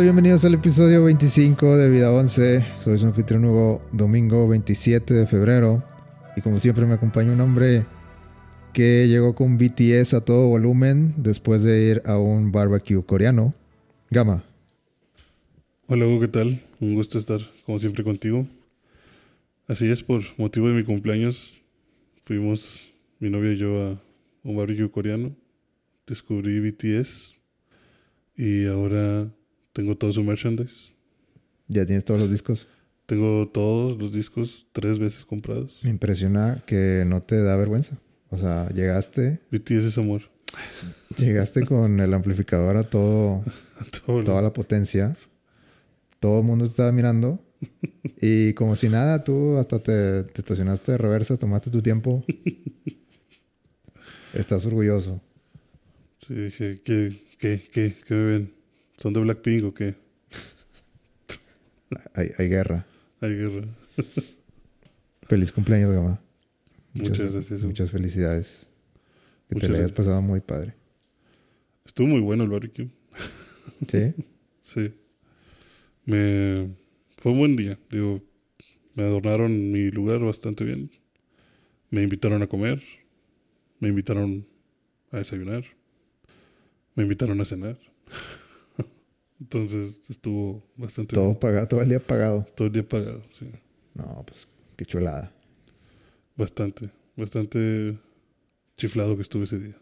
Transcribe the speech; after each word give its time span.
Bienvenidos 0.00 0.44
al 0.44 0.52
episodio 0.52 1.04
25 1.04 1.78
de 1.78 1.88
Vida 1.88 2.12
11. 2.12 2.66
Soy 2.78 2.98
su 2.98 3.06
anfitrión 3.06 3.42
nuevo 3.42 3.80
domingo 3.92 4.46
27 4.46 5.14
de 5.14 5.26
febrero. 5.26 5.82
Y 6.36 6.42
como 6.42 6.58
siempre 6.58 6.84
me 6.84 6.94
acompaña 6.94 7.32
un 7.32 7.40
hombre 7.40 7.86
que 8.74 9.08
llegó 9.08 9.34
con 9.34 9.56
BTS 9.56 10.12
a 10.12 10.20
todo 10.22 10.48
volumen 10.48 11.14
después 11.16 11.62
de 11.62 11.82
ir 11.82 12.02
a 12.04 12.18
un 12.18 12.52
barbecue 12.52 13.02
coreano. 13.06 13.54
Gama. 14.10 14.44
Hola 15.86 16.06
Hugo, 16.06 16.20
¿qué 16.20 16.28
tal? 16.28 16.60
Un 16.78 16.94
gusto 16.94 17.18
estar 17.18 17.40
como 17.64 17.78
siempre 17.78 18.04
contigo. 18.04 18.46
Así 19.66 19.90
es, 19.90 20.02
por 20.02 20.22
motivo 20.36 20.68
de 20.68 20.74
mi 20.74 20.84
cumpleaños 20.84 21.58
fuimos 22.24 22.86
mi 23.18 23.30
novia 23.30 23.52
y 23.52 23.56
yo 23.56 23.82
a 23.82 24.02
un 24.42 24.56
barbecue 24.56 24.90
coreano. 24.90 25.34
Descubrí 26.06 26.60
BTS 26.60 27.34
y 28.36 28.66
ahora 28.66 29.30
tengo 29.76 29.94
todo 29.94 30.10
su 30.10 30.24
merchandise. 30.24 30.94
¿Ya 31.68 31.84
tienes 31.84 32.02
todos 32.02 32.18
los 32.18 32.30
discos? 32.30 32.66
Tengo 33.04 33.46
todos 33.46 33.98
los 34.00 34.10
discos 34.10 34.66
tres 34.72 34.98
veces 34.98 35.26
comprados. 35.26 35.80
Me 35.82 35.90
impresiona 35.90 36.64
que 36.66 37.04
no 37.06 37.22
te 37.22 37.42
da 37.42 37.58
vergüenza. 37.58 37.98
O 38.30 38.38
sea, 38.38 38.70
llegaste. 38.70 39.38
BTS 39.50 39.84
es 39.84 39.98
amor. 39.98 40.22
Llegaste 41.18 41.66
con 41.66 42.00
el 42.00 42.14
amplificador 42.14 42.78
a 42.78 42.84
todo, 42.84 43.44
toda 44.06 44.40
la 44.40 44.54
potencia. 44.54 45.12
Todo 46.20 46.40
el 46.40 46.46
mundo 46.46 46.64
te 46.64 46.70
estaba 46.70 46.90
mirando. 46.90 47.44
Y 48.22 48.54
como 48.54 48.76
si 48.76 48.88
nada, 48.88 49.24
tú 49.24 49.58
hasta 49.58 49.78
te, 49.78 50.24
te 50.24 50.40
estacionaste 50.40 50.92
de 50.92 50.98
reversa, 50.98 51.36
tomaste 51.36 51.70
tu 51.70 51.82
tiempo. 51.82 52.24
Estás 54.32 54.64
orgulloso. 54.64 55.20
Sí, 56.26 56.34
dije, 56.34 56.80
¿qué, 56.82 57.26
qué, 57.38 57.62
qué, 57.70 57.94
qué 58.06 58.14
me 58.14 58.24
ven? 58.24 58.55
¿Son 58.96 59.12
de 59.12 59.20
Blackpink 59.20 59.64
o 59.64 59.74
qué? 59.74 59.94
Hay, 62.14 62.30
hay 62.36 62.48
guerra. 62.48 62.86
Hay 63.20 63.34
guerra. 63.34 63.68
Feliz 65.22 65.52
cumpleaños, 65.52 65.92
Gama. 65.92 66.20
Muchas 66.94 67.32
gracias. 67.32 67.60
Hugo. 67.60 67.68
Muchas 67.68 67.90
felicidades. 67.90 68.66
Que 69.48 69.50
te 69.50 69.54
Muchas 69.56 69.70
lo 69.70 69.74
hayas 69.76 69.90
gracias. 69.90 69.96
pasado 70.06 70.22
muy 70.22 70.40
padre. 70.40 70.74
Estuvo 71.84 72.08
muy 72.08 72.20
bueno 72.20 72.44
el 72.44 72.50
barbecue. 72.50 72.88
¿Sí? 73.88 74.14
Sí. 74.60 74.94
Me... 76.04 76.74
Fue 77.18 77.32
un 77.32 77.38
buen 77.38 77.56
día. 77.56 77.78
Digo, 77.90 78.22
me 78.94 79.04
adornaron 79.04 79.70
mi 79.70 79.90
lugar 79.90 80.20
bastante 80.20 80.64
bien. 80.64 80.90
Me 81.90 82.02
invitaron 82.02 82.42
a 82.42 82.46
comer. 82.46 82.82
Me 83.78 83.88
invitaron 83.88 84.46
a 85.12 85.18
desayunar. 85.18 85.64
Me 86.94 87.04
invitaron 87.04 87.40
a 87.40 87.44
cenar. 87.44 87.78
Entonces 89.40 90.00
estuvo 90.08 90.62
bastante 90.76 91.14
Todo 91.14 91.26
bien. 91.26 91.38
pagado, 91.38 91.68
todo 91.68 91.82
el 91.82 91.88
día 91.88 92.00
pagado. 92.00 92.46
Todo 92.54 92.66
el 92.68 92.72
día 92.72 92.88
pagado, 92.88 93.22
sí. 93.30 93.46
No, 93.94 94.24
pues 94.26 94.48
qué 94.76 94.84
chulada. 94.86 95.32
Bastante. 96.36 96.90
Bastante 97.16 97.98
chiflado 98.76 99.16
que 99.16 99.22
estuve 99.22 99.44
ese 99.44 99.58
día. 99.58 99.76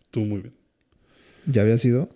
Estuvo 0.00 0.24
muy 0.24 0.40
bien. 0.42 0.54
¿Ya 1.46 1.62
había 1.62 1.78
sido? 1.78 2.08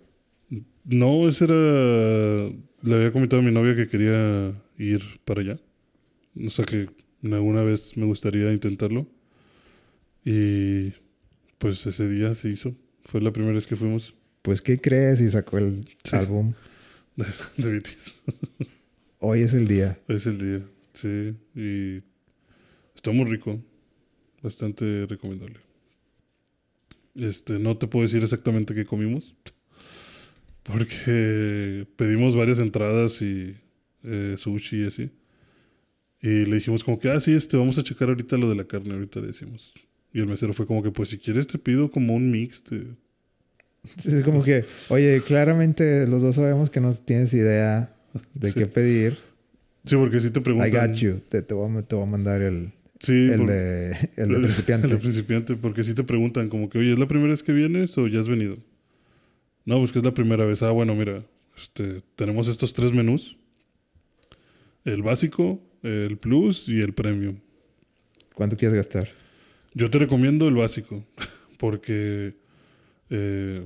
No, 0.83 1.27
ese 1.29 1.45
era. 1.45 2.49
Le 2.83 2.95
había 2.95 3.11
comentado 3.11 3.41
a 3.41 3.45
mi 3.45 3.51
novia 3.51 3.75
que 3.75 3.87
quería 3.87 4.53
ir 4.77 5.01
para 5.23 5.41
allá. 5.41 5.59
O 6.45 6.49
sea 6.49 6.65
que 6.65 6.89
alguna 7.23 7.61
vez 7.63 7.95
me 7.97 8.05
gustaría 8.05 8.51
intentarlo. 8.51 9.07
Y 10.25 10.93
pues 11.57 11.85
ese 11.85 12.09
día 12.09 12.33
se 12.33 12.49
hizo. 12.49 12.75
Fue 13.05 13.21
la 13.21 13.31
primera 13.31 13.53
vez 13.53 13.65
que 13.67 13.75
fuimos 13.75 14.15
Pues, 14.41 14.61
¿qué 14.61 14.79
crees? 14.81 15.21
Y 15.21 15.29
sacó 15.29 15.57
el 15.57 15.85
Sí. 16.03 16.15
álbum. 16.15 16.53
de, 17.15 17.25
de 17.57 17.79
BTS. 17.79 18.13
Hoy 19.19 19.41
es 19.41 19.53
el 19.53 19.67
día. 19.67 19.99
Es 20.07 20.25
el 20.25 20.37
día, 20.39 20.65
sí. 20.93 21.35
Y 21.55 22.01
está 22.95 23.11
muy 23.11 23.25
rico. 23.25 23.59
Bastante 24.41 25.05
recomendable. 25.07 25.59
Este, 27.13 27.59
no 27.59 27.77
te 27.77 27.87
puedo 27.87 28.03
decir 28.03 28.23
exactamente 28.23 28.73
qué 28.73 28.85
comimos. 28.85 29.35
Porque 30.63 31.87
pedimos 31.95 32.35
varias 32.35 32.59
entradas 32.59 33.21
y 33.21 33.55
eh, 34.03 34.35
sushi 34.37 34.83
y 34.83 34.87
así. 34.87 35.11
Y 36.21 36.45
le 36.45 36.55
dijimos 36.55 36.83
como 36.83 36.99
que, 36.99 37.09
ah, 37.09 37.19
sí, 37.19 37.33
este, 37.33 37.57
vamos 37.57 37.77
a 37.77 37.83
checar 37.83 38.09
ahorita 38.09 38.37
lo 38.37 38.47
de 38.49 38.55
la 38.55 38.63
carne, 38.63 38.93
ahorita 38.93 39.19
le 39.21 39.27
decimos. 39.27 39.73
Y 40.13 40.19
el 40.19 40.27
mesero 40.27 40.53
fue 40.53 40.67
como 40.67 40.83
que, 40.83 40.91
pues 40.91 41.09
si 41.09 41.17
quieres 41.17 41.47
te 41.47 41.57
pido 41.57 41.89
como 41.91 42.13
un 42.15 42.29
mix 42.31 42.63
de... 42.65 42.95
Es 43.97 44.23
como 44.23 44.43
que, 44.43 44.65
oye, 44.89 45.21
claramente 45.25 46.05
los 46.07 46.21
dos 46.21 46.35
sabemos 46.35 46.69
que 46.69 46.79
no 46.79 46.93
tienes 46.93 47.33
idea 47.33 47.93
de 48.33 48.49
Sí. 48.49 48.59
qué 48.59 48.67
pedir. 48.67 49.17
Sí, 49.85 49.95
porque 49.95 50.21
si 50.21 50.29
te 50.29 50.39
I 50.39 50.43
preguntan... 50.43 50.89
got 50.91 50.95
you. 50.97 51.19
Te, 51.29 51.41
te 51.41 51.53
voy, 51.53 51.75
a, 51.77 51.81
te 51.81 51.95
voy 51.95 52.03
a 52.03 52.07
mandar 52.09 52.41
el, 52.41 52.71
Sí, 52.99 53.29
el, 53.31 53.37
por- 53.39 53.47
de, 53.47 53.89
el 54.17 54.27
de 54.29 54.35
El 54.35 54.41
principiante. 54.41 54.87
de 54.87 54.97
principiante, 54.97 55.55
porque 55.55 55.83
si 55.83 55.93
te 55.95 56.03
preguntan 56.03 56.49
como 56.49 56.69
que, 56.69 56.77
oye, 56.77 56.93
¿es 56.93 56.99
la 56.99 57.07
primera 57.07 57.31
vez 57.31 57.41
que 57.41 57.53
vienes 57.53 57.97
o 57.97 58.07
ya 58.07 58.19
has 58.19 58.27
venido? 58.27 58.57
No, 59.65 59.79
pues 59.79 59.91
que 59.91 59.99
es 59.99 60.05
la 60.05 60.13
primera 60.13 60.45
vez. 60.45 60.61
Ah, 60.61 60.71
bueno, 60.71 60.93
mira, 60.95 61.23
este, 61.57 62.03
tenemos 62.15 62.47
estos 62.47 62.73
tres 62.73 62.93
menús. 62.93 63.37
El 64.85 65.01
básico, 65.03 65.61
el 65.83 66.17
plus 66.17 66.67
y 66.69 66.79
el 66.81 66.93
premium. 66.93 67.37
¿Cuánto 68.35 68.57
quieres 68.57 68.75
gastar? 68.75 69.07
Yo 69.73 69.89
te 69.89 69.99
recomiendo 69.99 70.47
el 70.47 70.55
básico, 70.55 71.03
porque 71.57 72.35
eh, 73.11 73.63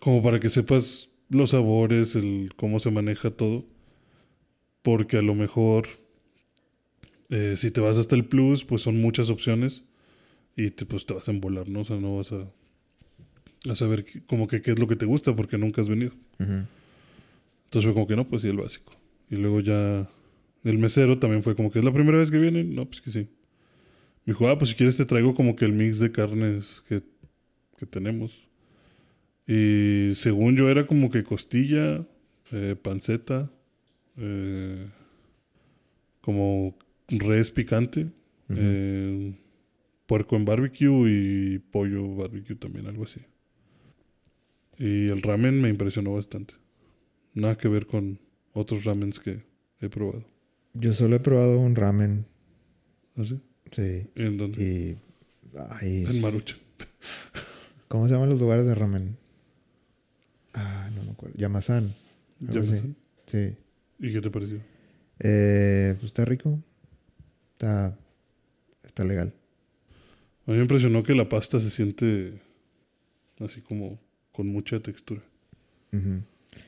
como 0.00 0.22
para 0.22 0.38
que 0.40 0.50
sepas 0.50 1.08
los 1.30 1.50
sabores, 1.50 2.14
el 2.14 2.50
cómo 2.56 2.80
se 2.80 2.90
maneja 2.90 3.30
todo, 3.30 3.64
porque 4.82 5.16
a 5.18 5.22
lo 5.22 5.34
mejor 5.34 5.88
eh, 7.30 7.54
si 7.56 7.70
te 7.70 7.80
vas 7.80 7.98
hasta 7.98 8.14
el 8.16 8.24
plus, 8.24 8.64
pues 8.64 8.82
son 8.82 9.00
muchas 9.00 9.28
opciones 9.30 9.84
y 10.56 10.70
te, 10.70 10.86
pues 10.86 11.04
te 11.06 11.14
vas 11.14 11.28
a 11.28 11.32
embolar, 11.32 11.68
¿no? 11.68 11.80
O 11.80 11.84
sea, 11.84 11.96
no 11.96 12.16
vas 12.16 12.32
a, 12.32 12.50
a 13.70 13.74
saber 13.74 14.04
qué- 14.04 14.22
como 14.24 14.46
que 14.48 14.62
qué 14.62 14.72
es 14.72 14.78
lo 14.78 14.86
que 14.86 14.96
te 14.96 15.06
gusta 15.06 15.34
porque 15.36 15.58
nunca 15.58 15.82
has 15.82 15.88
venido. 15.88 16.12
Ujú. 16.40 16.64
Entonces 17.64 17.84
fue 17.84 17.92
como 17.92 18.06
que 18.06 18.16
no, 18.16 18.26
pues 18.26 18.42
sí, 18.42 18.48
el 18.48 18.56
básico. 18.56 18.92
Y 19.30 19.36
luego 19.36 19.60
ya 19.60 20.08
el 20.64 20.78
mesero 20.78 21.18
también 21.18 21.42
fue 21.42 21.54
como 21.54 21.70
que 21.70 21.78
es 21.80 21.84
la 21.84 21.92
primera 21.92 22.18
vez 22.18 22.30
que 22.30 22.38
vienen. 22.38 22.74
No, 22.74 22.86
pues 22.86 23.02
que 23.02 23.10
sí. 23.10 23.28
Me 24.24 24.32
dijo, 24.32 24.48
ah, 24.48 24.58
pues 24.58 24.70
si 24.70 24.76
quieres 24.76 24.96
te 24.96 25.04
traigo 25.04 25.34
como 25.34 25.54
que 25.54 25.66
el 25.66 25.72
mix 25.72 25.98
de 25.98 26.10
carnes 26.10 26.82
que, 26.88 27.02
que 27.78 27.86
tenemos. 27.86 28.48
Y 29.46 30.12
según 30.14 30.56
yo 30.56 30.68
era 30.68 30.86
como 30.86 31.10
que 31.10 31.24
costilla, 31.24 32.06
eh, 32.52 32.76
panceta, 32.80 33.50
eh, 34.18 34.90
como 36.20 36.76
res 37.08 37.50
picante, 37.50 38.08
eh, 38.50 39.34
puerco 40.06 40.36
en 40.36 40.44
barbecue 40.44 41.10
y 41.10 41.58
pollo 41.58 42.14
barbecue 42.14 42.56
también, 42.56 42.86
algo 42.86 43.04
así. 43.04 43.20
Y 44.78 45.08
el 45.08 45.22
ramen 45.22 45.60
me 45.62 45.70
impresionó 45.70 46.14
bastante. 46.14 46.54
Nada 47.34 47.56
que 47.56 47.68
ver 47.68 47.86
con 47.86 48.20
otros 48.52 48.84
ramens 48.84 49.18
que 49.18 49.42
he 49.80 49.88
probado. 49.88 50.24
Yo 50.74 50.92
solo 50.92 51.16
he 51.16 51.20
probado 51.20 51.58
un 51.58 51.74
ramen. 51.74 52.26
¿Así? 53.16 53.40
Sí. 53.72 54.06
¿En 54.14 54.36
dónde? 54.36 54.62
Y. 54.62 55.58
Ay, 55.70 56.04
En 56.08 56.20
Maruchan. 56.20 56.58
¿Cómo 57.88 58.06
se 58.06 58.14
llaman 58.14 58.30
los 58.30 58.38
lugares 58.38 58.66
de 58.66 58.74
ramen? 58.74 59.16
Ah, 60.54 60.90
no 60.94 61.02
me 61.02 61.10
acuerdo. 61.12 61.36
Yamazán. 61.38 61.94
¿Ya 62.40 62.60
Algo 62.60 62.62
así. 62.62 62.80
pasó? 62.80 62.94
Sí. 63.26 63.56
¿Y 63.98 64.12
qué 64.12 64.20
te 64.20 64.30
pareció? 64.30 64.60
Eh, 65.20 65.94
pues 65.98 66.04
está 66.04 66.24
rico. 66.24 66.58
Está. 67.52 67.96
Está 68.84 69.04
legal. 69.04 69.32
A 70.46 70.50
mí 70.50 70.56
me 70.56 70.62
impresionó 70.62 71.02
que 71.02 71.14
la 71.14 71.28
pasta 71.28 71.60
se 71.60 71.70
siente 71.70 72.40
así 73.40 73.60
como 73.60 73.98
con 74.32 74.48
mucha 74.48 74.80
textura. 74.80 75.22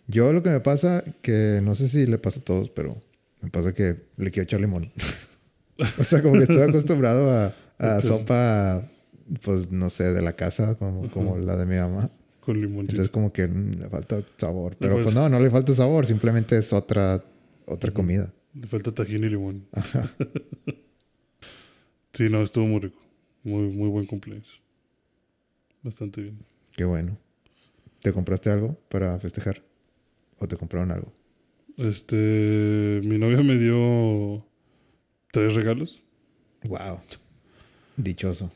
Yo 0.07 0.33
lo 0.33 0.43
que 0.43 0.51
me 0.51 0.61
pasa, 0.61 1.05
que 1.23 1.61
no 1.63 1.75
sé 1.75 1.89
si 1.89 2.07
le 2.07 2.19
pasa 2.19 2.41
a 2.41 2.45
todos, 2.45 2.71
pero 2.71 3.01
me 3.41 3.51
pasa 3.51 3.73
que 3.73 3.97
le 4.17 4.31
quiero 4.31 4.45
echar 4.45 4.61
limón. 4.61 4.93
o 5.99 6.05
sea, 6.05 6.21
como 6.23 6.35
que 6.35 6.43
estoy 6.43 6.63
acostumbrado 6.63 7.55
a, 7.79 8.01
sopa, 8.01 8.89
pues 9.43 9.71
no 9.71 9.91
sé, 9.91 10.13
de 10.13 10.23
la 10.23 10.35
casa, 10.35 10.77
como, 10.77 11.11
como 11.11 11.39
la 11.39 11.57
de 11.57 11.67
mi 11.67 11.77
mamá. 11.77 12.11
Con 12.41 12.61
limoncito. 12.61 12.93
Entonces 12.93 13.11
como 13.11 13.33
que 13.33 13.47
mm, 13.47 13.81
le 13.81 13.89
falta 13.89 14.23
sabor. 14.37 14.77
Pero 14.79 15.03
pues 15.03 15.15
no, 15.15 15.29
no 15.29 15.41
le 15.41 15.51
falta 15.51 15.73
sabor, 15.75 16.07
simplemente 16.07 16.57
es 16.57 16.73
otra, 16.73 17.23
otra 17.67 17.93
comida. 17.93 18.33
Le 18.55 18.67
falta 18.67 18.93
tajín 18.93 19.25
y 19.25 19.29
limón. 19.29 19.67
Ajá. 19.73 20.11
Sí, 22.13 22.29
no, 22.29 22.43
estuvo 22.43 22.67
muy 22.67 22.81
rico. 22.81 22.99
Muy, 23.45 23.69
muy 23.69 23.89
buen 23.89 24.05
cumpleaños. 24.05 24.61
Bastante 25.83 26.21
bien. 26.21 26.45
Qué 26.77 26.85
bueno. 26.85 27.17
¿Te 28.03 28.13
compraste 28.13 28.51
algo 28.51 28.79
para 28.89 29.19
festejar? 29.19 29.63
¿O 30.39 30.49
te 30.49 30.57
compraron 30.57 30.91
algo? 30.91 31.13
Este, 31.77 33.01
mi 33.05 33.17
novia 33.19 33.43
me 33.43 33.57
dio 33.57 34.45
tres 35.33 35.55
regalos. 35.55 36.03
Wow. 36.65 37.01
Dichoso. 37.97 38.51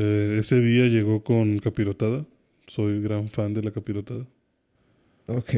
Eh, 0.00 0.36
ese 0.40 0.60
día 0.60 0.86
llegó 0.86 1.24
con 1.24 1.58
capirotada. 1.58 2.24
Soy 2.68 3.00
gran 3.02 3.28
fan 3.28 3.52
de 3.54 3.62
la 3.62 3.70
capirotada. 3.72 4.26
Ok. 5.26 5.54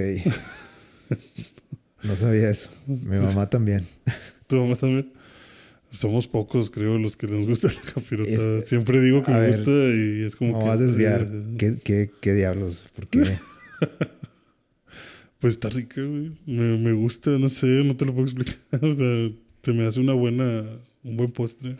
no 2.05 2.17
sabía 2.17 2.49
eso. 2.51 2.71
Mi 2.87 3.17
mamá 3.19 3.49
también. 3.51 3.87
¿Tu 4.47 4.57
mamá 4.57 4.77
también? 4.77 5.13
Somos 5.91 6.27
pocos, 6.29 6.71
creo, 6.71 6.97
los 6.99 7.17
que 7.17 7.27
les 7.27 7.47
gusta 7.47 7.69
la 7.69 7.93
capirotada. 7.95 8.59
Es- 8.59 8.69
Siempre 8.69 9.01
digo 9.01 9.23
que 9.25 9.33
me 9.33 9.41
ver, 9.41 9.49
gusta 9.57 9.71
y 9.71 10.23
es 10.25 10.37
como 10.37 10.59
que... 10.59 10.65
vas 10.69 10.79
a 10.79 10.83
desviar. 10.83 11.23
eh, 11.23 11.45
¿Qué, 11.59 11.79
qué, 11.83 12.11
qué 12.21 12.33
diablos? 12.33 12.85
¿Por 12.95 13.09
qué? 13.09 13.23
Pues 15.41 15.55
está 15.55 15.71
rica, 15.71 16.03
güey. 16.03 16.33
Me, 16.45 16.77
me 16.77 16.93
gusta, 16.93 17.31
no 17.31 17.49
sé, 17.49 17.67
no 17.83 17.97
te 17.97 18.05
lo 18.05 18.13
puedo 18.15 18.27
explicar. 18.27 18.57
O 18.85 18.95
sea, 18.95 19.31
se 19.63 19.73
me 19.73 19.87
hace 19.87 19.99
una 20.01 20.13
buena... 20.13 20.65
Un 21.03 21.17
buen 21.17 21.31
postre. 21.33 21.77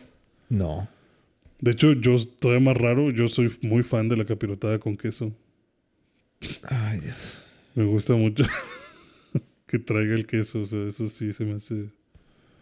No. 0.49 0.89
De 1.61 1.71
hecho, 1.71 1.93
yo 1.93 2.17
todavía 2.39 2.65
más 2.65 2.77
raro, 2.77 3.11
yo 3.11 3.27
soy 3.27 3.55
muy 3.61 3.83
fan 3.83 4.09
de 4.09 4.17
la 4.17 4.25
capirotada 4.25 4.79
con 4.79 4.97
queso. 4.97 5.31
Ay, 6.63 6.99
Dios. 6.99 7.37
Me 7.75 7.85
gusta 7.85 8.15
mucho 8.15 8.43
que 9.67 9.79
traiga 9.79 10.15
el 10.15 10.25
queso, 10.25 10.61
o 10.61 10.65
sea, 10.65 10.87
eso 10.87 11.07
sí 11.07 11.33
se 11.33 11.45
me 11.45 11.53
hace... 11.53 11.89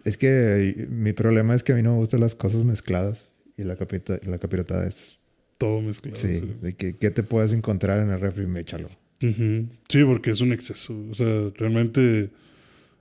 Es 0.03 0.17
que 0.17 0.87
mi 0.89 1.13
problema 1.13 1.55
es 1.55 1.63
que 1.63 1.71
a 1.71 1.75
mí 1.75 1.81
no 1.81 1.91
me 1.91 1.97
gustan 1.97 2.19
las 2.19 2.35
cosas 2.35 2.63
mezcladas. 2.63 3.25
Y 3.57 3.63
la, 3.63 3.75
capita, 3.75 4.19
la 4.25 4.37
capirotada 4.37 4.87
es... 4.87 5.17
Todo 5.57 5.81
mezclado. 5.81 6.15
Sí, 6.15 6.39
sí. 6.39 6.55
de 6.61 6.73
que, 6.75 6.95
¿qué 6.95 7.11
te 7.11 7.23
puedes 7.23 7.51
encontrar 7.51 8.01
en 8.01 8.11
el 8.11 8.19
refri? 8.19 8.45
Échalo. 8.57 8.89
Ujú. 9.21 9.67
Sí, 9.89 10.03
porque 10.05 10.31
es 10.31 10.39
un 10.39 10.53
exceso. 10.53 10.95
O 11.09 11.13
sea, 11.13 11.51
realmente 11.55 12.29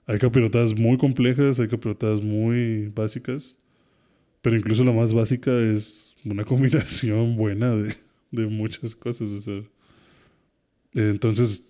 hay 0.06 0.18
capirotadas 0.18 0.76
muy 0.76 0.96
complejas, 0.96 1.60
hay 1.60 1.68
capirotadas 1.68 2.22
muy 2.22 2.88
básicas, 2.88 3.58
pero 4.42 4.56
incluso 4.56 4.84
la 4.84 4.92
más 4.92 5.12
básica 5.14 5.50
es 5.58 6.14
una 6.24 6.44
combinación 6.46 7.36
buena 7.36 7.74
de, 7.74 7.94
de 8.30 8.46
muchas 8.46 8.94
cosas. 8.94 9.28
O 9.30 9.40
sea. 9.40 9.62
Entonces, 10.94 11.64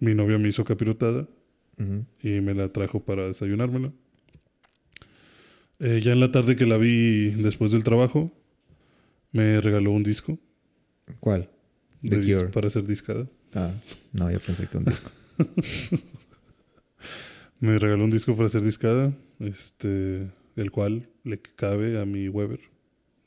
mi 0.00 0.14
novia 0.14 0.38
me 0.38 0.48
hizo 0.48 0.64
capirotada 0.64 1.26
Ujú. 1.78 2.04
y 2.22 2.40
me 2.40 2.54
la 2.54 2.68
trajo 2.72 3.00
para 3.04 3.26
desayunármela. 3.28 3.92
Eh, 5.80 6.00
ya 6.02 6.12
en 6.12 6.20
la 6.20 6.32
tarde 6.32 6.56
que 6.56 6.66
la 6.66 6.76
vi 6.76 7.30
después 7.30 7.70
del 7.70 7.84
trabajo, 7.84 8.32
me 9.30 9.60
regaló 9.60 9.92
un 9.92 10.02
disco 10.02 10.38
¿Cuál? 11.20 11.48
de 12.02 12.16
The 12.18 12.34
Cure. 12.34 12.48
para 12.48 12.68
ser 12.70 12.84
discada. 12.86 13.28
Ah, 13.54 13.72
no, 14.12 14.30
yo 14.30 14.40
pensé 14.40 14.66
que 14.66 14.76
un 14.76 14.84
disco. 14.84 15.10
Me 17.60 17.78
regaló 17.78 18.04
un 18.04 18.10
disco 18.10 18.34
para 18.36 18.46
hacer 18.46 18.62
discada, 18.62 19.12
este, 19.40 20.28
el 20.60 20.70
cual 20.70 21.08
le 21.24 21.40
cabe 21.40 22.00
a 22.00 22.04
mi 22.06 22.28
Weber. 22.28 22.60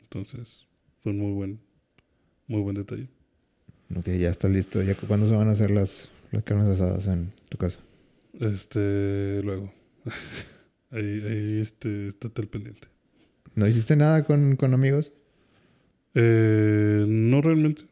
Entonces, 0.03 0.67
fue 1.01 1.11
un 1.11 1.19
muy 1.19 1.31
buen, 1.33 1.59
muy 2.47 2.61
buen 2.61 2.75
detalle. 2.75 3.07
ok, 3.95 4.07
ya 4.09 4.29
está 4.29 4.47
listo. 4.49 4.81
¿Ya 4.83 4.95
cu- 4.95 5.07
cuándo 5.07 5.27
se 5.27 5.35
van 5.35 5.47
a 5.49 5.51
hacer 5.53 5.71
las, 5.71 6.11
las 6.31 6.43
carnes 6.43 6.67
asadas 6.67 7.07
en 7.07 7.31
tu 7.49 7.57
casa? 7.57 7.79
Este, 8.39 9.41
luego. 9.43 9.73
ahí, 10.91 11.21
ahí, 11.25 11.59
este, 11.61 12.07
estate 12.09 12.41
al 12.41 12.47
pendiente. 12.47 12.87
¿No 13.55 13.67
hiciste 13.67 13.95
nada 13.95 14.23
con, 14.23 14.55
con 14.55 14.73
amigos? 14.73 15.11
Eh, 16.13 17.05
no 17.07 17.41
realmente. 17.41 17.83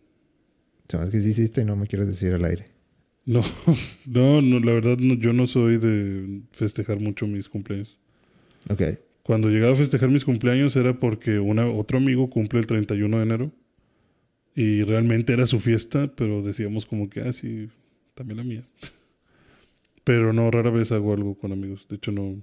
Hace 0.92 1.12
que 1.12 1.20
sí 1.22 1.30
hiciste 1.30 1.62
y 1.62 1.66
no 1.66 1.76
me 1.76 1.86
quieres 1.88 2.08
decir 2.08 2.34
al 2.34 2.46
aire. 2.46 2.66
No, 3.26 3.44
no, 4.08 4.42
no, 4.42 4.60
la 4.60 4.74
verdad, 4.74 4.98
no, 4.98 5.14
yo 5.14 5.34
no 5.34 5.46
soy 5.46 5.78
de 5.78 6.42
festejar 6.52 7.00
mucho 7.00 7.28
mis 7.28 7.48
cumpleaños. 7.48 8.00
Ok. 8.70 8.82
Cuando 9.30 9.50
llegaba 9.50 9.74
a 9.74 9.76
festejar 9.76 10.10
mis 10.10 10.26
cumpleaños 10.26 10.76
era 10.76 10.98
porque 10.98 11.38
una, 11.38 11.70
otro 11.70 12.00
amigo 12.00 12.32
cumple 12.32 12.62
el 12.62 12.66
31 12.66 13.16
de 13.16 13.22
enero 13.22 13.52
y 14.56 14.82
realmente 14.82 15.34
era 15.34 15.46
su 15.46 15.60
fiesta, 15.60 16.12
pero 16.16 16.42
decíamos 16.42 16.88
como 16.88 17.12
que, 17.12 17.22
ah, 17.22 17.32
sí, 17.32 17.70
también 18.16 18.38
la 18.38 18.44
mía. 18.44 18.68
Pero 20.04 20.34
no, 20.34 20.50
rara 20.50 20.72
vez 20.72 20.92
hago 20.92 21.14
algo 21.14 21.38
con 21.38 21.52
amigos. 21.52 21.86
De 21.88 21.98
hecho, 21.98 22.12
no, 22.12 22.42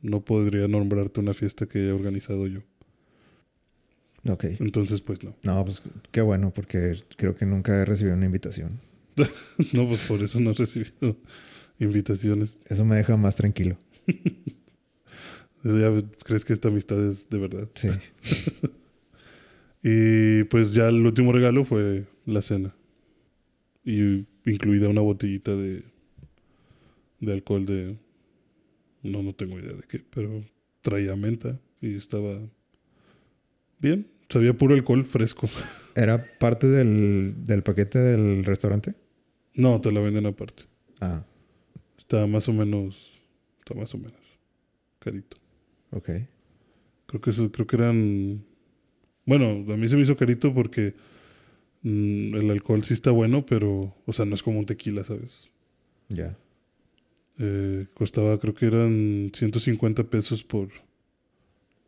no 0.00 0.24
podría 0.24 0.66
nombrarte 0.66 1.20
una 1.20 1.34
fiesta 1.34 1.66
que 1.66 1.78
haya 1.78 1.94
organizado 1.94 2.48
yo. 2.48 2.62
Ok. 4.28 4.46
Entonces, 4.58 5.02
pues 5.02 5.22
no. 5.22 5.36
No, 5.44 5.64
pues 5.64 5.82
qué 6.10 6.20
bueno, 6.20 6.52
porque 6.52 6.96
creo 7.16 7.36
que 7.36 7.46
nunca 7.46 7.80
he 7.80 7.84
recibido 7.84 8.16
una 8.16 8.26
invitación. 8.26 8.80
No, 9.72 9.86
pues 9.86 10.00
por 10.00 10.20
eso 10.20 10.40
no 10.40 10.50
he 10.50 10.54
recibido 10.54 11.16
invitaciones. 11.78 12.60
Eso 12.66 12.84
me 12.84 12.96
deja 12.96 13.16
más 13.16 13.36
tranquilo. 13.36 13.78
Ya 15.64 15.92
crees 16.24 16.44
que 16.44 16.52
esta 16.52 16.68
amistad 16.68 17.04
es 17.06 17.28
de 17.28 17.38
verdad. 17.38 17.68
Sí. 17.74 17.88
Y 19.84 20.44
pues 20.44 20.72
ya 20.74 20.88
el 20.88 21.04
último 21.04 21.32
regalo 21.32 21.64
fue 21.64 22.04
la 22.24 22.40
cena. 22.40 22.72
Y 23.84 24.26
incluida 24.44 24.88
una 24.88 25.00
botellita 25.00 25.56
de, 25.56 25.82
de 27.18 27.32
alcohol 27.32 27.66
de... 27.66 27.98
No, 29.02 29.24
no 29.24 29.32
tengo 29.34 29.58
idea 29.58 29.72
de 29.72 29.82
qué, 29.82 30.04
pero 30.14 30.44
traía 30.82 31.16
menta 31.16 31.58
y 31.80 31.96
estaba 31.96 32.38
bien. 33.80 34.06
Sabía 34.28 34.56
puro 34.56 34.76
alcohol 34.76 35.04
fresco. 35.04 35.48
¿Era 35.96 36.24
parte 36.38 36.68
del, 36.68 37.44
del 37.44 37.64
paquete 37.64 37.98
del 37.98 38.44
restaurante? 38.44 38.94
No, 39.54 39.80
te 39.80 39.90
la 39.90 40.00
venden 40.00 40.26
aparte. 40.26 40.62
Ah, 41.00 41.24
Está 41.98 42.24
más 42.28 42.48
o 42.48 42.52
menos... 42.52 43.20
Está 43.58 43.74
más 43.74 43.92
o 43.94 43.98
menos 43.98 44.22
carito. 45.02 45.36
Ok. 45.92 46.10
Creo 47.06 47.20
que 47.20 47.30
eso, 47.30 47.50
creo 47.52 47.66
que 47.66 47.76
eran. 47.76 48.44
Bueno, 49.26 49.72
a 49.72 49.76
mí 49.76 49.88
se 49.88 49.96
me 49.96 50.02
hizo 50.02 50.16
carito 50.16 50.52
porque 50.52 50.94
mm, 51.82 52.34
el 52.34 52.50
alcohol 52.50 52.82
sí 52.82 52.94
está 52.94 53.10
bueno, 53.10 53.46
pero, 53.46 53.94
o 54.06 54.12
sea, 54.12 54.24
no 54.24 54.34
es 54.34 54.42
como 54.42 54.58
un 54.58 54.66
tequila, 54.66 55.04
¿sabes? 55.04 55.48
Ya. 56.08 56.36
Eh, 57.38 57.86
costaba, 57.94 58.38
creo 58.38 58.54
que 58.54 58.66
eran 58.66 59.30
150 59.34 60.04
pesos 60.04 60.44
por. 60.44 60.68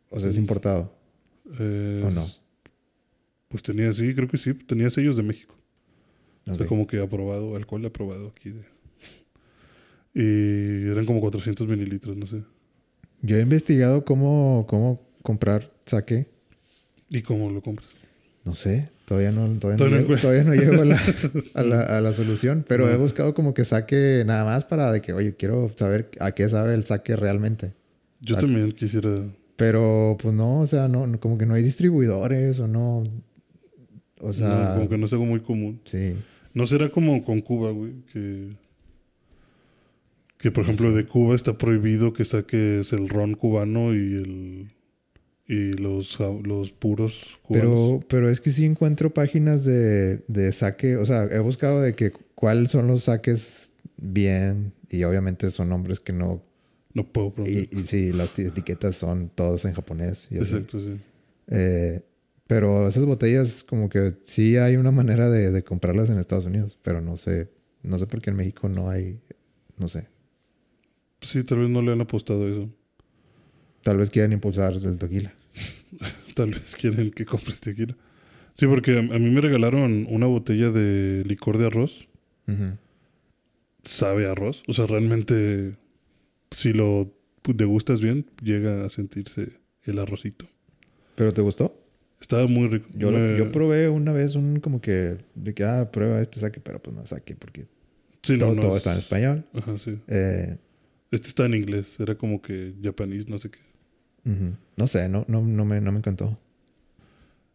O 0.09 0.19
sea, 0.19 0.29
es 0.29 0.37
importado. 0.37 0.93
eh, 1.59 2.01
¿O 2.03 2.09
no? 2.11 2.27
Pues 3.49 3.61
tenía, 3.63 3.91
sí, 3.93 4.13
creo 4.15 4.27
que 4.27 4.37
sí, 4.37 4.53
tenía 4.53 4.89
sellos 4.89 5.15
de 5.17 5.23
México. 5.23 5.55
O 6.47 6.51
Ok. 6.51 6.57
sea, 6.59 6.67
como 6.67 6.85
que 6.87 6.99
aprobado, 7.01 7.55
alcohol 7.55 7.85
aprobado 7.85 8.27
aquí. 8.29 8.51
De... 8.51 8.63
Y 10.17 10.89
eran 10.89 11.05
como 11.05 11.19
400 11.19 11.67
mililitros, 11.67 12.15
no 12.15 12.25
sé. 12.25 12.43
Yo 13.25 13.37
he 13.37 13.41
investigado 13.41 14.05
cómo, 14.05 14.65
cómo 14.67 15.01
comprar 15.21 15.71
sake. 15.85 16.27
¿Y 17.09 17.21
cómo 17.21 17.49
lo 17.49 17.61
compras? 17.61 17.87
No 18.43 18.53
sé, 18.53 18.89
todavía 19.05 19.31
no, 19.31 19.47
todavía 19.59 19.77
Todavía 19.77 19.97
no, 20.01 20.07
llego, 20.07 20.21
todavía 20.21 20.43
no 20.43 20.53
llego 20.53 20.81
a 20.81 20.85
la, 20.85 21.01
a 21.55 21.63
la, 21.63 21.81
a 21.97 22.01
la 22.01 22.13
solución, 22.13 22.63
pero 22.67 22.89
he 22.89 22.95
buscado 22.97 23.33
como 23.33 23.53
que 23.53 23.65
saque 23.65 24.23
nada 24.25 24.45
más 24.45 24.65
para 24.65 24.91
de 24.91 25.01
que, 25.01 25.13
oye, 25.13 25.35
quiero 25.35 25.71
saber 25.75 26.11
a 26.19 26.31
qué 26.33 26.47
sabe 26.49 26.75
el 26.75 26.83
saque 26.85 27.15
realmente. 27.15 27.73
Yo 28.21 28.37
también 28.37 28.71
quisiera. 28.71 29.09
Pero 29.55 30.17
pues 30.21 30.33
no, 30.35 30.59
o 30.59 30.67
sea, 30.67 30.87
no, 30.87 31.07
no- 31.07 31.19
como 31.19 31.37
que 31.37 31.45
no 31.45 31.53
hay 31.55 31.63
distribuidores 31.63 32.59
o 32.59 32.67
no. 32.67 33.03
O 34.19 34.33
sea, 34.33 34.69
no, 34.69 34.75
como 34.75 34.89
que 34.89 34.97
no 34.97 35.05
es 35.07 35.13
algo 35.13 35.25
muy 35.25 35.39
común. 35.39 35.81
sí. 35.85 36.15
No 36.53 36.65
será 36.67 36.89
como 36.89 37.21
con 37.25 37.41
Cuba, 37.41 37.71
güey, 37.71 37.91
que... 38.13 38.51
Que, 40.45 40.51
por 40.51 40.63
ejemplo, 40.63 40.93
de 40.93 41.07
Cuba 41.07 41.33
está 41.33 41.57
prohibido 41.57 42.13
que 42.13 42.23
saques 42.23 42.93
el 42.93 43.09
ron 43.09 43.33
cubano 43.33 43.95
y 43.95 43.97
el... 44.13 44.71
Y 45.47 45.71
los, 45.73 46.19
los 46.43 46.71
puros 46.71 47.25
cubanos. 47.41 47.99
Pero, 47.99 48.07
pero 48.07 48.29
es 48.29 48.41
que 48.41 48.51
sí 48.51 48.63
encuentro 48.63 49.11
páginas 49.11 49.65
de, 49.65 50.17
de 50.27 50.51
saque, 50.51 50.97
o 50.97 51.05
sea, 51.07 51.23
he 51.31 51.39
buscado 51.39 51.81
de 51.81 51.95
que 51.95 52.11
cuáles 52.35 52.69
son 52.69 52.85
los 52.85 53.05
saques 53.05 53.71
bien 53.97 54.71
y 54.91 55.03
obviamente 55.03 55.49
son 55.49 55.69
nombres 55.69 55.99
que 55.99 56.13
no... 56.13 56.43
No 56.93 57.11
puedo 57.11 57.29
Y, 57.29 57.31
pronunciar. 57.31 57.67
y 57.71 57.83
sí, 57.87 58.11
las 58.11 58.37
etiquetas 58.37 58.95
son 58.97 59.31
todas 59.33 59.65
en 59.65 59.73
japonés. 59.73 60.27
y 60.29 60.37
así. 60.37 60.53
Exacto, 60.53 60.79
sí. 60.79 60.95
Eh, 61.47 62.01
pero 62.45 62.87
esas 62.87 63.05
botellas 63.05 63.63
como 63.63 63.89
que 63.89 64.13
sí 64.25 64.57
hay 64.57 64.75
una 64.75 64.91
manera 64.91 65.27
de, 65.31 65.49
de 65.49 65.63
comprarlas 65.63 66.11
en 66.11 66.19
Estados 66.19 66.45
Unidos, 66.45 66.77
pero 66.83 67.01
no 67.01 67.17
sé, 67.17 67.49
no 67.81 67.97
sé 67.97 68.05
por 68.05 68.21
qué 68.21 68.29
en 68.29 68.35
México 68.35 68.69
no 68.69 68.91
hay, 68.91 69.19
no 69.79 69.87
sé. 69.87 70.07
Sí, 71.25 71.43
tal 71.43 71.59
vez 71.59 71.69
no 71.69 71.81
le 71.81 71.91
han 71.91 72.01
apostado 72.01 72.45
a 72.45 72.49
eso. 72.49 72.69
Tal 73.83 73.97
vez 73.97 74.09
quieran 74.09 74.33
impulsar 74.33 74.73
el 74.73 74.97
tequila. 74.97 75.33
Tal 76.35 76.51
vez 76.51 76.75
quieren 76.75 77.11
que 77.11 77.25
compres 77.25 77.61
tequila. 77.61 77.95
Sí, 78.55 78.67
porque 78.67 78.95
a, 78.97 78.99
a 78.99 79.19
mí 79.19 79.29
me 79.29 79.41
regalaron 79.41 80.05
una 80.09 80.25
botella 80.27 80.69
de 80.71 81.23
licor 81.25 81.57
de 81.57 81.67
arroz. 81.67 82.07
Ujú. 82.47 82.77
Sabe 83.83 84.27
a 84.27 84.31
arroz. 84.31 84.63
O 84.67 84.73
sea, 84.73 84.87
realmente, 84.87 85.75
si 86.51 86.73
lo 86.73 87.13
degustas 87.47 88.01
bien, 88.01 88.25
llega 88.41 88.85
a 88.85 88.89
sentirse 88.89 89.53
el 89.83 89.99
arrocito. 89.99 90.47
¿Pero 91.15 91.33
te 91.33 91.41
gustó? 91.41 91.79
Estaba 92.19 92.47
muy 92.47 92.67
rico. 92.67 92.87
Yo, 92.93 93.11
lo- 93.11 93.19
Me- 93.19 93.37
yo 93.37 93.51
probé 93.51 93.87
una 93.89 94.11
vez 94.11 94.35
un 94.35 94.59
como 94.59 94.81
que 94.81 95.17
de 95.35 95.53
que, 95.53 95.63
ah, 95.63 95.91
prueba 95.91 96.19
este 96.21 96.39
saque, 96.39 96.59
pero 96.59 96.81
pues 96.81 96.95
no 96.95 97.05
saque 97.05 97.35
porque 97.35 97.67
Sí, 98.23 98.33
no, 98.33 98.39
todo, 98.39 98.55
no, 98.55 98.61
todo 98.61 98.71
es- 98.71 98.77
está 98.77 98.91
en 98.93 98.97
español. 98.97 99.45
Ajá, 99.53 99.77
sí. 99.77 99.99
Eh, 100.07 100.57
Este 101.15 101.27
está 101.29 101.45
en 101.45 101.53
inglés. 101.55 101.95
Era 101.99 102.15
como 102.15 102.41
que 102.41 102.73
japonés, 102.83 103.27
no 103.29 103.39
sé 103.39 103.49
qué. 103.49 103.59
No 104.75 104.87
sé, 104.87 105.07
no, 105.07 105.23
no, 105.27 105.41
no, 105.41 105.65
me, 105.65 105.79
no 105.81 105.91
me 105.91 105.99
encantó. 105.99 106.37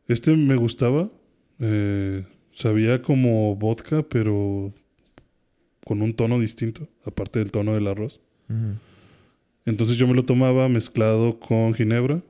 Este 0.08 0.34
me 0.36 0.56
gustaba. 0.56 1.10
eh, 1.58 2.24
sabía 2.52 3.02
como 3.02 3.54
vodka, 3.56 4.02
pero 4.02 4.72
con 5.84 6.00
un 6.02 6.14
tono 6.14 6.38
distinto, 6.40 6.88
aparte 7.04 7.38
del 7.38 7.50
tono 7.52 7.74
del 7.74 7.86
arroz. 7.86 8.20
Entonces 9.66 9.96
yo 9.96 10.06
me 10.08 10.14
lo 10.14 10.24
tomaba 10.24 10.68
mezclado 10.68 11.38
con 11.38 11.74
ginebra 11.74 12.22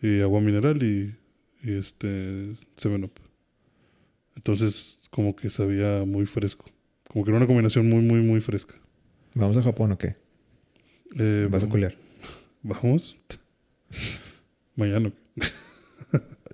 y 0.00 0.20
agua 0.20 0.40
mineral 0.40 0.82
y, 0.82 1.14
y 1.62 1.74
este 1.74 2.56
Seven 2.76 3.04
Up. 3.04 3.12
Entonces 4.36 4.98
como 5.10 5.36
que 5.36 5.50
sabía 5.50 6.04
muy 6.04 6.26
fresco. 6.26 6.64
Como 7.08 7.24
que 7.24 7.30
era 7.30 7.38
una 7.38 7.46
combinación 7.46 7.88
muy, 7.88 8.02
muy, 8.02 8.20
muy 8.20 8.40
fresca. 8.40 8.74
¿Vamos 9.34 9.56
a 9.56 9.62
Japón 9.62 9.92
o 9.92 9.98
qué? 9.98 10.16
Eh, 11.18 11.48
¿Vas 11.50 11.64
a 11.64 11.68
culiar? 11.68 11.94
Vamos. 12.62 13.20
Mañana. 14.76 15.12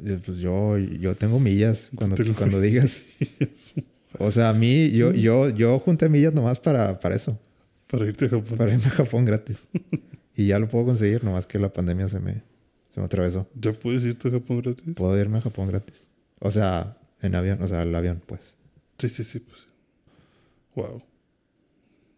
Yo, 0.00 0.18
Pues 0.26 0.38
yo, 0.38 0.78
yo 0.78 1.14
tengo 1.16 1.38
millas 1.38 1.90
cuando, 1.94 2.16
Tengo 2.16 2.34
cuando 2.34 2.60
digas. 2.60 3.04
O 4.18 4.30
sea, 4.30 4.50
a 4.50 4.52
mí, 4.52 4.90
yo, 4.90 5.12
yo, 5.12 5.48
yo 5.48 5.78
junté 5.78 6.08
millas 6.08 6.34
nomás 6.34 6.58
para, 6.58 7.00
para 7.00 7.14
eso. 7.14 7.38
Para 7.86 8.06
irte 8.06 8.26
a 8.26 8.28
Japón. 8.28 8.58
Para 8.58 8.72
irme 8.72 8.86
a 8.86 8.90
Japón 8.90 9.24
gratis. 9.24 9.68
Y 10.34 10.46
ya 10.48 10.58
lo 10.58 10.68
puedo 10.68 10.86
conseguir, 10.86 11.22
nomás 11.24 11.46
que 11.46 11.58
la 11.58 11.72
pandemia 11.72 12.08
se 12.08 12.18
me, 12.18 12.42
se 12.94 13.00
me 13.00 13.06
atravesó. 13.06 13.48
¿Ya 13.54 13.72
puedes 13.72 14.04
irte 14.04 14.28
a 14.28 14.30
Japón 14.32 14.62
gratis? 14.62 14.94
Puedo 14.94 15.18
irme 15.18 15.38
a 15.38 15.40
Japón 15.42 15.68
gratis. 15.68 16.08
O 16.38 16.50
sea, 16.50 16.96
en 17.20 17.34
avión, 17.34 17.62
o 17.62 17.66
sea, 17.68 17.82
el 17.82 17.94
avión, 17.94 18.22
pues. 18.26 18.54
Sí, 18.98 19.08
sí, 19.08 19.24
sí. 19.24 19.40
Pues. 19.40 19.60
Wow. 20.74 21.02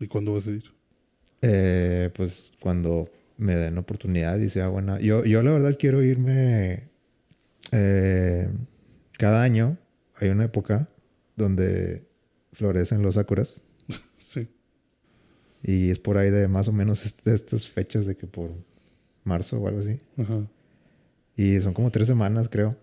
¿Y 0.00 0.06
cuándo 0.06 0.34
vas 0.34 0.46
a 0.46 0.50
ir? 0.50 0.64
Eh, 1.46 2.10
pues 2.14 2.52
cuando 2.60 3.10
me 3.36 3.54
den 3.56 3.76
oportunidad 3.78 4.38
y 4.38 4.48
sea 4.48 4.68
buena. 4.68 4.98
Yo, 5.00 5.24
yo 5.24 5.42
la 5.42 5.52
verdad 5.52 5.76
quiero 5.78 6.02
irme 6.02 6.84
eh, 7.72 8.48
cada 9.18 9.42
año. 9.42 9.76
Hay 10.16 10.28
una 10.30 10.44
época 10.44 10.88
donde 11.36 12.06
florecen 12.52 13.02
los 13.02 13.14
sakuras. 13.16 13.60
Sí. 14.18 14.48
Y 15.62 15.90
es 15.90 15.98
por 15.98 16.16
ahí 16.18 16.30
de 16.30 16.48
más 16.48 16.66
o 16.68 16.72
menos 16.72 17.04
est- 17.06 17.26
estas 17.28 17.68
fechas 17.68 18.06
de 18.06 18.16
que 18.16 18.26
por 18.26 18.50
marzo 19.22 19.60
o 19.60 19.68
algo 19.68 19.80
así. 19.80 19.98
Ajá. 20.16 20.46
Y 21.36 21.60
son 21.60 21.72
como 21.74 21.90
tres 21.90 22.08
semanas, 22.08 22.48
creo. 22.48 22.76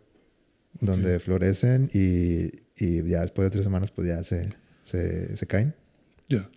Donde 0.79 1.19
florecen 1.19 1.89
y, 1.93 2.51
y 2.77 3.03
ya 3.09 3.21
después 3.21 3.45
de 3.47 3.49
tres 3.51 3.63
semanas 3.63 3.91
pues 3.91 4.07
ya 4.07 4.23
se, 4.23 4.49
se, 4.83 5.35
se 5.35 5.47
caen. 5.47 5.73
Ya. 6.29 6.49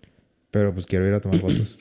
Pero 0.51 0.73
pues 0.73 0.85
quiero 0.85 1.07
ir 1.07 1.13
a 1.13 1.19
tomar 1.19 1.39
fotos. 1.39 1.77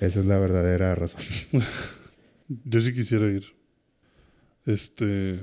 Esa 0.00 0.20
es 0.20 0.26
la 0.26 0.38
verdadera 0.38 0.94
razón. 0.94 1.20
Yo 2.64 2.80
sí 2.80 2.92
quisiera 2.92 3.26
ir. 3.30 3.44
Este. 4.64 5.40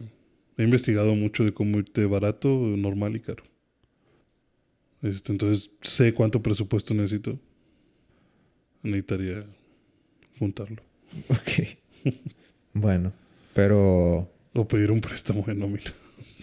He 0.55 0.63
investigado 0.63 1.15
mucho 1.15 1.43
de 1.43 1.53
cómo 1.53 1.79
irte 1.79 2.05
barato, 2.05 2.47
normal 2.49 3.15
y 3.15 3.19
caro. 3.21 3.43
Este, 5.01 5.31
entonces 5.31 5.71
sé 5.81 6.13
cuánto 6.13 6.43
presupuesto 6.43 6.93
necesito. 6.93 7.39
Necesitaría 8.83 9.45
juntarlo. 10.37 10.81
Ok. 11.29 12.13
bueno, 12.73 13.11
pero 13.53 14.29
O 14.53 14.67
pedir 14.67 14.91
un 14.91 15.01
préstamo 15.01 15.43
de 15.47 15.55
nómina. 15.55 15.91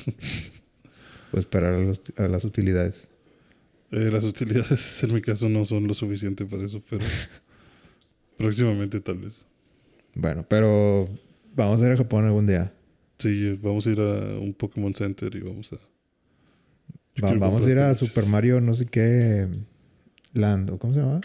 pues 1.30 1.44
esperar 1.44 1.74
a, 1.74 1.78
los- 1.78 2.02
a 2.16 2.26
las 2.26 2.44
utilidades. 2.44 3.06
Eh, 3.92 4.10
las 4.12 4.24
utilidades 4.24 5.02
en 5.04 5.14
mi 5.14 5.20
caso 5.20 5.48
no 5.48 5.64
son 5.64 5.86
lo 5.86 5.94
suficiente 5.94 6.44
para 6.46 6.64
eso, 6.66 6.82
pero 6.90 7.04
próximamente 8.44 9.00
tal 9.00 9.18
vez. 9.18 9.44
Bueno, 10.14 10.44
pero 10.48 11.08
vamos 11.54 11.80
a 11.82 11.86
ir 11.86 11.92
a 11.92 11.96
Japón 11.96 12.24
algún 12.26 12.46
día. 12.46 12.72
Sí, 13.18 13.52
vamos 13.62 13.86
a 13.86 13.90
ir 13.90 14.00
a 14.00 14.38
un 14.38 14.54
Pokémon 14.54 14.94
Center 14.94 15.34
y 15.34 15.40
vamos 15.40 15.72
a... 15.72 15.76
Va- 17.22 17.34
vamos 17.34 17.66
a 17.66 17.70
ir 17.70 17.78
a. 17.78 17.94
Super 17.94 18.24
Mario, 18.26 18.60
no 18.60 18.74
sé 18.74 18.86
qué 18.86 19.46
Land, 20.32 20.70
¿o 20.70 20.78
cómo 20.78 20.94
se 20.94 21.00
llama? 21.00 21.20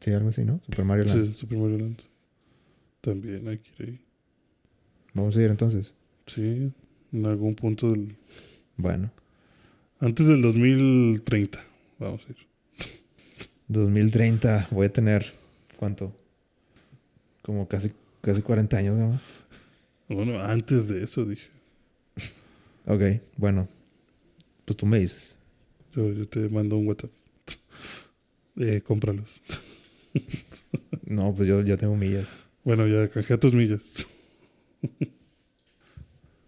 Sí, 0.00 0.12
algo 0.12 0.28
así, 0.28 0.44
¿no? 0.44 0.60
Super 0.64 0.84
Mario 0.84 1.04
Land. 1.04 1.26
Sí, 1.32 1.38
Super 1.38 1.58
Mario 1.58 1.78
Land. 1.78 2.00
También 3.00 3.48
hay 3.48 3.58
que 3.58 3.82
ir 3.82 3.88
ahí. 3.88 4.00
Vamos 5.14 5.36
a 5.36 5.42
ir 5.42 5.50
entonces. 5.50 5.94
Sí, 6.26 6.70
en 7.12 7.26
algún 7.26 7.54
punto 7.54 7.90
del... 7.90 8.16
Bueno, 8.76 9.10
Antes 10.00 10.26
del 10.26 10.42
2030 10.42 11.64
vamos 11.98 12.26
a 12.26 12.30
ir. 12.30 12.36
2030 13.68 14.68
voy 14.70 14.86
a 14.86 14.92
tener, 14.92 15.24
¿cuánto? 15.78 16.12
Como 17.44 17.68
casi, 17.68 17.92
casi 18.22 18.40
40 18.40 18.76
años, 18.78 18.96
¿no? 18.96 19.20
Bueno, 20.08 20.40
antes 20.40 20.88
de 20.88 21.04
eso 21.04 21.26
dije. 21.26 21.48
Ok, 22.86 23.20
bueno. 23.36 23.68
Pues 24.64 24.78
tú 24.78 24.86
me 24.86 24.98
dices. 24.98 25.36
Yo, 25.94 26.10
yo 26.10 26.26
te 26.26 26.48
mando 26.48 26.78
un 26.78 26.86
WhatsApp. 26.86 27.10
Eh, 28.56 28.80
cómpralos. 28.82 29.28
No, 31.06 31.34
pues 31.34 31.48
yo, 31.48 31.60
yo 31.62 31.76
tengo 31.76 31.96
millas. 31.96 32.28
Bueno, 32.62 32.86
ya 32.86 33.08
canjea 33.08 33.38
tus 33.38 33.52
millas. 33.52 34.06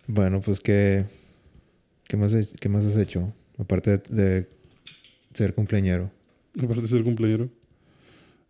Bueno, 0.07 0.41
pues 0.41 0.61
¿qué, 0.61 1.05
qué, 2.05 2.17
más, 2.17 2.33
qué 2.61 2.69
más 2.69 2.85
has 2.85 2.97
hecho? 2.97 3.35
Aparte 3.59 3.99
de, 3.99 4.09
de 4.09 4.49
ser 5.35 5.53
cumpleañero. 5.53 6.13
Aparte 6.57 6.83
de 6.83 6.89
ser 6.89 7.03
cumpleañero. 7.03 7.51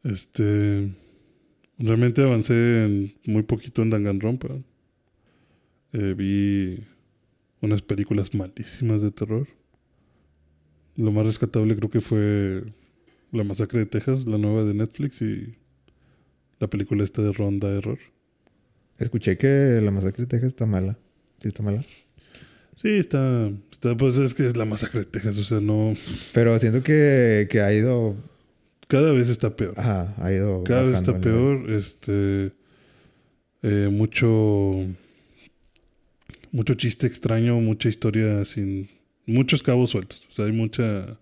Este. 0.04 0.92
Realmente 1.78 2.22
avancé 2.22 2.84
en 2.84 3.14
muy 3.26 3.42
poquito 3.42 3.82
en 3.82 3.90
Danganronpa. 3.90 4.48
Eh, 5.92 6.14
vi 6.16 6.84
unas 7.60 7.82
películas 7.82 8.34
malísimas 8.34 9.02
de 9.02 9.10
terror. 9.10 9.46
Lo 10.96 11.12
más 11.12 11.26
rescatable 11.26 11.76
creo 11.76 11.90
que 11.90 12.00
fue 12.00 12.64
La 13.32 13.44
Masacre 13.44 13.80
de 13.80 13.86
Texas, 13.86 14.26
la 14.26 14.38
nueva 14.38 14.64
de 14.64 14.72
Netflix, 14.72 15.20
y 15.20 15.54
la 16.58 16.68
película 16.68 17.04
esta 17.04 17.22
de 17.22 17.32
Ronda 17.32 17.68
Error. 17.68 17.98
Escuché 18.98 19.36
que 19.36 19.80
la 19.82 19.90
masacre 19.90 20.22
de 20.22 20.28
Texas 20.28 20.48
está 20.48 20.64
mala. 20.64 20.98
¿Sí 21.42 21.48
está 21.48 21.62
mala? 21.62 21.84
Sí, 22.76 22.88
está, 22.88 23.50
está. 23.70 23.96
Pues 23.96 24.16
es 24.16 24.32
que 24.32 24.46
es 24.46 24.56
la 24.56 24.64
Masacre 24.64 25.00
de 25.00 25.06
Texas, 25.06 25.36
o 25.38 25.44
sea, 25.44 25.60
no. 25.60 25.94
Pero 26.32 26.58
siento 26.58 26.82
que, 26.82 27.46
que 27.50 27.60
ha 27.60 27.72
ido... 27.72 28.16
Cada 28.88 29.12
vez 29.12 29.28
está 29.28 29.54
peor. 29.56 29.74
Ajá, 29.76 30.14
ha 30.18 30.32
ido 30.32 30.62
Cada 30.64 30.82
vez 30.82 30.96
está 30.98 31.20
peor. 31.20 31.68
Este. 31.70 32.52
eh, 33.62 33.88
mucho. 33.90 34.72
Mucho 36.52 36.74
chiste 36.74 37.06
extraño, 37.06 37.60
mucha 37.60 37.88
historia 37.88 38.44
sin. 38.44 38.88
Muchos 39.26 39.62
cabos 39.62 39.90
sueltos. 39.90 40.24
O 40.30 40.32
sea, 40.32 40.44
hay 40.46 40.52
mucha. 40.52 41.18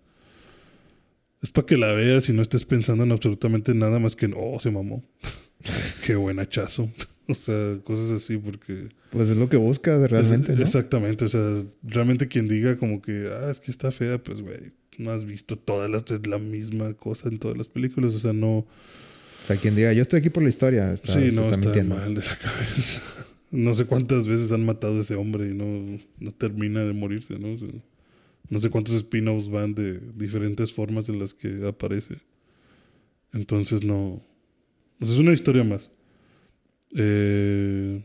Es 1.41 1.49
para 1.51 1.65
que 1.65 1.77
la 1.77 1.91
veas 1.93 2.29
y 2.29 2.33
no 2.33 2.41
estés 2.41 2.65
pensando 2.65 3.03
en 3.03 3.11
absolutamente 3.11 3.73
nada 3.73 3.99
más 3.99 4.15
que 4.15 4.25
en, 4.27 4.33
oh, 4.37 4.59
se 4.59 4.71
mamó. 4.71 5.03
Qué 6.05 6.15
buen 6.15 6.39
hachazo. 6.39 6.89
o 7.27 7.33
sea, 7.33 7.79
cosas 7.83 8.11
así, 8.11 8.37
porque. 8.37 8.89
Pues 9.09 9.29
es 9.29 9.37
lo 9.37 9.49
que 9.49 9.57
buscas 9.57 10.09
realmente, 10.09 10.53
Es- 10.53 10.57
¿no? 10.59 10.63
Exactamente. 10.63 11.25
O 11.25 11.27
sea, 11.27 11.63
realmente 11.83 12.27
quien 12.27 12.47
diga 12.47 12.77
como 12.77 13.01
que, 13.01 13.29
ah, 13.31 13.49
es 13.51 13.59
que 13.59 13.71
está 13.71 13.91
fea, 13.91 14.21
pues, 14.21 14.41
güey, 14.41 14.71
no 14.99 15.11
has 15.11 15.25
visto 15.25 15.57
todas 15.57 15.89
las. 15.89 16.09
Es 16.11 16.25
la 16.27 16.37
misma 16.39 16.93
cosa 16.93 17.29
en 17.29 17.39
todas 17.39 17.57
las 17.57 17.67
películas. 17.67 18.13
O 18.13 18.19
sea, 18.19 18.33
no. 18.33 18.59
O 18.59 18.67
sea, 19.47 19.57
quien 19.57 19.75
diga, 19.75 19.93
yo 19.93 20.01
estoy 20.01 20.19
aquí 20.19 20.29
por 20.31 20.41
la 20.43 20.49
historia, 20.49 20.91
está, 20.91 21.13
sí, 21.13 21.29
no, 21.31 21.43
está 21.43 21.55
está 21.55 21.57
mintiendo. 21.57 21.95
mal 21.95 22.15
de 22.15 22.21
la 22.21 22.35
cabeza. 22.41 23.01
No 23.51 23.73
sé 23.75 23.85
cuántas 23.85 24.27
veces 24.27 24.51
han 24.51 24.65
matado 24.65 24.97
a 24.97 25.01
ese 25.01 25.15
hombre 25.15 25.45
y 25.49 25.53
no, 25.53 25.99
no 26.19 26.31
termina 26.31 26.83
de 26.83 26.93
morirse, 26.93 27.37
¿no? 27.39 27.53
O 27.53 27.57
sea, 27.57 27.67
no 28.49 28.59
sé 28.59 28.69
cuántos 28.69 28.95
spin-offs 28.95 29.49
van 29.49 29.75
de 29.75 29.99
diferentes 30.15 30.73
formas 30.73 31.09
en 31.09 31.19
las 31.19 31.33
que 31.33 31.65
aparece. 31.67 32.15
Entonces 33.33 33.83
no... 33.83 34.21
Es 34.99 35.09
una 35.19 35.33
historia 35.33 35.63
más. 35.63 35.89
Eh, 36.95 38.01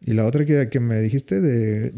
Y 0.00 0.12
la 0.12 0.26
otra 0.26 0.44
que, 0.44 0.68
que 0.70 0.80
me 0.80 1.00
dijiste 1.00 1.40
de... 1.40 1.92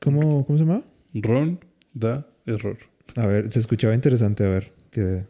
¿Cómo, 0.00 0.44
¿Cómo 0.46 0.58
se 0.58 0.64
llama? 0.64 0.82
Ron 1.14 1.60
da 1.92 2.26
error. 2.46 2.78
A 3.16 3.26
ver, 3.26 3.52
se 3.52 3.60
escuchaba 3.60 3.94
interesante, 3.94 4.44
a 4.44 4.48
ver. 4.48 4.72
Que, 4.90 5.24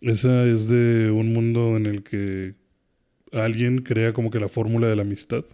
Esa 0.00 0.44
es 0.46 0.68
de 0.68 1.10
un 1.10 1.32
mundo 1.32 1.76
en 1.76 1.86
el 1.86 2.02
que 2.02 2.54
alguien 3.32 3.78
crea 3.78 4.12
como 4.12 4.30
que 4.30 4.40
la 4.40 4.48
fórmula 4.48 4.88
de 4.88 4.96
la 4.96 5.02
amistad 5.02 5.44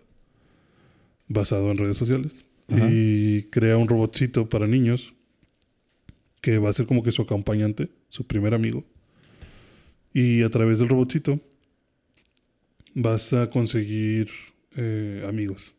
basado 1.29 1.71
en 1.71 1.79
redes 1.79 1.97
sociales. 1.97 2.45
Ajá. 2.69 2.89
Y 2.91 3.45
crea 3.51 3.77
un 3.77 3.89
robotcito 3.89 4.49
para 4.49 4.67
niños 4.67 5.15
que 6.41 6.59
va 6.59 6.71
a 6.71 6.73
ser 6.73 6.87
como 6.87 7.03
que 7.03 7.13
su 7.13 7.23
acompañante, 7.23 7.91
su 8.09 8.27
primer 8.27 8.55
amigo. 8.55 8.85
Y 10.13 10.43
a 10.43 10.51
través 10.51 10.79
del 10.79 10.89
robotcito 10.89 11.41
vas 12.95 13.33
a 13.33 13.51
conseguir 13.51 14.31
eh, 14.77 15.25
amigos. 15.29 15.75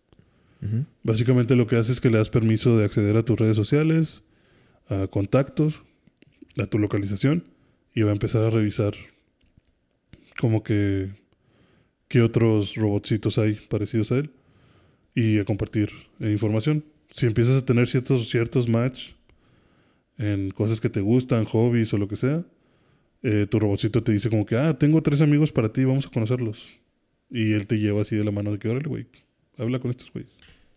Básicamente 1.04 1.56
lo 1.56 1.68
que 1.68 1.78
hace 1.78 1.94
es 1.94 2.02
que 2.02 2.10
le 2.10 2.18
das 2.18 2.30
permiso 2.30 2.78
de 2.78 2.84
acceder 2.84 3.16
a 3.16 3.24
tus 3.24 3.40
redes 3.40 3.56
sociales, 3.56 4.24
a 4.90 5.08
contactos, 5.08 5.84
a 6.58 6.66
tu 6.66 6.80
localización 6.80 7.46
y 7.94 8.02
va 8.02 8.10
a 8.10 8.14
empezar 8.14 8.44
a 8.44 8.50
revisar 8.50 8.94
como 10.38 10.64
que 10.64 11.12
qué 12.08 12.22
otros 12.22 12.76
robotcitos 12.76 13.38
hay 13.38 13.54
parecidos 13.54 14.12
a 14.12 14.18
él 14.18 14.32
y 15.16 15.40
a 15.40 15.46
compartir 15.46 15.90
eh, 16.20 16.32
información. 16.32 16.84
Si 17.12 17.26
empiezas 17.26 17.62
a 17.62 17.66
tener 17.66 17.88
ciertos, 17.88 18.30
ciertos 18.30 18.68
match, 18.68 19.12
en 20.18 20.52
cosas 20.52 20.82
que 20.82 20.90
te 20.90 21.02
gustan, 21.02 21.46
hobbies 21.46 21.94
o 21.94 21.98
lo 21.98 22.08
que 22.08 22.18
sea, 22.18 22.44
eh, 23.24 23.48
tu 23.50 23.60
robotcito 23.60 24.04
te 24.04 24.12
dice 24.12 24.30
como 24.30 24.46
que, 24.46 24.56
ah, 24.58 24.78
tengo 24.78 25.02
tres 25.02 25.22
amigos 25.22 25.52
para 25.52 25.72
ti, 25.72 25.86
vamos 25.86 26.06
a 26.06 26.10
conocerlos. 26.10 26.80
Y 27.30 27.54
él 27.54 27.68
te 27.68 27.80
lleva 27.80 28.02
así 28.02 28.16
de 28.16 28.24
la 28.24 28.32
mano 28.32 28.52
de 28.52 28.60
que, 28.60 28.70
órale, 28.70 28.90
güey, 28.90 29.08
habla 29.58 29.80
con 29.80 29.92
estos 29.92 30.12
güeyes. 30.12 30.32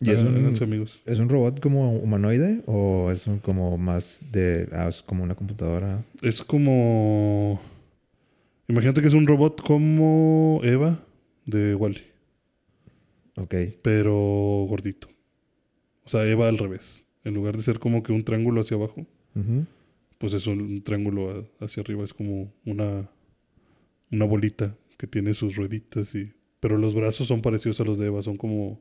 ¿Y 0.05 0.11
es 0.11 0.21
un- 0.21 0.63
amigos. 0.63 1.01
¿Es 1.07 1.19
un 1.19 1.29
robot 1.29 1.61
como 1.61 1.93
humanoide 1.95 2.63
o 2.67 3.11
es 3.11 3.27
un 3.27 3.39
como 3.39 3.79
más 3.79 4.21
de... 4.33 4.69
ah, 4.73 4.89
es 4.89 5.03
como 5.03 5.23
una 5.23 5.35
computadora? 5.35 6.05
Es 6.23 6.43
como... 6.43 7.61
Imagínate 8.69 9.01
que 9.01 9.09
es 9.09 9.15
un 9.15 9.27
robot 9.27 9.61
como 9.63 10.61
Eva 10.65 11.05
de 11.47 11.75
Wally, 11.75 12.03
Ok. 13.37 13.55
pero 13.83 14.67
gordito. 14.69 15.09
O 16.05 16.09
sea, 16.11 16.25
Eva 16.27 16.49
al 16.49 16.59
revés. 16.59 17.03
En 17.25 17.35
lugar 17.35 17.57
de 17.57 17.63
ser 17.63 17.79
como 17.79 18.03
que 18.03 18.13
un 18.13 18.23
triángulo 18.23 18.61
hacia 18.61 18.77
abajo, 18.77 19.07
pues 20.19 20.33
es 20.35 20.47
un 20.47 20.83
triángulo 20.83 21.49
hacia 21.61 21.83
arriba. 21.83 22.05
Es 22.05 22.13
como 22.15 22.53
una, 22.65 23.09
una 24.11 24.25
bolita 24.25 24.75
que 24.97 25.07
tiene 25.07 25.35
sus 25.35 25.57
rueditas 25.57 26.15
y... 26.15 26.33
Pero 26.61 26.79
los 26.79 26.95
brazos 26.95 27.27
son 27.27 27.43
parecidos 27.43 27.81
a 27.81 27.85
los 27.85 27.99
de 27.99 28.07
Eva, 28.07 28.23
son 28.23 28.37
como 28.37 28.81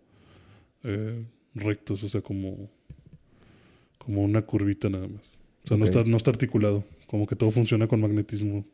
eh, 0.84 1.24
rectos, 1.56 2.04
o 2.04 2.10
sea, 2.10 2.22
como, 2.22 2.70
como 3.98 4.24
una 4.24 4.42
curvita 4.42 4.90
nada 4.90 5.08
más. 5.08 5.22
O 5.64 5.68
sea, 5.68 5.78
no, 5.78 5.86
está, 5.86 6.04
no 6.04 6.18
está 6.18 6.32
articulado, 6.32 6.86
como 7.08 7.28
que 7.28 7.36
todo 7.36 7.52
funciona 7.52 7.88
con 7.88 8.02
magnetismo. 8.02 8.66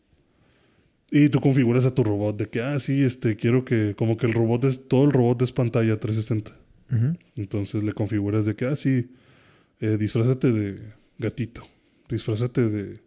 Y 1.10 1.30
tú 1.30 1.40
configuras 1.40 1.86
a 1.86 1.96
tu 1.96 2.04
robot 2.04 2.38
de 2.38 2.50
que, 2.50 2.62
ah, 2.62 2.80
sí, 2.80 3.04
este, 3.04 3.36
quiero 3.36 3.64
que, 3.64 3.96
como 3.98 4.18
que 4.18 4.26
el 4.26 4.34
robot 4.34 4.66
es, 4.66 4.88
todo 4.88 5.06
el 5.06 5.12
robot 5.12 5.42
es 5.42 5.52
pantalla 5.52 6.00
360. 6.00 6.52
Ujú. 6.90 7.18
Entonces 7.36 7.84
le 7.84 7.94
configuras 7.94 8.46
de 8.46 8.56
que, 8.56 8.66
ah, 8.66 8.76
sí, 8.76 9.10
eh, 9.80 9.98
disfrázate 9.98 10.52
de 10.52 10.80
gatito, 11.18 11.62
disfrázate 12.10 12.70
de 12.70 13.00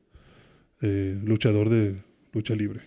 eh, 0.82 1.18
luchador 1.24 1.68
de 1.68 2.02
lucha 2.32 2.54
libre. 2.54 2.80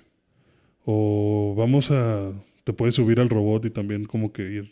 O 0.86 1.54
vamos 1.58 1.92
a, 1.92 2.34
te 2.64 2.74
puedes 2.74 2.96
subir 2.96 3.20
al 3.20 3.30
robot 3.30 3.66
y 3.66 3.70
también 3.70 4.06
como 4.06 4.34
que 4.34 4.44
ir 4.44 4.72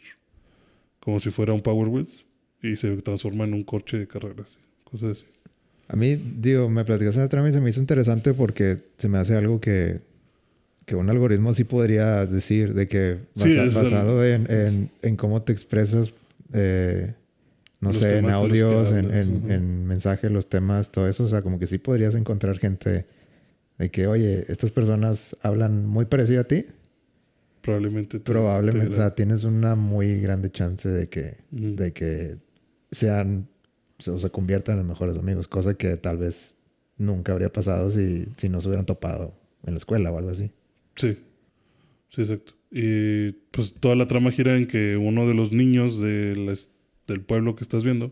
como 1.02 1.20
si 1.20 1.30
fuera 1.32 1.52
un 1.54 1.62
Power 1.62 1.90
Wheels 1.90 2.26
y 2.64 2.78
se 2.78 2.96
transforma 3.02 3.44
en 3.44 3.54
un 3.54 3.64
coche 3.64 3.98
de 3.98 4.08
carreras, 4.08 4.58
cosas 4.86 5.18
así. 5.18 5.26
A 5.90 5.96
mí, 5.98 6.16
digo, 6.16 6.70
me 6.70 6.86
platicaste 6.86 7.18
en 7.20 7.24
el 7.24 7.30
trámite 7.30 7.52
y 7.52 7.54
se 7.56 7.62
me 7.62 7.70
hizo 7.70 7.82
interesante 7.82 8.34
porque 8.34 8.78
se 8.98 9.10
me 9.10 9.18
hace 9.18 9.36
algo 9.36 9.60
que, 9.60 10.00
que 10.86 10.96
un 10.96 11.10
algoritmo 11.10 11.54
sí 11.54 11.66
podría 11.66 12.26
decir, 12.26 12.74
de 12.74 12.88
que 12.88 13.18
Sí, 13.36 13.40
basa- 13.42 13.66
es 13.66 13.74
basado 13.74 14.26
en, 14.26 14.50
en- 14.50 14.90
en 15.02 15.16
cómo 15.18 15.42
te 15.42 15.52
expresas, 15.52 16.14
eh, 16.54 17.14
no 17.82 17.90
Los 17.90 17.98
sé, 17.98 18.20
en 18.20 18.30
audios, 18.30 18.92
en, 18.94 19.12
en 19.52 19.86
mensajes, 19.86 20.32
los 20.32 20.48
temas, 20.48 20.92
todo 20.92 21.10
eso. 21.10 21.26
O 21.26 21.28
sea, 21.28 21.42
como 21.42 21.58
que 21.60 21.66
sí 21.66 21.78
podrías 21.80 22.14
encontrar 22.16 22.58
gente 22.60 23.06
de 23.80 23.90
que, 23.90 24.06
oye, 24.08 24.46
estas 24.50 24.72
personas 24.72 25.36
hablan 25.42 25.88
muy 25.88 26.06
parecido 26.06 26.42
a 26.42 26.44
ti. 26.46 26.68
Probablemente. 27.62 28.20
te- 28.20 28.26
Probablemente, 28.32 28.88
te- 28.88 28.94
o 28.94 28.96
sea, 28.98 29.16
tienes 29.16 29.44
una 29.44 29.76
muy 29.76 30.20
grande 30.20 30.50
chance 30.52 30.90
de 30.90 31.10
que, 31.10 31.38
de 31.52 31.94
que 31.94 32.38
sean 32.92 33.48
o 34.08 34.18
se 34.20 34.30
conviertan 34.32 34.80
en 34.80 34.88
mejores 34.88 35.18
amigos, 35.18 35.48
cosa 35.48 35.76
que 35.76 35.96
tal 35.98 36.18
vez 36.18 36.58
nunca 36.98 37.32
habría 37.34 37.52
pasado 37.54 37.90
si, 37.92 38.26
si 38.38 38.50
no 38.50 38.60
se 38.62 38.68
hubieran 38.68 38.86
topado 38.86 39.36
en 39.64 39.74
la 39.74 39.78
escuela 39.78 40.12
o 40.12 40.18
algo 40.18 40.32
así. 40.32 40.52
Sí, 40.96 41.12
sí, 42.10 42.22
exacto. 42.22 42.54
Y 42.72 43.32
pues 43.52 43.74
toda 43.80 43.96
la 43.96 44.08
trama 44.08 44.32
gira 44.32 44.56
en 44.58 44.66
que 44.66 44.98
uno 44.98 45.28
de 45.28 45.34
los 45.36 45.52
niños 45.52 46.00
de 46.00 46.36
la 46.36 46.56
del 47.08 47.22
pueblo 47.22 47.56
que 47.56 47.64
estás 47.64 47.84
viendo 47.84 48.12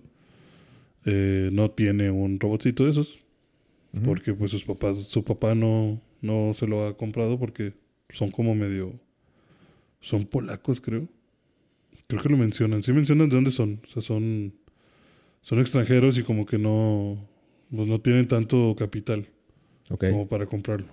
eh, 1.06 1.50
no 1.54 1.70
tiene 1.70 2.12
un 2.12 2.40
robotcito 2.40 2.86
de 2.86 2.92
esos. 2.92 3.18
Porque 4.06 4.34
pues 4.36 4.52
sus 4.52 4.66
papás, 4.66 4.98
su 4.98 5.24
papá 5.24 5.56
no, 5.56 6.00
no 6.22 6.54
se 6.54 6.68
lo 6.68 6.86
ha 6.86 6.96
comprado 6.98 7.40
porque 7.40 7.74
son 8.12 8.30
como 8.30 8.54
medio... 8.54 9.00
Son 10.02 10.26
polacos, 10.26 10.80
creo. 10.82 11.08
Creo 12.08 12.22
que 12.22 12.30
lo 12.30 12.38
mencionan. 12.38 12.82
Sí 12.84 12.92
mencionan 12.92 13.30
de 13.30 13.36
dónde 13.36 13.52
son. 13.52 13.82
O 13.84 13.88
sea, 13.88 14.02
son, 14.02 14.54
son 15.42 15.60
extranjeros 15.60 16.18
y 16.18 16.24
como 16.24 16.46
que 16.46 16.58
no, 16.58 17.18
pues 17.76 17.88
no 17.88 18.00
tienen 18.02 18.28
tanto 18.28 18.76
capital 18.78 19.28
Ok. 19.90 20.06
como 20.10 20.28
para 20.28 20.46
comprarlo. 20.46 20.88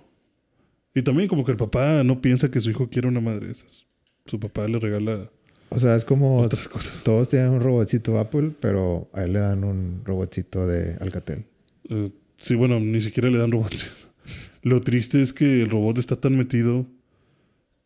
Y 0.93 1.01
también 1.03 1.27
como 1.29 1.45
que 1.45 1.51
el 1.51 1.57
papá 1.57 2.03
no 2.03 2.21
piensa 2.21 2.49
que 2.51 2.59
su 2.59 2.69
hijo 2.71 2.89
quiere 2.89 3.07
una 3.07 3.19
madre 3.21 3.47
de 3.47 3.51
esas. 3.53 3.85
Su 4.25 4.39
papá 4.39 4.67
le 4.67 4.79
regala 4.79 5.29
O 5.69 5.79
sea, 5.79 5.95
es 5.95 6.03
como 6.05 6.39
otras 6.39 6.67
cosas. 6.67 7.01
todos 7.03 7.29
tienen 7.29 7.49
un 7.51 7.61
robotcito 7.61 8.19
Apple, 8.19 8.51
pero 8.59 9.09
a 9.13 9.23
él 9.23 9.33
le 9.33 9.39
dan 9.39 9.63
un 9.63 10.01
robotcito 10.03 10.67
de 10.67 10.97
Alcatel. 10.99 11.45
Eh, 11.89 12.11
sí, 12.37 12.55
bueno, 12.55 12.79
ni 12.79 12.99
siquiera 13.01 13.29
le 13.29 13.37
dan 13.37 13.51
robots. 13.51 13.87
Lo 14.63 14.81
triste 14.81 15.21
es 15.21 15.33
que 15.33 15.61
el 15.61 15.69
robot 15.69 15.97
está 15.99 16.15
tan 16.19 16.35
metido 16.37 16.85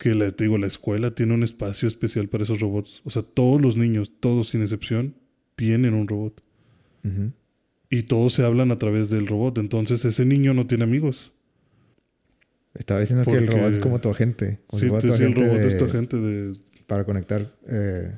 que 0.02 0.16
la, 0.16 0.32
te 0.32 0.46
digo, 0.46 0.58
la 0.58 0.66
escuela 0.66 1.14
tiene 1.14 1.36
un 1.36 1.44
espacio 1.44 1.88
especial 1.88 2.28
para 2.28 2.44
esos 2.44 2.60
robots. 2.60 3.02
O 3.04 3.12
sea, 3.12 3.22
todos 3.22 3.62
los 3.62 3.78
niños, 3.78 4.12
todos 4.20 4.50
sin 4.50 4.64
excepción, 4.64 5.14
tienen 5.56 5.94
un 5.94 6.08
robot. 6.08 6.42
Y 7.90 8.04
todos 8.04 8.34
se 8.34 8.44
hablan 8.44 8.72
a 8.72 8.80
través 8.80 9.12
del 9.12 9.28
robot. 9.28 9.60
Entonces 9.60 10.04
ese 10.06 10.26
niño 10.26 10.56
no 10.56 10.66
tiene 10.66 10.86
amigos. 10.86 11.32
Estaba 12.74 13.00
diciendo 13.00 13.24
que 13.30 13.38
el 13.38 13.46
robot 13.48 13.72
es 13.72 13.78
como 13.80 14.02
tu 14.02 14.10
agente. 14.10 14.60
Como 14.66 14.80
Sí, 14.80 14.86
si 14.88 15.08
tu 15.08 15.14
el 15.14 15.34
robot 15.36 15.58
de- 15.60 15.68
es 15.68 15.78
tu 15.78 15.86
agente 15.86 16.18
de, 16.18 16.58
para 16.88 17.04
conectar 17.04 17.54
eh, 17.68 18.12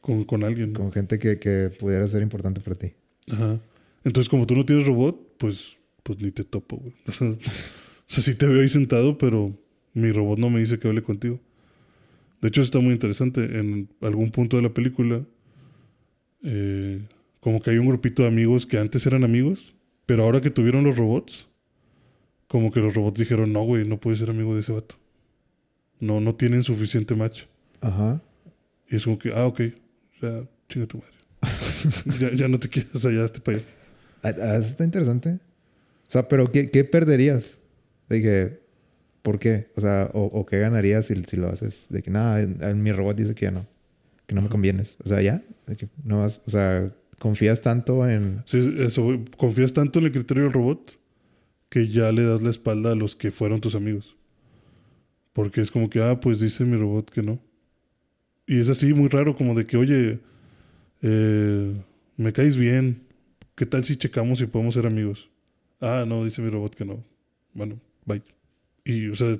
con, 0.00 0.24
con 0.24 0.42
alguien. 0.42 0.72
con 0.72 0.90
gente 0.90 1.18
que, 1.20 1.38
que 1.38 1.70
pudiera 1.78 2.08
ser 2.08 2.22
importante 2.22 2.60
para 2.60 2.74
ti. 2.76 2.92
Ajá. 3.30 3.60
Entonces, 4.02 4.28
como 4.28 4.46
tú 4.46 4.56
no 4.56 4.64
tienes 4.66 4.84
robot, 4.86 5.36
pues, 5.38 5.76
pues 6.02 6.18
ni 6.20 6.32
te 6.32 6.42
topo, 6.44 6.76
güey. 6.78 6.94
O 8.10 8.12
sea, 8.12 8.24
sí 8.24 8.34
te 8.34 8.46
veo 8.48 8.62
ahí 8.62 8.68
sentado, 8.68 9.16
pero 9.16 9.54
mi 9.94 10.12
robot 10.12 10.38
no 10.38 10.50
me 10.50 10.60
dice 10.60 10.78
que 10.78 10.88
hable 10.88 11.02
contigo. 11.02 11.40
De 12.40 12.48
hecho, 12.48 12.62
está 12.62 12.78
muy 12.80 12.92
interesante. 12.92 13.58
En 13.58 13.88
algún 14.00 14.30
punto 14.30 14.56
de 14.56 14.62
la 14.62 14.70
película, 14.70 15.24
eh, 16.42 17.02
como 17.40 17.60
que 17.60 17.70
hay 17.70 17.78
un 17.78 17.86
grupito 17.86 18.22
de 18.22 18.28
amigos 18.28 18.66
que 18.66 18.78
antes 18.78 19.06
eran 19.06 19.24
amigos, 19.24 19.74
pero 20.06 20.24
ahora 20.24 20.40
que 20.40 20.50
tuvieron 20.50 20.84
los 20.84 20.96
robots, 20.96 21.46
como 22.46 22.72
que 22.72 22.80
los 22.80 22.94
robots 22.94 23.18
dijeron, 23.18 23.52
no, 23.52 23.62
güey, 23.62 23.86
no 23.86 24.00
puedes 24.00 24.18
ser 24.18 24.30
amigo 24.30 24.54
de 24.54 24.62
ese 24.62 24.72
vato. 24.72 24.96
No, 26.00 26.20
no 26.20 26.34
tienen 26.34 26.62
suficiente 26.62 27.14
match. 27.14 27.44
Ajá. 27.80 28.22
Y 28.88 28.96
es 28.96 29.04
como 29.04 29.18
que, 29.18 29.32
ah, 29.32 29.46
ok, 29.46 29.60
ya, 30.20 30.44
chinga 30.68 30.86
tu 30.86 30.98
madre. 30.98 31.14
ya, 32.20 32.32
ya 32.34 32.48
no 32.48 32.58
te 32.58 32.68
quiero, 32.68 32.88
o 32.94 32.98
sea, 32.98 33.10
ya 33.10 33.26
para 33.42 33.58
allá. 33.58 33.66
Ah, 34.22 34.34
ah, 34.36 34.56
eso 34.56 34.68
está 34.68 34.84
interesante. 34.84 35.38
O 36.08 36.10
sea, 36.10 36.28
pero 36.28 36.50
¿qué, 36.50 36.70
qué 36.70 36.84
perderías? 36.84 37.58
De 38.08 38.20
que, 38.20 38.59
¿por 39.22 39.38
qué? 39.38 39.70
O 39.76 39.80
sea, 39.80 40.10
o, 40.14 40.22
o 40.24 40.46
qué 40.46 40.58
ganarías 40.58 41.06
si, 41.06 41.24
si 41.24 41.36
lo 41.36 41.48
haces? 41.48 41.88
De 41.90 42.02
que, 42.02 42.10
nada, 42.10 42.46
mi 42.74 42.92
robot 42.92 43.16
dice 43.16 43.34
que 43.34 43.46
ya 43.46 43.50
no. 43.50 43.66
Que 44.26 44.34
no 44.34 44.42
me 44.42 44.48
convienes. 44.48 44.96
O 45.04 45.08
sea, 45.08 45.20
ya. 45.22 45.42
De 45.66 45.76
que 45.76 45.88
no 46.04 46.20
vas, 46.20 46.40
o 46.46 46.50
sea, 46.50 46.92
confías 47.18 47.62
tanto 47.62 48.08
en... 48.08 48.42
Sí, 48.46 48.74
eso, 48.78 49.06
confías 49.36 49.72
tanto 49.72 49.98
en 49.98 50.06
el 50.06 50.12
criterio 50.12 50.44
del 50.44 50.52
robot 50.52 50.98
que 51.68 51.86
ya 51.86 52.10
le 52.12 52.24
das 52.24 52.42
la 52.42 52.50
espalda 52.50 52.92
a 52.92 52.94
los 52.96 53.14
que 53.14 53.30
fueron 53.30 53.60
tus 53.60 53.74
amigos. 53.74 54.16
Porque 55.32 55.60
es 55.60 55.70
como 55.70 55.88
que, 55.88 56.02
ah, 56.02 56.20
pues 56.20 56.40
dice 56.40 56.64
mi 56.64 56.76
robot 56.76 57.10
que 57.10 57.22
no. 57.22 57.38
Y 58.46 58.60
es 58.60 58.68
así, 58.68 58.92
muy 58.92 59.08
raro, 59.08 59.36
como 59.36 59.54
de 59.54 59.64
que, 59.64 59.76
oye, 59.76 60.18
eh, 61.02 61.76
me 62.16 62.32
caes 62.32 62.56
bien. 62.56 63.02
¿Qué 63.54 63.66
tal 63.66 63.84
si 63.84 63.96
checamos 63.96 64.40
si 64.40 64.46
podemos 64.46 64.74
ser 64.74 64.86
amigos? 64.86 65.30
Ah, 65.80 66.04
no, 66.06 66.24
dice 66.24 66.42
mi 66.42 66.50
robot 66.50 66.74
que 66.74 66.84
no. 66.84 67.04
Bueno, 67.54 67.80
bye. 68.04 68.39
Y, 68.84 69.08
o 69.08 69.16
sea, 69.16 69.36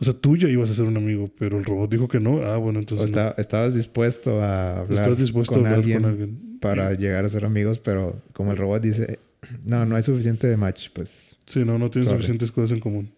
o 0.00 0.04
sea, 0.04 0.14
tú 0.14 0.36
ya 0.36 0.48
ibas 0.48 0.70
a 0.70 0.74
ser 0.74 0.84
un 0.84 0.96
amigo, 0.96 1.30
pero 1.38 1.58
el 1.58 1.64
robot 1.64 1.90
dijo 1.90 2.08
que 2.08 2.20
no. 2.20 2.42
Ah, 2.44 2.56
bueno, 2.56 2.78
O 2.78 2.82
entonces 2.82 3.10
no. 3.10 3.16
está- 3.18 3.40
estabas 3.40 3.74
dispuesto 3.74 4.42
a 4.42 4.80
hablar 4.80 5.16
dispuesto 5.16 5.54
con, 5.54 5.66
a 5.66 5.70
hablar 5.70 5.78
alguien 5.80 6.02
con 6.02 6.10
alguien. 6.10 6.58
para 6.60 6.92
llegar 6.94 7.24
a 7.24 7.28
ser 7.28 7.44
amigos, 7.44 7.78
pero 7.78 8.20
como 8.32 8.52
el 8.52 8.56
robot 8.58 8.82
dice, 8.82 9.18
no, 9.66 9.84
no 9.86 9.96
hay 9.96 10.02
suficiente 10.02 10.56
match, 10.56 10.88
pues... 10.92 11.36
Sí, 11.46 11.64
no, 11.64 11.78
no 11.78 11.90
tienen 11.90 12.10
suficientes 12.10 12.52
cosas 12.52 12.72
en 12.72 12.80
común. 12.80 13.10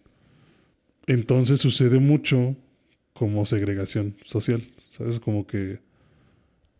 Entonces 1.07 1.59
sucede 1.59 1.99
mucho 1.99 2.55
como 3.13 3.45
segregación 3.45 4.15
social, 4.25 4.61
¿sabes? 4.97 5.19
Como 5.19 5.45
que, 5.45 5.79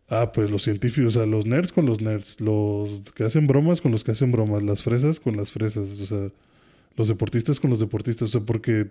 ah, 0.08 0.32
pues 0.32 0.50
los 0.50 0.62
científicos, 0.62 1.16
o 1.16 1.18
sea, 1.20 1.26
los 1.26 1.44
nerds 1.46 1.72
con 1.72 1.86
los 1.86 2.00
nerds, 2.00 2.40
los 2.40 3.02
que 3.14 3.24
hacen 3.24 3.46
bromas 3.46 3.80
con 3.80 3.92
los 3.92 4.02
que 4.04 4.12
hacen 4.12 4.32
bromas, 4.32 4.62
las 4.62 4.82
fresas 4.82 5.20
con 5.20 5.36
las 5.36 5.50
fresas, 5.52 6.00
o 6.00 6.06
sea, 6.06 6.30
los 6.96 7.08
deportistas 7.08 7.60
con 7.60 7.70
los 7.70 7.80
deportistas, 7.80 8.28
o 8.28 8.32
sea, 8.38 8.40
porque 8.46 8.90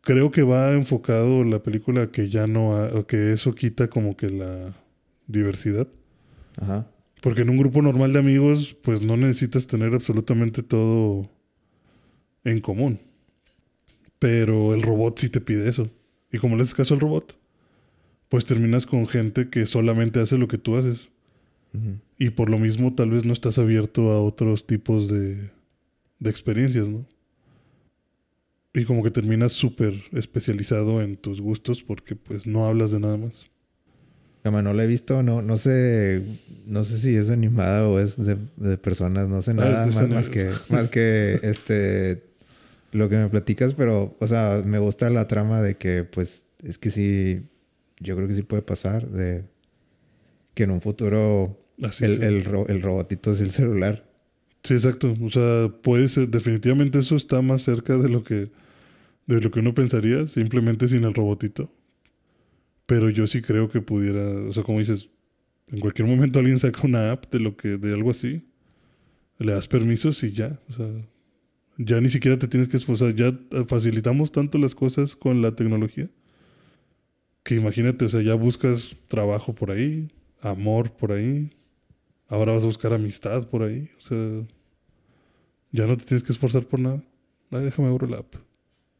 creo 0.00 0.30
que 0.30 0.42
va 0.42 0.72
enfocado 0.72 1.44
la 1.44 1.62
película 1.62 2.10
que 2.10 2.28
ya 2.28 2.46
no, 2.46 2.76
ha- 2.76 3.06
que 3.06 3.32
eso 3.32 3.54
quita 3.54 3.88
como 3.88 4.16
que 4.16 4.30
la 4.30 4.74
diversidad. 5.26 5.88
Ajá. 6.60 6.90
Porque 7.20 7.42
en 7.42 7.50
un 7.50 7.58
grupo 7.58 7.82
normal 7.82 8.12
de 8.12 8.20
amigos, 8.20 8.76
pues 8.82 9.02
no 9.02 9.16
necesitas 9.16 9.66
tener 9.66 9.92
absolutamente 9.94 10.62
todo 10.62 11.28
en 12.44 12.60
común. 12.60 13.00
Pero 14.18 14.74
el 14.74 14.82
robot 14.82 15.18
sí 15.18 15.28
te 15.28 15.40
pide 15.40 15.68
eso. 15.68 15.90
Y 16.32 16.38
como 16.38 16.56
le 16.56 16.62
haces 16.62 16.74
caso 16.74 16.94
al 16.94 17.00
robot, 17.00 17.36
pues 18.28 18.44
terminas 18.44 18.86
con 18.86 19.06
gente 19.06 19.48
que 19.48 19.66
solamente 19.66 20.20
hace 20.20 20.38
lo 20.38 20.48
que 20.48 20.58
tú 20.58 20.76
haces. 20.76 21.08
Y 22.18 22.30
por 22.30 22.50
lo 22.50 22.58
mismo 22.58 22.94
tal 22.94 23.10
vez 23.10 23.24
no 23.24 23.32
estás 23.32 23.58
abierto 23.58 24.10
a 24.10 24.22
otros 24.22 24.66
tipos 24.66 25.08
de, 25.08 25.50
de 26.18 26.30
experiencias, 26.30 26.88
¿no? 26.88 27.06
Y 28.74 28.84
como 28.84 29.02
que 29.02 29.10
terminas 29.10 29.52
súper 29.52 29.94
especializado 30.12 31.02
en 31.02 31.16
tus 31.16 31.40
gustos 31.40 31.82
porque 31.82 32.14
pues 32.14 32.46
no 32.46 32.66
hablas 32.66 32.90
de 32.90 33.00
nada 33.00 33.16
más. 33.16 33.32
Como 34.44 34.62
no 34.62 34.72
la 34.72 34.84
he 34.84 34.86
visto, 34.86 35.22
no, 35.22 35.42
no 35.42 35.56
sé, 35.56 36.22
no 36.64 36.84
sé 36.84 36.98
si 36.98 37.16
es 37.16 37.30
animada 37.30 37.88
o 37.88 37.98
es 37.98 38.16
de, 38.24 38.36
de 38.56 38.78
personas, 38.78 39.28
no 39.28 39.42
sé 39.42 39.52
nada 39.52 39.86
es 39.86 40.10
más, 40.10 40.28
que, 40.28 40.50
más 40.68 40.88
que 40.90 41.40
este 41.42 42.28
lo 42.92 43.08
que 43.08 43.16
me 43.16 43.28
platicas, 43.28 43.74
pero, 43.74 44.16
o 44.18 44.26
sea, 44.26 44.62
me 44.64 44.78
gusta 44.78 45.10
la 45.10 45.28
trama 45.28 45.60
de 45.60 45.76
que, 45.76 46.04
pues, 46.04 46.46
es 46.62 46.78
que 46.78 46.90
sí, 46.90 47.42
yo 48.00 48.16
creo 48.16 48.28
que 48.28 48.34
sí 48.34 48.42
puede 48.42 48.62
pasar, 48.62 49.08
de 49.08 49.44
que 50.54 50.62
en 50.62 50.70
un 50.70 50.80
futuro 50.80 51.58
el, 52.00 52.22
el, 52.22 52.46
el 52.68 52.82
robotito 52.82 53.32
es 53.32 53.40
el 53.40 53.50
celular. 53.50 54.07
Sí, 54.68 54.74
exacto. 54.74 55.14
O 55.22 55.30
sea, 55.30 55.72
puede 55.82 56.10
ser, 56.10 56.28
definitivamente 56.28 56.98
eso 56.98 57.16
está 57.16 57.40
más 57.40 57.62
cerca 57.62 57.96
de 57.96 58.10
lo 58.10 58.22
que 58.22 58.50
de 59.26 59.40
lo 59.40 59.50
que 59.50 59.60
uno 59.60 59.72
pensaría, 59.72 60.26
simplemente 60.26 60.88
sin 60.88 61.04
el 61.04 61.14
robotito. 61.14 61.72
Pero 62.84 63.08
yo 63.08 63.26
sí 63.26 63.40
creo 63.40 63.70
que 63.70 63.80
pudiera, 63.80 64.22
o 64.22 64.52
sea, 64.52 64.64
como 64.64 64.80
dices, 64.80 65.08
en 65.68 65.80
cualquier 65.80 66.06
momento 66.06 66.38
alguien 66.40 66.58
saca 66.58 66.82
una 66.86 67.12
app 67.12 67.32
de 67.32 67.40
lo 67.40 67.56
que 67.56 67.78
de 67.78 67.94
algo 67.94 68.10
así, 68.10 68.42
le 69.38 69.52
das 69.52 69.68
permisos 69.68 70.22
y 70.22 70.32
ya, 70.32 70.60
o 70.68 70.72
sea, 70.74 70.86
ya 71.78 71.98
ni 72.02 72.10
siquiera 72.10 72.38
te 72.38 72.48
tienes 72.48 72.68
que 72.68 72.76
esforzar, 72.76 73.14
ya 73.14 73.32
facilitamos 73.66 74.32
tanto 74.32 74.58
las 74.58 74.74
cosas 74.74 75.16
con 75.16 75.40
la 75.40 75.56
tecnología 75.56 76.10
que 77.42 77.54
imagínate, 77.54 78.04
o 78.04 78.08
sea, 78.10 78.20
ya 78.20 78.34
buscas 78.34 78.96
trabajo 79.08 79.54
por 79.54 79.70
ahí, 79.70 80.10
amor 80.42 80.92
por 80.92 81.12
ahí, 81.12 81.50
ahora 82.28 82.52
vas 82.52 82.64
a 82.64 82.66
buscar 82.66 82.92
amistad 82.92 83.48
por 83.48 83.62
ahí, 83.62 83.88
o 83.96 84.00
sea, 84.02 84.46
ya 85.72 85.86
no 85.86 85.96
te 85.96 86.04
tienes 86.04 86.22
que 86.22 86.32
esforzar 86.32 86.64
por 86.66 86.80
nada. 86.80 87.02
Ay, 87.50 87.64
déjame 87.64 87.88
abrir 87.88 88.10
la 88.10 88.18
app. 88.18 88.34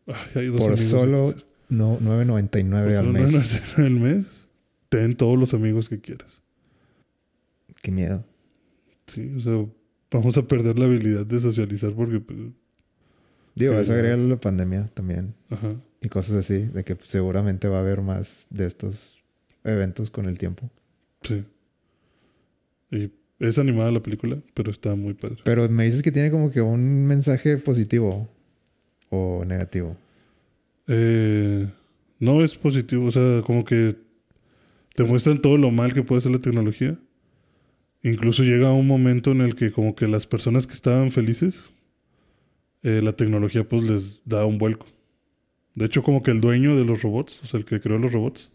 Ay, 0.07 0.15
hay 0.35 0.47
dos 0.47 0.59
Por 0.59 0.73
amigos 0.73 0.91
solo 0.91 1.35
no, 1.69 1.99
9.99 2.01 2.71
Por 2.85 2.93
al 2.97 3.09
mes. 3.13 3.33
9.99 3.77 3.85
al 3.85 3.91
mes, 3.91 4.47
ten 4.89 5.15
todos 5.17 5.39
los 5.39 5.53
amigos 5.55 5.89
que 5.89 6.01
quieras. 6.01 6.41
Qué 7.83 7.91
miedo. 7.91 8.25
Sí, 9.07 9.35
o 9.37 9.41
sea, 9.41 9.67
vamos 10.11 10.37
a 10.39 10.47
perder 10.47 10.79
la 10.79 10.87
habilidad 10.87 11.27
de 11.27 11.41
socializar 11.41 11.93
porque, 11.93 12.21
pues, 12.21 12.39
Digo, 13.55 13.73
Sí, 13.75 13.81
eso 13.81 13.93
agrega 13.93 14.17
la 14.17 14.37
pandemia 14.41 14.89
también. 14.95 15.35
ajá, 15.51 15.75
Y 16.01 16.09
cosas 16.09 16.37
así, 16.39 16.59
de 16.59 16.85
que 16.85 16.97
seguramente 17.03 17.69
va 17.69 17.79
a 17.79 17.81
haber 17.81 18.03
más 18.03 18.47
de 18.51 18.67
estos 18.67 19.17
eventos 19.65 20.11
con 20.11 20.27
el 20.27 20.39
tiempo. 20.39 20.71
sí. 21.23 21.45
Y 22.91 23.11
es 23.39 23.59
animada 23.59 23.91
la 23.91 24.03
película, 24.03 24.39
pero 24.55 24.71
está 24.71 24.95
muy 24.95 25.15
padre. 25.15 25.37
Pero 25.45 25.69
me 25.69 25.85
dices 25.85 26.03
que 26.03 26.13
tiene 26.13 26.31
como 26.31 26.51
que 26.51 26.61
un 26.61 27.07
mensaje 27.07 27.57
positivo 27.59 28.29
o 29.11 29.45
negativo. 29.45 29.97
Eh, 30.89 31.69
no 32.19 32.43
es 32.43 32.57
positivo, 32.57 33.07
o 33.07 33.13
sea, 33.13 33.43
como 33.43 33.65
que 33.65 33.97
te 34.95 35.05
muestran 35.05 35.41
todo 35.41 35.57
lo 35.57 35.71
mal 35.71 35.93
que 35.93 36.03
puede 36.03 36.19
hacer 36.19 36.33
la 36.33 36.41
tecnología. 36.41 36.99
Incluso 38.03 38.43
llega 38.43 38.73
un 38.73 38.87
momento 38.87 39.33
en 39.33 39.41
el 39.41 39.55
que 39.55 39.71
como 39.71 39.95
que 39.95 40.09
las 40.09 40.27
personas 40.27 40.67
que 40.67 40.75
estaban 40.75 41.11
felices, 41.11 41.63
eh, 42.83 43.01
la 43.03 43.13
tecnología 43.13 43.67
pues 43.67 43.89
les 43.89 44.23
da 44.25 44.45
un 44.45 44.59
vuelco. 44.59 44.87
De 45.75 45.85
hecho, 45.85 46.03
como 46.03 46.23
que 46.23 46.33
el 46.33 46.41
dueño 46.41 46.77
de 46.77 46.85
los 46.85 47.03
robots, 47.03 47.39
o 47.43 47.47
sea, 47.47 47.59
el 47.59 47.65
que 47.65 47.79
creó 47.79 47.99
los 47.99 48.13
robots, 48.13 48.51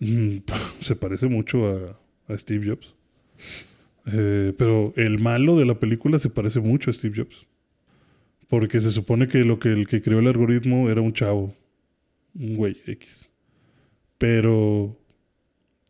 mm, 0.00 0.36
se 0.80 0.96
parece 0.96 1.26
mucho 1.26 1.66
a, 1.66 1.98
a 2.32 2.36
Steve 2.36 2.68
Jobs. 2.68 2.94
Eh, 4.12 4.54
pero 4.56 4.92
el 4.96 5.18
malo 5.18 5.56
de 5.56 5.66
la 5.66 5.78
película 5.78 6.18
se 6.18 6.30
parece 6.30 6.60
mucho 6.60 6.90
a 6.90 6.94
Steve 6.94 7.16
Jobs. 7.16 7.46
Porque 8.48 8.80
se 8.80 8.92
supone 8.92 9.28
que 9.28 9.44
lo 9.44 9.58
que 9.58 9.68
el 9.68 9.86
que 9.86 10.00
creó 10.00 10.20
el 10.20 10.26
algoritmo 10.26 10.88
era 10.88 11.02
un 11.02 11.12
chavo, 11.12 11.54
un 12.34 12.56
güey 12.56 12.76
X. 12.86 13.28
Pero 14.16 14.98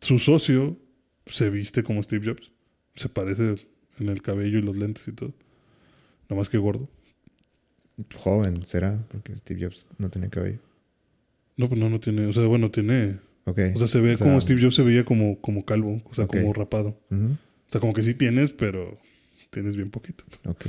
su 0.01 0.19
socio 0.19 0.77
se 1.25 1.49
viste 1.49 1.83
como 1.83 2.03
Steve 2.03 2.27
Jobs. 2.27 2.51
Se 2.95 3.07
parece 3.07 3.55
en 3.99 4.09
el 4.09 4.21
cabello 4.21 4.59
y 4.59 4.61
los 4.61 4.75
lentes 4.75 5.07
y 5.07 5.13
todo. 5.13 5.33
Nada 6.27 6.39
más 6.39 6.49
que 6.49 6.57
gordo. 6.57 6.89
Joven, 8.15 8.63
¿será? 8.65 9.05
Porque 9.09 9.35
Steve 9.35 9.65
Jobs 9.65 9.85
no 9.97 10.09
tenía 10.09 10.29
cabello. 10.29 10.59
No, 11.57 11.67
pues 11.67 11.79
no, 11.79 11.89
no 11.89 11.99
tiene. 11.99 12.25
O 12.25 12.33
sea, 12.33 12.45
bueno, 12.45 12.71
tiene. 12.71 13.17
Ok. 13.45 13.59
O 13.75 13.77
sea, 13.77 13.87
se 13.87 13.99
ve 13.99 14.13
O 14.13 14.17
sea, 14.17 14.27
como 14.27 14.39
Steve 14.39 14.61
Jobs 14.61 14.75
se 14.75 14.83
veía 14.83 15.03
como, 15.03 15.39
como 15.41 15.65
calvo, 15.65 16.01
o 16.05 16.13
sea, 16.13 16.27
como 16.27 16.53
rapado. 16.53 16.99
Ujú. 17.09 17.37
O 17.69 17.71
sea, 17.71 17.79
como 17.79 17.93
que 17.93 18.01
sí 18.01 18.15
tienes, 18.15 18.51
pero 18.51 18.97
tienes 19.51 19.75
bien 19.75 19.91
poquito. 19.91 20.23
Ok. 20.45 20.65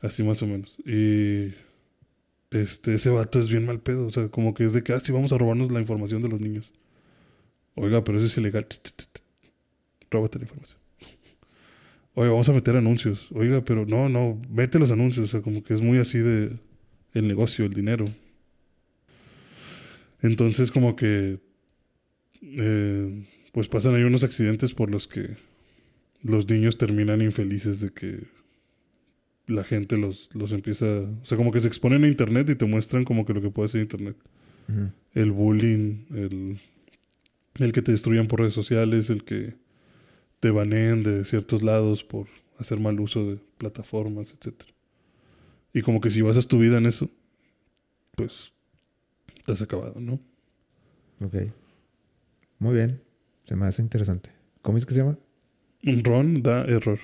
Así 0.00 0.22
más 0.22 0.42
o 0.42 0.46
menos. 0.46 0.78
Y 0.86 1.52
este, 2.50 2.94
ese 2.94 3.10
vato 3.10 3.38
es 3.38 3.50
bien 3.50 3.66
mal 3.66 3.80
pedo. 3.80 4.06
O 4.06 4.10
sea, 4.10 4.28
como 4.28 4.54
que 4.54 4.64
es 4.64 4.72
de 4.72 4.82
que, 4.82 4.94
ah, 4.94 5.00
sí, 5.00 5.12
vamos 5.12 5.32
a 5.32 5.38
robarnos 5.38 5.70
la 5.70 5.80
información 5.80 6.22
de 6.22 6.30
los 6.30 6.40
niños. 6.40 6.72
Oiga, 7.74 8.02
pero 8.02 8.16
eso 8.16 8.26
es 8.26 8.36
ilegal. 8.38 8.66
Róbate 10.10 10.38
la 10.38 10.44
información. 10.44 10.78
Oiga, 12.14 12.30
vamos 12.32 12.48
a 12.48 12.52
meter 12.54 12.74
anuncios. 12.74 13.28
Oiga, 13.32 13.62
pero 13.62 13.84
no, 13.84 14.08
no, 14.08 14.40
mete 14.48 14.78
los 14.78 14.90
anuncios. 14.90 15.28
O 15.28 15.30
sea, 15.30 15.42
como 15.42 15.62
que 15.62 15.74
es 15.74 15.82
muy 15.82 15.98
así 15.98 16.18
de 16.20 16.56
el 17.12 17.28
negocio, 17.28 17.66
el 17.66 17.74
dinero. 17.74 18.08
Entonces, 20.22 20.70
como 20.70 20.96
que 20.96 21.38
eh, 22.42 23.26
pues 23.52 23.68
pasan 23.68 23.94
ahí 23.94 24.04
unos 24.04 24.24
accidentes 24.24 24.72
por 24.72 24.90
los 24.90 25.06
que 25.06 25.36
los 26.22 26.48
niños 26.48 26.78
terminan 26.78 27.22
infelices 27.22 27.80
de 27.80 27.90
que 27.90 28.26
la 29.46 29.64
gente 29.64 29.96
los, 29.96 30.28
los 30.34 30.52
empieza... 30.52 30.86
O 30.86 31.24
sea, 31.24 31.36
como 31.36 31.52
que 31.52 31.60
se 31.60 31.68
exponen 31.68 32.04
a 32.04 32.08
internet 32.08 32.48
y 32.50 32.54
te 32.54 32.66
muestran 32.66 33.04
como 33.04 33.24
que 33.24 33.34
lo 33.34 33.42
que 33.42 33.50
puede 33.50 33.66
hacer 33.66 33.80
internet. 33.80 34.16
El 35.14 35.32
bullying, 35.32 36.04
el, 36.10 36.60
el 37.58 37.72
que 37.72 37.82
te 37.82 37.90
destruyan 37.90 38.28
por 38.28 38.40
redes 38.40 38.54
sociales, 38.54 39.10
el 39.10 39.24
que 39.24 39.56
te 40.38 40.50
baneen 40.50 41.02
de 41.02 41.24
ciertos 41.24 41.62
lados 41.62 42.04
por 42.04 42.28
hacer 42.58 42.78
mal 42.78 43.00
uso 43.00 43.28
de 43.28 43.38
plataformas, 43.58 44.32
etc. 44.32 44.62
Y 45.72 45.82
como 45.82 46.00
que 46.00 46.10
si 46.10 46.22
basas 46.22 46.46
tu 46.46 46.58
vida 46.58 46.78
en 46.78 46.86
eso, 46.86 47.10
pues 48.14 48.52
has 49.46 49.60
acabado, 49.62 49.98
¿no? 49.98 50.20
Ok. 51.20 51.34
Muy 52.58 52.74
bien. 52.74 53.02
Se 53.44 53.56
me 53.56 53.66
hace 53.66 53.82
interesante. 53.82 54.30
¿Cómo 54.62 54.78
es 54.78 54.86
que 54.86 54.94
se 54.94 55.00
llama? 55.00 55.18
Ron 55.82 56.42
da 56.42 56.64
error. 56.64 56.98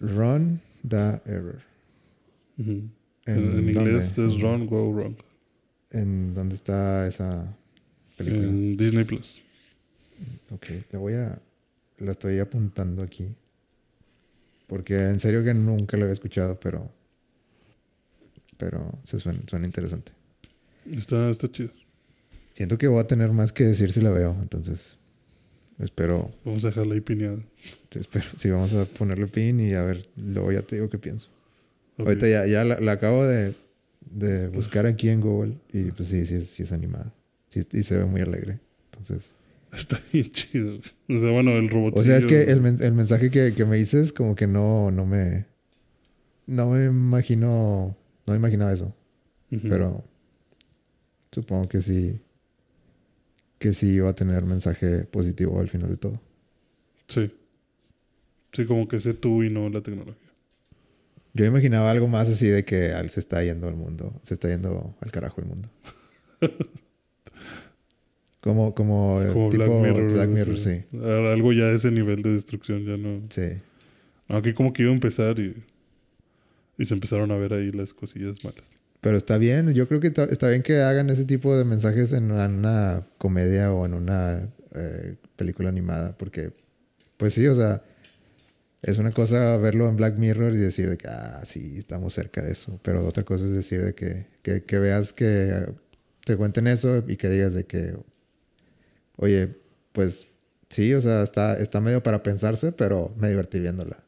Run 0.00 0.60
the 0.86 1.20
Error. 1.26 1.62
¿En, 2.58 2.92
En, 3.26 3.58
en 3.58 3.68
inglés 3.68 4.16
es 4.18 4.40
Run, 4.40 4.66
Go 4.66 4.92
Wrong. 4.92 5.14
¿En 5.90 6.34
dónde 6.34 6.54
está 6.54 7.06
esa 7.06 7.56
película? 8.16 8.48
En 8.48 8.76
Disney 8.76 9.04
Plus. 9.04 9.42
Ok, 10.50 10.66
la 10.92 10.98
voy 10.98 11.14
a... 11.14 11.40
La 11.98 12.12
estoy 12.12 12.38
apuntando 12.38 13.02
aquí. 13.02 13.28
Porque 14.66 14.94
en 14.94 15.18
serio 15.18 15.42
que 15.42 15.54
nunca 15.54 15.96
la 15.96 16.04
había 16.04 16.14
escuchado, 16.14 16.58
pero... 16.60 16.90
Pero 18.56 18.98
se 19.04 19.18
suena, 19.18 19.40
suena 19.46 19.66
interesante. 19.66 20.12
Está, 20.90 21.30
está 21.30 21.50
chido. 21.50 21.70
Siento 22.52 22.76
que 22.76 22.88
voy 22.88 23.00
a 23.00 23.06
tener 23.06 23.30
más 23.32 23.52
que 23.52 23.64
decir 23.64 23.92
si 23.92 24.00
la 24.00 24.10
veo, 24.10 24.36
entonces... 24.42 24.97
Espero... 25.78 26.30
Vamos 26.44 26.64
a 26.64 26.68
dejarla 26.68 26.94
ahí 26.94 27.00
pineada. 27.00 27.38
espero 27.94 28.24
sí, 28.36 28.50
vamos 28.50 28.74
a 28.74 28.84
ponerle 28.84 29.26
pin 29.28 29.60
y 29.60 29.74
a 29.74 29.84
ver, 29.84 30.04
luego 30.16 30.50
ya 30.52 30.62
te 30.62 30.76
digo 30.76 30.88
qué 30.90 30.98
pienso. 30.98 31.28
Ahorita 31.98 32.28
ya, 32.28 32.46
ya 32.46 32.64
la, 32.64 32.80
la 32.80 32.92
acabo 32.92 33.24
de, 33.26 33.54
de 34.10 34.48
buscar 34.48 34.86
aquí 34.86 35.08
en 35.08 35.20
Google 35.20 35.54
y 35.72 35.90
pues 35.92 36.08
sí, 36.08 36.26
sí, 36.26 36.34
es- 36.34 36.48
sí 36.50 36.62
es 36.64 36.72
animada. 36.72 37.12
Sí, 37.48 37.66
y 37.72 37.82
se 37.82 37.96
ve 37.96 38.04
muy 38.04 38.20
alegre. 38.20 38.58
Entonces... 38.92 39.32
Está 39.72 40.00
bien 40.12 40.30
chido. 40.30 40.76
O 41.08 41.18
sea, 41.20 41.30
bueno, 41.30 41.52
el 41.56 41.68
robot. 41.68 41.96
O 41.96 42.02
sea, 42.02 42.16
es 42.16 42.26
que 42.26 42.42
el, 42.44 42.60
men- 42.62 42.78
el 42.80 42.92
mensaje 42.94 43.30
que, 43.30 43.52
que 43.54 43.64
me 43.66 43.76
dices 43.76 44.12
como 44.12 44.34
que 44.34 44.46
no, 44.46 44.90
no 44.90 45.04
me... 45.06 45.46
No 46.46 46.70
me 46.70 46.86
imagino... 46.86 47.96
No 48.26 48.32
me 48.32 48.38
imaginaba 48.38 48.72
eso. 48.72 48.94
Pero 49.62 50.04
supongo 51.32 51.68
que 51.68 51.82
sí... 51.82 52.20
Que 53.58 53.72
sí 53.72 53.88
iba 53.94 54.08
a 54.10 54.14
tener 54.14 54.44
mensaje 54.44 55.04
positivo 55.04 55.60
al 55.60 55.68
final 55.68 55.90
de 55.90 55.96
todo. 55.96 56.20
Sí. 57.08 57.32
Sí, 58.52 58.64
como 58.66 58.86
que 58.88 59.00
sé 59.00 59.14
tú 59.14 59.42
y 59.42 59.50
no 59.50 59.68
la 59.68 59.80
tecnología. 59.82 60.14
Yo 61.34 61.44
imaginaba 61.44 61.90
algo 61.90 62.08
más 62.08 62.28
así 62.28 62.46
de 62.48 62.64
que 62.64 62.92
al- 62.92 63.10
se 63.10 63.20
está 63.20 63.42
yendo 63.44 63.68
al 63.68 63.76
mundo. 63.76 64.12
Se 64.22 64.34
está 64.34 64.48
yendo 64.48 64.96
al 65.00 65.10
carajo 65.12 65.40
el 65.40 65.46
mundo. 65.46 65.68
como, 68.40 68.74
como, 68.74 69.20
eh, 69.22 69.32
Como 69.32 69.50
tipo 69.50 69.64
Black 69.64 69.94
Mirror. 69.94 70.12
Black 70.12 70.56
sí. 70.56 70.84
Algo 71.02 71.52
ya 71.52 71.66
de 71.66 71.76
ese 71.76 71.90
nivel 71.90 72.22
de 72.22 72.32
destrucción, 72.32 72.84
ya 72.84 72.96
no. 72.96 73.22
Sí. 73.30 73.60
Aquí 74.28 74.52
como 74.54 74.72
que 74.72 74.82
iba 74.82 74.90
a 74.90 74.94
empezar 74.94 75.38
y. 75.38 75.62
Y 76.78 76.84
se 76.84 76.94
empezaron 76.94 77.32
a 77.32 77.36
ver 77.36 77.54
ahí 77.54 77.72
las 77.72 77.92
cosillas 77.92 78.44
malas. 78.44 78.72
Pero 79.00 79.16
está 79.16 79.38
bien, 79.38 79.72
yo 79.74 79.86
creo 79.88 80.00
que 80.00 80.08
está, 80.08 80.48
bien 80.48 80.62
que 80.62 80.80
hagan 80.82 81.08
ese 81.10 81.24
tipo 81.24 81.56
de 81.56 81.64
mensajes 81.64 82.12
en 82.12 82.30
una, 82.32 82.46
una 82.46 83.06
comedia 83.18 83.72
o 83.72 83.86
en 83.86 83.94
una 83.94 84.48
eh, 84.74 85.16
película 85.36 85.68
animada, 85.68 86.16
porque, 86.18 86.52
pues 87.16 87.34
sí, 87.34 87.46
o 87.46 87.54
sea, 87.54 87.82
Es 88.80 88.98
una 88.98 89.10
cosa 89.10 89.56
verlo 89.56 89.88
en 89.88 89.96
Black 89.96 90.18
Mirror 90.18 90.54
y 90.54 90.58
decir 90.58 90.88
de 90.88 90.96
que, 90.96 91.08
ah, 91.08 91.40
sí, 91.44 91.74
estamos 91.76 92.14
cerca 92.14 92.42
de 92.42 92.52
eso. 92.52 92.78
Pero 92.82 93.04
otra 93.06 93.24
cosa 93.24 93.44
es 93.44 93.52
decir 93.52 93.82
de 93.82 93.94
que, 93.94 94.26
que, 94.42 94.62
que 94.64 94.78
veas 94.78 95.12
que 95.12 95.66
te 96.24 96.36
cuenten 96.36 96.68
eso 96.68 97.02
y 97.06 97.16
que 97.16 97.28
digas 97.28 97.54
de 97.54 97.64
que, 97.64 97.96
oye, 99.16 99.56
pues 99.92 100.28
sí, 100.68 100.94
o 100.94 101.00
sea, 101.00 101.22
está, 101.24 101.58
está 101.58 101.80
medio 101.80 102.02
para 102.04 102.22
pensarse, 102.22 102.70
pero 102.70 103.12
me 103.18 103.28
divertí 103.30 103.58
viéndola. 103.58 104.04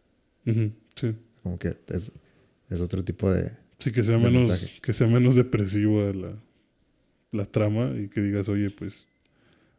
Sí. 0.95 1.17
Como 1.43 1.59
que 1.59 1.77
es, 1.89 2.13
es 2.69 2.81
otro 2.81 3.03
tipo 3.05 3.31
de... 3.33 3.51
Sí, 3.81 3.93
que 3.93 4.05
sea 4.05 4.19
menos, 4.19 4.49
mensaje. 4.49 4.79
que 4.81 4.93
sea 4.93 5.07
menos 5.09 5.35
depresiva 5.37 6.13
la, 6.13 6.37
la 7.33 7.45
trama 7.47 7.93
y 7.99 8.09
que 8.09 8.21
digas, 8.21 8.49
oye, 8.49 8.71
pues 8.71 9.07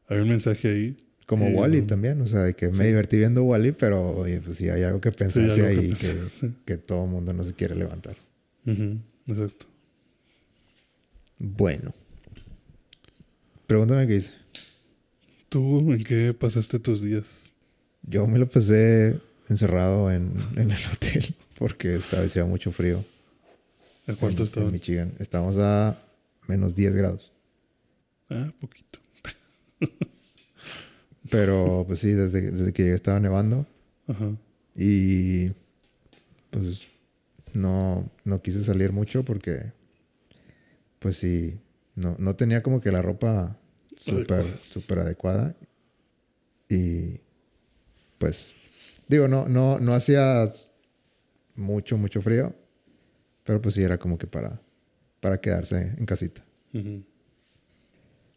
hay 0.07 0.19
un 0.19 0.29
mensaje 0.29 0.67
ahí. 0.69 0.97
Como 1.27 1.47
Sí, 1.47 1.53
Wally 1.53 1.81
no. 1.81 1.87
también, 1.87 2.19
o 2.21 2.27
sea, 2.27 2.51
que 2.53 2.67
me 2.69 2.79
Sí. 2.83 2.83
divertí 2.89 3.17
viendo 3.17 3.43
Wally, 3.43 3.71
pero 3.71 4.09
oye, 4.17 4.41
pues 4.41 4.57
sí 4.57 4.67
hay 4.69 4.83
algo 4.83 4.99
que 4.99 5.11
pensarse 5.11 5.65
algo 5.65 5.81
ahí 5.81 5.93
que, 5.93 6.07
pensar. 6.07 6.49
que 6.65 6.77
todo 6.77 7.05
el 7.05 7.11
mundo 7.11 7.31
no 7.31 7.43
se 7.43 7.53
quiere 7.53 7.75
levantar. 7.75 8.17
Exacto. 8.65 9.65
Bueno. 11.39 11.93
Pregúntame 13.67 14.07
qué 14.07 14.15
hice. 14.17 14.33
¿Tú 15.49 15.93
en 15.93 16.03
qué 16.03 16.33
pasaste 16.33 16.79
tus 16.79 17.01
días? 17.01 17.25
Yo 18.03 18.27
me 18.27 18.39
lo 18.39 18.49
pasé 18.49 19.17
encerrado 19.49 20.11
en, 20.11 20.31
en 20.55 20.71
el 20.71 20.77
hotel 20.93 21.35
porque 21.57 21.95
estaba 21.95 22.23
hacía 22.23 22.45
mucho 22.45 22.71
frío. 22.71 23.03
¿A 24.07 24.13
cuánto 24.15 24.43
en, 24.43 24.47
estaban? 24.47 24.67
En 24.69 24.73
Michigan. 24.73 25.13
Estábamos 25.19 25.57
a 25.57 25.97
menos 26.47 26.75
10 26.75 26.95
grados. 26.95 27.31
Ah, 28.29 28.51
poquito. 28.59 28.99
Pero 31.29 31.83
pues 31.87 31.99
sí, 31.99 32.11
desde, 32.11 32.51
desde 32.51 32.73
que 32.73 32.83
llegué 32.83 32.95
estaba 32.95 33.19
nevando 33.19 33.65
Ajá. 34.07 34.31
y 34.75 35.49
pues 36.49 36.87
no, 37.53 38.09
no 38.25 38.41
quise 38.41 38.63
salir 38.63 38.91
mucho 38.91 39.23
porque 39.23 39.71
pues 40.99 41.17
sí, 41.17 41.59
no, 41.95 42.15
no 42.19 42.35
tenía 42.35 42.61
como 42.63 42.81
que 42.81 42.91
la 42.91 43.01
ropa 43.01 43.57
súper 43.97 44.39
Adecuada. 44.41 44.59
súper 44.71 44.99
adecuada 44.99 45.55
y 46.69 47.19
pues 48.17 48.53
digo, 49.07 49.27
no, 49.27 49.47
no, 49.47 49.79
no 49.79 49.93
hacía 49.93 50.51
mucho, 51.55 51.97
mucho 51.97 52.21
frío, 52.21 52.55
pero 53.51 53.61
pues 53.61 53.75
sí 53.75 53.83
era 53.83 53.97
como 53.97 54.17
que 54.17 54.27
para, 54.27 54.61
para 55.19 55.41
quedarse 55.41 55.93
en 55.97 56.05
casita. 56.05 56.41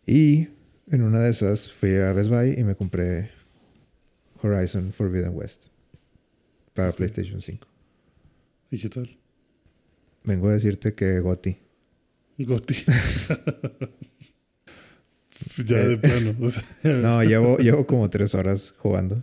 Y 0.05 0.49
en 0.91 1.03
una 1.05 1.21
de 1.21 1.31
esas 1.31 1.71
fui 1.71 1.95
a 1.99 2.13
Best 2.13 2.29
Buy 2.31 2.59
y 2.59 2.65
me 2.65 2.75
compré 2.75 3.31
Horizon 4.43 4.93
Forbidden 4.93 5.31
West 5.33 5.67
para. 6.75 6.91
PlayStation 6.91 7.41
5. 7.41 7.65
¿Y 8.73 8.79
qué 8.81 8.89
tal? 8.89 9.17
Vengo 10.25 10.49
a 10.49 10.53
decirte 10.55 10.95
que 10.95 11.21
Gotti. 11.21 11.59
Goti. 12.39 12.75
ya 15.65 15.77
Eh, 15.77 15.89
de 15.91 15.97
plano. 15.99 16.35
o 16.41 16.51
sea, 16.51 16.65
No, 17.03 17.23
llevo, 17.23 17.59
llevo 17.59 17.87
como 17.87 18.11
tres 18.11 18.35
horas 18.35 18.75
jugando. 18.79 19.23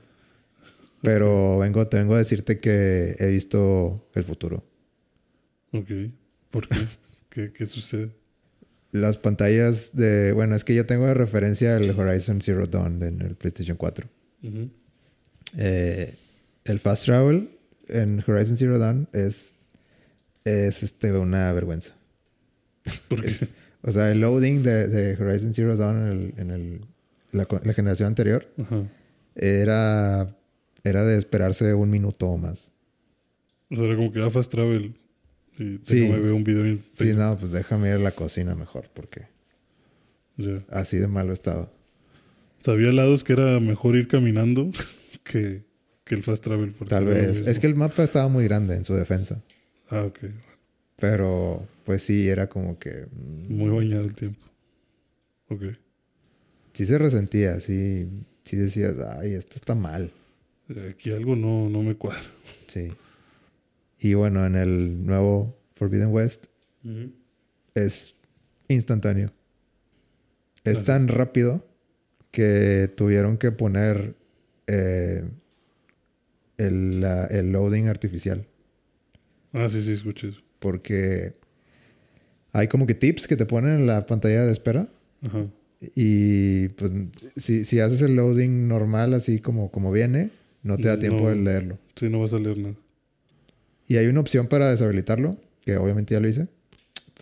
Pero 1.01 1.59
vengo, 1.59 1.85
te 1.89 1.97
vengo 1.97 2.15
a 2.15 2.19
decirte 2.19 2.61
que 2.61 3.17
he 3.19 3.27
visto 3.27 4.07
el 4.15 4.23
futuro. 4.23 4.70
Ok. 5.71 5.89
¿Por 6.49 6.67
qué? 6.67 6.77
¿Qué, 7.29 7.51
qué 7.53 7.65
sucede? 7.65 8.11
Las 8.91 9.17
pantallas 9.17 9.95
de... 9.95 10.33
Bueno, 10.33 10.55
es 10.55 10.63
que 10.65 10.75
yo 10.75 10.85
tengo 10.85 11.07
de 11.07 11.13
referencia 11.13 11.77
el 11.77 11.97
Horizon 11.97 12.41
Zero 12.41 12.67
Dawn 12.67 13.01
en 13.03 13.21
el 13.21 13.35
PlayStation 13.35 13.77
4. 13.77 14.07
Ujú. 14.43 14.69
Eh, 15.57 16.15
el 16.65 16.79
Fast 16.79 17.05
Travel 17.05 17.49
en 17.87 18.23
Horizon 18.27 18.57
Zero 18.57 18.79
Dawn 18.79 19.07
es, 19.13 19.55
es 20.43 20.83
este, 20.83 21.13
una 21.13 21.51
vergüenza. 21.53 21.93
¿Por 23.07 23.21
qué? 23.21 23.33
O 23.83 23.91
sea, 23.91 24.11
el 24.11 24.21
loading 24.21 24.61
de, 24.61 24.87
de 24.87 25.15
Horizon 25.15 25.55
Zero 25.55 25.75
Dawn 25.75 25.97
en, 25.97 26.07
el, 26.11 26.33
en 26.37 26.51
el- 26.51 26.81
la, 27.31 27.73
generación 27.73 28.07
anterior 28.07 28.47
era, 29.35 30.37
era 30.83 31.03
de 31.03 31.17
esperarse 31.17 31.73
un 31.73 31.89
minuto 31.89 32.27
o 32.27 32.37
más. 32.37 32.69
O 33.71 33.75
sea, 33.75 33.85
era 33.85 33.95
como 33.95 34.11
que 34.11 34.21
ah, 34.21 34.29
fast 34.29 34.51
travel. 34.51 34.95
Y 35.61 35.79
Sí. 35.83 35.99
déjame 36.01 36.19
ver 36.19 36.31
un 36.31 36.43
video. 36.43 36.65
en 36.65 36.81
Sí, 36.97 37.13
no, 37.13 37.37
pues 37.37 37.51
déjame 37.51 37.89
ir 37.89 37.95
a 37.95 37.99
la 37.99 38.11
cocina 38.11 38.55
mejor 38.55 38.89
porque 38.93 39.27
así 40.69 40.97
de 40.97 41.07
malo 41.07 41.33
estaba. 41.33 41.69
Sabía 42.59 42.91
lados 42.91 43.23
que 43.23 43.33
era 43.33 43.59
mejor 43.59 43.95
ir 43.95 44.07
caminando 44.07 44.71
que, 45.23 45.63
que 46.03 46.15
el 46.15 46.23
fast 46.23 46.43
travel. 46.43 46.73
Tal 46.87 47.05
vez. 47.05 47.41
Es 47.45 47.59
que 47.59 47.67
el 47.67 47.75
mapa 47.75 48.03
estaba 48.03 48.27
muy 48.27 48.43
grande 48.45 48.75
en 48.75 48.85
su 48.85 48.93
defensa. 48.95 49.41
Ah, 49.89 50.03
ok. 50.03 50.19
Pero 50.97 51.67
pues 51.85 52.03
sí, 52.03 52.29
era 52.29 52.47
como 52.47 52.77
que... 52.79 53.07
mm, 53.11 53.53
Muy 53.55 53.69
bañado 53.69 54.05
el 54.05 54.15
tiempo. 54.15 54.39
Ok. 55.49 55.63
Sí 56.73 56.85
se 56.85 56.97
resentía, 56.97 57.59
sí, 57.59 58.07
sí 58.45 58.55
decías, 58.55 58.95
ay, 59.19 59.33
esto 59.33 59.55
está 59.57 59.75
mal. 59.75 60.11
Aquí 60.89 61.11
algo 61.11 61.35
no, 61.35 61.69
no 61.69 61.81
me 61.83 61.95
cuadra. 61.95 62.21
Sí. 62.67 62.89
Y 64.01 64.15
bueno, 64.15 64.45
en 64.45 64.55
el 64.55 65.05
nuevo 65.05 65.57
Forbidden 65.75 66.09
West 66.11 66.47
es 67.75 68.15
instantáneo. 68.67 69.31
Es 70.63 70.75
Vale. 70.75 70.85
tan 70.85 71.07
rápido 71.07 71.65
que 72.31 72.91
tuvieron 72.97 73.37
que 73.37 73.51
poner 73.51 74.15
eh, 74.67 75.23
el, 76.57 77.01
la- 77.01 77.25
el 77.25 77.51
loading 77.51 77.87
artificial. 77.87 78.45
Ah, 79.53 79.69
sí, 79.69 79.81
sí, 79.83 79.91
escuché 79.93 80.29
eso. 80.29 80.41
Porque 80.59 81.33
hay 82.53 82.67
como 82.67 82.87
que 82.87 82.95
tips 82.95 83.27
que 83.27 83.35
te 83.35 83.45
ponen 83.45 83.79
en 83.81 83.87
la 83.87 84.05
pantalla 84.05 84.45
de 84.45 84.51
espera. 84.51 84.87
Ajá. 85.23 85.45
Y 85.95 86.69
pues 86.69 86.93
si, 87.35 87.65
si 87.65 87.79
haces 87.79 88.01
el 88.03 88.15
loading 88.15 88.67
normal 88.67 89.13
así 89.13 89.39
como, 89.39 89.71
como 89.71 89.91
viene, 89.91 90.29
no 90.63 90.77
te 90.77 90.87
da 90.87 90.99
tiempo 90.99 91.23
No. 91.23 91.29
de 91.29 91.35
leerlo. 91.37 91.79
Sí, 91.95 92.07
no 92.09 92.19
va 92.19 92.25
a 92.25 92.29
salir 92.29 92.57
nada. 92.57 92.75
Y 93.91 93.97
hay 93.97 94.07
una 94.07 94.21
opción 94.21 94.47
para 94.47 94.69
deshabilitarlo, 94.71 95.37
que 95.65 95.75
obviamente 95.75 96.13
ya 96.13 96.21
lo 96.21 96.27
hice. 96.29 96.47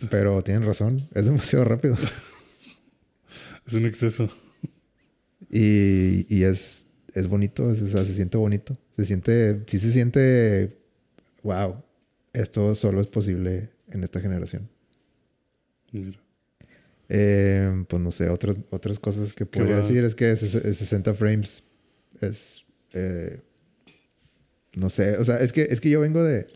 Pero 0.08 0.40
tienen 0.42 0.62
razón, 0.62 1.08
es 1.14 1.24
demasiado 1.24 1.64
rápido. 1.64 1.96
Es 3.66 3.72
un 3.74 3.86
exceso. 3.86 4.28
Y, 5.50 6.26
y 6.34 6.44
es, 6.44 6.86
es 7.14 7.26
bonito, 7.26 7.70
es- 7.70 7.82
o 7.82 7.88
sea, 7.88 8.04
se 8.04 8.14
siente 8.14 8.36
bonito. 8.36 8.76
Se 8.96 9.04
siente, 9.04 9.62
sí 9.66 9.78
se 9.78 9.90
siente, 9.92 10.76
wow, 11.42 11.76
esto 12.32 12.74
solo 12.74 13.00
es 13.00 13.06
posible 13.08 13.70
en 13.90 14.02
esta 14.04 14.20
generación. 14.20 14.68
Mira. 15.92 16.20
Eh, 17.08 17.84
pues 17.88 18.00
no 18.00 18.12
sé, 18.12 18.28
otras, 18.28 18.56
otras 18.70 18.98
cosas 19.00 19.32
que 19.32 19.44
podría 19.46 19.76
decir 19.76 20.04
es 20.04 20.14
que 20.14 20.32
ses- 20.32 20.72
60 20.74 21.14
frames 21.14 21.64
es, 22.20 22.64
eh, 22.92 23.40
no 24.74 24.90
sé, 24.90 25.16
o 25.18 25.24
sea, 25.24 25.38
es 25.40 25.52
que, 25.52 25.62
es 25.62 25.80
que 25.80 25.90
yo 25.90 26.00
vengo 26.00 26.22
de, 26.24 26.46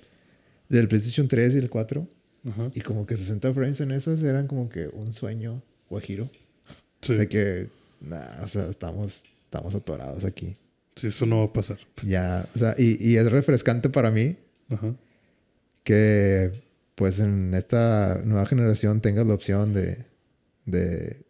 del 0.69 0.89
PlayStation 0.89 1.29
3 1.29 1.55
y 1.55 1.59
el 1.59 1.71
4 1.71 2.09
Ajá. 2.47 2.71
y 2.75 2.81
como 2.81 3.07
que 3.07 3.17
60 3.17 3.53
frames 3.53 3.81
en 3.81 3.91
esas 3.91 4.23
eran 4.23 4.47
como 4.47 4.69
que 4.69 4.89
un 4.89 5.13
sueño 5.13 5.63
guajiro. 5.91 6.29
Sí. 7.03 7.15
De 7.15 7.29
que, 7.29 7.69
nah, 8.01 8.43
o 8.43 8.47
sea, 8.47 8.67
estamos, 8.69 9.25
estamos 9.45 9.75
atorados 9.75 10.25
aquí. 10.25 10.57
Sí, 10.97 11.09
eso 11.09 11.27
no 11.27 11.39
va 11.39 11.45
a 11.47 11.53
pasar. 11.53 11.79
Ya, 12.07 12.47
o 12.55 12.59
sea, 12.59 12.75
y, 12.79 12.97
y 13.05 13.17
es 13.17 13.31
refrescante 13.31 13.91
para 13.91 14.11
mí 14.11 14.37
Ajá. 14.71 14.95
que 15.83 16.63
pues 16.95 17.19
en 17.19 17.53
esta 17.55 18.23
nueva 18.25 18.47
generación 18.47 19.01
tengas 19.01 19.27
la 19.27 19.35
opción 19.35 19.73
de, 19.75 20.05
de 20.65 21.24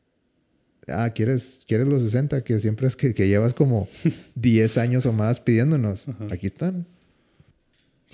ah, 0.88 1.10
¿quieres, 1.14 1.62
quieres 1.66 1.86
los 1.88 2.02
60 2.02 2.42
que 2.44 2.58
siempre 2.58 2.86
es 2.86 2.96
que, 2.96 3.14
que 3.14 3.28
llevas 3.28 3.54
como 3.54 3.88
10 4.34 4.78
años 4.78 5.06
o 5.06 5.12
más 5.12 5.40
pidiéndonos. 5.40 6.08
Ajá. 6.08 6.26
Aquí 6.30 6.46
están. 6.46 6.86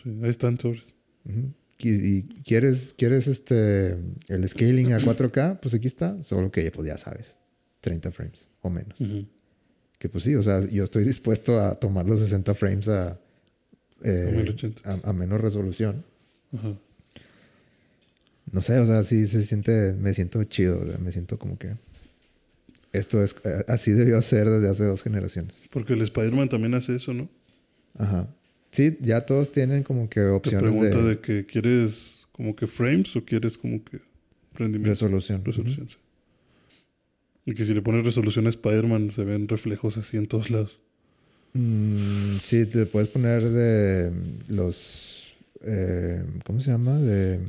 Sí, 0.02 0.18
ahí 0.22 0.30
están 0.30 0.58
sobres. 0.58 0.94
Y, 1.78 1.88
y 1.90 2.22
quieres, 2.44 2.94
quieres 2.96 3.26
este 3.26 3.96
el 4.28 4.48
scaling 4.48 4.92
a 4.92 4.98
4K, 5.00 5.60
pues 5.60 5.74
aquí 5.74 5.86
está, 5.86 6.22
solo 6.22 6.50
que 6.50 6.70
pues 6.70 6.86
ya 6.88 6.98
sabes, 6.98 7.36
30 7.80 8.10
frames 8.12 8.46
o 8.62 8.70
menos. 8.70 8.98
Que 9.98 10.08
pues 10.08 10.24
sí, 10.24 10.34
o 10.34 10.42
sea, 10.42 10.60
yo 10.68 10.84
estoy 10.84 11.04
dispuesto 11.04 11.60
a 11.60 11.74
tomar 11.74 12.06
los 12.06 12.20
60 12.20 12.54
frames 12.54 12.88
a, 12.88 13.18
eh, 14.02 14.28
A 14.28 14.36
1080. 14.36 14.82
a- 14.90 15.10
a 15.10 15.12
menos 15.12 15.40
resolución. 15.40 16.04
Ajá. 16.52 16.74
No 18.52 18.60
sé, 18.62 18.78
o 18.78 18.86
sea, 18.86 19.02
sí 19.04 19.26
se 19.26 19.42
siente, 19.42 19.94
me 19.94 20.12
siento 20.14 20.42
chido, 20.44 20.80
o 20.80 20.84
sea, 20.84 20.98
me 20.98 21.12
siento 21.12 21.38
como 21.38 21.56
que 21.58 21.76
esto 22.92 23.22
es, 23.22 23.36
eh, 23.44 23.64
así 23.68 23.92
debió 23.92 24.20
ser 24.22 24.48
desde 24.48 24.68
hace 24.68 24.84
dos 24.84 25.02
generaciones. 25.02 25.64
Porque 25.70 25.92
el 25.92 26.02
Spider-Man 26.02 26.48
también 26.48 26.74
hace 26.74 26.96
eso, 26.96 27.12
¿no? 27.14 27.28
Ajá. 27.96 28.28
Sí, 28.70 28.96
ya 29.00 29.26
todos 29.26 29.52
tienen 29.52 29.82
como 29.82 30.08
que 30.08 30.20
Te 30.20 30.28
opciones 30.28 30.70
pregunta 30.70 30.98
de, 30.98 31.08
de, 31.10 31.20
que 31.20 31.44
quieres 31.44 32.26
como 32.32 32.54
que 32.54 32.66
frames 32.66 33.14
o 33.16 33.24
quieres 33.24 33.58
como 33.58 33.82
que 33.84 34.00
rendimiento. 34.54 34.90
resolución. 34.90 35.44
Resolución, 35.44 35.88
sí. 35.88 35.96
Y 37.46 37.54
que 37.54 37.64
si 37.64 37.74
le 37.74 37.82
pones 37.82 38.04
resolución 38.04 38.46
a 38.46 38.50
Spider-Man 38.50 39.12
se 39.14 39.24
ven 39.24 39.48
reflejos 39.48 39.96
así 39.96 40.16
en 40.16 40.26
todos 40.26 40.50
lados. 40.50 40.78
Mm, 41.54 42.36
sí, 42.44 42.64
te 42.66 42.86
puedes 42.86 43.08
poner 43.08 43.42
de 43.42 44.12
los. 44.48 45.34
eh, 45.62 46.22
¿Cómo 46.44 46.60
se 46.60 46.70
llama? 46.70 46.96
De 46.98 47.40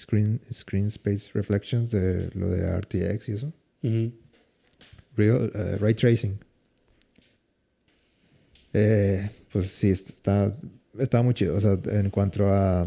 screen, 0.00 0.40
screen 0.52 0.86
Space 0.86 1.30
Reflections, 1.34 1.90
de 1.92 2.30
lo 2.34 2.50
de 2.50 2.66
RTX 2.66 3.28
y 3.28 3.32
eso. 3.32 3.52
Ujú. 3.82 4.12
Real, 5.16 5.50
eh, 5.54 5.76
ray 5.78 5.94
tracing. 5.94 6.38
Eh, 8.72 9.30
pues 9.52 9.66
sí, 9.66 9.90
está, 9.90 10.56
está 10.98 11.22
muy 11.22 11.34
chido. 11.34 11.56
O 11.56 11.60
sea, 11.60 11.78
en 11.86 12.10
cuanto 12.10 12.46
a, 12.46 12.82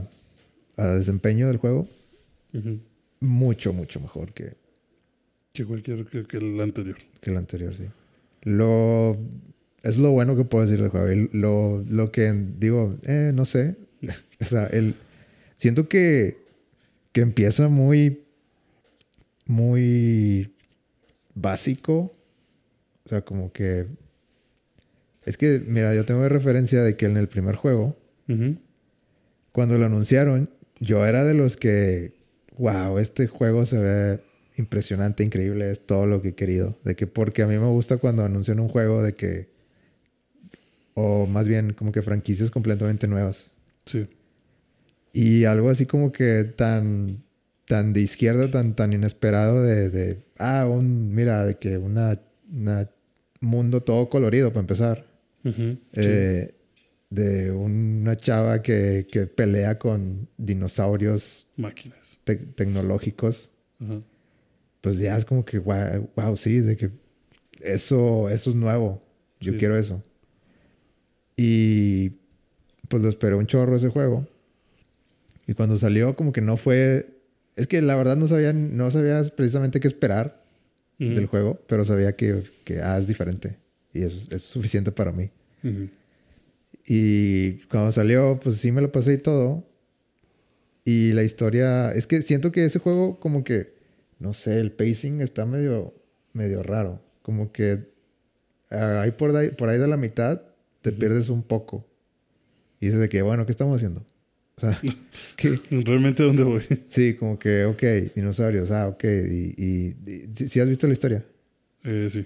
a 0.78 0.86
desempeño 0.86 1.48
del 1.48 1.58
juego, 1.58 1.88
mucho, 3.20 3.74
mucho 3.74 4.00
mejor 4.00 4.34
que, 4.34 4.56
Que 5.54 5.66
cualquier 5.66 6.06
que, 6.06 6.26
que 6.26 6.38
el 6.38 6.60
anterior. 6.62 6.98
que 7.20 7.32
el 7.32 7.38
anterior, 7.38 7.76
sí. 7.76 7.86
Lo, 8.44 9.18
es 9.82 9.98
lo 9.98 10.12
bueno 10.12 10.36
que 10.36 10.44
puedo 10.44 10.66
decir 10.66 10.82
del 10.82 10.90
juego. 10.90 11.08
Lo, 11.34 11.84
lo 11.90 12.12
que 12.12 12.34
digo, 12.58 12.98
eh, 13.04 13.32
no 13.34 13.46
sé. 13.46 13.76
o 14.42 14.46
sea, 14.46 14.68
el, 14.68 14.96
siento 15.58 15.88
que, 15.88 16.38
que 17.12 17.22
empieza 17.22 17.68
muy, 17.70 18.24
muy 19.46 20.53
básico. 21.36 22.16
O 23.06 23.10
sea, 23.10 23.22
como 23.22 23.52
que... 23.52 23.88
Es 25.26 25.38
que, 25.38 25.62
mira, 25.66 25.96
yo 25.96 26.06
tengo 26.06 26.28
referencia 26.28 26.84
de 26.84 26.98
que 26.98 27.06
en 27.06 27.18
el 27.18 27.30
primer 27.30 27.56
juego, 27.56 27.96
cuando 29.52 29.78
lo 29.78 29.86
anunciaron, 29.86 30.50
yo 30.80 31.06
era 31.06 31.24
de 31.24 31.34
los 31.34 31.56
que, 31.56 32.14
wow, 32.58 33.00
este 33.00 33.28
juego 33.28 33.66
se 33.66 33.78
ve 33.78 34.20
impresionante, 34.58 35.24
increíble, 35.24 35.72
es 35.72 35.86
todo 35.86 36.06
lo 36.06 36.22
que 36.22 36.30
he 36.30 36.36
querido. 36.36 36.78
De 36.84 36.96
que, 36.96 37.08
porque 37.08 37.42
a 37.42 37.48
mí 37.48 37.58
me 37.58 37.68
gusta 37.68 37.98
cuando 37.98 38.24
anuncian 38.24 38.60
un 38.60 38.68
juego 38.68 39.02
de 39.02 39.14
que, 39.14 39.50
o 40.94 41.26
más 41.26 41.48
bien 41.48 41.74
como 41.74 41.92
que 41.92 42.02
franquicias 42.02 42.52
completamente 42.52 43.08
nuevas. 43.08 43.52
Sí. 43.86 44.08
Y 45.14 45.46
algo 45.46 45.70
así 45.70 45.86
como 45.86 46.12
que 46.12 46.44
tan, 46.44 47.24
tan 47.66 47.94
de 47.94 48.02
izquierda, 48.02 48.52
tan, 48.52 48.76
tan 48.76 48.94
inesperado 48.94 49.64
de, 49.64 49.90
de, 49.90 50.20
ah, 50.44 50.68
un, 50.68 51.14
mira, 51.14 51.46
de 51.46 51.56
que 51.58 51.78
una, 51.78 52.20
una 52.52 52.90
mundo 53.40 53.82
todo 53.82 54.10
colorido 54.10 54.50
para 54.50 54.62
empezar. 54.62 55.06
Eh, 55.94 56.54
de 57.10 57.52
una 57.52 58.16
chava 58.16 58.62
que, 58.62 59.06
que 59.12 59.28
pelea 59.28 59.78
con 59.78 60.28
dinosaurios 60.38 61.48
Máquinas. 61.58 61.98
te- 62.24 62.38
tecnológicos, 62.38 63.52
pues 64.82 64.98
ya 65.00 65.16
es 65.18 65.26
como 65.26 65.44
que, 65.46 65.60
wow, 65.60 66.10
wow, 66.16 66.36
sí, 66.38 66.60
de 66.60 66.76
que 66.78 66.90
eso, 67.62 68.30
eso 68.30 68.50
es 68.50 68.56
nuevo. 68.56 69.02
Yo 69.40 69.52
Sí. 69.54 69.58
quiero 69.60 69.78
eso. 69.78 70.02
Y 71.36 72.10
pues 72.88 73.02
lo 73.02 73.10
esperé 73.10 73.36
un 73.36 73.48
chorro 73.48 73.76
ese 73.76 73.90
juego. 73.90 74.28
Y 75.48 75.54
cuando 75.54 75.76
salió, 75.78 76.16
como 76.16 76.32
que 76.32 76.42
no 76.42 76.58
fue. 76.58 77.13
Es 77.56 77.68
que 77.68 77.82
la 77.82 77.96
verdad 77.96 78.16
no 78.18 78.28
sabía, 78.28 78.52
no 78.54 78.90
sabías 78.92 79.32
precisamente 79.32 79.80
qué 79.80 79.88
esperar 79.88 80.42
del 81.16 81.26
juego, 81.28 81.60
pero 81.68 81.84
sabía 81.86 82.16
que, 82.16 82.44
que 82.64 82.82
ah, 82.82 82.98
es 82.98 83.08
diferente. 83.08 83.58
Y 83.94 84.02
eso 84.04 84.18
es- 84.34 84.42
suficiente 84.44 84.92
para 84.92 85.12
mí. 85.12 85.30
Y 86.86 87.54
cuando 87.70 87.92
salió, 87.92 88.40
pues 88.42 88.58
sí 88.58 88.72
me 88.72 88.82
lo 88.82 88.92
pasé 88.92 89.14
y 89.14 89.18
todo. 89.18 89.66
Y 90.86 91.14
la 91.14 91.24
historia, 91.24 91.92
es 91.94 92.08
que 92.08 92.22
siento 92.22 92.52
que 92.52 92.66
ese 92.66 92.80
juego 92.80 93.20
como 93.20 93.44
que, 93.44 93.74
no 94.20 94.34
sé, 94.34 94.60
el 94.60 94.72
pacing 94.72 95.22
está 95.22 95.46
medio, 95.46 95.94
medio 96.34 96.62
raro. 96.64 97.02
Como 97.22 97.52
que 97.52 97.90
ah, 98.70 99.02
ahí 99.02 99.12
por 99.12 99.36
ahí, 99.36 99.50
por 99.50 99.70
ahí 99.70 99.78
de 99.80 99.88
la 99.88 99.98
mitad 99.98 100.42
te 100.82 100.92
pierdes 100.92 101.30
un 101.30 101.44
poco. 101.44 101.86
Y 102.82 102.88
dices 102.88 103.00
de 103.00 103.08
que, 103.10 103.22
bueno, 103.22 103.46
¿qué 103.46 103.52
estamos 103.52 103.78
haciendo? 103.78 104.06
O 104.58 104.62
sea, 104.62 104.80
que, 105.38 105.60
¿Realmente 105.72 106.24
dónde 106.24 106.44
voy? 106.44 106.62
sí, 106.88 107.16
como 107.16 107.40
que, 107.40 107.66
ok, 107.66 107.84
dinosaurios, 108.16 108.72
ah, 108.72 108.88
ok. 108.88 109.04
Y, 109.04 109.08
y, 109.58 109.96
y- 110.12 110.30
¿sí, 110.34 110.48
sí 110.48 110.60
has 110.60 110.68
visto 110.68 110.88
la 110.88 110.94
historia? 110.94 111.26
Eh, 111.84 112.10
sí. 112.12 112.26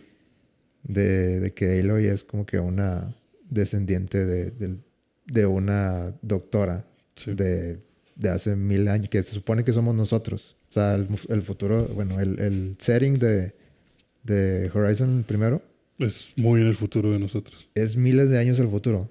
de, 0.83 1.39
de 1.39 1.53
que 1.53 1.79
Aloy 1.79 2.05
es 2.05 2.23
como 2.23 2.45
que 2.45 2.59
una 2.59 3.15
descendiente 3.49 4.25
de, 4.25 4.51
de 5.25 5.45
una 5.45 6.13
doctora 6.21 6.85
Sí. 7.15 7.33
de, 7.33 7.79
de 8.15 8.29
hace 8.29 8.55
mil 8.55 8.87
años, 8.87 9.09
que 9.09 9.23
se 9.23 9.31
supone 9.33 9.63
que 9.63 9.73
somos 9.73 9.95
nosotros. 9.95 10.55
O 10.69 10.73
sea, 10.73 10.93
el, 10.95 11.07
el 11.29 11.41
futuro, 11.41 11.87
bueno, 11.87 12.19
el, 12.19 12.39
el 12.39 12.75
setting 12.77 13.17
de, 13.17 13.55
de 14.23 14.69
Horizon 14.71 15.23
primero 15.27 15.63
Es 15.97 16.27
muy 16.35 16.61
en 16.61 16.67
el 16.67 16.75
futuro 16.75 17.11
de 17.11 17.17
nosotros. 17.19 17.67
es 17.73 17.95
miles 17.97 18.29
de 18.29 18.37
años 18.37 18.59
el 18.59 18.67
futuro. 18.67 19.09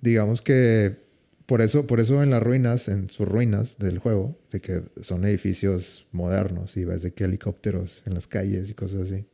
Digamos 0.00 0.40
que 0.40 0.96
por 1.46 1.62
eso, 1.62 1.86
por 1.86 2.00
eso 2.00 2.22
en 2.22 2.30
las 2.30 2.42
ruinas, 2.42 2.88
en 2.88 3.08
sus 3.08 3.28
ruinas 3.28 3.78
del 3.78 3.98
juego, 3.98 4.36
de 4.50 4.60
que 4.60 4.82
son 5.00 5.24
edificios 5.24 6.06
modernos 6.12 6.76
y 6.76 6.84
ves 6.84 7.02
de 7.02 7.12
que 7.12 7.24
helicópteros 7.24 8.02
en 8.04 8.14
las 8.14 8.26
calles 8.26 8.68
y 8.68 8.74
cosas 8.74 9.12
así. 9.12 9.24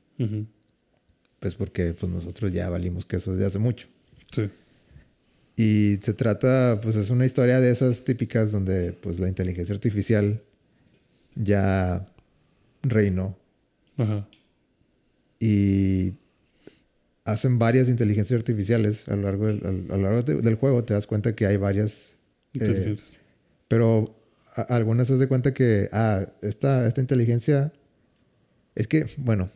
Pues 1.40 1.54
porque 1.54 1.94
pues 1.94 2.12
nosotros 2.12 2.52
ya 2.52 2.68
valimos 2.68 3.06
que 3.06 3.16
eso 3.16 3.32
desde 3.32 3.46
hace 3.46 3.58
mucho. 3.58 3.88
Sí. 4.30 4.50
Y 5.56 5.96
se 6.02 6.14
trata, 6.14 6.80
pues 6.82 6.96
es 6.96 7.10
una 7.10 7.24
historia 7.24 7.60
de 7.60 7.70
esas 7.70 8.04
típicas 8.04 8.52
donde 8.52 8.92
pues 8.92 9.18
la 9.18 9.28
inteligencia 9.28 9.74
artificial 9.74 10.42
ya 11.34 12.08
reinó 12.82 13.36
Ajá. 13.96 14.28
y 15.40 16.12
hacen 17.24 17.58
varias 17.58 17.88
inteligencias 17.88 18.36
artificiales 18.38 19.08
a 19.08 19.16
lo 19.16 19.22
largo 19.22 19.46
del, 19.46 19.64
al- 19.64 19.86
a 19.90 19.96
lo 19.96 20.02
largo 20.02 20.22
de- 20.22 20.40
del 20.42 20.54
juego. 20.56 20.84
Te 20.84 20.94
das 20.94 21.06
cuenta 21.06 21.34
que 21.34 21.46
hay 21.46 21.56
varias, 21.56 22.16
Inteligentes. 22.52 23.04
pero 23.68 24.16
a- 24.56 24.62
algunas 24.74 25.08
das 25.08 25.18
de 25.18 25.28
cuenta 25.28 25.54
que, 25.54 25.88
ah, 25.92 26.26
esta, 26.42 26.86
esta 26.86 27.00
inteligencia 27.00 27.72
es 28.74 28.88
que, 28.88 29.06
bueno, 29.18 29.50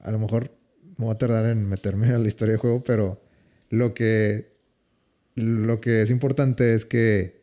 a 0.00 0.10
lo 0.10 0.18
mejor 0.18 0.50
me 0.98 1.04
voy 1.06 1.14
a 1.14 1.18
tardar 1.18 1.46
en 1.46 1.68
meterme 1.68 2.08
a 2.14 2.18
la 2.18 2.26
historia 2.28 2.52
del 2.52 2.60
juego, 2.60 2.82
pero 2.82 3.20
lo 3.70 3.94
que, 3.94 4.52
lo 5.34 5.80
que 5.80 6.02
es 6.02 6.10
importante 6.10 6.74
es 6.74 6.86
que 6.86 7.40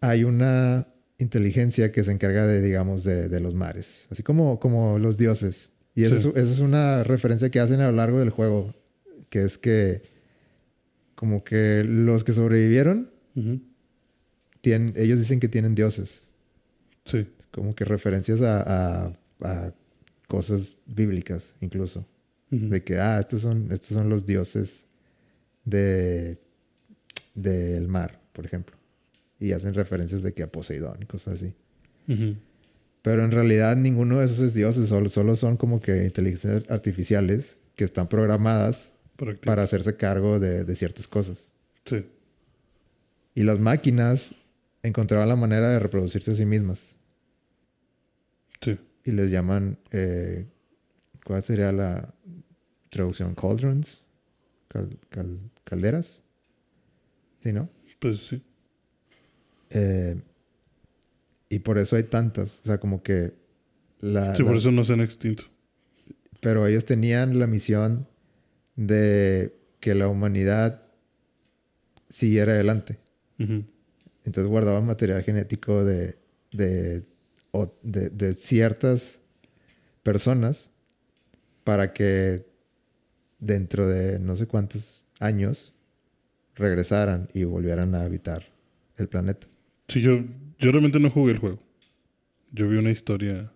hay 0.00 0.24
una 0.24 0.86
inteligencia 1.18 1.90
que 1.92 2.04
se 2.04 2.12
encarga 2.12 2.46
de, 2.46 2.60
digamos, 2.62 3.02
de, 3.04 3.28
de 3.28 3.40
los 3.40 3.54
mares, 3.54 4.06
así 4.10 4.22
como, 4.22 4.60
como 4.60 4.98
los 4.98 5.18
dioses. 5.18 5.70
Y 5.98 6.04
esa, 6.04 6.18
Sí. 6.18 6.28
es, 6.28 6.36
esa 6.44 6.52
es 6.52 6.58
una 6.60 7.02
referencia 7.02 7.50
que 7.50 7.58
hacen 7.60 7.80
a 7.80 7.90
lo 7.90 7.96
largo 7.96 8.18
del 8.20 8.30
juego, 8.30 8.74
que 9.30 9.42
es 9.42 9.58
que 9.58 10.02
como 11.16 11.42
que 11.42 11.82
los 11.84 12.22
que 12.22 12.32
sobrevivieron, 12.32 13.10
tienen, 14.60 14.92
ellos 14.96 15.18
dicen 15.18 15.40
que 15.40 15.48
tienen 15.48 15.74
dioses, 15.74 16.28
Sí. 17.04 17.26
como 17.50 17.74
que 17.74 17.84
referencias 17.84 18.42
a, 18.42 19.06
a- 19.06 19.18
a 19.40 19.74
cosas 20.28 20.76
bíblicas 20.86 21.54
incluso. 21.60 22.06
De 22.50 22.82
que, 22.82 22.98
ah, 22.98 23.18
estos 23.20 23.42
son, 23.42 23.70
estos 23.72 23.88
son 23.90 24.08
los 24.08 24.24
dioses 24.24 24.86
de 25.64 26.38
del 27.34 27.88
mar, 27.88 28.20
por 28.32 28.46
ejemplo. 28.46 28.76
Y 29.38 29.52
hacen 29.52 29.74
referencias 29.74 30.22
de 30.22 30.32
que 30.32 30.42
a 30.42 30.50
Poseidón 30.50 30.96
y 31.02 31.06
cosas 31.06 31.34
así. 31.34 31.54
Ujú. 32.08 32.36
Pero 33.08 33.24
en 33.24 33.30
realidad 33.30 33.74
ninguno 33.74 34.18
de 34.18 34.26
esos 34.26 34.40
es 34.40 34.52
dioses, 34.52 34.90
solo, 34.90 35.08
solo 35.08 35.34
son 35.34 35.56
como 35.56 35.80
que 35.80 36.04
inteligencias 36.04 36.70
artificiales 36.70 37.56
que 37.74 37.84
están 37.84 38.06
programadas 38.06 38.92
Para 39.46 39.62
hacerse 39.62 39.96
cargo 39.96 40.38
de, 40.38 40.64
de 40.64 40.74
ciertas 40.74 41.08
cosas. 41.08 41.50
Sí. 41.86 42.04
Y 43.34 43.44
las 43.44 43.58
máquinas 43.60 44.34
encontraban 44.82 45.26
la 45.26 45.36
manera 45.36 45.70
de 45.70 45.78
reproducirse 45.78 46.32
a 46.32 46.34
sí 46.34 46.44
mismas. 46.44 46.96
Sí. 48.60 48.78
Y 49.04 49.12
les 49.12 49.30
llaman, 49.30 49.78
eh, 49.90 50.44
¿cuál 51.24 51.42
sería 51.42 51.72
la 51.72 52.12
traducción? 52.90 53.34
Cauldrons, 53.34 54.04
Cal- 54.68 54.98
cal- 55.08 55.40
calderas. 55.64 56.22
¿Sí, 57.42 57.54
no? 57.54 57.70
Pues 58.00 58.18
sí. 58.28 58.42
Eh, 59.70 60.20
y 61.48 61.60
por 61.60 61.78
eso 61.78 61.96
hay 61.96 62.04
tantas. 62.04 62.60
O 62.60 62.64
sea, 62.64 62.78
como 62.78 63.02
que... 63.02 63.34
La, 64.00 64.36
Sí, 64.36 64.42
por 64.42 64.56
eso 64.56 64.70
no 64.70 64.84
se 64.84 64.92
han 64.92 65.00
extinto. 65.00 65.44
Pero 66.40 66.66
ellos 66.66 66.84
tenían 66.84 67.38
la 67.38 67.46
misión 67.46 68.06
de 68.76 69.56
que 69.80 69.94
la 69.94 70.08
humanidad 70.08 70.82
siguiera 72.08 72.52
adelante. 72.52 72.98
Entonces 73.38 74.46
guardaban 74.46 74.86
material 74.86 75.22
genético 75.22 75.84
de, 75.84 76.16
de, 76.52 77.04
de, 77.82 78.10
de 78.10 78.34
ciertas 78.34 79.20
personas 80.02 80.70
para 81.64 81.92
que 81.92 82.46
dentro 83.38 83.88
de 83.88 84.18
no 84.18 84.36
sé 84.36 84.46
cuántos 84.46 85.04
años 85.20 85.72
regresaran 86.54 87.28
y 87.32 87.44
volvieran 87.44 87.94
a 87.94 88.02
habitar 88.02 88.44
el 88.96 89.08
planeta. 89.08 89.46
Sí, 89.88 90.00
yo, 90.00 90.24
yo 90.58 90.72
realmente 90.72 91.00
no 91.00 91.10
jugué 91.10 91.32
el 91.32 91.38
juego. 91.38 91.62
Yo 92.52 92.68
vi 92.68 92.76
una 92.76 92.90
historia 92.90 93.52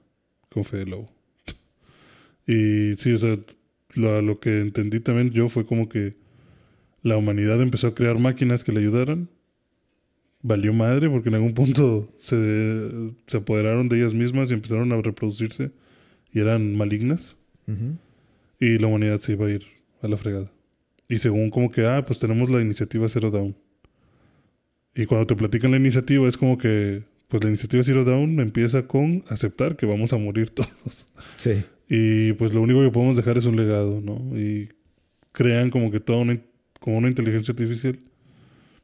con 0.51 0.65
Fede 0.65 0.87
Lobo. 0.87 1.13
y 2.47 2.95
sí, 2.97 3.13
o 3.13 3.19
sea, 3.19 3.39
lo, 3.95 4.23
lo 4.23 4.39
que 4.39 4.61
entendí 4.61 5.01
también 5.01 5.31
yo 5.31 5.49
fue 5.49 5.67
como 5.67 5.89
que 5.89 6.17
la 7.03 7.17
humanidad 7.17 7.61
empezó 7.61 7.89
a 7.89 7.95
crear 7.95 8.19
máquinas 8.19 8.65
que 8.65 8.73
le 8.73 8.81
ayudaran. 8.81 9.29
Valió 10.43 10.73
madre 10.73 11.09
porque 11.09 11.29
en 11.29 11.37
algún 11.37 11.55
punto 11.55 12.13
se, 12.19 13.13
se 13.27 13.37
apoderaron 13.37 13.89
de 13.89 14.01
ellas 14.01 14.15
mismas 14.15 14.51
y 14.51 14.55
empezaron 14.55 14.93
a 14.93 15.01
reproducirse 15.01 15.71
y 16.33 16.41
eran 16.41 16.77
malignas. 16.77 17.37
Y 18.61 18.79
la 18.79 18.87
humanidad 18.87 19.19
se 19.21 19.33
iba 19.33 19.47
a 19.47 19.51
ir 19.51 19.65
a 20.03 20.09
la 20.09 20.17
fregada. 20.17 20.53
Y 21.09 21.19
según 21.19 21.51
como 21.51 21.71
que, 21.71 21.87
ah, 21.87 22.05
pues 22.05 22.19
tenemos 22.19 22.51
la 22.51 22.61
iniciativa 22.61 23.09
Zero 23.09 23.31
Down. 23.31 23.57
Y 24.95 25.07
cuando 25.07 25.27
te 25.27 25.37
platican 25.37 25.71
la 25.71 25.79
iniciativa 25.79 26.29
es 26.29 26.37
como 26.37 26.59
que, 26.59 27.03
pues 27.29 27.43
la 27.43 27.49
iniciativa 27.49 27.83
Zero 27.83 28.05
Down 28.05 28.41
empieza 28.41 28.87
con 28.87 29.25
aceptar 29.29 29.77
que 29.77 29.87
vamos 29.87 30.13
a 30.13 30.19
morir 30.19 30.51
todos. 30.55 31.09
Sí. 31.39 31.65
Y 31.89 32.33
pues 32.35 32.55
lo 32.55 32.63
único 32.63 32.83
que 32.83 32.91
podemos 32.91 33.17
dejar 33.17 33.39
es 33.39 33.47
un 33.47 33.57
legado, 33.57 34.01
¿no? 34.01 34.39
Y 34.39 34.69
crean 35.33 35.71
como 35.71 35.91
que 35.91 36.01
toda 36.01 36.21
una, 36.21 36.41
como 36.79 36.99
una 36.99 37.09
inteligencia 37.09 37.53
artificial 37.53 37.99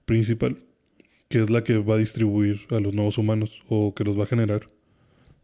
principal, 0.05 0.59
que 1.29 1.43
es 1.43 1.51
la 1.51 1.63
que 1.63 1.77
va 1.79 1.97
a 1.97 1.99
distribuir 1.99 2.61
a 2.71 2.81
los 2.81 2.95
nuevos 2.95 3.19
humanos 3.19 3.63
o 3.69 3.95
que 3.95 4.05
los 4.05 4.19
va 4.19 4.25
a 4.25 4.29
generar 4.29 4.69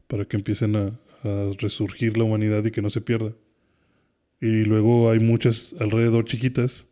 para 0.07 0.25
que 0.25 0.37
empiecen 0.37 0.77
a, 0.77 0.99
a 1.25 1.51
resurgir 1.59 2.17
la 2.17 2.25
humanidad 2.25 2.65
y 2.65 2.71
que 2.71 2.83
no 2.83 2.91
se 2.91 3.01
pierda. 3.01 3.33
Y 4.41 4.65
luego 4.65 5.11
hay 5.11 5.21
muchas 5.21 5.75
alrededor 5.79 6.25
chiquitas, 6.25 6.87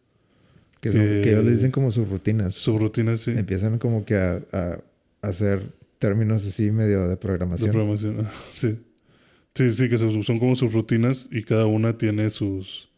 Que, 0.83 0.91
son- 0.93 1.01
que 1.01 1.31
ellos 1.31 1.45
le 1.45 1.53
dicen 1.53 1.71
como 1.71 1.91
sus 1.91 2.09
rutinas. 2.09 2.55
subrutinas, 2.55 3.21
sí, 3.23 3.31
Empiezan 3.31 3.79
como 3.79 4.05
que 4.05 4.17
a, 4.17 4.43
a 4.53 4.79
hacer 5.23 5.63
términos 5.99 6.45
así 6.47 6.71
medio 6.73 7.03
de 7.05 7.09
de 7.11 7.17
programación. 7.17 7.71
programación. 7.73 8.27
Sí. 8.55 8.79
Sí, 9.55 9.71
sí, 9.71 9.89
que 9.89 9.97
son 9.99 10.23
son 10.25 10.39
como 10.39 10.57
sus 10.57 10.73
rutinas 10.73 11.29
y 11.31 11.43
cada 11.45 11.67
una 11.67 11.99
tiene 11.99 12.31
sus, 12.31 12.89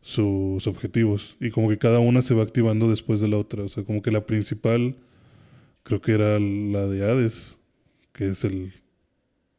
sus 0.00 0.66
objetivos. 0.66 1.36
Y 1.40 1.50
como 1.50 1.68
que 1.68 1.78
cada 1.78 1.98
una 1.98 2.22
se 2.22 2.32
va 2.34 2.42
activando 2.44 2.88
después 2.88 3.20
de 3.20 3.28
la 3.28 3.36
otra. 3.38 3.64
O 3.64 3.68
sea, 3.68 3.84
como 3.84 4.00
que 4.00 4.10
la 4.12 4.24
principal 4.26 4.96
creo 5.82 6.00
que 6.00 6.12
era 6.12 6.38
la 6.38 6.86
de 6.86 7.04
Hades, 7.04 7.56
que 8.12 8.28
es 8.30 8.44
el, 8.44 8.72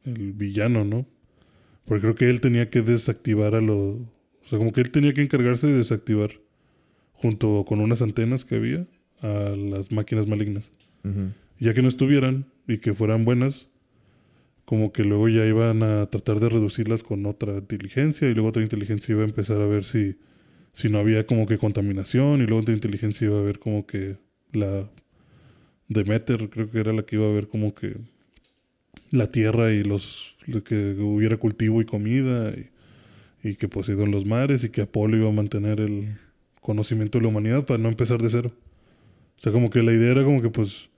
el 0.04 0.32
villano, 0.32 0.84
¿no? 0.84 1.06
Porque 1.84 2.00
creo 2.02 2.14
que 2.14 2.30
él 2.30 2.40
tenía 2.40 2.70
que 2.70 2.80
desactivar 2.82 3.54
a 3.54 3.60
los... 3.60 3.96
O 4.44 4.48
sea, 4.48 4.58
como 4.58 4.72
que 4.72 4.80
él 4.80 4.90
tenía 4.90 5.12
que 5.14 5.22
encargarse 5.22 5.66
de 5.68 5.74
desactivar, 5.78 6.30
junto 7.12 7.64
con 7.66 7.80
unas 7.80 8.02
antenas 8.02 8.44
que 8.44 8.56
había, 8.56 8.86
a 9.20 9.54
las 9.56 9.92
máquinas 9.92 10.26
malignas. 10.26 10.70
Ya 11.58 11.74
que 11.74 11.82
no 11.82 11.88
estuvieran 11.88 12.46
y 12.66 12.78
que 12.78 12.94
fueran 12.94 13.24
buenas, 13.24 13.68
como 14.64 14.92
que 14.92 15.04
luego 15.04 15.28
ya 15.28 15.44
iban 15.46 15.82
a 15.82 16.06
tratar 16.06 16.40
de 16.40 16.48
reducirlas 16.48 17.02
con 17.02 17.26
otra 17.26 17.58
inteligencia 17.58 18.28
y 18.28 18.34
luego 18.34 18.48
otra 18.48 18.62
inteligencia 18.62 19.12
iba 19.12 19.22
a 19.22 19.26
empezar 19.26 19.60
a 19.60 19.66
ver 19.66 19.84
si, 19.84 20.16
si 20.72 20.88
no 20.88 20.98
había 20.98 21.26
como 21.26 21.46
que 21.46 21.58
contaminación 21.58 22.40
y 22.40 22.46
luego 22.46 22.60
otra 22.60 22.74
inteligencia 22.74 23.26
iba 23.26 23.38
a 23.38 23.42
ver 23.42 23.58
como 23.58 23.86
que 23.86 24.16
la 24.52 24.88
Demeter 25.88 26.48
creo 26.48 26.70
que 26.70 26.78
era 26.78 26.92
la 26.92 27.02
que 27.02 27.16
iba 27.16 27.28
a 27.28 27.32
ver 27.32 27.48
como 27.48 27.74
que 27.74 27.96
la 29.10 29.26
tierra 29.30 29.72
y 29.72 29.82
los 29.82 30.36
lo 30.46 30.64
que 30.64 30.92
hubiera 30.92 31.36
cultivo 31.36 31.80
y 31.80 31.84
comida 31.84 32.50
y, 32.50 32.70
y 33.48 33.54
que 33.56 33.68
Poseidón 33.68 34.10
los 34.10 34.24
mares 34.24 34.64
y 34.64 34.70
que 34.70 34.82
Apolo 34.82 35.16
iba 35.16 35.28
a 35.28 35.32
mantener 35.32 35.80
el 35.80 36.16
conocimiento 36.62 37.18
de 37.18 37.22
la 37.24 37.28
humanidad 37.28 37.66
para 37.66 37.78
no 37.78 37.90
empezar 37.90 38.22
de 38.22 38.30
cero. 38.30 38.50
O 39.36 39.40
sea, 39.42 39.52
como 39.52 39.68
que 39.68 39.82
la 39.82 39.92
idea 39.92 40.12
era 40.12 40.24
como 40.24 40.40
que 40.40 40.48
pues 40.48 40.88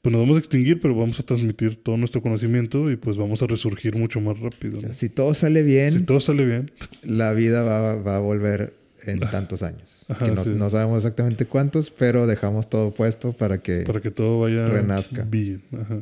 pues 0.00 0.12
nos 0.12 0.22
vamos 0.22 0.36
a 0.36 0.38
extinguir, 0.38 0.80
pero 0.80 0.94
vamos 0.94 1.18
a 1.20 1.22
transmitir 1.24 1.76
todo 1.76 1.96
nuestro 1.96 2.22
conocimiento 2.22 2.90
y 2.90 2.96
pues 2.96 3.16
vamos 3.16 3.42
a 3.42 3.46
resurgir 3.46 3.96
mucho 3.96 4.20
más 4.20 4.38
rápido. 4.38 4.80
¿no? 4.80 4.92
Si 4.92 5.08
todo 5.08 5.34
sale 5.34 5.62
bien, 5.62 5.92
Si 5.92 6.04
todo 6.04 6.20
sale 6.20 6.46
bien, 6.46 6.70
la 7.02 7.32
vida 7.32 7.62
va, 7.62 7.96
va 7.96 8.16
a 8.16 8.20
volver 8.20 8.74
en 9.04 9.18
tantos 9.20 9.62
años. 9.62 10.02
Ajá, 10.08 10.26
que 10.26 10.32
no, 10.32 10.44
sí. 10.44 10.52
no 10.54 10.70
sabemos 10.70 10.98
exactamente 10.98 11.46
cuántos, 11.46 11.90
pero 11.90 12.26
dejamos 12.26 12.70
todo 12.70 12.94
puesto 12.94 13.32
para 13.32 13.58
que... 13.58 13.80
para 13.80 14.00
que 14.00 14.10
todo 14.10 14.40
vaya 14.40 14.68
Renazca. 14.68 15.24
bien. 15.24 15.62
Ajá. 15.72 16.00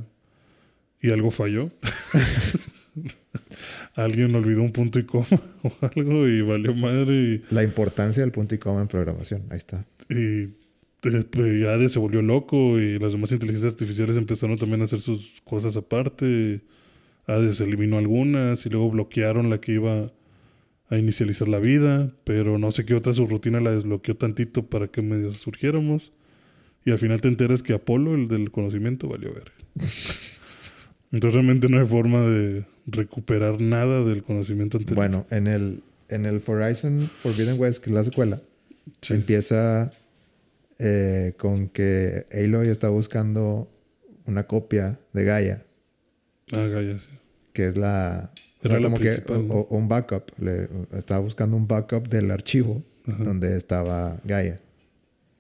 Y 1.01 1.11
algo 1.11 1.31
falló. 1.31 1.71
Alguien 3.97 4.35
olvidó 4.35 4.63
un 4.63 4.73
punto 4.73 4.99
y 4.99 5.05
coma 5.05 5.27
o 5.63 5.73
algo 5.81 6.29
y 6.29 6.43
valió 6.43 6.75
madre 6.75 7.15
y, 7.15 7.43
La 7.51 7.65
importancia 7.65 8.23
del 8.23 8.31
punto 8.31 8.55
y 8.55 8.59
coma 8.59 8.83
en 8.83 8.89
programación. 8.89 9.45
Ahí 9.51 9.57
está. 9.57 9.87
y 10.11 10.49
ya 11.03 11.73
Hades 11.73 11.93
se 11.93 11.99
volvió 11.99 12.21
loco 12.21 12.79
y 12.79 12.99
las 12.99 13.13
demás 13.13 13.33
inteligencias 13.33 13.73
artificiales 13.73 14.17
empezaron 14.17 14.59
también 14.59 14.83
a 14.83 14.85
hacer 14.85 15.01
sus 15.01 15.41
cosas 15.45 15.77
aparte. 15.77 16.61
Hades 17.27 17.61
eliminó 17.61 17.97
algunas 17.97 18.67
y 18.67 18.71
luego 18.71 18.91
bloquearon 18.91 19.49
la 19.49 19.61
que 19.61 19.73
iba 19.73 20.13
a 20.89 20.99
inicializar 20.99 21.49
la 21.49 21.59
vida, 21.59 22.13
pero 22.25 22.59
no 22.59 22.73
sé 22.73 22.85
qué 22.85 22.95
otra 22.95 23.15
subrutina 23.15 23.61
la 23.61 23.73
desbloqueó 23.73 24.17
tantito 24.17 24.67
para 24.67 24.89
que 24.89 25.03
medio 25.03 25.33
surgiéramos. 25.33 26.13
Y 26.85 26.93
al 26.93 26.99
final 26.99 27.21
te 27.21 27.29
enteras 27.29 27.63
que 27.63 27.73
Apolo, 27.73 28.15
el 28.15 28.29
del 28.29 28.51
conocimiento, 28.51 29.09
valió 29.09 29.33
ver. 29.35 29.51
Entonces 31.13 31.35
realmente 31.35 31.69
no 31.69 31.81
hay 31.81 31.87
forma 31.87 32.21
de 32.21 32.65
recuperar 32.87 33.61
nada 33.61 34.05
del 34.05 34.23
conocimiento 34.23 34.79
anterior. 34.79 34.97
Bueno, 34.97 35.27
en 35.31 35.47
el, 35.47 35.83
en 36.09 36.27
el 36.27 36.43
Horizon 36.47 37.11
Forbidden 37.23 37.59
West, 37.61 37.83
que 37.83 37.91
es 37.91 37.95
la 37.97 38.05
secuela, 38.05 38.41
Sí. 39.03 39.15
empieza 39.15 39.93
eh, 40.79 41.33
con 41.39 41.69
que 41.69 42.27
Aloy 42.33 42.69
está 42.69 42.89
buscando 42.89 43.69
una 44.27 44.47
copia 44.47 44.99
de 45.13 45.25
Gaia, 45.25 45.65
Ah, 46.53 46.67
Gaia, 46.67 46.99
sí. 46.99 47.09
que 47.53 47.67
es 47.69 47.77
la... 47.77 48.31
O 48.63 48.69
sea, 48.69 48.79
la 48.79 48.85
como 48.85 48.99
que 48.99 49.23
o- 49.29 49.67
o 49.71 49.77
un 49.77 49.89
backup. 49.89 50.31
Le, 50.39 50.69
estaba 50.97 51.21
buscando 51.21 51.57
un 51.57 51.67
backup 51.69 52.09
del 52.09 52.31
archivo 52.31 52.83
Ajá. 53.07 53.25
donde 53.25 53.57
estaba 53.57 54.19
Gaia. 54.25 54.61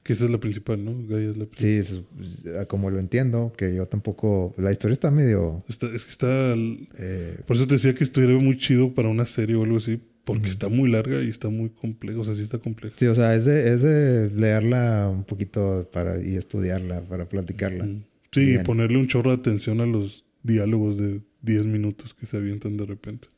Que 0.06 0.12
esa 0.12 0.24
es 0.26 0.30
la 0.30 0.38
principal, 0.38 0.84
¿no? 0.84 0.92
Gaia 1.08 1.30
es 1.30 1.36
la 1.36 1.46
principal. 1.46 1.58
Sí, 1.58 1.76
eso 1.78 2.04
es- 2.20 2.66
como 2.68 2.90
lo 2.90 3.00
entiendo, 3.00 3.52
que 3.56 3.74
yo 3.74 3.86
tampoco... 3.86 4.54
La 4.56 4.70
historia 4.70 4.92
está 4.92 5.10
medio... 5.10 5.64
Está- 5.68 5.88
es 5.92 6.04
que 6.04 6.10
está... 6.12 6.54
eh, 6.98 7.38
Por 7.44 7.56
eso 7.56 7.66
te 7.66 7.74
decía 7.74 7.92
que 7.94 8.04
estuviera 8.04 8.32
muy 8.38 8.56
chido 8.56 8.94
para 8.94 9.08
una 9.08 9.26
serie 9.26 9.56
o 9.56 9.64
algo 9.64 9.78
así. 9.78 10.00
Porque 10.24 10.48
está 10.48 10.68
muy 10.68 10.88
larga 10.90 11.22
y 11.22 11.28
está 11.28 11.48
muy 11.48 11.70
compleja. 11.70 12.20
O 12.20 12.24
sea, 12.24 12.34
sí 12.36 12.42
está 12.42 12.58
compleja. 12.58 12.94
sí, 12.98 13.06
o 13.06 13.14
sea, 13.16 13.34
es 13.34 13.44
de, 13.46 13.72
es 13.72 13.82
de 13.82 14.30
leerla 14.30 15.08
un 15.12 15.24
poquito 15.24 15.88
para, 15.92 16.22
y 16.22 16.36
estudiarla, 16.36 17.00
para 17.02 17.28
platicarla. 17.28 17.86
Sí, 18.32 18.54
y 18.54 18.58
ponerle 18.58 18.98
un 18.98 19.06
chorro 19.08 19.30
de 19.30 19.36
atención 19.38 19.80
a 19.80 19.86
los 19.86 20.24
diálogos 20.44 20.98
de 20.98 21.20
10 21.42 21.66
minutos 21.66 22.12
que 22.14 22.26
se 22.26 22.36
avientan 22.36 22.76
de 22.76 22.86
repente. 22.86 23.28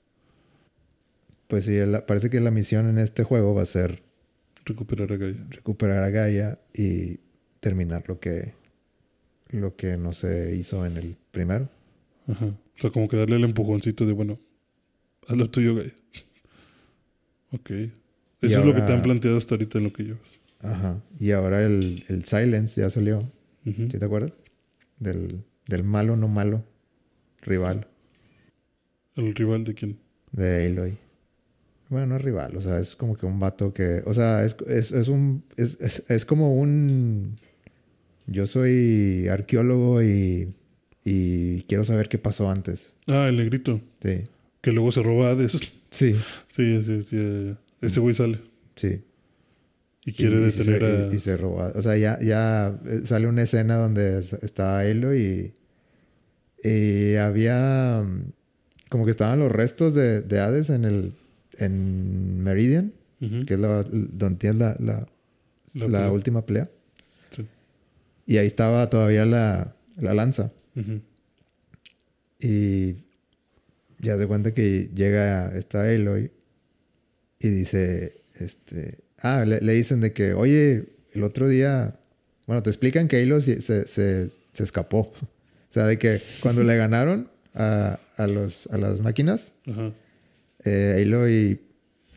Pues 1.47 1.65
sí, 1.65 1.77
la- 1.87 2.05
parece 2.07 2.31
que 2.31 2.41
la 2.41 2.51
misión 2.51 2.87
en 2.89 2.99
este 2.99 3.23
juego 3.25 3.55
va 3.55 3.63
a 3.63 3.67
ser 3.67 4.03
Recuperar 4.69 5.11
a 5.13 5.17
Gaia. 5.17 5.47
recuperar 5.51 6.03
a 6.05 6.11
Gaia 6.11 6.59
y 6.75 7.19
terminar 7.61 8.05
lo 8.07 8.21
que 8.21 8.53
lo 9.49 9.77
que 9.77 9.97
no 9.97 10.13
se 10.13 10.55
hizo 10.55 10.85
en 10.85 10.99
el 10.99 11.17
primero. 11.31 11.71
Ajá. 12.27 12.47
O 12.47 12.81
sea, 12.81 12.91
como 12.91 13.09
que 13.09 13.17
darle 13.17 13.37
el 13.37 13.45
empujoncito 13.45 14.05
de, 14.05 14.13
bueno, 14.13 14.39
haz 15.27 15.37
lo 15.39 15.49
tuyo, 15.51 15.75
Gaia. 15.75 15.95
ok. 17.53 17.71
Eso 17.71 18.61
es 18.61 18.67
lo 18.67 18.75
que 18.75 18.83
te 18.83 18.93
han 18.93 19.01
planteado 19.03 19.39
hasta 19.39 19.55
ahorita 19.55 19.79
en 19.79 19.85
lo 19.85 19.93
que 19.93 20.03
llevas. 20.05 20.29
Ajá. 20.61 21.03
Y 21.19 21.33
ahora 21.33 21.63
el, 21.63 22.05
el 22.09 22.25
Silence 22.25 22.81
ya 22.81 22.91
salió. 22.91 23.31
¿Sí 23.65 23.89
te 23.89 24.05
acuerdas? 24.05 24.33
Del, 24.99 25.45
del 25.67 25.85
malo 25.85 26.17
no 26.17 26.29
malo 26.29 26.65
rival 27.43 27.87
¿El 29.15 29.35
rival 29.35 29.65
de 29.65 29.75
quién? 29.75 29.99
de 30.33 30.67
Aloy. 30.67 30.99
Bueno, 31.89 32.07
no 32.09 32.17
es 32.17 32.23
rival, 32.23 32.55
o 32.57 32.61
sea, 32.61 32.79
es 32.79 32.95
como 32.97 33.17
que 33.17 33.25
un 33.27 33.41
vato 33.41 33.73
que, 33.73 34.03
o 34.05 34.13
sea, 34.13 34.45
es, 34.45 34.57
es, 34.67 34.93
es 34.93 35.09
un, 35.09 35.43
es, 35.57 35.79
es, 35.81 36.03
es 36.09 36.25
como 36.27 36.55
un, 36.55 37.37
yo 38.27 38.47
soy 38.47 39.27
arqueólogo 39.29 40.03
y, 40.03 40.53
y 41.05 41.63
quiero 41.63 41.85
saber 41.85 42.09
qué 42.11 42.19
pasó 42.19 42.51
antes. 42.51 42.95
Ah, 43.07 43.29
el 43.29 43.39
negrito. 43.39 43.81
Sí, 44.03 44.25
Que 44.61 44.73
luego 44.73 44.93
se 44.93 45.03
roba 45.03 45.29
a 45.29 45.31
Hades. 45.33 45.53
sí, 45.91 46.15
sí, 46.49 46.83
sí, 46.83 47.03
sí. 47.03 47.57
Ese 47.81 48.01
güey 48.01 48.15
sale. 48.15 48.41
sí. 48.77 49.03
Y 50.05 50.13
quiere 50.15 50.37
y, 50.37 50.39
y 50.41 50.43
detener 50.45 50.81
se, 50.81 50.87
a... 50.87 51.13
y- 51.13 51.17
y 51.17 51.21
se 51.21 51.37
roba. 51.37 51.73
O 51.75 51.83
sea, 51.83 51.97
ya, 51.97 52.19
ya 52.21 52.79
eh, 52.87 53.01
sale 53.05 53.27
una 53.27 53.43
escena 53.43 53.77
donde 53.77 54.19
es- 54.19 54.33
está 54.35 54.81
Aloy 54.81 55.53
y, 56.65 56.69
y 56.69 57.15
había 57.17 58.05
como 58.89 59.05
que 59.05 59.11
estaban 59.11 59.39
los 59.39 59.53
restos 59.53 59.95
de, 59.95 60.23
de 60.23 60.41
Hades 60.41 60.71
en 60.71 60.85
el 60.85 61.15
en 61.59 62.43
Meridian, 62.43 62.93
Ujú. 63.21 63.47
que 63.47 63.55
es 63.55 63.61
la, 63.61 63.83
donde 63.83 64.39
tienes 64.39 64.59
la, 64.59 64.77
la, 64.79 65.89
La 65.89 66.11
última 66.13 66.45
pelea. 66.47 66.69
Sí. 67.35 67.47
Y 68.27 68.37
ahí 68.39 68.47
estaba 68.47 68.89
todavía 68.91 69.27
la, 69.27 69.75
la 69.97 70.15
lanza. 70.15 70.53
Ujú. 70.77 71.01
Y 72.41 72.97
ya 74.01 74.17
de 74.17 74.27
cuenta 74.27 74.55
que 74.55 74.91
llega 74.95 75.55
esta 75.57 75.83
Aloy 75.83 76.31
y 77.41 77.49
dice, 77.49 78.21
este, 78.39 78.99
ah, 79.19 79.45
le, 79.47 79.61
le 79.61 79.73
dicen 79.73 80.01
de 80.01 80.13
que, 80.13 80.35
oye, 80.35 80.87
el 81.13 81.25
otro 81.25 81.49
día, 81.49 81.99
bueno, 82.47 82.63
te 82.63 82.71
explican 82.71 83.09
que 83.09 83.21
Aloy 83.23 83.43
se, 83.43 83.61
se, 83.61 83.87
se- 83.87 84.31
se 84.53 84.63
escapó. 84.65 85.13
O 85.71 85.71
sea, 85.71 85.85
de 85.85 85.99
que 85.99 86.19
cuando 86.41 86.65
le 86.65 86.75
ganaron 86.79 87.29
a, 87.53 88.01
a, 88.17 88.27
los, 88.27 88.69
a 88.69 88.79
las 88.79 89.03
máquinas, 89.03 89.53
Ajá. 89.67 89.93
Eh, 90.65 91.03
Aloy 91.05 91.61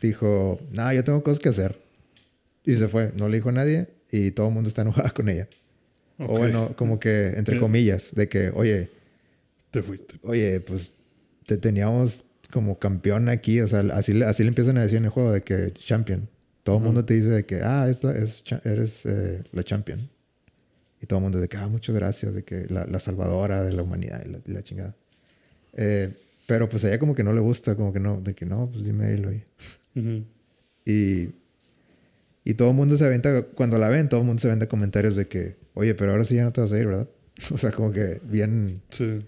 dijo, 0.00 0.60
no, 0.72 0.92
yo 0.92 1.04
tengo 1.04 1.22
cosas 1.22 1.38
que 1.38 1.48
hacer. 1.48 1.80
Y 2.64 2.76
se 2.76 2.88
fue, 2.88 3.12
no 3.18 3.28
le 3.28 3.36
dijo 3.36 3.48
a 3.48 3.52
nadie 3.52 3.88
y 4.10 4.30
todo 4.32 4.48
el 4.48 4.54
mundo 4.54 4.68
está 4.68 4.82
enojado 4.82 5.12
con 5.14 5.28
ella. 5.28 5.48
O 6.18 6.24
Ok. 6.24 6.38
bueno, 6.38 6.74
como 6.76 7.00
que 7.00 7.28
entre 7.36 7.58
comillas, 7.58 8.14
de 8.14 8.28
que, 8.28 8.50
oye, 8.54 8.90
Te 9.70 9.82
fuiste. 9.82 10.16
oye, 10.22 10.60
pues 10.60 10.92
te 11.46 11.56
teníamos 11.56 12.24
como 12.52 12.78
campeón 12.78 13.28
aquí, 13.28 13.60
o 13.60 13.66
sea, 13.68 13.80
así, 13.94 14.12
le- 14.12 14.26
así 14.26 14.42
le 14.44 14.48
empiezan 14.50 14.76
a 14.78 14.82
decir 14.82 14.98
en 14.98 15.04
el 15.06 15.10
juego 15.10 15.32
de 15.32 15.42
que 15.42 15.72
champion. 15.72 16.28
Todo 16.62 16.76
el 16.76 16.82
mundo 16.84 17.04
te 17.04 17.14
dice 17.14 17.28
de 17.30 17.44
que, 17.46 17.60
ah, 17.64 17.88
es 17.90 18.04
la- 18.04 18.12
es 18.16 18.44
eres 18.64 19.04
eh, 19.06 19.42
la 19.52 19.64
champion. 19.64 20.08
Y 21.00 21.06
todo 21.06 21.18
el 21.18 21.22
mundo 21.24 21.40
de 21.40 21.48
que, 21.48 21.56
ah, 21.56 21.66
muchas 21.66 21.94
gracias, 21.96 22.34
de 22.34 22.44
que 22.44 22.66
la, 22.68 22.86
la 22.86 23.00
salvadora 23.00 23.64
de 23.64 23.72
la 23.72 23.82
humanidad 23.82 24.22
y 24.24 24.28
la, 24.28 24.38
y 24.46 24.50
la 24.52 24.62
chingada. 24.62 24.94
Eh, 25.72 26.14
pero 26.46 26.68
pues 26.68 26.84
a 26.84 26.88
ella 26.88 26.98
como 26.98 27.14
que 27.14 27.22
no 27.24 27.32
le 27.32 27.40
gusta, 27.40 27.74
como 27.76 27.92
que 27.92 28.00
no, 28.00 28.20
de 28.20 28.34
que 28.34 28.44
no, 28.46 28.68
pues 28.70 28.84
dime 28.84 29.12
él, 29.12 29.26
oye. 29.26 29.44
Ujú. 29.94 30.24
Y, 30.84 31.30
y 32.44 32.54
todo 32.54 32.70
el 32.70 32.76
mundo 32.76 32.96
se 32.96 33.04
aventa, 33.06 33.42
cuando 33.42 33.78
la 33.78 33.88
ven, 33.88 34.08
todo 34.08 34.20
el 34.20 34.26
mundo 34.26 34.40
se 34.40 34.48
aventa 34.48 34.68
comentarios 34.68 35.14
de 35.16 35.28
que, 35.28 35.56
oye, 35.74 35.94
pero 35.94 36.12
ahora 36.12 36.24
sí 36.24 36.34
ya 36.34 36.44
no 36.44 36.52
te 36.52 36.60
vas 36.60 36.72
a 36.72 36.78
ir, 36.78 36.86
¿verdad? 36.86 37.08
O 37.52 37.58
sea, 37.58 37.70
como 37.72 37.92
que 37.92 38.20
bien, 38.24 38.82
Sí, 38.90 39.20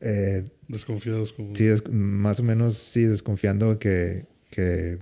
eh, 0.00 0.44
desconfiados 0.68 1.32
como... 1.32 1.54
sí, 1.56 1.64
des- 1.64 1.88
más 1.90 2.40
o 2.40 2.42
menos, 2.42 2.76
sí, 2.76 3.04
desconfiando 3.04 3.78
que, 3.78 4.26
que, 4.50 4.98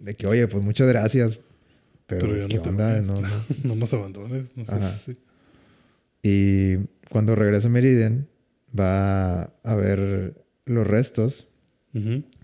de 0.00 0.14
que, 0.14 0.26
oye, 0.26 0.46
pues 0.48 0.62
muchas 0.64 0.86
gracias, 0.88 1.40
pero, 2.06 2.28
Pero 2.28 2.36
ya 2.42 2.48
¿qué 2.48 2.56
no 2.56 2.62
te 2.62 2.68
onda? 2.70 3.02
No, 3.02 3.20
no. 3.20 3.28
No 3.64 3.74
nos 3.76 3.92
abandones. 3.94 4.56
No 4.56 4.64
sé 4.66 5.14
si- 5.14 5.16
Y 6.22 6.76
cuando 7.10 7.34
regresa 7.34 7.68
Meridian, 7.68 8.28
va 8.78 9.42
a 9.62 9.74
ver 9.74 10.34
los 10.64 10.86
restos, 10.86 11.48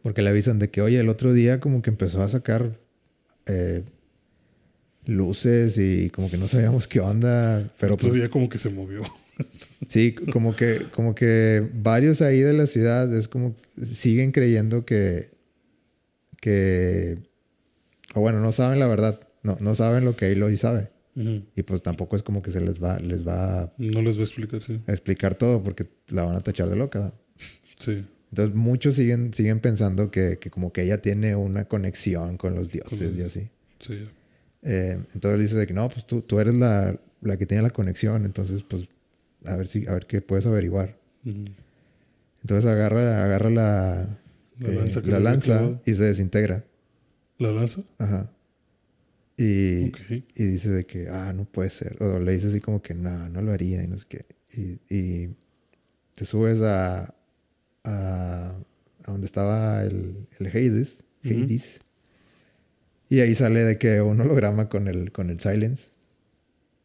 porque 0.02 0.22
le 0.22 0.30
avisan 0.30 0.58
de 0.58 0.70
que, 0.70 0.82
oye, 0.82 1.00
el 1.00 1.08
otro 1.08 1.32
día 1.32 1.60
como 1.60 1.80
que 1.82 1.90
empezó 1.90 2.22
a 2.22 2.28
sacar 2.28 2.76
eh, 3.46 3.82
luces 5.06 5.78
y 5.78 6.10
como 6.10 6.30
que 6.30 6.36
no 6.36 6.48
sabíamos 6.48 6.86
qué 6.86 7.00
onda, 7.00 7.66
pero 7.80 7.94
Otro 7.94 8.08
pues, 8.08 8.20
día 8.20 8.28
como 8.28 8.48
que 8.48 8.58
se 8.58 8.68
movió. 8.70 9.02
sí, 9.88 10.12
como 10.12 10.54
que, 10.54 10.82
como 10.94 11.14
que 11.14 11.66
varios 11.74 12.20
ahí 12.20 12.40
de 12.40 12.52
la 12.52 12.66
ciudad 12.66 13.12
es 13.14 13.28
como 13.28 13.56
siguen 13.82 14.32
creyendo 14.32 14.84
que, 14.84 15.30
que, 16.40 17.18
o 18.14 18.20
bueno, 18.20 18.40
no 18.40 18.52
saben 18.52 18.78
la 18.80 18.86
verdad, 18.86 19.20
no, 19.42 19.56
no 19.60 19.74
saben 19.74 20.04
lo 20.04 20.16
que 20.16 20.26
Aloy 20.26 20.56
sabe. 20.56 20.90
Ujú. 21.16 21.42
Y 21.56 21.62
pues 21.62 21.82
tampoco 21.82 22.14
es 22.14 22.22
como 22.22 22.42
que 22.42 22.50
se 22.50 22.60
les 22.60 22.82
va, 22.82 22.98
les 23.00 23.26
va 23.26 23.62
a 23.62 23.72
No 23.78 24.02
les 24.02 24.14
voy 24.14 24.22
a 24.22 24.26
explicar, 24.26 24.62
sí. 24.62 24.80
explicar 24.86 25.34
todo 25.34 25.62
porque 25.62 25.86
la 26.08 26.24
van 26.24 26.36
a 26.36 26.40
tachar 26.40 26.68
de 26.68 26.76
loca. 26.76 27.12
Sí. 27.78 28.04
Entonces 28.30 28.54
muchos 28.54 28.94
siguen, 28.94 29.32
siguen 29.32 29.60
pensando 29.60 30.10
que, 30.10 30.38
que 30.38 30.50
como 30.50 30.72
que 30.72 30.82
ella 30.82 31.00
tiene 31.00 31.34
una 31.34 31.66
conexión 31.66 32.36
con 32.36 32.54
los 32.54 32.70
dioses 32.70 33.16
y 33.16 33.22
así. 33.22 33.48
Sí. 33.80 34.04
Eh, 34.62 34.98
entonces 35.14 35.40
dice 35.40 35.56
de 35.56 35.66
que 35.66 35.72
no, 35.72 35.88
pues 35.88 36.06
tú, 36.06 36.20
tú 36.20 36.40
eres 36.40 36.54
la, 36.54 36.98
la 37.22 37.36
que 37.36 37.46
tiene 37.46 37.62
la 37.62 37.70
conexión, 37.70 38.24
entonces 38.24 38.62
pues 38.62 38.86
a 39.44 39.56
ver 39.56 39.66
si, 39.66 39.86
a 39.86 39.94
ver 39.94 40.06
qué 40.06 40.20
puedes 40.20 40.46
averiguar. 40.46 40.98
Entonces 42.42 42.70
agarra, 42.70 43.24
agarra 43.24 43.50
la, 43.50 44.18
La 44.58 44.68
eh, 44.68 45.20
lanza 45.20 45.60
la 45.62 45.80
y 45.84 45.94
se 45.94 46.04
desintegra. 46.04 46.64
¿La 47.38 47.52
lanza? 47.52 47.82
Ajá. 47.98 48.30
Y, 49.36 49.92
y 50.34 50.44
dice 50.44 50.68
de 50.70 50.84
que, 50.84 51.08
ah, 51.08 51.32
no 51.32 51.44
puede 51.44 51.70
ser. 51.70 51.96
O 52.02 52.18
le 52.18 52.32
dice 52.32 52.48
así 52.48 52.60
como 52.60 52.82
que, 52.82 52.94
no, 52.94 53.28
no 53.28 53.40
lo 53.40 53.52
haría 53.52 53.82
y 53.82 53.86
no 53.86 53.96
sé 53.96 54.06
qué. 54.08 54.26
Y, 54.52 54.80
y 54.92 55.30
te 56.16 56.24
subes 56.24 56.60
a, 56.62 57.14
a, 57.88 58.50
a 59.04 59.10
donde 59.10 59.26
estaba 59.26 59.82
el, 59.82 60.26
el 60.38 60.46
Hades. 60.46 61.04
Hades. 61.24 61.80
Y 63.08 63.20
ahí 63.20 63.34
sale 63.34 63.64
de 63.64 63.78
que 63.78 64.02
un 64.02 64.20
holograma 64.20 64.68
con 64.68 64.88
el, 64.88 65.12
con 65.12 65.30
el 65.30 65.40
Silence. 65.40 65.90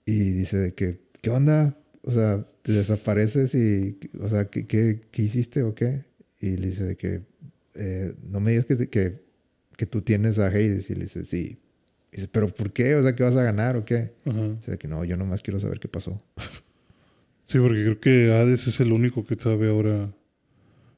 Y 0.06 0.20
dice 0.32 0.58
de 0.58 0.74
que, 0.74 1.02
¿qué 1.22 1.30
onda? 1.30 1.78
O 2.02 2.12
sea, 2.12 2.46
te 2.62 2.72
desapareces 2.72 3.56
y, 3.56 4.00
o 4.20 4.28
sea, 4.28 4.46
¿qué, 4.50 4.66
qué, 4.66 5.02
qué 5.12 5.22
hiciste 5.22 5.64
o 5.64 5.76
qué? 5.76 6.06
Y 6.40 6.58
le 6.58 6.68
dice 6.68 6.84
de 6.84 6.96
que, 6.96 7.22
eh, 7.76 8.14
no 8.30 8.40
me 8.40 8.52
digas 8.52 8.66
que, 8.66 8.90
que, 8.90 9.22
que 9.78 9.86
tú 9.86 10.02
tienes 10.02 10.40
a 10.40 10.48
Hades. 10.48 10.90
Y 10.90 10.96
le 10.96 11.04
dice, 11.04 11.26
sí. 11.26 11.60
Y 12.12 12.18
dice, 12.18 12.28
¿pero 12.32 12.48
por 12.48 12.72
qué? 12.72 12.96
O 12.96 13.04
sea, 13.04 13.16
¿qué 13.16 13.24
vas 13.24 13.36
a 13.36 13.44
ganar 13.44 13.76
o 13.76 13.86
qué? 13.86 14.14
Ajá. 14.26 14.50
Dice 14.60 14.78
que 14.78 14.88
no, 14.88 15.04
yo 15.04 15.18
nomás 15.18 15.42
quiero 15.42 15.60
saber 15.60 15.80
qué 15.80 15.88
pasó. 15.88 16.22
Sí, 17.46 17.60
porque 17.60 17.84
creo 17.84 18.00
que 18.00 18.32
Hades 18.32 18.68
es 18.68 18.80
el 18.80 18.94
único 18.94 19.26
que 19.26 19.36
sabe 19.36 19.70
ahora. 19.70 20.14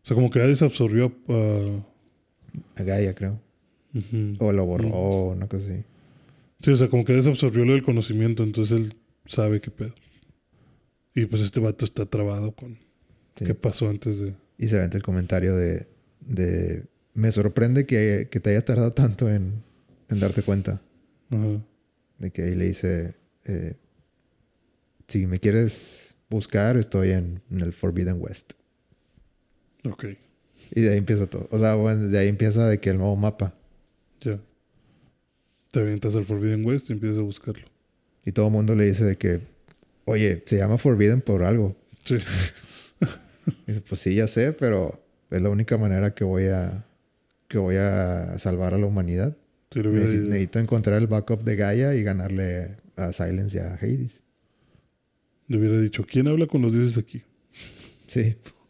O 0.06 0.08
sea, 0.08 0.14
como 0.14 0.30
que 0.30 0.40
Hades 0.40 0.62
absorbió 0.62 1.12
a. 1.28 1.84
A 2.76 2.84
Gaia, 2.84 3.16
creo. 3.16 3.42
O 4.38 4.52
lo 4.54 4.66
borró, 4.66 5.30
una 5.32 5.48
cosa 5.48 5.66
así. 5.66 5.84
Sí, 6.60 6.70
o 6.72 6.78
sea, 6.78 6.90
como 6.90 7.04
que 7.04 7.14
Hades 7.14 7.26
absorbió 7.26 7.66
lo 7.66 7.74
del 7.74 7.82
conocimiento, 7.82 8.44
entonces 8.44 8.78
él 8.80 8.94
sabe 9.26 9.62
qué 9.62 9.72
pedo. 9.72 9.96
Y 11.16 11.26
pues 11.26 11.42
este 11.42 11.60
vato 11.60 11.86
está 11.86 12.06
trabado 12.06 12.52
con 12.54 12.78
Sí. 13.36 13.46
qué 13.46 13.56
pasó 13.56 13.90
antes 13.90 14.20
de. 14.20 14.36
Y 14.60 14.68
se 14.68 14.78
aventa 14.78 14.96
el 14.96 15.04
comentario 15.04 15.56
de, 15.56 15.88
de 16.22 16.86
me 17.16 17.32
sorprende 17.32 17.86
que, 17.88 18.28
que 18.30 18.40
te 18.40 18.52
hayas 18.52 18.64
tardado 18.64 18.94
tanto 18.94 19.30
en, 19.30 19.64
en 20.10 20.20
darte 20.20 20.44
cuenta. 20.44 20.82
Ajá. 21.32 21.62
De 22.20 22.32
que 22.32 22.44
ahí 22.44 22.54
le 22.56 22.66
dice, 22.68 23.16
eh, 23.46 23.74
si 25.08 25.26
me 25.26 25.40
quieres 25.40 26.16
buscar, 26.30 26.78
estoy 26.78 27.10
en, 27.12 27.42
en 27.52 27.60
el 27.62 27.74
Forbidden 27.74 28.18
West. 28.22 28.54
Ok, 29.86 30.06
Y 30.76 30.82
de 30.82 30.92
ahí 30.92 30.98
empieza 30.98 31.28
todo. 31.28 31.48
O 31.52 31.60
sea, 31.60 31.76
bueno, 31.76 32.08
de 32.08 32.18
ahí 32.18 32.28
empieza 32.28 32.68
de 32.68 32.80
que 32.80 32.90
el 32.90 32.98
nuevo 32.98 33.16
mapa. 33.16 33.54
ya. 34.22 34.40
Te 35.72 35.80
avientas 35.82 36.16
al 36.16 36.24
Forbidden 36.24 36.66
West 36.66 36.90
y 36.90 36.94
empiezas 36.94 37.20
a 37.20 37.22
buscarlo. 37.22 37.66
Y 38.26 38.32
todo 38.32 38.48
el 38.48 38.52
mundo 38.54 38.74
le 38.76 38.86
dice 38.86 39.04
de 39.04 39.18
que, 39.18 39.42
oye, 40.06 40.42
se 40.46 40.58
llama 40.58 40.78
Forbidden 40.78 41.22
por 41.22 41.44
algo. 41.44 41.76
Sí. 42.06 42.16
Y 43.46 43.56
dice, 43.68 43.82
pues 43.82 44.00
sí, 44.02 44.16
ya 44.16 44.28
sé, 44.28 44.54
pero 44.54 45.04
es 45.30 45.42
la 45.42 45.50
única 45.50 45.78
manera 45.78 46.14
que 46.16 46.24
voy 46.24 46.46
a, 46.48 46.86
que 47.50 47.58
voy 47.58 47.76
a 47.76 48.40
salvar 48.40 48.74
a 48.74 48.78
la 48.78 48.86
humanidad. 48.86 49.36
Sí, 49.72 49.80
ido- 49.82 49.92
necesito 49.92 50.60
encontrar 50.60 51.00
el 51.02 51.08
backup 51.08 51.44
de 51.44 51.56
Gaia 51.58 51.94
y 51.94 52.04
ganarle 52.04 52.78
a 52.96 53.12
Silence 53.12 53.58
y 53.58 53.60
a 53.60 53.74
Hades. 53.76 54.22
le 55.50 55.58
hubiera 55.60 55.80
dicho, 55.80 56.06
¿quién 56.10 56.28
habla 56.30 56.48
con 56.48 56.62
los 56.62 56.72
dioses 56.74 56.98
aquí? 56.98 57.22
Sí. 58.08 58.36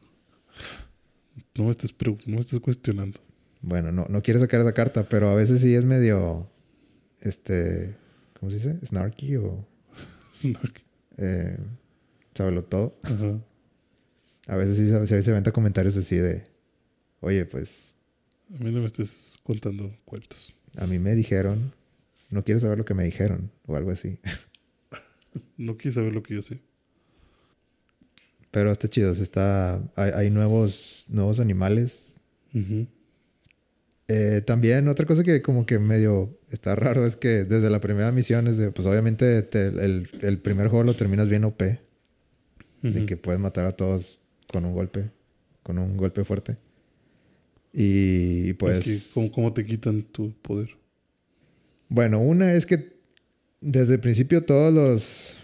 No 1.55 1.65
me 1.65 1.71
estés, 1.71 1.93
no 2.27 2.39
estés 2.39 2.59
cuestionando. 2.59 3.19
Bueno, 3.61 3.91
no, 3.91 4.05
no 4.09 4.21
quiere 4.21 4.39
sacar 4.39 4.61
esa 4.61 4.73
carta, 4.73 5.09
pero 5.09 5.29
a 5.29 5.35
veces 5.35 5.61
sí 5.61 5.73
es 5.75 5.83
medio, 5.85 6.49
este, 7.21 7.95
¿cómo 8.39 8.51
se 8.51 8.57
dice? 8.57 8.85
Snarky 8.85 9.37
o, 9.37 9.65
eh, 11.17 11.57
sábelo 12.35 12.63
todo. 12.63 12.97
Ajá. 13.03 13.39
A 14.47 14.55
veces 14.55 14.77
sí 14.77 14.87
se, 14.87 15.07
se, 15.07 15.23
se 15.23 15.31
aventa 15.31 15.51
comentarios 15.51 15.97
así 15.97 16.17
de, 16.17 16.43
oye, 17.21 17.45
pues 17.45 17.97
A 18.53 18.63
mí 18.63 18.71
no 18.71 18.81
me 18.81 18.85
estés 18.85 19.35
contando 19.43 19.91
cuentos. 20.05 20.53
a 20.77 20.85
mí 20.85 20.99
me 20.99 21.15
dijeron, 21.15 21.73
no 22.31 22.43
quieres 22.43 22.61
saber 22.61 22.77
lo 22.77 22.85
que 22.85 22.93
me 22.93 23.03
dijeron 23.05 23.51
o 23.65 23.75
algo 23.75 23.91
así. 23.91 24.19
No 25.57 25.75
quieres 25.77 25.95
saber 25.95 26.13
lo 26.13 26.23
que 26.23 26.33
yo 26.35 26.41
sé. 26.41 26.61
Pero 28.55 28.71
está 28.71 28.87
chido, 28.87 29.13
se 29.13 29.21
está, 29.21 29.83
hay, 29.97 30.11
hay 30.15 30.29
nuevos, 30.31 31.03
nuevos 31.09 31.41
animales. 31.41 32.13
Eh, 34.07 34.41
también 34.45 34.87
otra 34.87 35.05
cosa 35.05 35.25
que 35.25 35.41
como 35.41 35.65
que 35.65 35.77
medio 35.77 36.39
está 36.51 36.73
raro 36.73 37.05
es 37.05 37.17
que 37.17 37.43
desde 37.43 37.69
la 37.69 37.81
primera 37.81 38.13
misión 38.13 38.47
es 38.47 38.57
de, 38.57 38.71
pues 38.71 38.87
obviamente 38.87 39.41
te- 39.41 39.67
el, 39.67 40.07
el 40.21 40.37
primer 40.39 40.69
juego 40.69 40.85
lo 40.85 40.95
terminas 40.95 41.27
bien 41.27 41.43
OP, 41.43 41.59
de 41.61 41.79
Ujú. 42.83 43.05
que 43.05 43.17
puedes 43.17 43.41
matar 43.41 43.65
a 43.65 43.73
todos 43.73 44.19
con 44.53 44.63
un 44.63 44.73
golpe, 44.73 45.09
con 45.61 45.77
un 45.77 45.97
golpe 45.97 46.23
fuerte. 46.23 46.55
Y 47.73 48.53
pues... 48.53 49.11
¿cómo, 49.13 49.31
cómo 49.33 49.53
te 49.53 49.65
quitan 49.65 50.01
tu 50.03 50.31
poder? 50.41 50.69
Bueno, 51.89 52.19
una 52.19 52.53
es 52.53 52.65
que 52.65 52.95
desde 53.59 53.95
el 53.95 53.99
principio 53.99 54.45
todos 54.45 54.73
los 54.73 55.37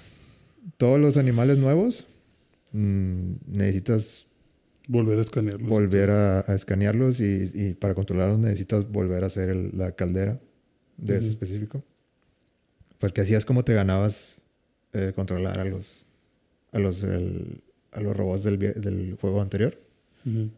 todos 0.77 0.97
los 0.97 1.17
animales 1.17 1.57
nuevos 1.57 2.05
mm, 2.71 3.31
necesitas 3.47 4.27
Volver 4.87 5.19
a 5.19 5.21
escanearlo. 5.21 5.67
volver 5.67 6.09
a, 6.09 6.39
a 6.51 6.55
escanearlos 6.55 7.19
y, 7.21 7.51
y 7.53 7.73
para 7.75 7.93
controlarlos 7.95 8.39
necesitas 8.39 8.89
volver 8.91 9.23
a 9.23 9.27
hacer 9.27 9.49
el- 9.49 9.71
la 9.77 9.91
caldera 9.93 10.39
de 10.97 11.17
ese 11.17 11.29
específico. 11.29 11.83
Porque 12.99 13.21
así 13.21 13.33
es 13.33 13.45
como 13.45 13.63
te 13.63 13.73
ganabas 13.73 14.41
eh, 14.93 15.13
controlar 15.15 15.59
a 15.59 15.65
los 15.65 16.05
a 16.71 16.79
los 16.79 17.03
el- 17.03 17.61
a 17.91 18.01
los 18.01 18.15
robots 18.15 18.43
del, 18.43 18.57
del 18.59 19.17
juego 19.19 19.41
anterior. 19.41 19.77
Ujú. 20.25 20.49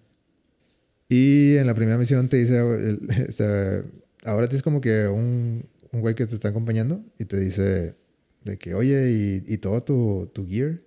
Y 1.09 1.57
en 1.57 1.68
la 1.68 1.76
primera 1.76 1.97
misión 1.97 2.30
te 2.30 2.38
dice, 2.38 2.59
el- 2.59 3.07
este, 3.28 3.84
ahora 4.24 4.47
tienes 4.47 4.64
como 4.64 4.82
que 4.82 5.07
un, 5.07 5.66
un 5.91 6.01
güey 6.01 6.16
que 6.16 6.26
te 6.26 6.36
está 6.36 6.49
acompañando 6.49 7.03
y 7.20 7.26
te 7.26 7.39
dice 7.39 7.95
de 8.43 8.57
que, 8.57 8.74
oye, 8.74 9.11
¿y, 9.11 9.53
y 9.53 9.57
todo 9.57 9.82
tu, 9.84 10.30
tu 10.34 10.47
gear? 10.47 10.80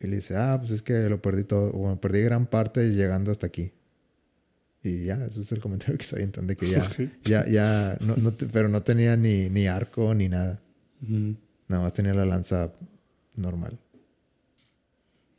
Y 0.00 0.06
le 0.06 0.16
dice, 0.16 0.36
ah, 0.36 0.56
pues 0.58 0.72
es 0.72 0.82
que 0.82 1.08
lo 1.08 1.20
perdí 1.20 1.44
todo, 1.44 1.72
bueno, 1.72 2.00
perdí 2.00 2.22
gran 2.22 2.46
parte 2.46 2.90
llegando 2.90 3.30
hasta 3.30 3.46
aquí. 3.46 3.72
Y 4.82 5.04
ya, 5.04 5.22
eso 5.26 5.42
es 5.42 5.52
el 5.52 5.60
comentario 5.60 5.98
que 5.98 6.04
se 6.04 6.16
avientan, 6.16 6.46
de 6.46 6.56
que 6.56 6.70
ya, 6.70 6.88
ya, 7.24 7.46
ya, 7.46 7.98
no, 8.00 8.16
no 8.16 8.32
te- 8.32 8.46
pero 8.46 8.68
no 8.70 8.82
tenía 8.82 9.14
ni, 9.16 9.50
ni 9.50 9.66
arco 9.66 10.14
ni 10.14 10.28
nada. 10.28 10.58
Nada 11.68 11.82
más 11.82 11.92
tenía 11.92 12.14
la 12.14 12.24
lanza 12.24 12.72
normal. 13.36 13.78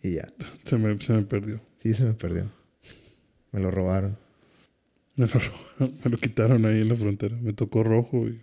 Y 0.03 0.14
ya. 0.14 0.28
se, 0.64 0.78
me, 0.78 0.97
se 0.99 1.14
me 1.14 1.24
perdió. 1.24 1.59
Sí, 1.78 1.93
se 1.95 2.03
me 2.05 2.14
perdió. 2.14 2.45
Me 3.51 3.59
lo 3.59 3.72
robaron. 3.72 4.16
Me 5.16 5.26
lo, 5.28 5.34
robaron, 5.39 5.97
me 6.03 6.12
lo 6.12 6.18
quitaron 6.18 6.66
ahí 6.66 6.82
en 6.82 6.89
la 6.89 6.95
frontera. 6.95 7.36
Me 7.41 7.53
tocó 7.53 7.84
rojo 7.84 8.28
y 8.28 8.41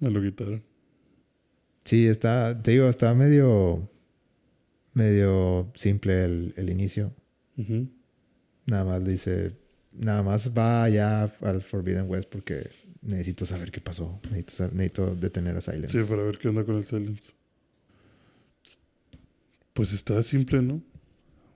me 0.00 0.10
lo 0.10 0.20
quitaron. 0.22 0.62
Sí, 1.84 2.06
está, 2.06 2.60
te 2.62 2.72
digo, 2.72 2.88
está 2.88 3.14
medio, 3.14 3.88
medio 4.96 5.70
simple 5.74 6.24
el, 6.24 6.54
el 6.56 6.70
inicio. 6.70 7.12
Nada 8.66 8.84
más 8.84 9.04
dice, 9.04 9.52
nada 9.92 10.22
más 10.22 10.52
va 10.56 10.84
allá 10.84 11.24
al 11.42 11.60
Forbidden 11.62 12.08
West 12.08 12.28
porque 12.30 12.70
necesito 13.02 13.44
saber 13.46 13.70
qué 13.70 13.80
pasó. 13.80 14.20
Necesito, 14.30 14.68
necesito 14.72 15.14
detener 15.14 15.56
a 15.56 15.60
Silence. 15.60 15.98
Sí, 16.00 16.06
para 16.08 16.22
ver 16.22 16.38
qué 16.38 16.48
onda 16.48 16.64
con 16.64 16.76
el 16.76 16.84
Silence. 16.84 17.22
Pues 19.72 19.92
está 19.92 20.22
simple, 20.22 20.62
¿no? 20.62 20.82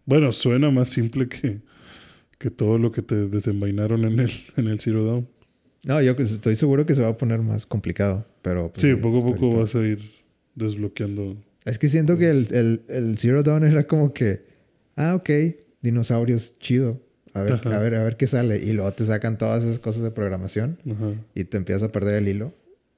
Bueno, 0.04 0.32
suena 0.32 0.70
más 0.70 0.90
simple 0.90 1.28
que, 1.28 1.60
que 2.38 2.50
todo 2.50 2.78
lo 2.78 2.92
que 2.92 3.02
te 3.02 3.14
desenvainaron 3.28 4.04
en 4.04 4.20
el, 4.20 4.30
en 4.56 4.68
el 4.68 4.80
Zero 4.80 5.04
Dawn. 5.04 5.28
No, 5.84 6.02
yo 6.02 6.12
estoy 6.12 6.56
seguro 6.56 6.84
que 6.84 6.94
se 6.94 7.00
va 7.02 7.08
a 7.08 7.16
poner 7.16 7.40
más 7.40 7.64
complicado, 7.64 8.26
pero... 8.42 8.70
pues, 8.70 8.82
Sí, 8.86 8.94
poco 8.96 9.18
a 9.18 9.20
poco 9.22 9.46
ahorita- 9.46 9.56
vas 9.60 9.74
a 9.74 9.80
ir 9.80 9.98
desbloqueando. 10.54 11.36
Es 11.64 11.78
que 11.78 11.88
siento 11.88 12.16
que 12.16 12.30
el, 12.30 12.46
el, 12.52 12.82
el 12.88 13.18
Zero 13.18 13.42
Dawn 13.42 13.64
era 13.64 13.86
como 13.86 14.12
que, 14.14 14.44
ah, 14.96 15.14
ok, 15.14 15.30
dinosaurios, 15.82 16.58
chido. 16.58 17.00
A 17.32 17.42
ver, 17.42 17.52
Ajá. 17.52 17.76
a 17.76 17.78
ver, 17.78 17.94
a 17.94 18.02
ver 18.02 18.16
qué 18.16 18.26
sale. 18.26 18.56
Y 18.58 18.72
luego 18.72 18.92
te 18.92 19.04
sacan 19.04 19.38
todas 19.38 19.62
esas 19.62 19.78
cosas 19.78 20.02
de 20.02 20.10
programación 20.10 20.78
Ajá. 20.90 21.14
y 21.34 21.44
te 21.44 21.56
empiezas 21.58 21.84
a 21.84 21.92
perder 21.92 22.14
el 22.16 22.28
hilo. 22.28 22.54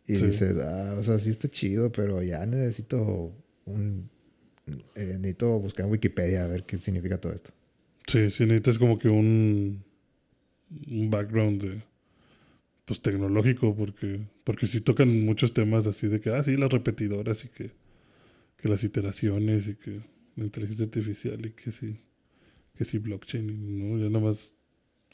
Y 0.06 0.16
Sí. 0.16 0.26
dices, 0.26 0.56
ah, 0.58 0.96
o 0.98 1.02
sea, 1.02 1.18
sí 1.18 1.28
está 1.30 1.48
chido, 1.48 1.92
pero 1.92 2.22
ya 2.22 2.44
necesito 2.46 3.32
un... 3.66 4.08
eh, 4.94 5.16
necesito 5.18 5.58
buscar 5.58 5.86
en 5.86 5.92
Wikipedia 5.92 6.44
a 6.44 6.46
ver 6.46 6.64
qué 6.64 6.78
significa 6.78 7.18
todo 7.18 7.32
esto. 7.32 7.50
Sí, 8.06 8.30
sí 8.30 8.44
necesitas 8.46 8.78
como 8.78 8.98
que 8.98 9.08
un, 9.08 9.84
un 10.88 11.10
background 11.10 11.62
de 11.62 11.82
pues 12.84 13.00
tecnológico 13.00 13.76
porque 13.76 14.20
porque 14.44 14.66
sí 14.66 14.80
tocan 14.80 15.24
muchos 15.24 15.54
temas 15.54 15.86
así 15.86 16.08
de 16.08 16.20
que 16.20 16.30
ah 16.30 16.42
sí 16.42 16.56
las 16.56 16.70
repetidoras 16.72 17.44
y 17.44 17.48
que 17.48 17.70
que 18.62 18.68
las 18.68 18.84
iteraciones 18.84 19.66
y 19.66 19.74
que 19.74 20.00
la 20.36 20.44
inteligencia 20.44 20.84
artificial 20.84 21.44
y 21.44 21.50
que 21.50 21.72
sí 21.72 21.98
que 22.76 22.84
sí 22.84 22.98
blockchain 22.98 23.78
no 23.78 23.98
ya 23.98 24.08
nada 24.08 24.24
más 24.24 24.54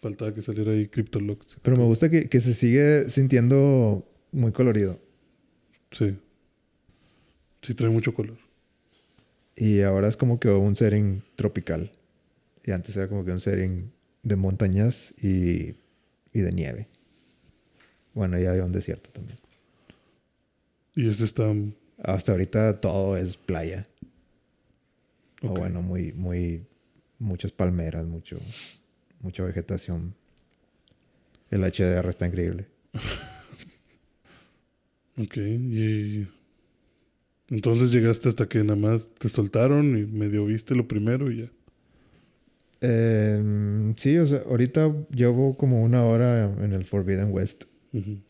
faltaba 0.00 0.32
que 0.32 0.42
saliera 0.42 0.72
ahí 0.72 0.86
CryptoLock. 0.86 1.44
Pero 1.62 1.76
me 1.76 1.84
gusta 1.84 2.08
que, 2.08 2.28
que 2.28 2.40
se 2.40 2.54
sigue 2.54 3.08
sintiendo 3.08 4.06
muy 4.30 4.52
colorido. 4.52 5.00
Sí. 5.90 6.16
Sí 7.62 7.74
trae 7.74 7.90
mucho 7.90 8.14
color. 8.14 8.38
Y 9.56 9.80
ahora 9.80 10.06
es 10.06 10.16
como 10.16 10.38
que 10.38 10.50
un 10.50 10.76
setting 10.76 11.24
tropical. 11.34 11.90
Y 12.64 12.70
antes 12.70 12.96
era 12.96 13.08
como 13.08 13.24
que 13.24 13.32
un 13.32 13.40
setting 13.40 13.90
de 14.22 14.36
montañas 14.36 15.14
y, 15.20 15.74
y 16.32 16.40
de 16.40 16.52
nieve. 16.52 16.86
Bueno, 18.14 18.38
ya 18.38 18.50
había 18.50 18.64
un 18.64 18.72
desierto 18.72 19.10
también. 19.10 19.38
Y 20.94 21.08
este 21.08 21.24
está 21.24 21.52
Hasta 22.02 22.32
ahorita 22.32 22.80
todo 22.80 23.16
es 23.16 23.36
playa. 23.36 23.86
O 25.42 25.48
bueno, 25.48 25.82
muy, 25.82 26.12
muy, 26.12 26.66
muchas 27.18 27.52
palmeras, 27.52 28.06
mucho, 28.06 28.38
mucha 29.20 29.42
vegetación. 29.44 30.14
El 31.50 31.62
HDR 31.62 32.08
está 32.08 32.26
increíble. 32.26 32.68
Ok, 35.20 35.36
y 35.36 36.28
entonces 37.48 37.90
llegaste 37.90 38.28
hasta 38.28 38.46
que 38.48 38.62
nada 38.62 38.76
más 38.76 39.10
te 39.18 39.28
soltaron 39.28 39.98
y 39.98 40.06
medio 40.06 40.46
viste 40.46 40.76
lo 40.76 40.86
primero 40.86 41.28
y 41.28 41.38
ya. 41.38 41.50
Eh, 42.80 43.94
sí, 43.96 44.16
o 44.18 44.26
sea, 44.26 44.42
ahorita 44.48 44.94
llevo 45.10 45.56
como 45.56 45.82
una 45.82 46.04
hora 46.04 46.44
en 46.44 46.72
el 46.72 46.84
Forbidden 46.84 47.32
West. 47.32 47.64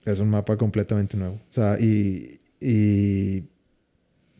Es 0.06 0.18
un 0.20 0.30
mapa 0.30 0.56
completamente 0.56 1.18
nuevo. 1.18 1.34
O 1.34 1.52
sea, 1.52 1.78
y, 1.78 2.40
y 2.58 3.44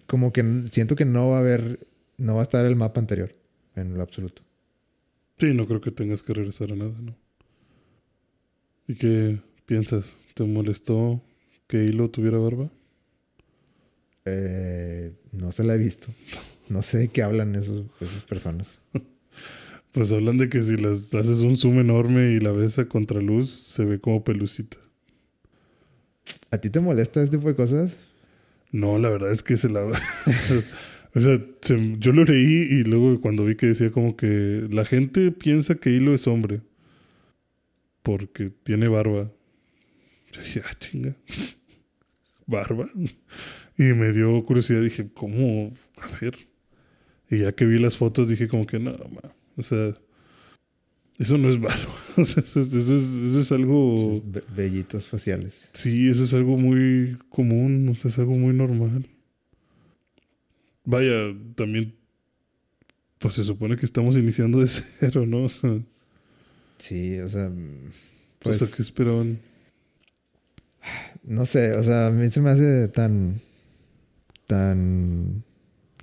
como 0.09 0.33
que 0.33 0.43
siento 0.73 0.97
que 0.97 1.05
no 1.05 1.29
va 1.29 1.37
a 1.37 1.41
haber, 1.41 1.87
no 2.17 2.35
va 2.35 2.41
a 2.41 2.43
estar 2.43 2.67
el 2.67 2.75
mapa 2.75 2.99
anterior 2.99 3.31
en 3.77 3.95
lo 3.95 4.03
absoluto. 4.03 4.43
Sí, 5.39 5.53
no 5.55 5.67
creo 5.69 5.81
que 5.81 5.93
tengas 5.93 6.23
que 6.23 6.33
regresar 6.33 6.73
a 6.73 6.77
nada, 6.77 6.95
¿no? 7.01 7.15
¿Y 8.89 8.95
qué 8.97 9.39
piensas? 9.67 10.13
¿Te 10.35 10.43
molestó 10.45 11.23
que 11.69 11.85
Hilo 11.85 12.11
tuviera 12.11 12.39
barba? 12.39 12.71
Eh, 14.25 15.13
no 15.33 15.53
se 15.53 15.63
la 15.63 15.75
he 15.75 15.79
visto. 15.79 16.09
No 16.71 16.83
sé 16.83 16.99
de 16.99 17.09
qué 17.09 17.23
hablan 17.23 17.55
esos, 17.55 17.87
esas 18.01 18.25
personas. 18.25 18.81
Pues 19.91 20.13
hablan 20.13 20.37
de 20.37 20.51
que 20.51 20.61
si 20.61 20.77
las 20.77 21.15
haces 21.15 21.41
un 21.41 21.57
zoom 21.57 21.79
enorme 21.81 22.33
y 22.33 22.41
la 22.41 22.53
ves 22.53 22.79
a 22.79 22.85
contraluz, 22.85 23.51
se 23.51 23.87
ve 23.87 23.99
como 23.99 24.23
pelucita. 24.23 24.77
¿A 26.51 26.59
ti 26.59 26.69
te 26.69 26.79
molesta 26.79 27.23
este 27.23 27.39
tipo 27.39 27.49
de 27.49 27.57
cosas? 27.57 27.97
No, 28.73 28.99
la 28.99 29.09
verdad 29.11 29.33
es 29.33 29.43
que 29.43 29.57
se 29.57 29.69
la... 29.71 29.83
o 31.14 31.21
sea, 31.21 31.41
se- 31.62 31.97
yo 31.99 32.12
lo 32.12 32.25
leí 32.25 32.69
y 32.71 32.83
luego 32.85 33.21
cuando 33.21 33.45
vi 33.45 33.57
que 33.57 33.66
decía 33.66 33.91
como 33.91 34.16
que 34.16 34.66
la 34.71 34.85
gente 34.85 35.31
piensa 35.33 35.75
que 35.77 35.91
Hilo 35.91 36.14
es 36.14 36.27
hombre 36.27 36.61
porque 38.03 38.51
tiene 38.51 38.89
barba. 38.89 39.31
Yo 40.33 40.43
dije, 40.43 40.62
ah, 40.64 40.75
chinga. 40.79 41.16
¿Barba? 42.47 42.89
Y 43.77 43.83
me 43.83 44.12
dio 44.12 44.43
curiosidad, 44.45 44.83
dije, 44.83 45.11
¿cómo? 45.12 45.73
A 46.01 46.09
ver. 46.21 46.37
Y 47.31 47.39
ya 47.41 47.53
que 47.53 47.66
vi 47.66 47.79
las 47.79 47.97
fotos 47.99 48.29
dije 48.29 48.49
como 48.49 48.64
que 48.66 48.79
no, 48.79 48.93
ma, 48.93 49.35
o 49.57 49.62
sea, 49.62 49.95
eso 51.19 51.39
no 51.39 51.51
es 51.51 51.61
barba. 51.61 51.95
O 52.19 52.25
sea, 52.25 52.43
eso, 52.43 52.61
es- 52.61 52.73
eso 52.75 52.97
es, 52.97 53.03
eso 53.05 53.41
es 53.41 53.53
algo... 53.53 54.21
Vellitos 54.57 55.07
faciales. 55.07 55.71
Sí, 55.73 56.09
eso 56.11 56.25
es 56.25 56.35
algo 56.35 56.57
muy 56.57 57.16
común, 57.29 57.89
o 57.89 57.95
sea, 57.95 58.11
es 58.11 58.19
algo 58.19 58.33
muy 58.37 58.53
normal. 58.53 59.07
Vaya, 60.85 61.33
también, 61.55 61.95
pues 63.21 63.35
se 63.35 63.45
supone 63.45 63.77
que 63.77 63.87
estamos 63.87 64.16
iniciando 64.16 64.59
de 64.61 64.66
cero, 64.99 65.27
¿no? 65.27 65.45
O 65.45 65.49
sea, 65.49 65.79
Sí, 66.79 67.19
o 67.21 67.29
sea, 67.29 67.51
mm, 67.51 67.91
pues, 68.41 68.59
pues 68.59 68.73
¿a 68.73 68.77
qué 68.77 68.83
esperaban? 68.83 69.39
no 71.25 71.45
sé, 71.45 71.73
o 71.75 71.83
sea, 71.83 72.07
a 72.07 72.11
mí 72.11 72.29
se 72.31 72.41
me 72.41 72.51
hace 72.51 72.89
tan, 72.89 73.41
tan 74.47 75.45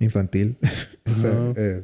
infantil. 0.00 0.56
o 1.10 1.14
sea, 1.14 1.52
eh, 1.56 1.82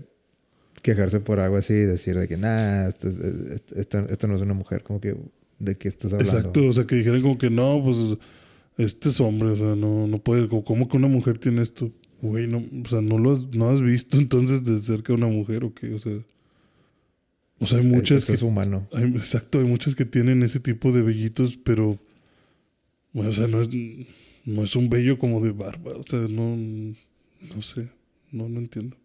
quejarse 0.82 1.20
por 1.20 1.38
algo 1.40 1.56
así 1.56 1.72
y 1.72 1.76
decir 1.84 2.18
de 2.18 2.28
que, 2.28 2.36
nah, 2.36 2.88
esto, 2.88 3.08
es- 3.08 3.18
esto, 3.18 3.74
esto- 3.76 4.08
esto 4.08 4.26
no 4.28 4.36
es 4.36 4.42
una 4.42 4.54
mujer, 4.54 4.82
como 4.82 5.00
que, 5.00 5.16
¿de 5.58 5.76
qué 5.78 5.88
estás 5.88 6.12
hablando? 6.12 6.36
Exacto, 6.38 6.66
o 6.66 6.72
sea, 6.72 6.86
que 6.86 6.96
dijeran 6.96 7.22
como 7.22 7.38
que 7.38 7.50
no, 7.50 7.80
pues 7.84 7.96
este 8.78 9.10
es 9.10 9.20
hombre, 9.20 9.50
o 9.50 9.56
sea, 9.56 9.74
no, 9.76 10.06
no 10.06 10.18
puede, 10.18 10.48
como- 10.48 10.64
¿cómo 10.64 10.88
que 10.88 10.96
una 10.96 11.08
mujer 11.08 11.38
tiene 11.38 11.62
esto? 11.62 11.90
Güey, 12.20 12.46
no, 12.46 12.58
o 12.84 12.88
sea, 12.88 13.00
no 13.00 13.18
lo 13.18 13.32
has, 13.32 13.54
no 13.54 13.68
has 13.70 13.80
visto 13.80 14.16
entonces 14.18 14.64
de 14.64 14.78
cerca 14.80 15.12
una 15.12 15.26
mujer 15.26 15.64
o 15.64 15.74
qué, 15.74 15.92
o 15.94 15.98
sea. 15.98 16.18
O 17.58 17.66
sea, 17.66 17.78
hay 17.78 17.84
muchas 17.86 18.18
Esto 18.18 18.32
que 18.32 18.36
es 18.36 18.42
humano. 18.42 18.88
Hay- 18.92 19.04
exacto, 19.04 19.58
hay 19.60 19.64
muchas 19.66 19.94
que 19.94 20.04
tienen 20.04 20.42
ese 20.42 20.58
tipo 20.60 20.90
de 20.92 21.02
vellitos, 21.02 21.56
pero. 21.56 21.96
bueno, 23.12 23.30
o 23.30 23.32
sea, 23.32 23.46
no 23.46 23.60
es, 23.62 23.68
no 24.44 24.64
es 24.64 24.74
un 24.74 24.88
vello 24.88 25.16
como 25.18 25.40
de 25.44 25.52
barba. 25.52 25.92
O 25.96 26.02
sea, 26.02 26.20
no. 26.28 26.56
No 26.56 27.62
sé. 27.62 27.88
No, 28.32 28.48
no 28.48 28.58
entiendo. 28.60 28.96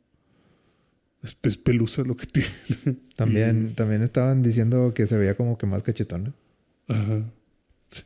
Es, 1.28 1.38
es 1.44 1.58
pelusa 1.58 2.04
lo 2.04 2.16
que 2.16 2.26
tiene. 2.32 3.00
También, 3.16 3.74
también 3.76 4.02
estaban 4.02 4.42
diciendo 4.42 4.94
que 4.94 5.08
se 5.08 5.18
veía 5.18 5.36
como 5.36 5.58
que 5.58 5.66
más 5.66 5.84
cachetona. 5.84 6.34
Ajá. 6.88 7.24
Sí. 7.88 8.04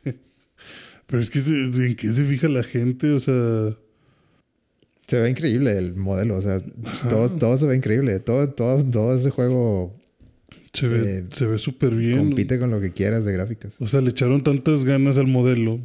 Pero 1.06 1.20
es 1.20 1.30
que 1.30 1.40
se- 1.40 1.52
en 1.52 1.94
qué 1.96 2.12
se 2.12 2.24
fija 2.24 2.48
la 2.48 2.62
gente, 2.62 3.10
o 3.12 3.18
sea. 3.18 3.76
Se 5.06 5.20
ve 5.20 5.28
increíble 5.30 5.76
el 5.76 5.94
modelo, 5.94 6.36
o 6.36 6.40
sea, 6.40 6.60
todo, 7.08 7.28
todo 7.30 7.58
se 7.58 7.66
ve 7.66 7.76
increíble. 7.76 8.18
Todo, 8.20 8.48
todo, 8.50 8.82
todo 8.84 9.14
ese 9.16 9.30
juego 9.30 9.94
Se 10.72 10.88
ve, 10.88 11.18
Eh, 11.18 11.24
se 11.30 11.46
ve 11.46 11.58
súper 11.58 11.94
bien. 11.94 12.16
compite 12.18 12.58
con 12.58 12.70
lo 12.70 12.80
que 12.80 12.92
quieras 12.92 13.24
de 13.24 13.32
gráficas. 13.32 13.76
O 13.80 13.86
sea, 13.88 14.00
le 14.00 14.10
echaron 14.10 14.42
tantas 14.42 14.84
ganas 14.84 15.18
al 15.18 15.26
modelo. 15.26 15.80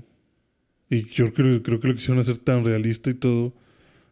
Y 0.89 1.05
yo 1.09 1.33
creo, 1.33 1.61
creo 1.61 1.79
que 1.81 1.89
lo 1.89 1.95
quisieron 1.95 2.19
hacer 2.19 2.37
tan 2.37 2.63
realista 2.63 3.09
y 3.09 3.15
todo. 3.15 3.53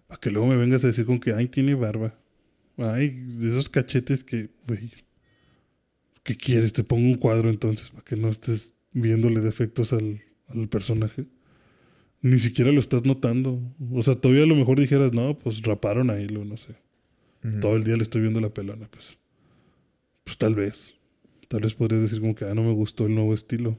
Para 0.07 0.19
que 0.19 0.31
luego 0.31 0.47
me 0.47 0.57
vengas 0.57 0.83
a 0.83 0.87
decir 0.87 1.05
con 1.05 1.19
que, 1.19 1.31
ay, 1.33 1.47
tiene 1.47 1.75
barba. 1.75 2.19
Ay, 2.77 3.09
de 3.09 3.49
esos 3.49 3.69
cachetes 3.69 4.23
que, 4.23 4.49
güey. 4.67 4.91
¿Qué 6.23 6.35
quieres? 6.35 6.73
Te 6.73 6.83
pongo 6.83 7.07
un 7.07 7.15
cuadro 7.15 7.49
entonces, 7.49 7.89
para 7.91 8.03
que 8.03 8.15
no 8.15 8.29
estés 8.29 8.73
viéndole 8.91 9.41
defectos 9.41 9.93
al, 9.93 10.21
al 10.47 10.67
personaje. 10.67 11.25
Ni 12.21 12.39
siquiera 12.39 12.71
lo 12.71 12.79
estás 12.79 13.05
notando. 13.05 13.61
O 13.91 14.01
sea, 14.01 14.15
todavía 14.15 14.43
a 14.43 14.47
lo 14.47 14.55
mejor 14.55 14.79
dijeras, 14.79 15.13
no, 15.13 15.37
pues 15.37 15.61
raparon 15.61 16.09
a 16.09 16.19
Hilo, 16.19 16.43
no 16.43 16.57
sé. 16.57 16.75
Todo 17.61 17.75
el 17.75 17.83
día 17.83 17.95
le 17.95 18.01
estoy 18.01 18.21
viendo 18.21 18.41
la 18.41 18.49
pelona, 18.49 18.87
pues. 18.89 19.17
Pues 20.23 20.35
tal 20.39 20.55
vez. 20.55 20.95
Tal 21.47 21.61
vez 21.61 21.75
podrías 21.75 22.01
decir 22.01 22.19
como 22.19 22.33
que, 22.33 22.45
ah, 22.45 22.55
no 22.55 22.63
me 22.63 22.73
gustó 22.73 23.05
el 23.05 23.13
nuevo 23.13 23.35
estilo. 23.35 23.77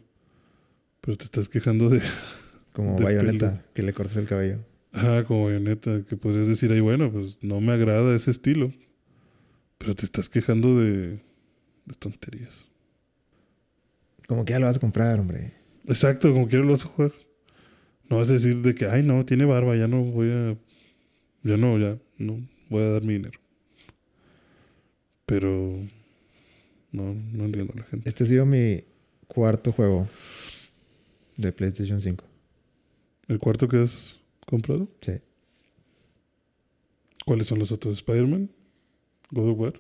Pero 1.01 1.17
te 1.17 1.25
estás 1.25 1.49
quejando 1.49 1.89
de... 1.89 2.01
Como 2.73 2.97
de 2.97 3.05
bayoneta, 3.05 3.49
pelos. 3.49 3.65
que 3.75 3.83
le 3.83 3.93
cortas 3.93 4.17
el 4.19 4.29
cabello. 4.29 4.59
Ajá, 4.93 5.25
como 5.25 5.47
bayoneta, 5.47 6.03
que 6.09 6.17
podrías 6.17 6.47
decir 6.47 6.71
ahí, 6.73 6.81
bueno, 6.81 7.11
pues 7.11 7.39
no 7.41 7.61
me 7.63 7.73
agrada 7.73 8.15
ese 8.15 8.31
estilo. 8.31 8.71
Pero 9.79 9.95
te 9.95 10.05
estás 10.05 10.29
quejando 10.29 10.79
de, 10.79 11.21
de 11.85 11.95
tonterías. 11.99 12.65
Como 14.27 14.45
que 14.45 14.53
ya 14.53 14.59
lo 14.59 14.67
vas 14.67 14.77
a 14.77 14.81
comprar, 14.81 15.21
hombre. 15.21 15.53
Exacto, 15.87 16.33
como 16.33 16.49
quieras 16.49 16.67
lo 16.67 16.73
vas 16.73 16.85
a 16.85 16.89
jugar. 16.89 17.13
No 18.09 18.19
vas 18.19 18.31
a 18.31 18.35
decir 18.35 18.63
de 18.63 18.75
que, 18.75 18.87
ay, 18.87 19.03
no, 19.03 19.25
tiene 19.25 19.45
barba, 19.45 19.77
ya 19.77 19.89
no 19.89 20.03
voy 20.03 20.31
a. 20.31 20.57
Ya 21.43 21.57
no, 21.57 21.79
ya, 21.79 21.99
no 22.19 22.41
voy 22.69 22.83
a 22.83 22.91
dar 22.91 23.05
mi 23.05 23.15
dinero. 23.15 23.39
Pero. 25.27 25.81
No, 26.93 27.15
no 27.15 27.45
entiendo 27.45 27.73
a 27.75 27.79
la 27.79 27.85
gente. 27.85 28.09
Este 28.09 28.25
ha 28.25 28.27
sido 28.27 28.47
mi 28.47 28.85
cuarto 29.29 29.73
juego 29.73 30.09
de 31.37 31.53
PlayStation 31.53 32.01
5. 32.01 32.25
¿El 33.29 33.39
cuarto 33.39 33.69
que 33.69 33.83
has 33.83 34.17
comprado? 34.47 34.89
Sí. 35.01 35.13
¿Cuáles 37.25 37.49
son 37.49 37.59
los 37.59 37.73
otros? 37.73 37.97
¿Spider-Man? 37.97 38.51
¿God 39.33 39.49
of 39.51 39.59
War? 39.59 39.73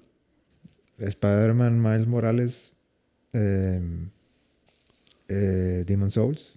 Spider-Man, 0.99 1.80
Miles 1.82 2.07
Morales, 2.07 2.72
eh, 3.32 3.80
eh, 5.28 5.84
Demon 5.86 6.11
Souls, 6.11 6.55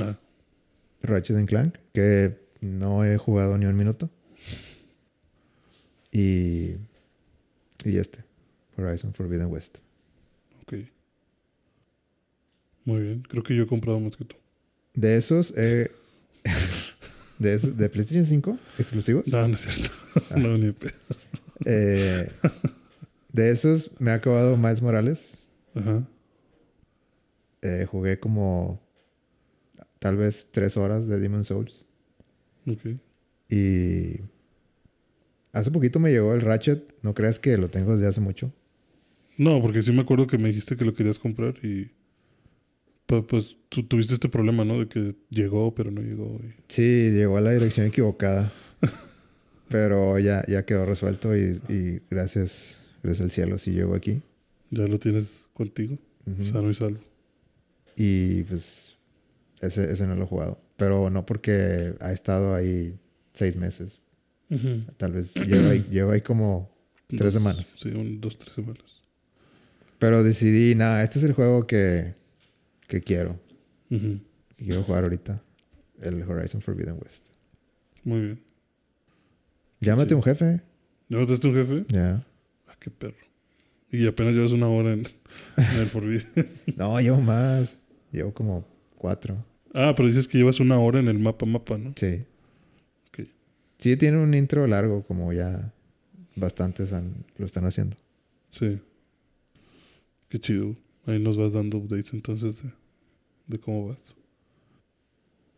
Ah, 0.00 0.16
Ratchet 1.02 1.36
and 1.36 1.48
Clank, 1.48 1.76
que 1.92 2.36
no 2.60 3.04
he 3.04 3.16
jugado 3.18 3.56
ni 3.58 3.66
un 3.66 3.76
minuto. 3.76 4.10
Y, 6.12 6.76
y 7.84 7.96
este, 7.98 8.24
Horizon 8.76 9.12
Forbidden 9.14 9.46
West. 9.46 9.78
ok. 10.62 10.74
Muy 12.84 13.00
bien. 13.00 13.22
Creo 13.28 13.42
que 13.42 13.56
yo 13.56 13.62
he 13.64 13.66
comprado 13.66 13.98
más 13.98 14.14
que 14.16 14.24
tú. 14.24 14.36
De 14.94 15.16
esos, 15.16 15.52
eh, 15.56 15.90
de 17.38 17.54
esos, 17.54 17.76
de 17.76 17.88
PlayStation 17.88 18.24
5 18.26 18.58
exclusivos, 18.78 19.26
No, 19.28 19.48
no 19.48 19.54
es 19.54 19.60
cierto. 19.60 19.90
no, 20.36 20.56
ni 20.58 20.70
pedo. 20.72 20.92
Eh, 21.64 22.28
de 23.32 23.50
esos 23.50 23.90
me 23.98 24.10
ha 24.10 24.14
acabado 24.14 24.56
Miles 24.56 24.82
Morales. 24.82 25.38
Ajá. 25.74 26.06
Eh, 27.62 27.86
jugué 27.90 28.18
como 28.20 28.80
tal 29.98 30.16
vez 30.16 30.48
tres 30.52 30.76
horas 30.76 31.08
de 31.08 31.18
Demon 31.18 31.44
Souls. 31.44 31.84
Ok. 32.66 32.98
Y 33.48 34.20
hace 35.52 35.70
poquito 35.70 35.98
me 35.98 36.10
llegó 36.10 36.34
el 36.34 36.40
Ratchet. 36.42 36.94
No 37.02 37.14
creas 37.14 37.38
que 37.38 37.56
lo 37.58 37.68
tengo 37.70 37.92
desde 37.94 38.08
hace 38.08 38.20
mucho. 38.20 38.52
No, 39.36 39.60
porque 39.60 39.82
sí 39.82 39.92
me 39.92 40.02
acuerdo 40.02 40.26
que 40.26 40.38
me 40.38 40.48
dijiste 40.48 40.76
que 40.76 40.84
lo 40.84 40.94
querías 40.94 41.18
comprar 41.18 41.54
y. 41.64 41.90
Pues 43.06 43.58
tú 43.68 43.82
tuviste 43.86 44.14
este 44.14 44.28
problema, 44.30 44.64
¿no? 44.64 44.78
De 44.78 44.88
que 44.88 45.14
llegó, 45.28 45.74
pero 45.74 45.90
no 45.90 46.00
llegó. 46.00 46.40
y- 46.42 46.54
Sí, 46.68 47.10
llegó 47.12 47.36
a 47.36 47.40
la 47.42 47.52
dirección 47.52 47.86
equivocada. 47.86 48.50
Pero 49.68 50.18
ya, 50.18 50.44
ya 50.46 50.64
quedó 50.64 50.86
resuelto 50.86 51.36
y, 51.36 51.60
y 51.68 52.00
gracias, 52.10 52.84
gracias 53.02 53.24
al 53.24 53.30
cielo 53.30 53.58
sí 53.58 53.72
llegó 53.72 53.94
aquí. 53.94 54.22
Ya 54.70 54.86
lo 54.86 54.98
tienes 54.98 55.48
contigo, 55.52 55.98
sano 56.50 56.70
y 56.70 56.74
salvo. 56.74 57.00
Y 57.96 58.42
pues 58.44 58.96
ese, 59.60 59.90
ese 59.92 60.06
no 60.06 60.14
lo 60.16 60.24
he 60.24 60.26
jugado. 60.26 60.60
Pero 60.76 61.08
no 61.10 61.24
porque 61.24 61.94
ha 62.00 62.12
estado 62.12 62.54
ahí 62.54 62.98
seis 63.32 63.56
meses. 63.56 64.00
Tal 64.96 65.12
vez 65.12 65.34
llevo 65.34 65.70
ahí, 65.70 65.86
llevo 65.90 66.10
ahí 66.12 66.20
como 66.20 66.70
tres 67.08 67.20
Dos- 67.20 67.32
semanas. 67.34 67.74
Sí, 67.80 67.88
un, 67.88 68.20
dos, 68.20 68.38
tres 68.38 68.54
semanas. 68.54 68.84
Pero 69.98 70.22
decidí, 70.22 70.74
nada, 70.74 71.02
este 71.02 71.18
es 71.18 71.24
el 71.24 71.32
juego 71.32 71.66
que, 71.66 72.14
que 72.88 73.00
quiero. 73.00 73.40
Que 73.88 74.20
quiero 74.58 74.82
jugar 74.82 75.04
ahorita. 75.04 75.42
El 76.02 76.22
Horizon 76.22 76.60
Forbidden 76.60 76.98
West. 77.02 77.28
Muy 78.02 78.20
bien. 78.20 78.43
Llámate 79.84 80.10
Sí. 80.10 80.14
un 80.14 80.22
jefe. 80.22 80.60
¿Ya 81.08 81.18
mataste 81.18 81.46
un 81.48 81.54
jefe? 81.54 81.84
Ya. 81.88 82.26
Ah, 82.66 82.74
qué 82.80 82.90
perro. 82.90 83.16
Y 83.90 84.06
apenas 84.06 84.34
llevas 84.34 84.52
una 84.52 84.68
hora 84.68 84.92
en, 84.92 85.04
en 85.56 85.76
el 85.80 85.86
Forbidden. 85.86 86.26
No, 86.76 87.00
llevo 87.00 87.20
más. 87.20 87.78
Llevo 88.10 88.32
como 88.32 88.66
cuatro. 88.96 89.44
ah, 89.74 89.92
pero 89.96 90.08
dices 90.08 90.26
que 90.28 90.38
llevas 90.38 90.60
una 90.60 90.78
hora 90.78 90.98
en 91.00 91.08
el 91.08 91.18
mapa 91.18 91.46
mapa, 91.46 91.78
¿no? 91.78 91.92
Sí. 91.96 92.24
Ok. 93.08 93.28
Sí, 93.78 93.96
tiene 93.96 94.18
un 94.22 94.34
intro 94.34 94.66
largo, 94.66 95.02
como 95.02 95.32
ya 95.32 95.72
bastantes 96.36 96.92
han- 96.92 97.24
lo 97.36 97.46
están 97.46 97.64
haciendo. 97.66 97.96
Sí. 98.50 98.80
Qué 100.28 100.38
chido. 100.40 100.74
Ahí 101.06 101.18
nos 101.20 101.36
vas 101.36 101.52
dando 101.52 101.78
updates 101.78 102.12
entonces 102.14 102.62
de, 102.62 102.70
de 103.46 103.58
cómo 103.58 103.88
vas. 103.88 103.98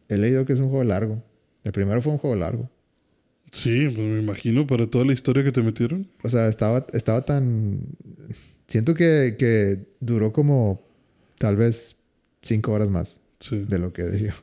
He 0.08 0.16
leído 0.18 0.44
que 0.44 0.52
es 0.52 0.60
un 0.60 0.68
juego 0.68 0.84
largo. 0.84 1.22
El 1.64 1.72
primero 1.72 2.02
fue 2.02 2.12
un 2.12 2.18
juego 2.18 2.36
largo. 2.36 2.68
Sí, 3.56 3.84
pues 3.86 3.98
me 3.98 4.20
imagino 4.20 4.66
para 4.66 4.86
toda 4.86 5.04
la 5.06 5.12
historia 5.14 5.42
que 5.42 5.50
te 5.52 5.62
metieron. 5.62 6.08
O 6.22 6.28
sea, 6.28 6.48
estaba, 6.48 6.86
estaba 6.92 7.24
tan... 7.24 7.80
Siento 8.68 8.94
que, 8.94 9.36
que 9.38 9.86
duró 10.00 10.32
como 10.32 10.86
tal 11.38 11.56
vez 11.56 11.96
cinco 12.42 12.72
horas 12.72 12.90
más 12.90 13.20
Sí. 13.40 13.64
de 13.68 13.78
lo 13.78 13.92
que 13.92 14.02
debió. 14.02 14.34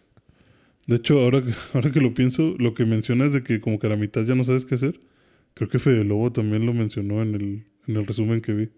De 0.87 0.95
hecho, 0.95 1.19
ahora, 1.19 1.41
que- 1.43 1.53
ahora 1.73 1.91
que 1.91 2.01
lo 2.01 2.13
pienso, 2.13 2.55
lo 2.57 2.73
que 2.73 2.85
mencionas 2.85 3.33
de 3.33 3.43
que 3.43 3.59
como 3.61 3.77
que 3.79 3.87
a 3.87 3.91
la 3.91 3.97
mitad 3.97 4.23
ya 4.23 4.33
no 4.35 4.43
sabes 4.43 4.65
qué 4.65 4.75
hacer, 4.75 4.99
creo 5.53 5.69
que 5.69 5.79
Fede 5.79 6.03
Lobo 6.03 6.31
también 6.31 6.65
lo 6.65 6.73
mencionó 6.73 7.21
en 7.21 7.35
el, 7.35 7.65
en 7.87 7.95
el 7.97 8.05
resumen 8.07 8.41
que 8.41 8.53
vi. 8.53 8.69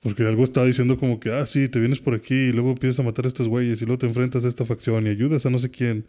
Porque 0.00 0.22
algo 0.24 0.44
estaba 0.44 0.66
diciendo 0.66 0.98
como 0.98 1.18
que, 1.20 1.30
ah, 1.32 1.46
sí, 1.46 1.68
te 1.68 1.78
vienes 1.80 2.00
por 2.00 2.14
aquí 2.14 2.34
y 2.34 2.52
luego 2.52 2.70
empiezas 2.72 3.00
a 3.00 3.02
matar 3.04 3.24
a 3.24 3.28
estos 3.28 3.48
güeyes 3.48 3.80
y 3.80 3.86
luego 3.86 3.98
te 3.98 4.06
enfrentas 4.06 4.44
a 4.44 4.48
esta 4.48 4.64
facción 4.66 5.06
y 5.06 5.10
ayudas 5.10 5.46
a 5.46 5.50
no 5.50 5.58
sé 5.58 5.70
quién. 5.70 6.04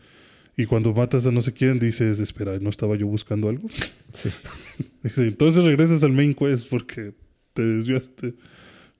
Y 0.58 0.66
cuando 0.66 0.93
matas 0.93 1.26
a 1.26 1.32
no 1.32 1.41
sé 1.41 1.51
quién 1.53 1.80
dices, 1.80 2.20
espera, 2.20 2.58
¿no 2.60 2.70
estaba 2.70 2.95
yo 2.95 3.08
buscando 3.08 3.49
algo? 3.49 3.68
Sí. 4.14 4.30
Dice, 5.03 5.28
entonces 5.28 5.64
regresas 5.64 6.03
al 6.03 6.12
main 6.14 6.34
quest 6.34 6.70
porque 6.70 7.14
te 7.53 7.62
desviaste 7.62 8.34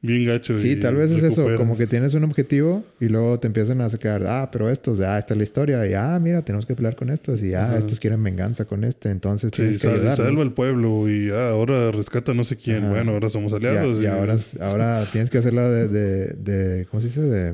bien 0.02 0.26
gacho. 0.28 0.60
Sí, 0.60 0.72
y 0.72 0.76
tal 0.80 0.96
vez 0.98 1.10
es 1.12 1.24
eso, 1.24 1.48
como 1.58 1.78
que 1.78 1.88
tienes 1.88 2.14
un 2.14 2.24
objetivo 2.26 2.84
y 3.00 3.06
luego 3.08 3.40
te 3.40 3.48
empiezan 3.48 3.80
a 3.82 3.90
sacar, 3.90 4.22
ah, 4.28 4.50
pero 4.52 4.70
estos, 4.70 5.00
ah, 5.00 5.18
esta 5.18 5.34
es 5.34 5.38
la 5.38 5.44
historia, 5.46 5.88
y 5.90 5.94
ah, 5.96 6.20
mira, 6.22 6.44
tenemos 6.44 6.66
que 6.66 6.76
pelear 6.76 6.96
con 6.96 7.10
estos, 7.10 7.42
y 7.42 7.54
ah, 7.56 7.66
Ajá. 7.66 7.78
estos 7.80 8.00
quieren 8.00 8.22
venganza 8.22 8.66
con 8.66 8.84
este, 8.84 9.10
entonces 9.10 9.50
Sí, 9.52 9.62
tienes 9.62 9.78
que 9.78 9.84
sal- 9.88 9.94
ayudarlos. 9.96 10.18
salva 10.28 10.42
al 10.44 10.54
pueblo 10.54 11.10
y 11.10 11.30
ah, 11.32 11.50
ahora 11.50 11.90
rescata 11.92 12.34
no 12.36 12.44
sé 12.44 12.56
quién. 12.58 12.80
Ajá. 12.84 12.90
Bueno, 12.90 13.14
ahora 13.14 13.30
somos 13.30 13.54
Y, 13.54 13.56
aliados. 13.56 13.98
y 14.00 14.04
y- 14.04 14.06
ahora, 14.08 14.36
ahora 14.62 15.08
tienes 15.12 15.30
que 15.32 15.38
hacerla 15.40 15.68
de, 15.70 15.88
de, 15.88 16.26
de- 16.36 16.86
¿cómo 16.86 17.02
se 17.02 17.08
dice? 17.08 17.22
De, 17.22 17.54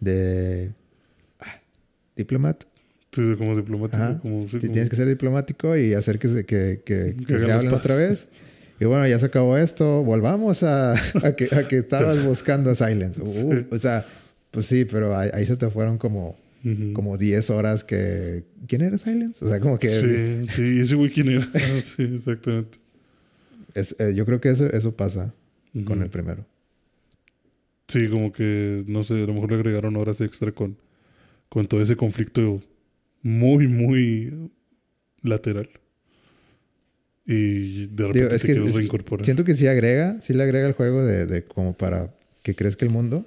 de 0.00 0.70
ah, 1.40 1.60
diplomat. 2.16 2.64
Sí, 3.12 3.34
como 3.36 3.54
diplomático. 3.56 4.02
Ajá. 4.02 4.18
Como, 4.20 4.44
sí, 4.48 4.58
como- 4.58 4.72
Tienes 4.72 4.88
que 4.90 4.96
ser 4.96 5.08
diplomático 5.08 5.76
y 5.76 5.94
hacer 5.94 6.18
que 6.18 6.28
se, 6.28 6.44
que, 6.46 6.80
que- 6.84 7.14
que 7.16 7.24
Que 7.26 7.38
se 7.38 7.52
hablen 7.52 7.72
otra 7.74 7.94
vez. 7.94 8.26
Y 8.80 8.84
bueno, 8.86 9.06
ya 9.06 9.18
se 9.18 9.26
acabó 9.26 9.56
esto. 9.58 10.02
Volvamos 10.02 10.62
a, 10.62 10.94
a 10.94 11.36
que, 11.36 11.48
a 11.54 11.68
que 11.68 11.76
estabas 11.78 12.24
buscando 12.24 12.70
a 12.70 12.74
Silence. 12.74 13.20
Uh, 13.20 13.26
Sí. 13.26 13.66
O 13.70 13.78
sea, 13.78 14.06
pues 14.50 14.66
sí, 14.66 14.84
pero 14.86 15.16
ahí, 15.16 15.30
ahí 15.34 15.46
se 15.46 15.56
te 15.56 15.68
fueron 15.70 15.98
como, 15.98 16.36
como 16.94 17.16
10 17.18 17.50
horas 17.50 17.84
que... 17.84 18.44
¿Quién 18.66 18.82
era 18.82 18.96
Silence? 18.98 19.44
O 19.44 19.48
sea, 19.48 19.60
como 19.60 19.78
que... 19.78 19.88
Sí, 20.46 20.52
sí, 20.54 20.62
¿y 20.76 20.80
ese 20.80 20.94
güey 20.94 21.10
quién 21.10 21.28
era? 21.28 21.46
Sí, 21.82 22.02
exactamente. 22.14 22.78
es- 23.74 23.94
eh, 23.98 24.14
yo 24.14 24.24
creo 24.26 24.40
que 24.40 24.48
eso, 24.50 24.66
eso 24.66 24.96
pasa 24.96 25.32
con 25.86 26.02
el 26.02 26.08
primero. 26.08 26.44
Sí, 27.88 28.08
como 28.08 28.32
que, 28.32 28.84
no 28.86 29.04
sé, 29.04 29.14
a 29.14 29.26
lo 29.26 29.34
mejor 29.34 29.50
le 29.52 29.56
agregaron 29.58 29.96
horas 29.96 30.20
extra 30.22 30.50
con, 30.52 30.76
con 31.48 31.66
todo 31.66 31.82
ese 31.82 31.94
conflicto 31.96 32.62
muy, 33.22 33.68
muy 33.68 34.50
lateral. 35.22 35.68
Y 37.24 37.86
de 37.86 38.06
repente 38.08 38.18
Digo, 38.18 38.28
es 38.34 38.42
te 38.42 38.48
que 38.48 38.54
quedó 38.54 38.66
es- 38.66 38.74
reincorporar. 38.74 39.24
Siento 39.24 39.44
que 39.44 39.54
sí 39.54 39.66
agrega, 39.66 40.18
sí 40.20 40.34
le 40.34 40.42
agrega 40.42 40.66
el 40.66 40.72
juego 40.74 41.04
de, 41.04 41.26
de 41.26 41.44
como 41.44 41.76
para 41.76 42.14
que 42.42 42.54
crezca 42.54 42.84
el 42.84 42.90
mundo 42.90 43.24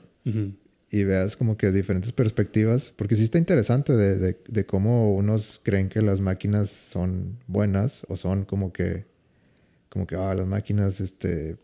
y 0.92 1.04
veas 1.04 1.38
como 1.38 1.56
que 1.56 1.72
diferentes 1.72 2.12
perspectivas, 2.12 2.92
porque 2.96 3.16
sí 3.16 3.24
está 3.24 3.38
interesante 3.38 3.94
de, 3.94 4.18
de, 4.18 4.38
de 4.48 4.66
cómo 4.66 5.14
unos 5.16 5.62
creen 5.64 5.88
que 5.88 6.02
las 6.02 6.20
máquinas 6.20 6.70
son 6.70 7.38
buenas 7.48 8.06
o 8.10 8.18
son 8.18 8.44
como 8.44 8.74
que, 8.74 9.06
como 9.90 10.08
que, 10.08 10.16
ah, 10.16 10.34
las 10.34 10.48
máquinas 10.48 11.00
este, 11.00 11.58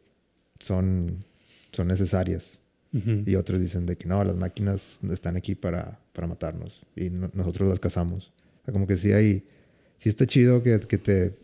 son, 0.59 1.25
son 1.71 1.87
necesarias. 1.87 2.60
Y 2.93 3.35
otros 3.35 3.61
dicen 3.61 3.85
de 3.85 3.95
que 3.97 4.05
no, 4.05 4.21
las 4.23 4.35
máquinas 4.35 4.99
están 5.11 5.37
aquí 5.37 5.55
para, 5.55 6.01
para 6.11 6.27
matarnos 6.27 6.81
y 6.95 7.09
no- 7.09 7.31
nosotros 7.33 7.69
las 7.69 7.79
cazamos. 7.79 8.33
O 8.61 8.65
sea, 8.65 8.73
como 8.73 8.85
que 8.85 8.97
sí 8.97 9.13
hay, 9.13 9.45
sí 9.97 10.09
está 10.09 10.25
chido 10.25 10.61
que, 10.61 10.77
que 10.81 10.97
te, 10.97 11.37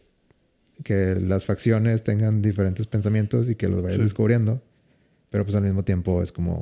que 0.83 1.15
las 1.15 1.45
facciones 1.45 2.03
tengan 2.03 2.41
diferentes 2.41 2.85
pensamientos 2.85 3.49
y 3.49 3.55
que 3.55 3.69
los 3.69 3.81
vayas 3.81 3.95
Sí. 3.97 4.03
descubriendo. 4.03 4.61
Pero 5.29 5.45
pues 5.45 5.55
al 5.55 5.63
mismo 5.63 5.83
tiempo 5.85 6.21
es 6.21 6.33
como, 6.33 6.59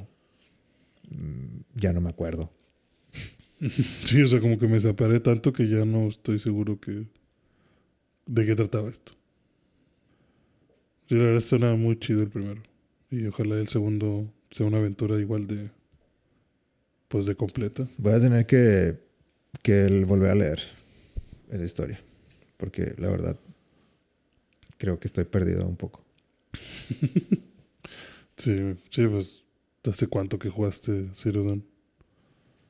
mm, 1.09 1.61
ya 1.79 1.91
no 1.91 2.01
me 2.01 2.09
acuerdo. 2.11 2.51
Sí, 3.69 4.21
o 4.21 4.27
sea, 4.27 4.39
como 4.39 4.59
que 4.59 4.67
me 4.67 4.79
separé 4.79 5.19
tanto 5.19 5.51
que 5.51 5.67
ya 5.67 5.83
no 5.86 6.07
estoy 6.09 6.38
seguro 6.38 6.79
que 6.79 7.07
de 8.27 8.45
qué 8.45 8.53
trataba 8.55 8.88
esto. 8.89 9.13
Sí, 11.07 11.15
la 11.15 11.23
verdad 11.25 11.39
suena 11.41 11.73
muy 11.75 11.97
chido 11.97 12.21
el 12.21 12.29
primero. 12.29 12.61
Y 13.09 13.25
ojalá 13.27 13.55
el 13.55 13.67
segundo 13.67 14.31
sea 14.55 14.65
una 14.65 14.77
aventura 14.77 15.19
igual 15.19 15.45
de 15.47 15.69
pues 17.09 17.25
de 17.25 17.35
completa. 17.35 17.89
Voy 17.97 18.13
a 18.13 18.21
tener 18.21 18.45
que, 18.45 18.97
que 19.61 20.05
volver 20.05 20.31
a 20.31 20.35
leer 20.35 20.61
esa 21.51 21.65
historia. 21.65 21.99
Porque 22.55 22.95
la 22.97 23.09
verdad, 23.09 23.37
creo 24.77 24.97
que 24.97 25.07
estoy 25.07 25.25
perdido 25.25 25.67
un 25.67 25.75
poco. 25.75 26.05
sí, 28.37 28.77
sí, 28.89 29.05
pues, 29.07 29.43
¿hace 29.83 30.07
cuánto 30.07 30.39
que 30.39 30.49
jugaste 30.49 31.11
Zero 31.15 31.43
Dawn? 31.43 31.65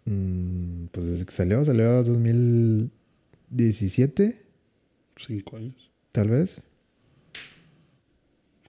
Mm, 0.06 0.86
pues 0.88 1.06
desde 1.06 1.28
que 1.28 1.34
salió, 1.34 1.64
salió 1.64 2.04
2017. 2.04 4.44
Cinco 5.18 5.58
años. 5.58 5.92
Tal 6.12 6.30
vez. 6.30 6.64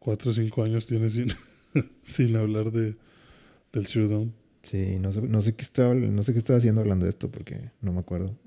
Cuatro 0.00 0.32
o 0.32 0.34
cinco 0.34 0.62
años 0.62 0.86
tienes 0.86 1.14
sin, 1.14 1.28
sin 2.02 2.36
hablar 2.36 2.70
de, 2.72 2.96
del 3.72 4.08
Dawn. 4.08 4.32
Sí, 4.62 4.98
no 4.98 5.12
sé, 5.12 5.22
no 5.22 5.42
sé 5.42 5.54
qué 5.54 5.62
estaba, 5.62 5.94
no 5.94 6.22
sé 6.22 6.32
qué 6.32 6.38
estaba 6.38 6.58
haciendo 6.58 6.80
hablando 6.80 7.04
de 7.04 7.10
esto 7.10 7.30
porque 7.30 7.70
no 7.80 7.92
me 7.92 8.00
acuerdo. 8.00 8.36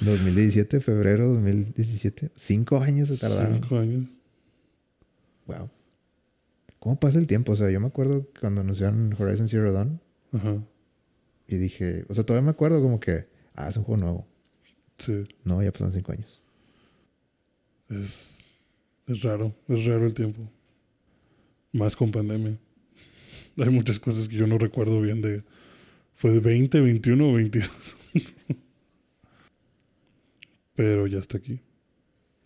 2017, 0.00 0.80
febrero 0.80 1.28
2017. 1.28 2.30
Cinco 2.34 2.78
años 2.78 3.08
se 3.08 3.18
tardaron. 3.18 3.60
Cinco 3.60 3.78
años. 3.78 4.08
Wow. 5.46 5.70
¿Cómo 6.78 7.00
pasa 7.00 7.18
el 7.18 7.26
tiempo? 7.26 7.52
O 7.52 7.56
sea, 7.56 7.70
yo 7.70 7.80
me 7.80 7.88
acuerdo 7.88 8.26
cuando 8.40 8.60
anunciaron 8.60 9.14
Horizon 9.18 9.48
Zero 9.48 9.72
Dawn. 9.72 10.00
Ajá. 10.32 10.62
Y 11.46 11.56
dije, 11.56 12.04
o 12.08 12.14
sea, 12.14 12.24
todavía 12.24 12.44
me 12.44 12.50
acuerdo 12.50 12.80
como 12.80 13.00
que, 13.00 13.26
ah, 13.54 13.68
es 13.68 13.76
un 13.76 13.84
juego 13.84 14.00
nuevo. 14.00 14.26
Sí. 14.98 15.24
No, 15.44 15.62
ya 15.62 15.72
pasaron 15.72 15.92
cinco 15.92 16.12
años. 16.12 16.40
Es, 17.88 18.46
es 19.06 19.22
raro, 19.22 19.54
es 19.68 19.84
raro 19.86 20.06
el 20.06 20.14
tiempo. 20.14 20.50
Más 21.78 21.94
con 21.94 22.10
pandemia. 22.10 22.58
Hay 23.56 23.70
muchas 23.70 23.98
cosas 23.98 24.28
que 24.28 24.36
yo 24.36 24.46
no 24.46 24.58
recuerdo 24.58 25.00
bien 25.00 25.20
de... 25.20 25.42
¿Fue 26.14 26.32
de 26.32 26.40
20, 26.40 26.80
21 26.80 27.28
o 27.28 27.32
22? 27.34 27.96
Pero 30.74 31.06
ya 31.06 31.18
está 31.18 31.38
aquí. 31.38 31.60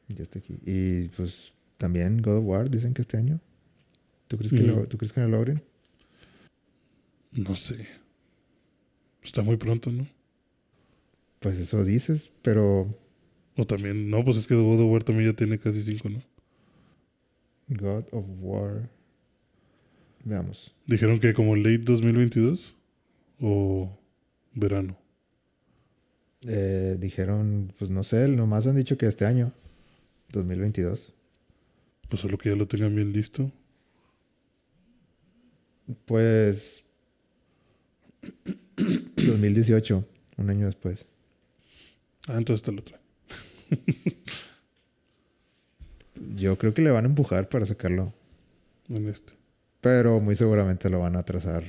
Ya 0.09 0.23
está 0.23 0.39
aquí. 0.39 0.59
Y 0.67 1.09
pues 1.09 1.55
también 1.79 2.21
God 2.21 2.39
of 2.39 2.45
War 2.45 2.71
dicen 2.71 2.93
que 2.93 3.01
este 3.01 3.17
año. 3.17 3.41
¿Tú 4.29 4.37
crees 4.37 4.53
que, 4.53 4.63
lo, 4.63 4.87
¿tú 4.87 4.99
crees 4.99 5.13
que 5.13 5.21
lo 5.21 5.29
logren? 5.29 5.63
No 7.33 7.57
sé. 7.57 7.87
Está 9.23 9.43
muy 9.43 9.57
pronto, 9.57 9.91
¿no? 9.91 10.07
Pues 11.39 11.59
eso 11.59 11.83
dices, 11.85 12.31
pero... 12.43 12.95
O 13.57 13.65
también, 13.65 14.09
no, 14.09 14.25
pues 14.25 14.37
es 14.37 14.47
que 14.47 14.55
God 14.55 14.81
of 14.81 14.91
War 14.91 15.05
también 15.05 15.31
ya 15.31 15.37
tiene 15.37 15.59
casi 15.59 15.83
cinco, 15.83 16.09
¿no? 16.09 16.23
God 17.69 18.05
of 18.13 18.25
War. 18.41 18.89
Veamos. 20.25 20.75
Dijeron 20.87 21.19
que 21.19 21.35
como 21.35 21.57
late 21.57 21.79
2022 21.79 22.77
o 23.41 23.99
verano. 24.55 24.97
Eh, 26.43 26.97
dijeron, 26.99 27.73
pues 27.79 27.91
no 27.91 28.03
sé, 28.03 28.29
nomás 28.29 28.67
han 28.67 28.77
dicho 28.77 28.99
que 28.99 29.07
este 29.07 29.27
año, 29.27 29.53
2022. 30.31 31.13
Pues 32.09 32.21
solo 32.21 32.39
que 32.39 32.51
ya 32.51 32.57
lo 32.57 32.67
tengan 32.67 32.95
bien 32.95 33.13
listo. 33.13 33.51
Pues 36.05 36.85
2018, 39.17 40.07
un 40.37 40.51
año 40.51 40.67
después. 40.67 41.07
Ah, 42.29 42.39
entonces 42.39 42.63
te 42.63 42.73
lo 42.73 42.83
trae. 42.83 43.01
Yo 46.37 46.57
creo 46.59 46.75
que 46.75 46.83
le 46.83 46.91
van 46.91 47.05
a 47.05 47.09
empujar 47.09 47.49
para 47.49 47.67
sacarlo. 47.67 48.15
En 48.89 49.09
este. 49.09 49.42
Pero 49.83 50.21
muy 50.21 50.37
seguramente 50.37 50.89
lo 50.89 51.01
van 51.01 51.17
a 51.17 51.19
atrasar 51.19 51.65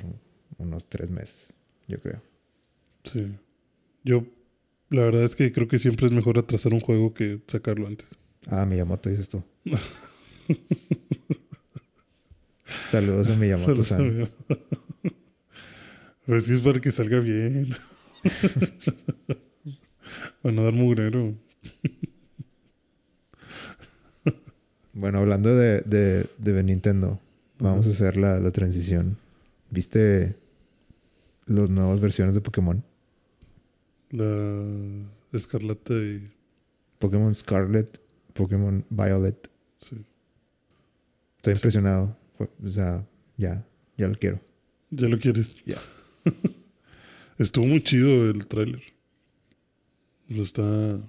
unos 0.60 0.88
tres 0.88 1.10
meses, 1.10 1.52
yo 1.88 2.00
creo. 2.00 2.22
Sí. 3.04 3.36
Yo, 4.04 4.28
la 4.90 5.02
verdad 5.02 5.24
es 5.24 5.36
que 5.36 5.52
creo 5.52 5.68
que 5.68 5.80
siempre 5.80 6.06
es 6.06 6.12
mejor 6.14 6.38
atrasar 6.38 6.74
un 6.74 6.80
juego 6.80 7.16
que 7.16 7.42
sacarlo 7.48 7.88
antes. 7.88 8.08
Ah, 8.48 8.68
Miyamoto 8.68 9.10
dices 9.10 9.30
tú. 9.30 9.44
Saludos 12.64 13.32
a 13.32 13.36
Miyamoto-san. 13.36 14.30
Pues 16.28 16.46
sí 16.46 16.54
es 16.54 16.62
para 16.62 16.80
que 16.80 16.92
salga 16.92 17.20
bien. 17.20 17.76
Van 20.44 20.60
a 20.60 20.64
dar 20.64 20.74
mugrero. 20.74 21.34
bueno, 24.94 25.18
hablando 25.18 25.56
de, 25.56 25.82
de, 25.82 26.28
de 26.38 26.64
Nintendo, 26.64 27.20
vamos 27.70 27.88
a 27.88 27.90
hacer 27.90 28.18
la, 28.18 28.40
la, 28.40 28.52
transición. 28.52 29.18
¿Viste 29.70 30.36
las 31.46 31.70
nuevas 31.70 32.00
versiones 32.00 32.34
de 32.34 32.42
Pokémon? 32.42 32.84
La 34.12 35.08
Escarlata 35.32 35.94
y... 35.94 36.24
Pokémon 37.00 37.34
Scarlet, 37.34 38.00
Pokémon 38.34 38.86
Violet. 38.90 39.50
Sí. 39.78 40.06
Estoy 41.38 41.54
impresionado. 41.54 42.16
O 42.38 42.68
sea, 42.68 43.06
ya, 43.38 43.66
ya 43.98 44.08
lo 44.08 44.16
quiero. 44.16 44.40
¿Ya 44.92 45.08
lo 45.08 45.18
quieres? 45.18 45.64
Ya. 45.66 45.78
Estuvo 47.38 47.66
muy 47.66 47.82
chido 47.82 48.30
el 48.30 48.46
tráiler. 48.46 48.82
Lo 50.28 50.44
está... 50.44 51.00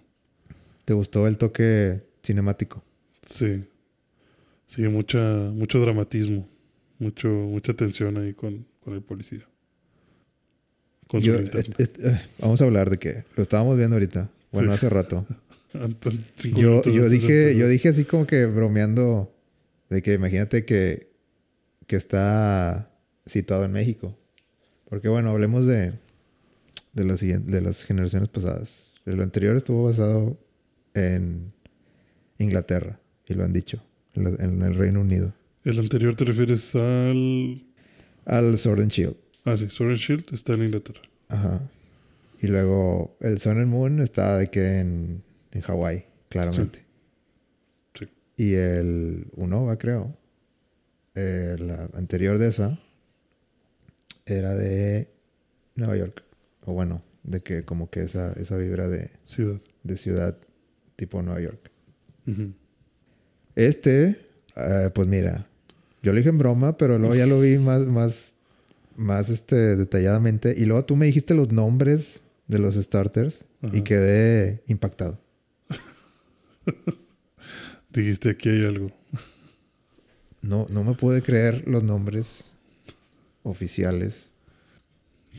¿Te 0.84 0.94
gustó 0.94 1.26
el 1.26 1.38
toque 1.38 2.02
cinemático? 2.22 2.82
Sí. 3.22 3.64
Sí, 4.66 4.82
mucha, 4.82 5.18
mucho 5.18 5.80
dramatismo. 5.80 6.48
Mucho, 6.98 7.28
mucha 7.28 7.74
tensión 7.74 8.16
ahí 8.18 8.34
con, 8.34 8.66
con 8.80 8.94
el 8.94 9.02
policía. 9.02 9.46
Con 11.08 11.20
Yo, 11.20 11.34
eh, 11.34 12.20
vamos 12.38 12.62
a 12.62 12.64
hablar 12.64 12.88
de 12.88 12.98
que 12.98 13.24
lo 13.36 13.42
estábamos 13.42 13.76
viendo 13.76 13.96
ahorita. 13.96 14.30
Bueno, 14.52 14.72
hace 14.72 14.88
rato. 14.88 15.26
yo, 16.56 16.82
yo 16.82 17.08
dije, 17.08 17.56
yo 17.56 17.68
dije 17.68 17.88
así 17.88 18.04
como 18.04 18.26
que 18.26 18.46
bromeando 18.46 19.34
de 19.90 20.02
que 20.02 20.14
imagínate 20.14 20.64
que, 20.64 21.12
que 21.86 21.96
está 21.96 22.90
situado 23.26 23.64
en 23.64 23.72
México. 23.72 24.16
Porque 24.88 25.08
bueno, 25.08 25.30
hablemos 25.30 25.66
de, 25.66 25.92
de, 26.92 27.04
las, 27.04 27.20
de 27.20 27.60
las 27.60 27.84
generaciones 27.84 28.28
pasadas. 28.28 28.92
El 29.04 29.20
anterior 29.20 29.56
estuvo 29.56 29.84
basado 29.84 30.38
en 30.94 31.52
Inglaterra, 32.38 33.00
y 33.26 33.34
lo 33.34 33.44
han 33.44 33.52
dicho, 33.52 33.82
en, 34.14 34.62
el 34.62 34.74
Reino 34.74 35.00
Unido. 35.00 35.34
¿El 35.64 35.78
anterior 35.78 36.14
te 36.14 36.24
refieres 36.24 36.74
al...? 36.74 37.64
Al 38.26 38.58
Sword 38.58 38.80
and 38.80 38.90
Shield. 38.90 39.16
Ah, 39.44 39.56
sí, 39.56 39.68
Sword 39.70 39.90
and 39.90 39.98
Shield 39.98 40.24
está 40.32 40.54
en 40.54 40.64
Inglaterra. 40.64 41.00
Ajá. 41.28 41.60
Y 42.40 42.46
luego 42.46 43.16
el 43.20 43.38
Sun 43.38 43.58
and 43.58 43.68
Moon 43.68 44.00
está 44.00 44.38
de 44.38 44.50
que 44.50 44.80
en, 44.80 45.22
en 45.52 45.60
Hawái, 45.60 46.04
claramente. 46.28 46.84
Sí. 47.98 48.06
Y 48.36 48.54
el 48.54 49.26
Unova, 49.36 49.78
creo, 49.78 50.16
eh, 51.14 51.56
la 51.58 51.88
anterior 51.94 52.38
de 52.38 52.48
esa, 52.48 52.78
era 54.26 54.54
de 54.54 55.10
Nueva 55.74 55.96
York. 55.96 56.24
O 56.64 56.72
bueno, 56.72 57.02
de 57.22 57.42
que 57.42 57.64
como 57.64 57.90
que 57.90 58.02
esa, 58.02 58.32
esa 58.34 58.56
vibra 58.56 58.88
de 58.88 59.10
ciudad. 59.26 59.60
De 59.82 59.96
ciudad 59.96 60.38
tipo 60.96 61.22
Nueva 61.22 61.40
York. 61.40 61.70
Este, 63.56 64.20
eh, 64.56 64.90
pues 64.94 65.08
mira, 65.08 65.46
yo 66.02 66.12
lo 66.12 66.18
dije 66.18 66.28
en 66.28 66.38
broma, 66.38 66.76
pero 66.76 66.98
luego 66.98 67.14
ya 67.14 67.26
lo 67.26 67.40
vi 67.40 67.58
más, 67.58 67.86
más, 67.86 68.34
más 68.96 69.30
este, 69.30 69.76
detalladamente. 69.76 70.54
Y 70.56 70.66
luego 70.66 70.84
tú 70.84 70.96
me 70.96 71.06
dijiste 71.06 71.34
los 71.34 71.52
nombres 71.52 72.22
de 72.46 72.58
los 72.58 72.74
starters 72.74 73.44
y 73.72 73.82
quedé 73.82 74.62
impactado. 74.66 75.18
dijiste 77.90 78.30
aquí 78.30 78.50
hay 78.50 78.66
algo. 78.66 78.90
No, 80.42 80.66
no 80.68 80.84
me 80.84 80.92
pude 80.92 81.22
creer 81.22 81.66
los 81.66 81.82
nombres 81.82 82.44
oficiales. 83.44 84.30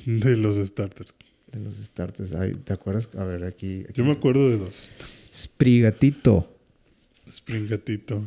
De 0.08 0.36
los 0.36 0.56
starters. 0.56 1.16
De 1.52 1.60
los 1.60 1.78
starters. 1.78 2.34
¿Te 2.64 2.74
acuerdas? 2.74 3.08
A 3.16 3.24
ver, 3.24 3.44
aquí, 3.44 3.86
Yo 3.94 4.04
me 4.04 4.14
acuerdo 4.14 4.50
de 4.50 4.58
dos. 4.58 4.90
Sprigatito. 5.32 6.55
Springatito. 7.30 8.24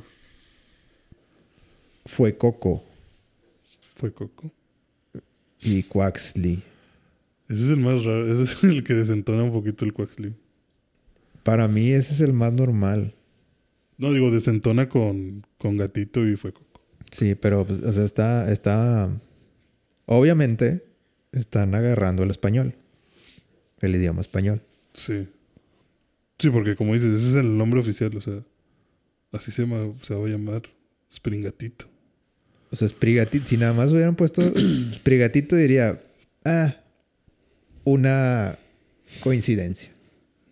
Fue 2.07 2.37
Coco. 2.37 2.85
Fue 3.97 4.13
Coco. 4.13 4.51
Y 5.61 5.83
Quaxley. 5.83 6.63
Ese 7.49 7.65
es 7.65 7.71
el 7.71 7.81
más 7.81 8.05
raro. 8.05 8.31
Ese 8.31 8.43
es 8.45 8.65
el 8.65 8.85
que 8.85 8.95
desentona 8.95 9.43
un 9.43 9.53
poquito 9.53 9.85
el 9.85 9.93
Quaxley. 9.93 10.35
Para 11.43 11.69
mí 11.69 11.91
ese 11.91 12.15
es 12.15 12.21
el 12.21 12.33
más 12.33 12.53
normal. 12.53 13.15
No, 13.97 14.13
digo, 14.13 14.31
desentona 14.31 14.89
con, 14.89 15.47
con 15.59 15.77
gatito 15.77 16.27
y 16.27 16.37
fue 16.37 16.53
Coco. 16.53 16.81
Sí, 17.11 17.35
pero, 17.35 17.67
pues, 17.67 17.83
o 17.83 17.93
sea, 17.93 18.05
está, 18.05 18.53
está... 18.53 19.11
Obviamente 20.07 20.85
están 21.33 21.75
agarrando 21.75 22.23
el 22.23 22.31
español. 22.31 22.75
El 23.81 23.95
idioma 23.95 24.21
español. 24.21 24.63
Sí. 24.93 25.29
Sí, 26.39 26.51
porque 26.51 26.77
como 26.77 26.95
dices, 26.95 27.15
ese 27.15 27.31
es 27.31 27.35
el 27.35 27.57
nombre 27.57 27.81
oficial, 27.81 28.17
o 28.17 28.21
sea, 28.21 28.43
así 29.33 29.53
se, 29.53 29.63
llama, 29.63 29.95
se 30.03 30.15
va 30.15 30.27
a 30.27 30.29
llamar 30.29 30.63
Springatito. 31.13 31.87
O 32.71 32.77
sea, 32.77 32.89
Sprigatito, 32.89 33.47
si 33.47 33.57
nada 33.57 33.73
más 33.73 33.91
hubieran 33.91 34.17
puesto 34.17 34.43
Sprigatito, 34.95 35.57
diría, 35.57 36.03
ah, 36.45 36.77
una 37.85 38.59
coincidencia. 39.21 39.91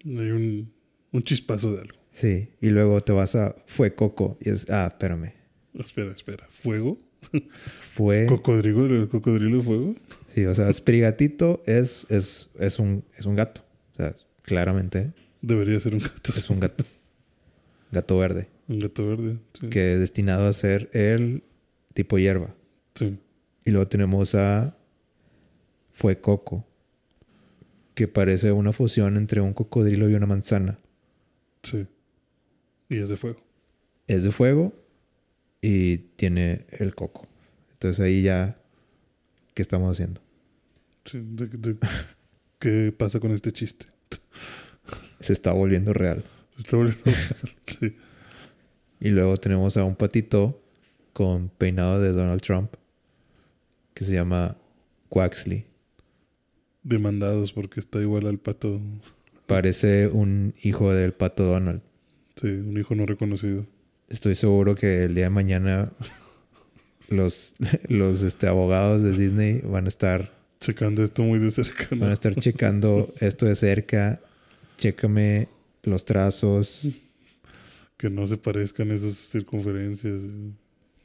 Hay 0.04 0.30
un, 0.30 0.72
un 1.12 1.22
chispazo 1.22 1.72
de 1.74 1.82
algo. 1.82 1.98
Sí, 2.12 2.48
y 2.62 2.70
luego 2.70 3.00
te 3.02 3.12
vas 3.12 3.34
a 3.34 3.54
Fue 3.66 3.94
Coco 3.94 4.38
y 4.40 4.50
es, 4.50 4.70
ah, 4.70 4.86
espérame. 4.90 5.32
Espera, 5.74 6.12
espera. 6.12 6.46
¿Fuego? 6.50 6.98
Fue. 7.92 8.26
¿Cocodrilo, 8.26 8.86
el 8.86 9.08
cocodrilo 9.08 9.58
de 9.58 9.62
fuego? 9.62 9.94
Sí, 10.34 10.46
o 10.46 10.54
sea, 10.54 10.72
Sprigatito 10.72 11.62
es, 11.66 12.06
es, 12.08 12.50
es, 12.58 12.78
un, 12.78 13.04
es 13.18 13.26
un 13.26 13.36
gato. 13.36 13.62
O 13.94 13.96
sea, 13.96 14.14
claramente 14.42 15.12
Debería 15.42 15.78
ser 15.80 15.94
un 15.94 16.00
gato. 16.00 16.32
es 16.34 16.50
un 16.50 16.60
gato. 16.60 16.84
Gato 17.92 18.18
verde. 18.18 18.48
Un 18.68 18.78
gato 18.80 19.06
verde. 19.06 19.38
Sí. 19.60 19.68
Que 19.68 19.94
es 19.94 20.00
destinado 20.00 20.46
a 20.46 20.52
ser 20.52 20.90
el 20.92 21.42
tipo 21.94 22.18
hierba. 22.18 22.54
Sí. 22.94 23.18
Y 23.64 23.70
luego 23.70 23.88
tenemos 23.88 24.34
a 24.34 24.76
Fue 25.92 26.16
Coco. 26.16 26.66
Que 27.94 28.08
parece 28.08 28.52
una 28.52 28.72
fusión 28.72 29.16
entre 29.16 29.40
un 29.40 29.52
cocodrilo 29.54 30.08
y 30.10 30.14
una 30.14 30.26
manzana. 30.26 30.78
Sí. 31.62 31.86
Y 32.88 32.98
es 32.98 33.08
de 33.08 33.16
fuego. 33.16 33.40
Es 34.06 34.22
de 34.22 34.30
fuego 34.30 34.72
y 35.62 35.98
tiene 35.98 36.66
el 36.70 36.94
coco. 36.94 37.26
Entonces 37.72 38.04
ahí 38.04 38.22
ya, 38.22 38.60
¿qué 39.54 39.62
estamos 39.62 39.90
haciendo? 39.92 40.20
Sí. 41.04 41.20
de- 41.22 41.46
de- 41.46 41.76
¿Qué 42.58 42.92
pasa 42.96 43.18
con 43.20 43.30
este 43.32 43.52
chiste? 43.52 43.86
Se 45.20 45.32
está 45.32 45.52
volviendo 45.52 45.92
real. 45.92 46.24
Se 46.54 46.60
está 46.62 46.76
volviendo 46.76 47.02
real. 47.04 47.56
Sí. 47.66 47.96
Y 49.00 49.10
luego 49.10 49.36
tenemos 49.36 49.76
a 49.76 49.84
un 49.84 49.94
patito 49.94 50.60
con 51.12 51.48
peinado 51.48 52.00
de 52.00 52.12
Donald 52.12 52.40
Trump 52.40 52.74
que 53.94 54.04
se 54.04 54.12
llama 54.12 54.56
Quaxley. 55.08 55.64
Demandados 56.82 57.52
porque 57.52 57.80
está 57.80 58.00
igual 58.00 58.26
al 58.26 58.38
pato. 58.38 58.80
Parece 59.46 60.08
un 60.08 60.54
hijo 60.62 60.92
del 60.92 61.12
pato 61.12 61.44
Donald. 61.44 61.80
Sí, 62.40 62.48
un 62.48 62.78
hijo 62.78 62.94
no 62.94 63.06
reconocido. 63.06 63.66
Estoy 64.08 64.34
seguro 64.34 64.74
que 64.74 65.04
el 65.04 65.14
día 65.14 65.24
de 65.24 65.30
mañana 65.30 65.92
los, 67.08 67.54
los 67.88 68.22
este, 68.22 68.46
abogados 68.46 69.02
de 69.02 69.12
Disney 69.12 69.60
van 69.60 69.86
a 69.86 69.88
estar 69.88 70.36
Checando 70.60 71.02
esto 71.02 71.22
muy 71.22 71.38
de 71.38 71.50
cerca. 71.50 71.88
¿no? 71.92 72.00
van 72.00 72.10
a 72.10 72.12
estar 72.12 72.34
checando 72.34 73.12
esto 73.20 73.46
de 73.46 73.54
cerca. 73.54 74.20
Chécame 74.78 75.48
los 75.82 76.04
trazos. 76.04 76.88
Que 77.96 78.10
no 78.10 78.26
se 78.26 78.36
parezcan 78.36 78.90
esas 78.90 79.14
circunferencias. 79.14 80.20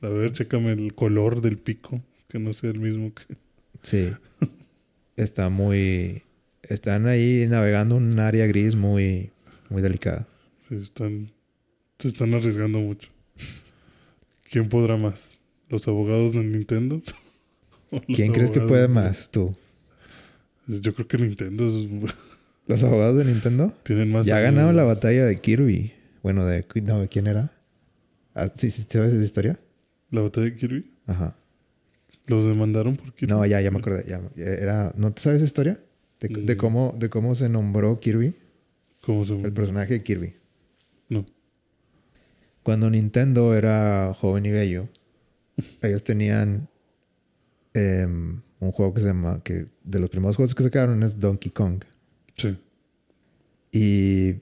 A 0.02 0.10
ver, 0.10 0.34
chécame 0.34 0.72
el 0.74 0.94
color 0.94 1.42
del 1.42 1.58
pico. 1.58 2.02
Que 2.28 2.39
no 2.39 2.54
sea 2.54 2.70
el 2.72 2.80
mismo 2.80 3.14
que. 3.14 3.36
Sí. 3.84 4.10
Está 5.16 5.50
muy. 5.50 6.24
Están 6.64 7.08
ahí 7.08 7.46
navegando 7.50 7.96
un 7.96 8.20
área 8.20 8.46
gris 8.48 8.76
muy, 8.76 9.32
muy 9.70 9.82
delicada. 9.82 10.28
Sí, 10.70 10.76
están, 10.76 11.32
se 12.00 12.08
están 12.08 12.34
arriesgando 12.34 12.80
mucho. 12.80 13.10
¿Quién 14.50 14.70
podrá 14.70 14.98
más? 14.98 15.39
¿Los 15.70 15.88
abogados 15.88 16.34
de 16.34 16.44
Nintendo? 16.44 17.02
¿O 17.92 17.96
los 18.08 18.18
¿Quién 18.18 18.32
crees 18.34 18.52
que 18.52 18.62
puede 18.62 18.84
de- 18.84 18.88
más? 18.89 19.30
¿Tú? 19.32 19.56
Yo 20.68 20.94
creo 20.94 21.08
que 21.08 21.18
Nintendo 21.18 21.68
es- 21.68 21.88
¿Los 22.68 22.84
abogados 22.84 23.18
de 23.18 23.26
Nintendo? 23.26 23.74
tienen 23.84 24.12
más. 24.12 24.26
Ya 24.26 24.38
años. 24.38 24.52
ganaron 24.54 24.76
la 24.78 24.84
batalla 24.84 25.26
de 25.26 25.39
Kirby. 25.42 25.94
Bueno, 26.24 26.45
de. 26.45 26.65
No, 26.84 26.99
¿de 27.01 27.07
quién 27.07 27.28
era? 27.28 27.51
Ah, 28.34 28.47
¿Sí, 28.47 28.69
sí, 28.69 28.86
¿Sabes 28.89 29.13
esa 29.13 29.24
historia? 29.24 29.59
¿La 30.11 30.22
batalla 30.22 30.45
de 30.45 30.55
Kirby? 30.55 30.91
Ajá. 31.07 31.36
¿Los 32.28 32.45
demandaron 32.45 32.95
por 32.95 33.13
Kirby? 33.13 33.34
No, 33.34 33.45
ya, 33.45 33.59
ya 33.61 33.72
me 33.72 33.80
acordé. 33.80 34.05
ya. 34.07 34.22
Era, 34.36 34.93
¿No 34.95 35.11
te 35.13 35.22
sabes 35.22 35.38
esa 35.38 35.45
historia? 35.47 35.80
De, 36.19 36.28
de 36.30 36.55
Mm. 36.55 36.57
cómo, 36.57 36.95
de 36.97 37.09
cómo 37.09 37.34
se 37.36 37.49
nombró 37.49 37.99
Kirby, 37.99 38.36
¿Cómo 39.01 39.26
se 39.26 39.34
el 39.41 39.51
personaje 39.53 39.93
de 39.95 40.03
Kirby. 40.03 40.36
No. 41.09 41.26
Cuando 42.63 42.89
Nintendo 42.89 43.55
era 43.55 44.13
joven 44.13 44.45
y 44.45 44.51
bello, 44.51 44.88
ellos 45.82 46.03
tenían 46.03 46.69
em, 47.74 48.41
un 48.59 48.72
juego 48.72 48.93
que 48.93 48.99
se 49.01 49.07
llama, 49.07 49.41
que 49.43 49.65
de 49.84 49.99
los 49.99 50.09
primeros 50.11 50.36
juegos 50.36 50.53
que 50.53 50.61
sacaron 50.63 51.01
es 51.01 51.17
Donkey 51.19 51.51
Kong. 51.51 51.84
Sí. 52.38 52.55
Y 53.72 54.36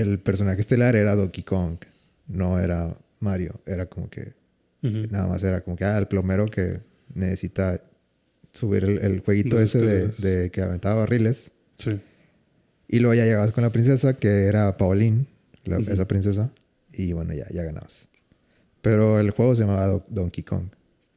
el 0.00 0.18
personaje 0.18 0.60
estelar 0.60 0.96
era 0.96 1.14
Donkey 1.14 1.44
Kong, 1.44 1.76
no 2.26 2.58
era 2.58 2.96
Mario. 3.20 3.60
Era 3.66 3.86
como 3.86 4.08
que, 4.10 4.32
nada 4.82 5.26
más 5.28 5.42
era 5.42 5.60
como 5.62 5.76
que, 5.76 5.84
ah, 5.84 5.98
el 5.98 6.06
plomero 6.08 6.46
que 6.46 6.80
necesita 7.14 7.82
subir 8.52 8.84
el, 8.84 8.98
el 8.98 9.20
jueguito 9.20 9.56
Los 9.58 9.74
ese 9.74 10.08
de, 10.18 10.50
que 10.50 10.62
aventaba 10.62 10.96
barriles. 11.00 11.52
Sí. 11.78 12.00
Y 12.88 13.00
luego 13.00 13.14
ya 13.14 13.24
llegabas 13.24 13.52
con 13.52 13.62
la 13.62 13.70
princesa, 13.70 14.14
que 14.16 14.44
era 14.46 14.76
Pauline, 14.76 15.26
la- 15.64 15.78
esa 15.78 16.08
princesa. 16.08 16.50
Y 16.92 17.12
bueno, 17.12 17.34
ya, 17.34 17.46
ya 17.50 17.62
ganabas. 17.62 18.08
Pero 18.80 19.20
el 19.20 19.30
juego 19.30 19.54
se 19.54 19.62
llamaba 19.62 19.86
Do- 19.86 20.06
Donkey 20.08 20.42
Kong. 20.44 20.68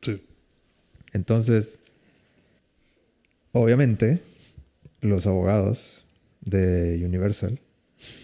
Sí. 0.01 0.21
Entonces, 1.13 1.79
obviamente, 3.51 4.21
los 5.01 5.27
abogados 5.27 6.05
de 6.41 7.01
Universal 7.05 7.59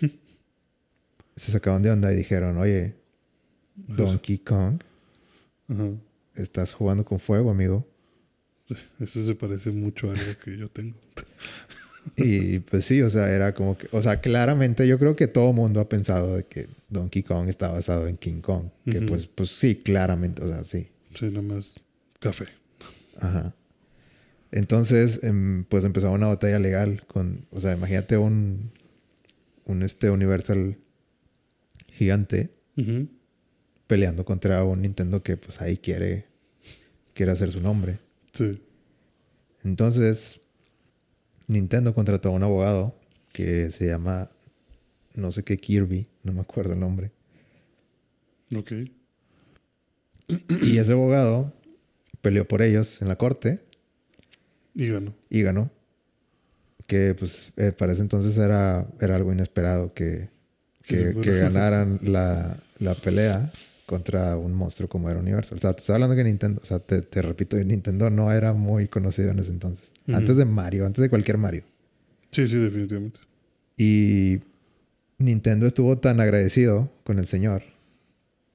se 1.37 1.51
sacaban 1.51 1.81
de 1.83 1.91
onda 1.91 2.11
y 2.11 2.15
dijeron, 2.17 2.57
oye, 2.57 2.95
Donkey 3.75 4.39
Kong, 4.39 4.81
Ajá. 5.69 5.91
estás 6.35 6.73
jugando 6.73 7.05
con 7.05 7.19
fuego, 7.19 7.51
amigo. 7.51 7.87
Eso 8.99 9.23
se 9.23 9.35
parece 9.35 9.71
mucho 9.71 10.09
a 10.09 10.13
algo 10.13 10.33
que 10.43 10.57
yo 10.57 10.67
tengo. 10.67 10.97
Y 12.15 12.59
pues 12.59 12.85
sí, 12.85 13.01
o 13.01 13.09
sea, 13.09 13.29
era 13.29 13.53
como 13.53 13.77
que, 13.77 13.89
o 13.91 14.01
sea, 14.01 14.21
claramente 14.21 14.87
yo 14.87 14.97
creo 14.97 15.17
que 15.17 15.27
todo 15.27 15.51
mundo 15.51 15.81
ha 15.81 15.89
pensado 15.89 16.37
de 16.37 16.45
que 16.45 16.69
Donkey 16.87 17.21
Kong 17.21 17.49
está 17.49 17.67
basado 17.67 18.07
en 18.07 18.15
King 18.15 18.39
Kong. 18.39 18.69
Que 18.85 19.01
pues, 19.01 19.27
pues 19.27 19.49
sí, 19.49 19.75
claramente, 19.75 20.41
o 20.41 20.47
sea, 20.47 20.63
sí. 20.63 20.87
Sí, 21.13 21.25
nada 21.25 21.41
más 21.41 21.73
café. 22.19 22.45
Ajá. 23.19 23.53
Entonces, 24.51 25.21
em, 25.21 25.65
pues 25.65 25.83
empezaba 25.83 26.13
una 26.13 26.27
batalla 26.27 26.59
legal 26.59 27.03
con, 27.07 27.45
o 27.51 27.59
sea, 27.59 27.73
imagínate 27.73 28.15
un, 28.17 28.71
un 29.65 29.83
este 29.83 30.09
Universal 30.09 30.77
gigante 31.97 32.51
peleando 33.87 34.23
contra 34.23 34.63
un 34.63 34.81
Nintendo 34.81 35.23
que 35.23 35.35
pues 35.37 35.59
ahí 35.61 35.77
quiere, 35.77 36.25
quiere 37.13 37.31
hacer 37.31 37.51
su 37.51 37.61
nombre. 37.61 37.99
Sí. 38.33 38.61
Entonces, 39.63 40.39
Nintendo 41.47 41.93
contrató 41.95 42.29
a 42.29 42.33
un 42.33 42.43
abogado 42.43 42.95
que 43.33 43.71
se 43.71 43.87
llama, 43.87 44.29
no 45.15 45.31
sé 45.31 45.43
qué, 45.43 45.57
Kirby, 45.57 46.07
no 46.23 46.33
me 46.33 46.41
acuerdo 46.41 46.73
el 46.73 46.79
nombre. 46.79 47.11
Ok. 48.55 48.71
Y 50.61 50.77
ese 50.77 50.91
abogado 50.91 51.53
peleó 52.21 52.47
por 52.47 52.61
ellos 52.61 53.01
en 53.01 53.07
la 53.07 53.15
corte 53.17 53.61
Y 54.75 54.89
ganó. 54.89 55.15
y 55.29 55.41
ganó. 55.41 55.71
Que 56.85 57.15
pues 57.15 57.51
eh, 57.57 57.71
para 57.71 57.93
ese 57.93 58.01
entonces 58.01 58.37
era, 58.37 58.87
era 59.01 59.15
algo 59.15 59.33
inesperado 59.33 59.93
que, 59.93 60.29
Que 60.87 61.13
ganaran 61.39 61.99
la, 62.03 62.57
la 62.79 62.95
pelea 62.95 63.51
contra 63.85 64.35
un 64.37 64.53
monstruo 64.53 64.89
como 64.89 65.09
era 65.09 65.19
Universal. 65.19 65.57
O 65.57 65.61
sea, 65.61 65.73
te 65.73 65.79
estoy 65.79 65.95
hablando 65.95 66.15
que 66.15 66.23
Nintendo, 66.23 66.61
o 66.61 66.65
sea, 66.65 66.79
te, 66.79 67.01
te 67.01 67.21
repito, 67.21 67.57
Nintendo 67.57 68.09
no 68.09 68.31
era 68.31 68.53
muy 68.53 68.87
conocido 68.87 69.31
en 69.31 69.39
ese 69.39 69.51
entonces. 69.51 69.91
Antes 70.11 70.37
de 70.37 70.45
Mario, 70.45 70.85
antes 70.85 71.01
de 71.01 71.09
cualquier 71.09 71.37
Mario. 71.37 71.63
Sí, 72.31 72.47
sí, 72.47 72.55
definitivamente. 72.57 73.19
Y 73.77 74.39
Nintendo 75.17 75.67
estuvo 75.67 75.97
tan 75.97 76.19
agradecido 76.19 76.91
con 77.03 77.17
el 77.19 77.25
señor 77.25 77.63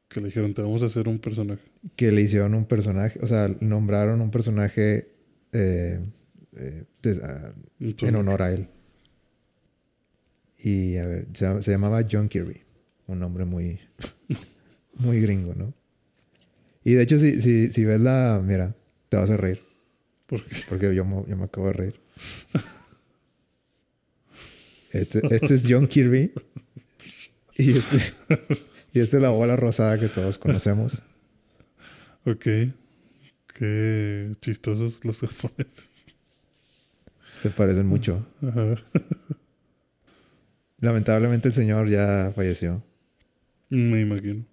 Que 0.09 0.21
le 0.21 0.27
dijeron, 0.27 0.53
te 0.53 0.63
vamos 0.63 0.83
a 0.83 0.87
hacer 0.87 1.09
un 1.09 1.19
personaje. 1.19 1.63
que 1.97 2.13
le 2.13 2.21
hicieron 2.21 2.55
un 2.55 2.67
personaje, 2.67 3.19
o 3.23 3.27
sea, 3.27 3.49
nombraron 3.61 4.21
un 4.21 4.31
personaje 4.31 5.09
eh, 5.53 6.01
eh, 6.57 6.85
ah, 7.23 7.53
en 7.81 8.17
honor 8.17 8.43
a 8.43 8.53
él. 8.53 8.69
Y 10.63 10.97
a 10.97 11.07
ver, 11.07 11.27
se, 11.33 11.63
se 11.63 11.71
llamaba 11.73 12.07
John 12.11 12.29
Kirby. 12.29 12.61
Un 13.09 13.19
nombre 13.19 13.45
muy, 13.45 13.81
muy 14.95 15.21
gringo, 15.21 15.55
¿no? 15.55 15.75
Y 16.85 16.95
de 16.95 17.03
hecho, 17.03 17.19
si, 17.19 17.41
si, 17.41 17.71
si 17.71 17.85
ves 17.85 18.01
la. 18.01 18.41
Mira, 18.45 18.75
te 19.09 19.17
vas 19.17 19.31
a 19.31 19.37
reír. 19.37 19.63
¿Por 20.27 20.45
qué? 20.45 20.57
Porque 20.69 20.95
yo 20.95 21.05
me, 21.05 21.25
yo 21.29 21.37
me 21.37 21.45
acabo 21.45 21.67
de 21.69 21.73
reír. 21.73 22.01
Este, 24.93 25.23
este 25.35 25.55
es 25.55 25.65
John 25.67 25.87
Kirby. 25.87 26.33
Y 27.57 27.79
este, 27.79 28.13
y 28.93 29.01
esta 29.01 29.17
es 29.17 29.23
la 29.23 29.31
bola 29.31 29.57
rosada 29.57 29.99
que 29.99 30.09
todos 30.09 30.37
conocemos. 30.37 31.01
Ok. 32.27 32.47
Qué 33.55 34.33
chistosos 34.41 35.03
los 35.05 35.21
japoneses. 35.21 35.93
Se 37.41 37.49
parecen 37.49 37.87
mucho. 37.87 38.27
Ajá. 38.43 38.77
Lamentablemente 40.83 41.49
el 41.49 41.55
señor 41.55 41.89
ya 41.89 42.33
falleció. 42.37 42.83
Me 43.71 44.01
imagino. 44.01 44.45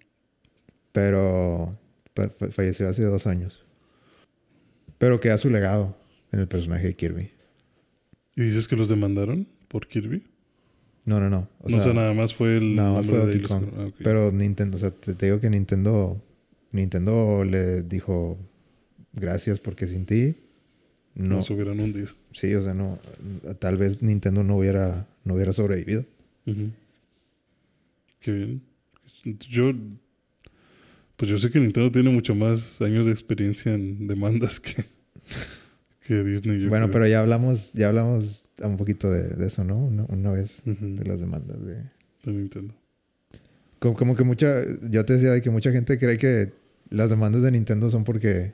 Pero 0.92 1.78
fa- 2.14 2.28
fa- 2.30 2.50
falleció 2.50 2.88
hace 2.88 3.02
dos 3.02 3.26
años. 3.26 3.64
Pero 4.98 5.20
queda 5.20 5.36
su 5.38 5.50
legado 5.50 5.96
en 6.32 6.40
el 6.40 6.48
personaje 6.48 6.86
de 6.86 6.94
Kirby. 6.94 7.30
¿Y 8.36 8.42
dices 8.42 8.68
que 8.68 8.76
los 8.76 8.88
demandaron 8.88 9.46
por 9.68 9.86
Kirby? 9.88 10.22
No, 11.04 11.18
no, 11.18 11.28
no. 11.28 11.48
O 11.60 11.64
no, 11.64 11.70
sea, 11.70 11.80
o 11.80 11.82
sea, 11.84 11.92
nada 11.94 12.12
más 12.14 12.34
fue 12.34 12.56
el. 12.58 12.76
nada 12.76 12.92
más 12.94 13.06
fue 13.06 13.18
Donkey 13.18 13.42
Kong. 13.42 13.64
ah. 13.76 13.88
Pero 14.02 14.30
Nintendo, 14.32 14.76
o 14.76 14.80
sea, 14.80 14.90
te, 14.92 15.14
te 15.14 15.26
digo 15.26 15.40
que 15.40 15.50
Nintendo, 15.50 16.22
Nintendo 16.72 17.42
le 17.44 17.82
dijo 17.82 18.38
gracias 19.12 19.58
porque 19.58 19.86
sin 19.88 20.06
ti 20.06 20.36
no, 21.16 21.36
No 21.38 21.42
se 21.42 21.52
hubieran 21.54 21.80
hundido. 21.80 22.08
sí, 22.32 22.54
o 22.54 22.62
sea, 22.62 22.72
no, 22.74 22.98
tal 23.58 23.76
vez 23.76 24.00
Nintendo 24.02 24.44
no 24.44 24.56
hubiera, 24.56 25.08
no 25.24 25.34
hubiera 25.34 25.52
sobrevivido. 25.52 26.04
Ujú. 26.46 26.70
Qué 28.20 28.32
bien. 28.32 28.62
Yo. 29.48 29.72
Pues 31.16 31.30
yo 31.30 31.38
sé 31.38 31.50
que 31.50 31.60
Nintendo 31.60 31.90
tiene 31.92 32.10
mucho 32.10 32.34
más 32.34 32.80
años 32.80 33.04
de 33.06 33.12
experiencia 33.12 33.74
en 33.74 34.06
demandas 34.06 34.58
que, 34.58 34.82
que 36.06 36.22
Disney. 36.24 36.62
yo 36.62 36.68
bueno, 36.70 36.86
creo. 36.86 36.92
pero 36.92 37.06
ya 37.08 37.20
hablamos, 37.20 37.72
ya 37.74 37.88
hablamos 37.88 38.48
un 38.62 38.76
poquito 38.78 39.10
de, 39.10 39.28
de 39.36 39.46
eso, 39.46 39.62
¿no? 39.64 39.76
Una, 39.76 40.04
una 40.08 40.30
vez 40.30 40.62
de 40.64 41.04
las 41.04 41.20
demandas 41.20 41.60
de 41.64 41.74
de 42.24 42.32
Nintendo. 42.32 42.74
como, 43.78 43.96
como 43.96 44.16
que 44.16 44.24
mucha, 44.24 44.62
yo 44.90 45.04
te 45.04 45.14
decía 45.14 45.30
de 45.32 45.42
que 45.42 45.50
mucha 45.50 45.70
gente 45.72 45.98
cree 45.98 46.16
que 46.18 46.52
las 46.88 47.10
demandas 47.10 47.42
de 47.42 47.50
Nintendo 47.50 47.88
son 47.90 48.04
porque 48.04 48.52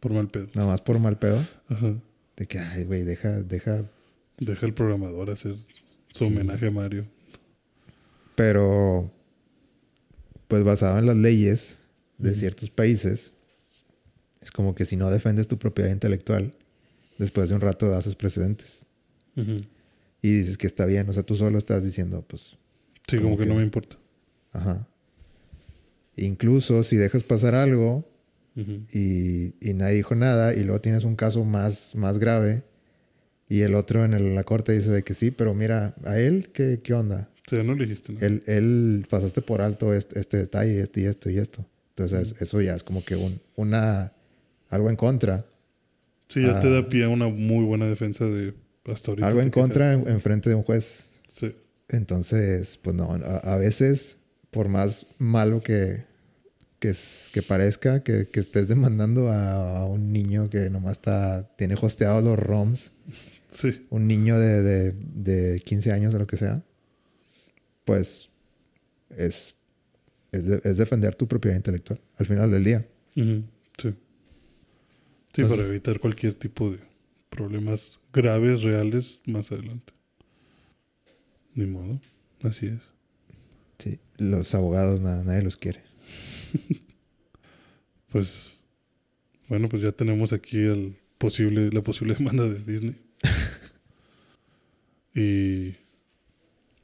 Por 0.00 0.12
mal 0.12 0.28
pedo. 0.28 0.48
nada 0.54 0.66
más 0.68 0.80
por 0.80 0.98
mal 0.98 1.18
pedo, 1.18 1.44
Ajá. 1.68 1.94
de 2.36 2.46
que 2.46 2.58
ay, 2.58 2.84
güey, 2.84 3.04
deja, 3.04 3.42
deja 3.42 3.84
Deja 4.38 4.64
al 4.66 4.72
programador 4.74 5.30
hacer 5.30 5.56
su 5.56 5.66
Sí. 6.14 6.24
homenaje 6.24 6.66
a 6.68 6.70
Mario. 6.70 7.06
Pero 8.38 9.10
pues 10.46 10.62
basado 10.62 10.96
en 11.00 11.06
las 11.06 11.16
leyes 11.16 11.74
de 12.18 12.36
ciertos 12.36 12.70
países, 12.70 13.32
es 14.40 14.52
como 14.52 14.76
que 14.76 14.84
si 14.84 14.94
no 14.96 15.10
defendes 15.10 15.48
tu 15.48 15.58
propiedad 15.58 15.90
intelectual, 15.90 16.54
después 17.18 17.48
de 17.48 17.56
un 17.56 17.60
rato 17.60 17.92
haces 17.96 18.14
precedentes 18.14 18.86
y 20.22 20.30
dices 20.38 20.56
que 20.56 20.68
está 20.68 20.86
bien, 20.86 21.08
o 21.08 21.12
sea, 21.12 21.24
tú 21.24 21.34
solo 21.34 21.58
estás 21.58 21.82
diciendo, 21.84 22.24
pues, 22.28 22.56
Sí, 23.08 23.16
Como 23.16 23.30
como 23.30 23.36
que 23.38 23.42
que- 23.44 23.48
no 23.48 23.54
me 23.56 23.62
importa. 23.62 23.96
ajá. 24.52 24.86
Incluso 26.16 26.84
si 26.84 26.96
dejas 26.96 27.24
pasar 27.24 27.54
algo 27.56 28.08
y, 28.92 29.54
y 29.60 29.74
nadie 29.74 29.96
dijo 29.96 30.14
nada 30.14 30.54
y 30.54 30.62
luego 30.62 30.80
tienes 30.80 31.02
un 31.04 31.16
caso 31.16 31.44
más, 31.44 31.94
más 31.96 32.18
grave 32.20 32.62
y 33.48 33.62
el 33.62 33.74
otro 33.74 34.04
en 34.04 34.14
el- 34.14 34.34
la 34.36 34.44
corte 34.44 34.72
dice 34.72 34.90
de 34.90 35.02
que 35.02 35.14
sí, 35.14 35.30
pero 35.32 35.54
mira, 35.54 35.94
a 36.04 36.18
él, 36.20 36.50
¿qué, 36.52 36.80
qué 36.84 36.94
onda? 36.94 37.30
Sea, 37.48 37.62
no 37.62 37.74
le 37.74 37.86
dijiste. 37.86 38.14
Él, 38.20 38.42
él 38.46 39.06
pasaste 39.08 39.40
por 39.42 39.62
alto 39.62 39.94
este, 39.94 40.20
este 40.20 40.36
detalle, 40.36 40.80
este 40.80 41.00
y 41.02 41.04
esto 41.06 41.30
y 41.30 41.38
esto. 41.38 41.64
Entonces 41.96 42.34
eso 42.40 42.60
ya 42.60 42.74
es 42.74 42.82
como 42.82 43.04
que 43.04 43.16
un, 43.16 43.40
una, 43.56 44.12
algo 44.68 44.90
en 44.90 44.96
contra. 44.96 45.44
Sí, 46.28 46.42
ya 46.42 46.60
te 46.60 46.68
Ah. 46.68 46.70
da 46.82 46.88
pie 46.88 47.04
a 47.04 47.08
una 47.08 47.28
muy 47.28 47.64
buena 47.64 47.86
defensa 47.86 48.24
de 48.26 48.54
hasta 48.84 49.10
ahorita. 49.12 49.26
algo 49.28 49.40
en 49.40 49.50
contra 49.50 49.92
en, 49.94 50.06
en 50.08 50.20
frente 50.20 50.48
de 50.50 50.54
un 50.56 50.62
juez. 50.62 51.08
Sí. 51.32 51.54
Entonces, 51.88 52.78
pues 52.82 52.94
no, 52.94 53.10
a, 53.12 53.36
a 53.38 53.56
veces, 53.56 54.18
por 54.50 54.68
más 54.68 55.06
malo 55.18 55.62
que, 55.62 56.04
que, 56.78 56.90
es- 56.90 57.30
que 57.32 57.42
parezca, 57.42 58.02
que, 58.02 58.28
que 58.28 58.40
estés 58.40 58.68
demandando 58.68 59.28
a, 59.30 59.78
a 59.78 59.84
un 59.86 60.12
niño 60.12 60.48
que 60.50 60.68
nomás 60.70 60.92
está, 60.98 61.48
tiene 61.56 61.76
hosteados 61.80 62.22
los 62.22 62.38
ROMs, 62.38 62.92
Sí. 63.50 63.86
un 63.88 64.06
niño 64.06 64.38
de, 64.38 64.62
de, 64.62 64.92
de 64.92 65.60
15 65.60 65.92
años 65.92 66.12
o 66.14 66.18
lo 66.18 66.26
que 66.26 66.36
sea, 66.36 66.62
pues 67.88 68.28
es, 69.16 69.54
es, 70.30 70.44
de- 70.44 70.60
es 70.62 70.76
defender 70.76 71.14
tu 71.14 71.26
propiedad 71.26 71.56
intelectual 71.56 71.98
al 72.18 72.26
final 72.26 72.50
del 72.50 72.62
día. 72.64 72.86
Sí. 73.14 73.44
Sí, 73.78 73.94
Entonces- 75.42 75.56
para 75.56 75.68
evitar 75.68 75.98
cualquier 75.98 76.34
tipo 76.34 76.70
de 76.70 76.80
problemas 77.30 77.98
graves, 78.12 78.62
reales, 78.62 79.20
más 79.26 79.50
adelante. 79.52 79.94
Ni 81.54 81.64
modo. 81.64 81.98
Así 82.42 82.66
es. 82.66 82.80
Sí, 83.78 83.98
los 84.18 84.54
abogados 84.54 85.00
na- 85.00 85.24
nadie 85.24 85.42
los 85.42 85.56
quiere. 85.56 85.82
Pues, 88.10 88.56
bueno, 89.48 89.68
pues 89.68 89.82
ya 89.82 89.92
tenemos 89.92 90.32
aquí 90.32 90.56
el 90.58 90.96
posible, 91.18 91.70
la 91.70 91.82
posible 91.82 92.14
demanda 92.18 92.44
de 92.44 92.58
Disney. 92.64 92.96
y 95.14 95.74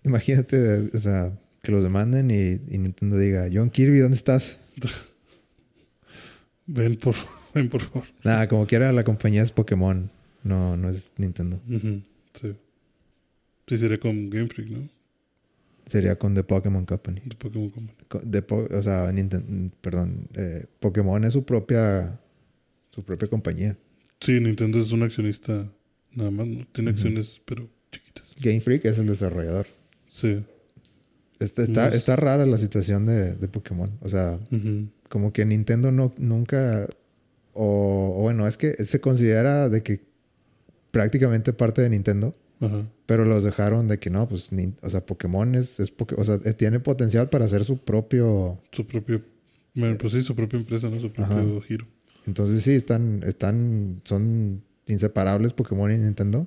Imagínate, 0.04 0.90
o 0.94 0.98
sea, 0.98 1.32
que 1.62 1.72
los 1.72 1.82
demanden 1.82 2.30
y, 2.30 2.60
y 2.74 2.78
Nintendo 2.78 3.16
diga, 3.18 3.48
John 3.52 3.70
Kirby, 3.70 3.98
¿dónde 3.98 4.16
estás? 4.16 4.58
ven 6.66 6.96
por, 6.96 7.14
ven 7.54 7.68
por 7.68 7.80
favor. 7.82 8.04
Nada, 8.22 8.48
como 8.48 8.66
quiera 8.66 8.92
la 8.92 9.04
compañía 9.04 9.42
es 9.42 9.50
Pokémon, 9.50 10.10
no, 10.42 10.76
no 10.76 10.88
es 10.88 11.12
Nintendo. 11.16 11.60
Sí. 12.34 12.54
Sí, 13.66 13.78
sería 13.78 13.96
con 13.98 14.28
Game 14.30 14.48
Freak, 14.48 14.68
¿no? 14.70 14.88
Sería 15.86 16.16
con 16.18 16.34
The 16.34 16.44
Pokémon 16.44 16.84
Company. 16.86 17.20
De 17.24 17.34
Pokémon 17.36 17.70
Company. 17.70 18.40
Po- 18.42 18.68
o 18.70 18.82
sea, 18.82 19.10
Ninten- 19.12 19.70
perdón, 19.80 20.28
eh, 20.34 20.66
Pokémon 20.80 21.22
es 21.24 21.32
su 21.34 21.44
propia, 21.44 22.18
su 22.90 23.02
propia 23.04 23.28
compañía. 23.28 23.76
Sí, 24.20 24.40
Nintendo 24.40 24.80
es 24.80 24.92
un 24.92 25.02
accionista 25.02 25.66
nada 26.12 26.30
más, 26.30 26.46
¿no? 26.46 26.66
Tiene 26.72 26.90
acciones, 26.90 27.40
pero 27.44 27.68
chiquitas. 27.92 28.24
Game 28.40 28.60
Freak 28.60 28.84
es 28.86 28.98
el 28.98 29.06
desarrollador. 29.06 29.66
Sí. 30.14 30.44
Está, 31.40 31.62
está, 31.64 31.88
está 31.88 32.14
rara 32.16 32.46
la 32.46 32.56
situación 32.58 33.04
de, 33.06 33.34
de 33.34 33.48
Pokémon. 33.48 33.90
O 34.00 34.08
sea, 34.08 34.38
como 35.08 35.32
que 35.32 35.44
Nintendo 35.44 35.90
no, 35.90 36.14
nunca, 36.16 36.88
o, 37.52 38.14
o 38.16 38.20
bueno, 38.22 38.46
es 38.46 38.56
que 38.56 38.72
se 38.84 39.00
considera 39.00 39.68
de 39.68 39.82
que 39.82 40.00
prácticamente 40.92 41.52
parte 41.52 41.82
de 41.82 41.90
Nintendo, 41.90 42.32
pero 43.04 43.24
los 43.26 43.44
dejaron 43.44 43.88
de 43.88 43.98
que 43.98 44.08
no, 44.08 44.26
pues, 44.28 44.48
o 44.80 44.88
sea, 44.90 45.04
Pokémon 45.04 45.54
es, 45.56 45.80
es 45.80 45.94
Poké- 45.94 46.14
o 46.16 46.24
sea, 46.24 46.38
es- 46.44 46.56
tiene 46.56 46.80
potencial 46.80 47.28
para 47.28 47.44
hacer 47.44 47.64
su 47.64 47.76
propio, 47.78 48.58
Su 48.72 48.86
propio. 48.86 49.20
Bueno, 49.74 49.98
pues 50.00 50.12
sí, 50.14 50.22
su 50.22 50.34
propia 50.36 50.60
empresa, 50.60 50.88
¿no? 50.88 50.98
Su 51.00 51.12
propio 51.12 51.34
Ajá. 51.58 51.66
giro. 51.66 51.86
entonces 52.26 52.62
sí, 52.62 52.70
están, 52.70 53.22
están, 53.26 54.00
son 54.04 54.62
inseparables 54.86 55.52
Pokémon 55.52 55.90
y 55.92 55.98
Nintendo, 55.98 56.46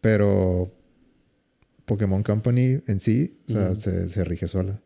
pero 0.00 0.72
Pokémon 1.84 2.22
Company 2.22 2.80
en 2.86 3.00
sí, 3.00 3.36
o 3.48 3.76
sea, 3.76 4.08
se 4.08 4.24
rige 4.24 4.48
sola. 4.48 4.82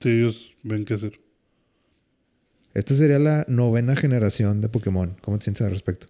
Sí, 0.00 0.08
ellos 0.08 0.56
ven 0.62 0.84
qué 0.84 0.94
hacer. 0.94 1.20
Esta 2.72 2.94
sería 2.94 3.18
la 3.18 3.44
novena 3.48 3.96
generación 3.96 4.60
de 4.60 4.68
Pokémon. 4.68 5.16
¿Cómo 5.20 5.38
te 5.38 5.44
sientes 5.44 5.66
al 5.66 5.72
respecto? 5.72 6.06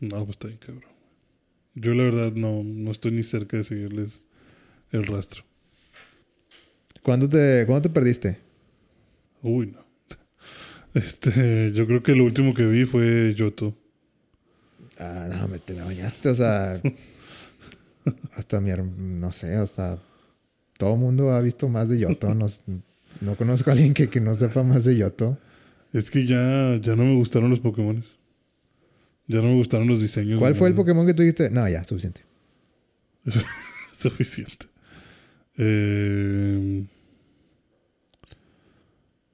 No, 0.00 0.24
pues 0.24 0.30
está 0.30 0.48
bien, 0.48 0.58
cabrón. 0.58 0.92
Yo 1.74 1.92
la 1.92 2.04
verdad 2.04 2.32
no, 2.32 2.62
no 2.62 2.90
estoy 2.92 3.12
ni 3.12 3.24
cerca 3.24 3.56
de 3.56 3.64
seguirles 3.64 4.22
el 4.92 5.06
rastro. 5.06 5.44
¿Cuándo 7.02 7.28
te, 7.28 7.64
¿cuándo 7.66 7.82
te 7.82 7.90
perdiste? 7.90 8.38
Uy, 9.42 9.66
no. 9.66 9.84
Este, 10.94 11.72
yo 11.72 11.88
creo 11.88 12.04
que 12.04 12.14
lo 12.14 12.22
último 12.22 12.54
que 12.54 12.64
vi 12.64 12.84
fue 12.84 13.34
Yoto. 13.34 13.76
Ah, 14.96 15.28
no, 15.28 15.48
me 15.48 15.58
te 15.58 15.74
la 15.74 15.84
bañaste, 15.84 16.28
o 16.28 16.34
sea. 16.36 16.80
hasta 18.36 18.60
mi 18.60 18.70
no 18.96 19.32
sé, 19.32 19.54
hasta 19.54 19.98
todo 20.78 20.94
el 20.94 21.00
mundo 21.00 21.30
ha 21.30 21.40
visto 21.40 21.68
más 21.68 21.88
de 21.88 22.00
Yoto. 22.00 22.34
No, 22.34 22.46
no 23.20 23.34
conozco 23.36 23.70
a 23.70 23.72
alguien 23.72 23.94
que, 23.94 24.08
que 24.08 24.20
no 24.20 24.34
sepa 24.34 24.62
más 24.62 24.84
de 24.84 24.96
Yoto. 24.96 25.38
Es 25.92 26.10
que 26.10 26.26
ya, 26.26 26.76
ya 26.80 26.96
no 26.96 27.04
me 27.04 27.14
gustaron 27.14 27.50
los 27.50 27.60
Pokémon. 27.60 28.04
Ya 29.26 29.38
no 29.38 29.44
me 29.44 29.54
gustaron 29.54 29.88
los 29.88 30.00
diseños. 30.00 30.38
¿Cuál 30.38 30.54
fue 30.54 30.68
el. 30.68 30.74
Pokémon 30.74 31.06
que 31.06 31.14
tú 31.14 31.22
dijiste? 31.22 31.48
No, 31.50 31.68
ya, 31.68 31.84
suficiente. 31.84 32.22
Suficiente. 33.92 34.66
Eh, 35.56 36.84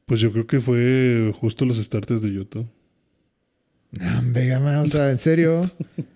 pues 0.04 0.20
yo 0.20 0.30
creo 0.32 0.46
que 0.46 0.60
fue 0.60 1.32
justo 1.34 1.64
los 1.64 1.78
starters 1.78 2.22
de 2.22 2.32
Yoto. 2.32 2.68
Nambe, 3.90 4.46
gama, 4.46 4.82
o 4.82 4.86
sea, 4.86 5.10
en 5.10 5.18
serio. 5.18 5.62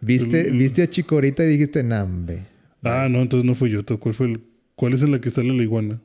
¿Viste, 0.00 0.50
viste 0.50 0.82
a 0.82 0.90
Chikorita 0.90 1.44
y 1.44 1.48
dijiste 1.48 1.82
Nambe? 1.82 2.44
Ah, 2.84 3.08
no, 3.10 3.20
entonces 3.20 3.44
no 3.44 3.54
fue 3.54 3.70
Yoto. 3.70 3.98
¿Cuál 3.98 4.14
fue 4.14 4.26
el, 4.28 4.40
cuál 4.76 4.92
es 4.94 5.02
en 5.02 5.10
la 5.12 5.20
que 5.20 5.30
sale 5.30 5.52
la 5.52 5.62
iguana? 5.62 6.00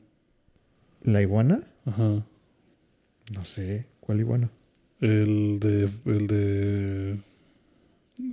¿La 1.02 1.22
iguana? 1.22 1.60
Ajá. 1.84 2.24
No 3.32 3.44
sé. 3.44 3.86
¿Cuál 4.00 4.20
iguana? 4.20 4.50
El 5.00 5.58
de. 5.60 5.88
El 6.06 6.26
de. 6.26 7.18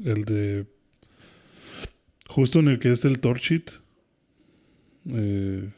El 0.05 0.25
de. 0.25 0.65
Justo 2.27 2.59
en 2.59 2.69
el 2.69 2.79
que 2.79 2.91
es 2.91 3.05
el 3.05 3.19
Torchit. 3.19 3.69
Eh, 5.09 5.69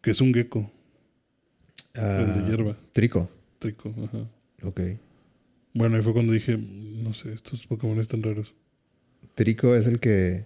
que 0.00 0.10
es 0.10 0.20
un 0.20 0.34
gecko. 0.34 0.70
el 1.94 2.02
Ah, 2.02 2.24
de 2.24 2.50
hierba. 2.50 2.76
Trico. 2.92 3.30
Trico. 3.58 3.94
Ajá. 4.04 4.28
Ok. 4.62 4.80
Bueno, 5.74 5.96
ahí 5.96 6.02
fue 6.02 6.12
cuando 6.12 6.32
dije. 6.32 6.58
No 6.58 7.14
sé, 7.14 7.32
estos 7.32 7.66
Pokémon 7.66 7.98
están 8.00 8.22
raros. 8.22 8.54
Trico 9.34 9.74
es 9.74 9.86
el 9.86 10.00
que. 10.00 10.44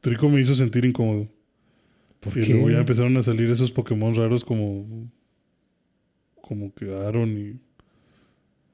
Trico 0.00 0.28
me 0.28 0.40
hizo 0.40 0.54
sentir 0.54 0.84
incómodo. 0.84 1.28
¿Por 2.20 2.36
y 2.38 2.46
qué? 2.46 2.52
luego 2.54 2.70
ya 2.70 2.78
empezaron 2.80 3.16
a 3.16 3.22
salir 3.22 3.50
esos 3.50 3.72
Pokémon 3.72 4.14
raros 4.14 4.44
como. 4.44 5.10
como 6.40 6.72
que 6.74 6.94
Aaron 6.94 7.60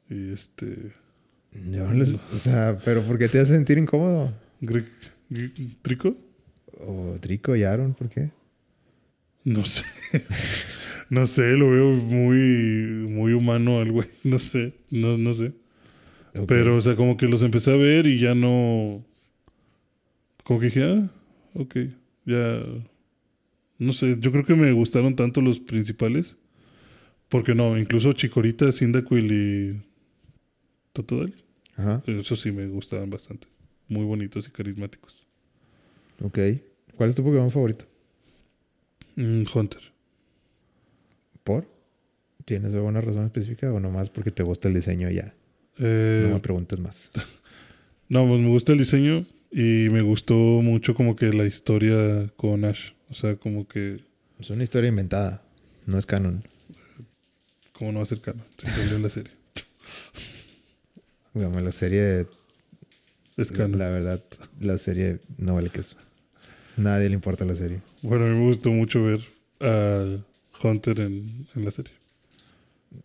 y. 0.09 0.15
Y 0.15 0.33
este. 0.33 0.93
Yo 1.71 1.87
no 1.87 1.93
les- 1.93 2.11
o 2.15 2.39
sea, 2.39 2.79
pero 2.85 3.03
¿por 3.03 3.19
qué 3.19 3.29
te 3.29 3.39
hace 3.39 3.55
sentir 3.55 3.79
incómodo? 3.79 4.33
¿Trico? 5.83 6.17
O 6.87 7.17
Trico 7.21 7.55
y 7.57 7.63
Aaron, 7.65 7.95
¿por 7.95 8.09
qué? 8.09 8.31
No 9.45 9.65
sé. 9.65 9.85
no 11.11 11.27
sé, 11.27 11.51
lo 11.53 11.71
veo 11.71 11.91
muy, 11.93 13.07
muy 13.11 13.33
humano 13.33 13.81
al 13.81 13.91
güey. 13.93 14.09
No 14.25 14.39
sé, 14.39 14.75
no, 14.91 15.19
no 15.19 15.35
sé. 15.35 15.53
Pero, 16.47 16.77
o 16.79 16.81
sea, 16.81 16.97
como 16.97 17.17
que 17.19 17.27
los 17.29 17.43
empecé 17.43 17.73
a 17.73 17.77
ver 17.77 18.07
y 18.07 18.19
ya 18.19 18.35
no. 18.35 19.05
Como 20.45 20.59
que 20.61 20.67
dije, 20.67 20.85
ah, 20.85 21.11
ok, 21.55 21.77
ya. 22.27 22.63
No 23.79 23.93
sé, 23.93 24.17
yo 24.21 24.31
creo 24.33 24.45
que 24.45 24.55
me 24.55 24.71
gustaron 24.73 25.17
tanto 25.17 25.41
los 25.41 25.61
principales. 25.61 26.37
Porque 27.29 27.55
no, 27.55 27.79
incluso 27.79 28.13
Chikorita, 28.13 28.71
Cyndaquil 28.73 29.33
y. 29.33 29.83
Totodile. 30.93 31.35
Ajá, 31.77 32.03
Eso 32.07 32.37
sí 32.37 32.53
me 32.53 32.67
gustaban 32.69 33.09
bastante. 33.09 33.49
Muy 33.89 34.05
bonitos 34.05 34.47
y 34.47 34.51
carismáticos. 34.51 35.27
ok. 36.23 36.39
¿Cuál 36.97 37.09
es 37.09 37.15
tu 37.17 37.25
Pokémon 37.25 37.51
favorito? 37.51 37.87
Mm, 39.17 39.45
Hunter. 39.55 39.81
¿Por? 41.43 41.67
¿Tienes 42.45 42.75
alguna 42.75 43.01
razón 43.01 43.25
específica 43.25 43.73
o 43.73 43.81
nomás 43.81 44.11
porque 44.11 44.31
te 44.31 44.43
gusta 44.43 44.69
el 44.69 44.75
diseño 44.75 45.11
ya? 45.11 45.35
Eh, 45.79 46.25
No 46.29 46.35
me 46.35 46.41
preguntes 46.41 46.79
más. 46.81 47.11
No, 48.09 48.29
pues 48.29 48.41
me 48.41 48.49
gusta 48.49 48.73
el 48.73 48.79
diseño 48.79 49.25
y 49.53 49.89
me 49.91 50.01
gustó 50.03 50.35
mucho 50.35 50.95
como 50.95 51.15
que 51.17 51.33
la 51.33 51.45
historia 51.45 52.29
con 52.37 52.65
Ash. 52.65 52.93
O 53.11 53.15
sea, 53.15 53.37
como 53.37 53.69
que, 53.69 54.01
Es 54.41 54.51
una 54.51 54.63
historia 54.63 54.89
inventada, 54.89 55.43
no 55.87 55.99
es 55.99 56.07
canon. 56.07 56.43
¿cómo 57.73 57.93
no 57.93 57.99
va 57.99 58.05
a 58.05 58.07
ser 58.07 58.21
canon? 58.21 58.45
Se 58.59 58.69
salió 58.71 58.97
en 58.97 59.03
la 59.03 59.09
serie. 59.09 59.33
Digamos, 61.35 61.63
la 61.63 61.73
serie, 61.73 62.27
Es 63.37 63.51
canon. 63.53 63.79
la 63.79 63.89
verdad, 63.89 64.23
la 64.61 64.79
serie 64.79 65.21
no 65.39 65.55
vale 65.55 65.71
queso. 65.71 65.97
Nadie 66.77 67.09
le 67.09 67.15
importa 67.15 67.45
la 67.45 67.55
serie. 67.55 67.81
Bueno, 68.03 68.25
a 68.27 68.29
mí 68.29 68.37
me 68.37 68.47
gustó 68.47 68.71
mucho 68.71 69.03
ver 69.03 69.21
a 69.61 70.07
Hunter 70.63 71.01
en, 71.01 71.47
en 71.55 71.65
la 71.65 71.71
serie. 71.71 71.93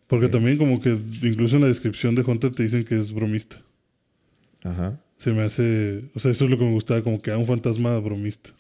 Porque 0.08 0.28
también 0.30 0.58
como 0.58 0.82
que 0.82 0.98
incluso 1.24 1.56
en 1.56 1.64
la 1.64 1.68
descripción 1.68 2.16
de 2.16 2.22
Hunter 2.22 2.54
te 2.54 2.64
dicen 2.64 2.84
que 2.84 2.98
es 2.98 3.12
bromista. 3.12 3.62
Ajá. 4.64 5.00
Se 5.18 5.32
me 5.34 5.44
hace, 5.44 6.10
o 6.14 6.20
sea, 6.20 6.32
eso 6.32 6.46
es 6.46 6.52
lo 6.52 6.58
que 6.58 6.66
me 6.66 6.72
gustaba, 6.72 7.02
como 7.02 7.22
que 7.22 7.32
era 7.32 7.40
un 7.40 7.48
fantasma 7.48 7.98
bromista. 8.00 8.52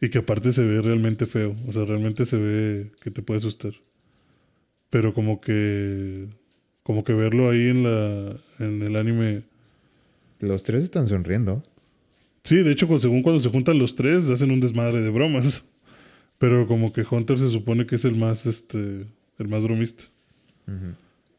Y 0.00 0.10
que 0.10 0.18
aparte 0.18 0.52
se 0.52 0.62
ve 0.62 0.80
realmente 0.82 1.26
feo, 1.26 1.54
o 1.66 1.72
sea, 1.72 1.84
realmente 1.84 2.26
se 2.26 2.36
ve 2.36 2.92
que 3.00 3.10
te 3.10 3.22
puede 3.22 3.38
asustar. 3.38 3.72
Pero 4.90 5.12
como 5.14 5.40
que, 5.40 6.28
como 6.82 7.04
que 7.04 7.12
verlo 7.12 7.50
ahí 7.50 7.68
en 7.68 7.82
la, 7.82 8.36
en 8.58 8.82
el 8.82 8.96
anime. 8.96 9.42
Los 10.40 10.62
tres 10.62 10.84
están 10.84 11.08
sonriendo. 11.08 11.62
Sí, 12.44 12.56
de 12.56 12.72
hecho, 12.72 12.86
según 12.98 13.22
cuando 13.22 13.40
se 13.40 13.50
juntan 13.50 13.78
los 13.78 13.94
tres, 13.94 14.28
hacen 14.30 14.50
un 14.50 14.60
desmadre 14.60 15.02
de 15.02 15.10
bromas. 15.10 15.64
Pero 16.38 16.66
como 16.68 16.92
que 16.92 17.04
Hunter 17.08 17.38
se 17.38 17.50
supone 17.50 17.84
que 17.86 17.96
es 17.96 18.04
el 18.04 18.14
más, 18.14 18.46
este, 18.46 19.06
el 19.38 19.48
más 19.48 19.62
bromista. 19.62 20.04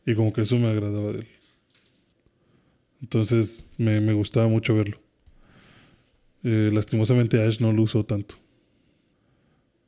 Y 0.05 0.15
como 0.15 0.33
que 0.33 0.41
eso 0.41 0.57
me 0.57 0.67
agradaba 0.67 1.11
de 1.13 1.19
él. 1.19 1.27
Entonces 3.01 3.67
me, 3.77 3.99
me 4.01 4.13
gustaba 4.13 4.47
mucho 4.47 4.75
verlo. 4.75 4.99
Eh, 6.43 6.69
lastimosamente 6.73 7.41
Ash 7.43 7.59
no 7.59 7.73
lo 7.73 7.83
usó 7.83 8.05
tanto. 8.05 8.35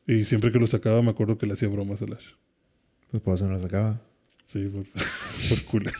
Y 0.07 0.25
siempre 0.25 0.51
que 0.51 0.59
lo 0.59 0.67
sacaba 0.67 1.01
me 1.01 1.11
acuerdo 1.11 1.37
que 1.37 1.45
le 1.45 1.53
hacía 1.53 1.67
bromas 1.69 2.01
al 2.01 2.13
Ash. 2.13 2.25
Pues 3.11 3.21
por 3.23 3.35
eso 3.35 3.45
no 3.45 3.53
lo 3.53 3.59
sacaba. 3.61 4.01
Sí, 4.47 4.65
por, 4.65 4.85
por 5.49 5.63
culo. 5.65 5.91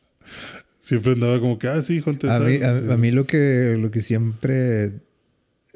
siempre 0.80 1.12
andaba 1.12 1.40
como 1.40 1.58
que, 1.58 1.68
ah, 1.68 1.82
sí, 1.82 2.02
Hunter. 2.04 2.30
A 2.30 2.40
mí, 2.40 2.56
a, 2.62 2.94
a 2.94 2.96
mí 2.96 3.10
lo 3.10 3.26
que, 3.26 3.76
lo 3.78 3.90
que 3.90 4.00
siempre 4.00 5.00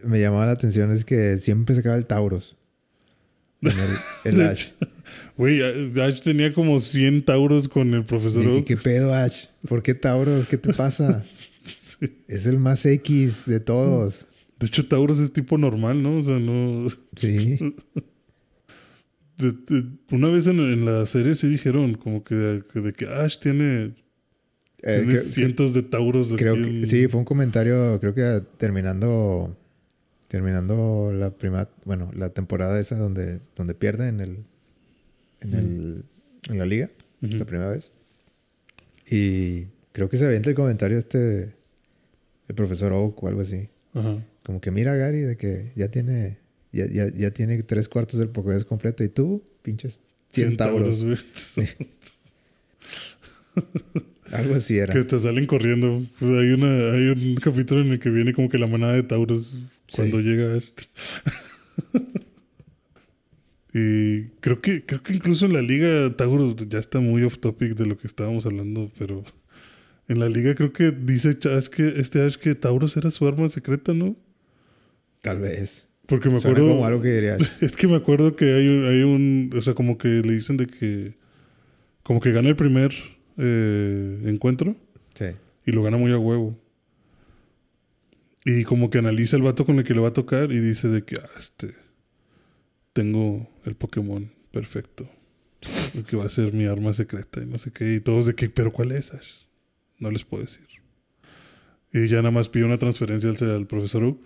me 0.02 0.20
llamaba 0.20 0.46
la 0.46 0.52
atención 0.52 0.92
es 0.92 1.04
que 1.04 1.38
siempre 1.38 1.74
sacaba 1.74 1.96
el 1.96 2.06
Tauros. 2.06 2.57
El, 4.24 4.40
Ash. 4.42 4.68
Güey, 5.36 5.60
Ash 6.00 6.20
tenía 6.22 6.52
como 6.52 6.78
100 6.80 7.24
tauros 7.24 7.68
con 7.68 7.92
el 7.94 8.04
profesor 8.04 8.46
Oak. 8.46 8.64
¿Qué 8.64 8.76
pedo, 8.76 9.14
Ash? 9.14 9.46
¿Por 9.66 9.82
qué 9.82 9.94
Tauros? 9.94 10.46
¿Qué 10.46 10.58
te 10.58 10.72
pasa? 10.72 11.24
Sí. 11.64 12.12
Es 12.28 12.46
el 12.46 12.58
más 12.58 12.86
X 12.86 13.44
de 13.46 13.60
todos. 13.60 14.26
De 14.58 14.66
hecho, 14.68 14.86
Tauros 14.86 15.18
es 15.18 15.32
tipo 15.32 15.58
normal, 15.58 16.02
¿no? 16.02 16.18
O 16.18 16.22
sea, 16.22 16.38
no... 16.38 16.88
Sí. 17.16 17.58
de- 19.36 19.52
de- 19.52 19.84
una 20.10 20.28
vez 20.28 20.46
en, 20.46 20.60
en 20.60 20.84
la 20.84 21.06
serie 21.06 21.34
sí 21.36 21.48
dijeron 21.48 21.94
como 21.94 22.22
que, 22.22 22.34
de 22.34 22.92
que 22.96 23.06
Ash 23.06 23.38
tiene 23.38 23.94
Eh, 24.82 25.18
cientos 25.20 25.74
de 25.74 25.82
tauros 25.82 26.32
Creo 26.38 26.54
aquí 26.54 26.62
que 26.62 26.68
en- 26.68 26.86
sí, 26.86 27.08
fue 27.08 27.18
un 27.20 27.24
comentario, 27.24 27.98
creo 28.00 28.14
que 28.14 28.42
terminando 28.58 29.56
terminando 30.28 31.12
la 31.12 31.30
prima, 31.30 31.68
bueno, 31.84 32.10
la 32.14 32.28
temporada 32.30 32.78
esa 32.78 32.96
donde 32.96 33.40
donde 33.56 33.74
pierden 33.74 34.20
en 34.20 34.20
el 34.20 34.44
en 35.40 35.54
el 35.54 36.04
en 36.50 36.58
la 36.58 36.66
liga 36.66 36.90
Ujú. 37.22 37.36
la 37.36 37.44
primera 37.44 37.70
vez. 37.70 37.90
Y 39.10 39.66
creo 39.92 40.08
que 40.08 40.16
se 40.18 40.26
avienta 40.26 40.50
el 40.50 40.54
comentario 40.56 40.98
este 40.98 41.54
el 42.48 42.54
profesor 42.54 42.92
Oak 42.92 43.22
o 43.24 43.28
algo 43.28 43.40
así, 43.42 43.68
Ajá. 43.94 44.22
como 44.44 44.60
que 44.60 44.70
mira 44.70 44.94
Gary 44.94 45.20
de 45.20 45.36
que 45.36 45.72
ya 45.76 45.88
tiene 45.90 46.38
ya, 46.72 46.86
ya, 46.86 47.08
ya 47.08 47.30
tiene 47.30 47.62
tres 47.62 47.88
cuartos 47.88 48.20
del 48.20 48.28
Pokédex 48.28 48.64
completo 48.64 49.02
y 49.04 49.08
tú 49.08 49.42
pinches 49.62 50.00
100 50.30 50.56
tauros, 50.58 51.02
güey. 51.04 51.16
algo 54.32 54.54
así 54.54 54.78
era. 54.78 54.92
que 54.92 55.02
te 55.04 55.18
salen 55.18 55.46
corriendo. 55.46 56.02
Pues 56.18 56.30
hay, 56.30 56.50
una, 56.52 56.92
hay 56.92 57.08
un 57.08 57.34
capítulo 57.36 57.80
en 57.80 57.92
el 57.92 57.98
que 57.98 58.10
viene 58.10 58.32
como 58.34 58.48
que 58.48 58.58
la 58.58 58.66
manada 58.66 58.92
de 58.92 59.02
tauros 59.02 59.58
cuando 59.94 60.18
Sí. 60.18 60.24
llega 60.24 60.54
Ash. 60.54 60.72
y 63.74 64.24
creo 64.40 64.60
que, 64.60 64.84
creo 64.84 65.02
que 65.02 65.12
incluso 65.14 65.46
en 65.46 65.52
la 65.52 65.62
liga 65.62 66.14
Tauros 66.16 66.56
ya 66.68 66.78
está 66.78 67.00
muy 67.00 67.22
off 67.22 67.38
topic 67.38 67.74
de 67.74 67.86
lo 67.86 67.96
que 67.98 68.06
estábamos 68.06 68.46
hablando, 68.46 68.90
pero 68.98 69.24
en 70.08 70.18
la 70.20 70.28
liga 70.28 70.54
creo 70.54 70.72
que 70.72 70.90
dice 70.90 71.36
Ash 71.56 71.68
que 71.68 71.94
este 71.96 72.22
Ash 72.24 72.36
que 72.36 72.54
Tauros 72.54 72.96
era 72.96 73.10
su 73.10 73.26
arma 73.26 73.48
secreta, 73.48 73.92
¿no? 73.92 74.16
Tal 75.20 75.38
vez. 75.40 75.88
Porque 76.06 76.30
me 76.30 76.40
Suena 76.40 76.56
acuerdo. 76.56 76.74
como 76.74 76.86
algo 76.86 77.02
que 77.02 77.12
diría 77.12 77.36
Es 77.60 77.76
que 77.76 77.86
me 77.86 77.96
acuerdo 77.96 78.34
que 78.34 78.46
hay 78.54 78.68
un, 78.68 78.86
hay 78.86 79.02
un. 79.02 79.50
O 79.54 79.60
sea, 79.60 79.74
como 79.74 79.98
que 79.98 80.08
le 80.08 80.32
dicen 80.32 80.56
de 80.56 80.66
que. 80.66 81.14
Como 82.02 82.20
que 82.20 82.32
gana 82.32 82.48
el 82.48 82.56
primer 82.56 82.92
eh, 83.36 84.22
encuentro 84.24 84.74
Sí. 85.14 85.26
y 85.66 85.72
lo 85.72 85.82
gana 85.82 85.98
muy 85.98 86.10
a 86.12 86.18
huevo. 86.18 86.58
Y 88.48 88.64
como 88.64 88.88
que 88.88 88.96
analiza 88.96 89.36
el 89.36 89.42
vato 89.42 89.66
con 89.66 89.76
el 89.78 89.84
que 89.84 89.92
le 89.92 90.00
va 90.00 90.08
a 90.08 90.12
tocar 90.14 90.50
y 90.52 90.58
dice 90.58 90.88
de 90.88 91.04
que, 91.04 91.16
ah, 91.22 91.28
este. 91.38 91.74
Tengo 92.94 93.46
el 93.66 93.74
Pokémon 93.74 94.32
perfecto. 94.50 95.06
El 95.94 96.04
que 96.04 96.16
va 96.16 96.24
a 96.24 96.30
ser 96.30 96.54
mi 96.54 96.64
arma 96.64 96.94
secreta 96.94 97.42
y 97.42 97.46
no 97.46 97.58
sé 97.58 97.72
qué. 97.72 97.92
Y 97.96 98.00
todos 98.00 98.24
de 98.24 98.34
que, 98.34 98.48
¿pero 98.48 98.72
cuál 98.72 98.92
es, 98.92 99.12
Ash? 99.12 99.44
No 99.98 100.10
les 100.10 100.24
puedo 100.24 100.44
decir. 100.44 100.66
Y 101.92 102.08
ya 102.08 102.18
nada 102.18 102.30
más 102.30 102.48
pide 102.48 102.64
una 102.64 102.78
transferencia 102.78 103.28
al, 103.28 103.50
al 103.50 103.66
profesor 103.66 104.02
Oak. 104.04 104.18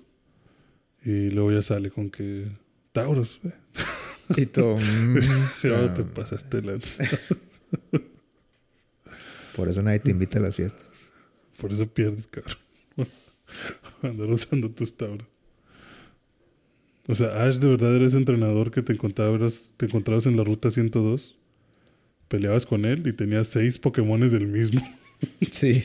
Y 1.05 1.31
luego 1.31 1.51
ya 1.51 1.63
sale 1.63 1.91
con 1.91 2.09
que. 2.09 2.47
Tauros, 2.93 3.41
eh. 3.43 3.53
Y 4.37 4.47
todo. 4.47 4.79
mm, 4.79 5.19
Ya 5.65 5.95
te 5.95 6.05
pasaste 6.05 6.63
lanza. 6.63 7.09
Por 9.57 9.69
eso 9.69 9.83
nadie 9.83 9.99
te 9.99 10.13
invita 10.13 10.39
a 10.39 10.43
las 10.43 10.55
fiestas. 10.55 11.11
Por 11.61 11.73
eso 11.73 11.93
pierdes, 11.93 12.29
cabrón. 12.29 12.63
Andar 14.03 14.31
usando 14.31 14.71
tus 14.71 14.97
tauros. 14.97 15.27
O 17.09 17.15
sea, 17.15 17.45
Ash, 17.45 17.57
de 17.57 17.69
verdad 17.69 17.95
eres 17.97 18.15
entrenador 18.15 18.71
que 18.71 18.83
te 18.83 18.93
encontrabas, 18.93 19.73
te 19.77 19.87
encontrabas 19.87 20.27
en 20.27 20.37
la 20.37 20.45
ruta 20.45 20.71
102. 20.71 21.37
Peleabas 22.29 22.65
con 22.65 22.85
él 22.85 23.07
y 23.07 23.13
tenías 23.13 23.49
seis 23.49 23.79
Pokémones 23.79 24.33
del 24.33 24.47
mismo. 24.49 24.81
Sí. 25.53 25.85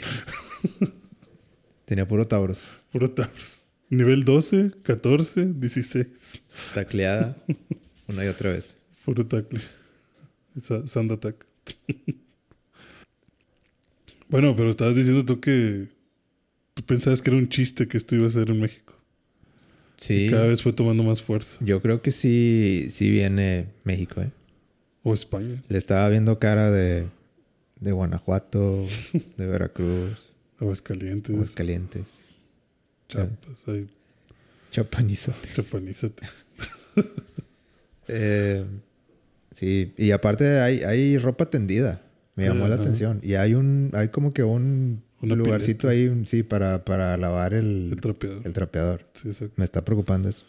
Tenía 1.85 2.07
puro 2.07 2.25
Tauros. 2.25 2.65
Puro 2.91 3.11
tauros. 3.11 3.61
Nivel 3.91 4.25
12, 4.25 4.71
14, 4.81 5.53
16. 5.53 6.41
Tacleada 6.73 7.37
una 8.07 8.25
y 8.25 8.27
otra 8.29 8.51
vez. 8.53 8.75
Puro 9.05 9.27
tackle. 9.27 9.61
Sa- 10.59 10.87
Sand 10.87 11.11
attack. 11.11 11.45
bueno, 14.29 14.55
pero 14.55 14.69
estabas 14.71 14.95
diciendo 14.95 15.23
tú 15.23 15.39
que 15.39 15.87
tú 16.77 16.83
pensabas 16.83 17.23
que 17.23 17.31
era 17.31 17.39
un 17.39 17.49
chiste 17.49 17.87
que 17.87 17.97
esto 17.97 18.15
iba 18.15 18.27
a 18.27 18.29
ser 18.29 18.51
en 18.51 18.61
México. 18.61 18.93
Sí. 19.97 20.27
Cada 20.29 20.45
vez 20.45 20.61
fue 20.61 20.73
tomando 20.73 21.01
más 21.01 21.23
fuerza. 21.23 21.57
Yo 21.59 21.81
creo 21.81 22.03
que 22.03 22.11
sí, 22.11 22.85
sí 22.91 23.09
viene 23.09 23.65
México, 23.83 24.21
¿eh? 24.21 24.29
O 25.01 25.15
España. 25.15 25.63
Le 25.69 25.77
estaba 25.79 26.07
viendo 26.09 26.37
cara 26.37 26.69
de, 26.69 27.07
de 27.79 27.91
Guanajuato, 27.91 28.85
de 29.37 29.47
Veracruz, 29.47 30.29
Aguascalientes. 30.59 31.33
Aguascalientes, 31.33 32.07
Chiapas. 33.09 33.67
Ahí, 33.67 33.87
Chapanizote. 34.71 35.49
chapanízate. 35.53 36.27
Eh, 38.09 38.63
Sí, 39.51 39.91
y 39.97 40.11
aparte 40.11 40.59
hay, 40.59 40.83
hay 40.83 41.17
ropa 41.17 41.49
tendida. 41.49 42.03
Me 42.35 42.45
llamó 42.45 42.67
la 42.67 42.75
atención. 42.75 43.19
Y 43.23 43.33
hay 43.33 43.55
un, 43.55 43.89
hay 43.93 44.09
como 44.09 44.31
que 44.31 44.43
un 44.43 45.01
Una 45.21 45.35
lugarcito 45.35 45.87
ahí, 45.89 46.07
un- 46.07 46.27
sí, 46.27 46.43
para, 46.43 46.85
para 46.85 47.17
lavar 47.17 47.53
el, 47.53 47.89
El 47.93 48.01
trapeador. 48.01 48.41
el 48.45 48.53
trapeador. 48.53 49.05
Sí, 49.13 49.29
exacto. 49.29 49.53
Me 49.57 49.65
está 49.65 49.83
preocupando 49.83 50.29
eso. 50.29 50.45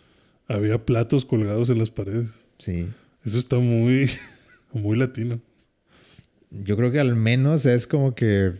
Había 0.46 0.84
platos 0.84 1.24
colgados 1.24 1.68
en 1.70 1.78
las 1.78 1.90
paredes. 1.90 2.28
Sí. 2.58 2.86
Eso 3.24 3.38
está 3.38 3.58
muy, 3.58 4.10
muy 4.72 4.96
latino. 4.98 5.40
Yo 6.50 6.76
creo 6.76 6.90
que 6.92 7.00
al 7.00 7.14
menos 7.16 7.66
es 7.66 7.86
como 7.86 8.14
que 8.14 8.52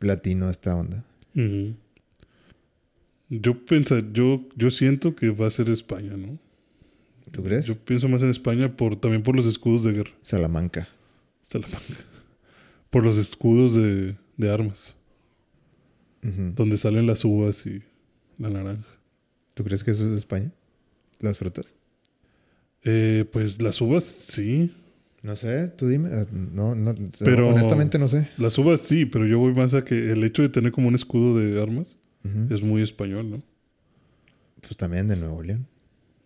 latino 0.00 0.48
esta 0.50 0.74
onda. 0.74 1.04
Yo 3.28 3.64
pensa, 3.64 4.02
yo, 4.12 4.44
yo 4.56 4.70
siento 4.70 5.14
que 5.14 5.30
va 5.30 5.46
a 5.46 5.50
ser 5.50 5.68
España, 5.70 6.16
¿no? 6.16 6.38
¿Tú 7.30 7.44
crees? 7.44 7.66
Yo 7.66 7.76
pienso 7.78 8.08
más 8.08 8.22
en 8.22 8.30
España 8.30 8.76
por 8.76 8.96
también 8.96 9.22
por 9.22 9.36
los 9.36 9.46
escudos 9.46 9.84
de 9.84 9.92
guerra. 9.92 10.10
Salamanca. 10.22 10.88
Salamanca. 11.42 11.78
Por 12.90 13.04
los 13.04 13.18
escudos 13.18 13.76
de, 13.76 14.16
de 14.36 14.50
armas. 14.52 14.96
Donde 16.22 16.76
salen 16.76 17.06
las 17.06 17.24
uvas 17.24 17.64
y 17.66 17.82
la 18.38 18.50
naranja. 18.50 18.86
¿Tú 19.54 19.64
crees 19.64 19.82
que 19.84 19.90
eso 19.92 20.04
es 20.04 20.10
de 20.12 20.18
España? 20.18 20.52
Las 21.18 21.38
frutas. 21.38 21.74
Eh, 22.84 23.24
pues 23.32 23.60
las 23.62 23.80
uvas 23.80 24.04
sí. 24.04 24.74
No 25.22 25.36
sé, 25.36 25.68
tú 25.68 25.86
dime. 25.88 26.10
Ah, 26.12 26.26
No, 26.32 26.74
no, 26.74 26.94
Pero- 27.24 27.48
honestamente 27.50 27.98
no 27.98 28.08
sé. 28.08 28.28
Las 28.38 28.56
uvas 28.58 28.80
sí, 28.80 29.04
pero 29.06 29.26
yo 29.26 29.38
voy 29.38 29.52
más 29.54 29.74
a 29.74 29.82
que 29.84 30.12
el 30.12 30.24
hecho 30.24 30.42
de 30.42 30.48
tener 30.48 30.72
como 30.72 30.88
un 30.88 30.94
escudo 30.94 31.38
de 31.38 31.60
armas 31.62 31.96
es 32.50 32.60
muy 32.62 32.82
español, 32.82 33.30
¿no? 33.30 33.42
Pues 34.60 34.76
también 34.76 35.08
de 35.08 35.16
Nuevo 35.16 35.42
León. 35.42 35.66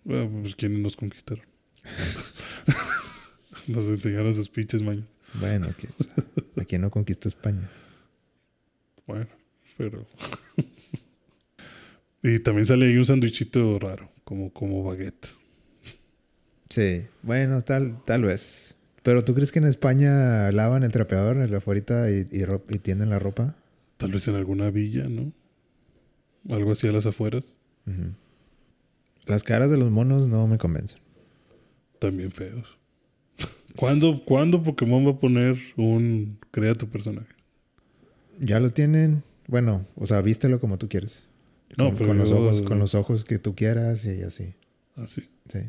Ah, 0.09 0.29
pues 0.43 0.55
quienes 0.57 0.81
nos 0.81 0.97
conquistaron. 0.97 1.45
nos 3.69 3.87
enseñaron 3.87 4.35
sus 4.35 4.49
pinches 4.49 4.83
mañas. 4.83 5.16
Bueno, 5.41 5.66
sea, 5.99 6.15
aquí 6.62 6.79
no 6.79 6.91
conquistó 6.91 7.29
España. 7.29 7.69
Bueno, 9.07 9.27
pero. 9.77 10.07
y 12.23 12.39
también 12.41 12.67
sale 12.67 12.87
ahí 12.87 12.97
un 12.97 13.07
sándwichito 13.07 13.79
raro, 13.79 14.11
como, 14.25 14.53
como 14.53 14.83
baguette. 14.83 15.29
Sí, 16.71 17.03
bueno, 17.23 17.63
tal, 17.63 18.03
tal 18.05 18.23
vez. 18.23 18.77
Pero 19.03 19.23
¿tú 19.23 19.35
crees 19.35 19.53
que 19.53 19.59
en 19.59 19.67
España 19.67 20.51
lavan 20.51 20.83
el 20.83 20.91
trapeador 20.91 21.37
en 21.37 21.51
la 21.51 21.59
afuera 21.59 22.11
y, 22.11 22.27
y, 22.33 22.45
y 22.69 22.79
tienden 22.79 23.11
la 23.11 23.19
ropa? 23.19 23.55
Tal 23.99 24.13
vez 24.13 24.27
en 24.29 24.35
alguna 24.35 24.71
villa, 24.71 25.09
¿no? 25.09 25.33
Algo 26.49 26.73
así 26.73 26.89
a 26.89 26.93
las 26.93 27.07
afueras. 27.07 27.45
Las 29.27 29.43
caras 29.43 29.71
de 29.71 29.79
los 29.79 29.91
monos 29.91 30.29
no 30.29 30.47
me 30.47 30.59
convencen. 30.59 31.01
También 31.99 32.31
feos. 32.31 32.79
¿Cuándo, 33.77 34.25
¿Cuándo 34.25 34.63
Pokémon 34.63 35.07
va 35.07 35.13
a 35.13 35.21
poner 35.21 35.59
un 35.77 36.39
crea 36.51 36.75
tu 36.75 36.89
personaje? 36.89 37.35
Ya 38.41 38.61
lo 38.61 38.71
tienen. 38.71 39.23
Bueno, 39.49 39.87
o 39.97 40.07
sea, 40.07 40.21
vístelo 40.23 40.61
como 40.61 40.79
tú 40.79 40.89
quieres. 40.89 41.25
No, 41.77 41.87
con, 41.87 41.95
pero 41.97 42.09
con 42.09 42.19
los 42.19 42.31
yo- 42.31 42.39
ojos, 42.39 42.62
con 42.62 42.79
los 42.79 42.95
ojos 42.95 43.25
que 43.25 43.39
tú 43.39 43.55
quieras 43.55 44.05
y 44.05 44.23
así. 44.23 44.55
Así. 44.97 45.29
Sí. 45.49 45.61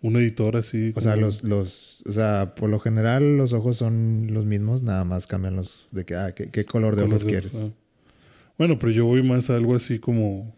Un 0.00 0.16
editor 0.16 0.56
así. 0.56 0.92
O 0.96 1.00
sea, 1.00 1.16
los, 1.16 1.42
los, 1.42 2.02
o 2.06 2.12
sea, 2.12 2.54
por 2.54 2.70
lo 2.70 2.78
general 2.80 3.36
los 3.36 3.52
ojos 3.52 3.76
son 3.76 4.28
los 4.32 4.44
mismos, 4.46 4.82
nada 4.82 5.04
más 5.04 5.26
cambian 5.26 5.56
los 5.56 5.88
de 5.90 6.04
que, 6.04 6.14
ah, 6.14 6.32
qué, 6.34 6.50
qué 6.50 6.64
color 6.64 6.94
de 6.96 7.02
color 7.02 7.14
ojos 7.16 7.24
de- 7.26 7.30
quieres. 7.32 7.54
ah. 7.56 7.68
Bueno, 8.56 8.78
pero 8.78 8.90
yo 8.92 9.04
voy 9.06 9.22
más 9.22 9.50
a 9.50 9.56
algo 9.56 9.74
así 9.76 9.98
como. 9.98 10.56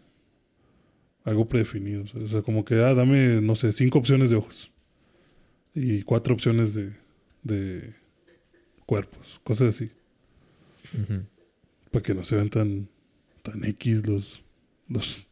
Algo 1.23 1.47
predefinido. 1.47 2.03
O 2.15 2.27
sea, 2.27 2.41
como 2.41 2.65
que, 2.65 2.75
ah, 2.83 2.95
dame, 2.95 3.41
no 3.41 3.55
sé, 3.55 3.71
cinco 3.73 3.99
opciones 3.99 4.31
de 4.31 4.37
ojos. 4.37 4.71
Y 5.75 6.01
cuatro 6.01 6.33
opciones 6.33 6.73
de, 6.73 6.93
de 7.43 7.93
cuerpos. 8.87 9.39
Cosas 9.43 9.75
así. 9.75 9.91
Para 11.91 12.03
que 12.03 12.15
no 12.15 12.23
se 12.23 12.35
vean 12.35 12.49
tan, 12.49 12.89
tan 13.43 13.63
X 13.65 14.07
los, 14.07 14.43
los, 14.87 15.27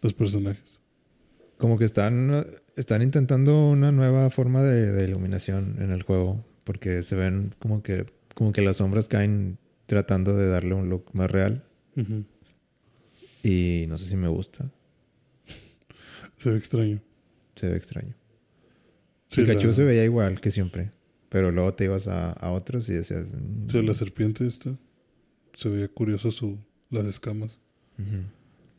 los 0.00 0.14
personajes. 0.14 0.80
Como 1.56 1.78
que 1.78 1.84
están, 1.84 2.44
están 2.76 3.02
intentando 3.02 3.68
una 3.70 3.92
nueva 3.92 4.30
forma 4.30 4.62
de, 4.62 4.92
de 4.92 5.04
iluminación 5.04 5.76
en 5.80 5.90
el 5.90 6.02
juego. 6.02 6.44
Porque 6.64 7.02
se 7.02 7.16
ven 7.16 7.54
como 7.58 7.82
que, 7.82 8.06
como 8.34 8.52
que 8.52 8.62
las 8.62 8.76
sombras 8.76 9.08
caen 9.08 9.58
tratando 9.86 10.36
de 10.36 10.48
darle 10.48 10.74
un 10.74 10.88
look 10.88 11.06
más 11.12 11.30
real. 11.30 11.64
Y 13.42 13.86
no 13.88 13.98
sé 13.98 14.06
si 14.06 14.16
me 14.16 14.28
gusta. 14.28 14.70
Se 16.38 16.50
ve 16.50 16.56
extraño. 16.56 17.00
Se 17.56 17.68
ve 17.68 17.76
extraño. 17.76 18.14
Sí, 19.28 19.42
Pikachu 19.42 19.68
la, 19.68 19.72
se 19.72 19.84
veía 19.84 20.04
igual 20.04 20.40
que 20.40 20.50
siempre. 20.50 20.90
Pero 21.28 21.50
luego 21.50 21.74
te 21.74 21.84
ibas 21.84 22.08
a, 22.08 22.32
a 22.32 22.52
otros 22.52 22.88
y 22.88 22.94
decías... 22.94 23.26
mm, 23.32 23.70
sí, 23.70 23.82
la 23.82 23.94
serpiente 23.94 24.46
esta. 24.46 24.76
Se 25.54 25.68
veía 25.68 25.88
curioso 25.88 26.30
su, 26.30 26.58
las 26.90 27.04
escamas. 27.06 27.58
ujú. 27.98 28.22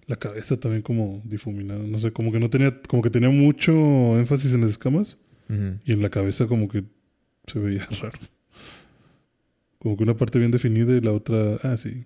La 0.06 0.18
cabeza 0.18 0.60
también 0.60 0.82
como 0.82 1.22
difuminada. 1.24 1.80
No 1.88 1.98
sé, 1.98 2.12
como 2.12 2.30
que 2.32 2.40
no 2.40 2.50
tenía, 2.50 2.82
como 2.90 3.02
que 3.02 3.10
tenía 3.10 3.30
mucho 3.30 3.72
énfasis 4.20 4.54
en 4.54 4.62
las 4.62 4.72
escamas. 4.72 5.18
Ujú. 5.50 5.80
Y 5.86 5.94
en 5.94 6.02
la 6.02 6.10
cabeza 6.10 6.46
como 6.48 6.68
que 6.68 6.84
se 7.48 7.58
veía 7.60 7.88
raro. 8.02 8.20
Como 9.80 9.96
que 9.96 10.04
una 10.04 10.18
parte 10.18 10.40
bien 10.40 10.52
definida 10.52 10.94
y 10.96 11.00
la 11.02 11.14
otra, 11.14 11.56
ah, 11.64 11.78
sí, 11.78 12.06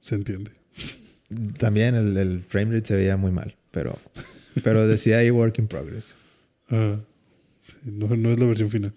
se 0.00 0.14
entiende. 0.14 0.52
También 1.58 1.94
el, 1.94 2.16
el 2.16 2.40
frame 2.42 2.74
rate 2.76 2.86
se 2.88 2.96
veía 2.96 3.16
muy 3.18 3.30
mal. 3.30 3.56
Pero, 3.72 3.98
pero 4.64 4.86
decía 4.86 5.18
ahí 5.18 5.30
work 5.30 5.58
in 5.58 5.68
progress. 5.68 6.14
Ah, 6.70 6.98
sí, 7.66 7.76
no, 7.84 8.08
no 8.16 8.30
es 8.32 8.40
la 8.40 8.46
versión 8.46 8.70
final. 8.70 8.94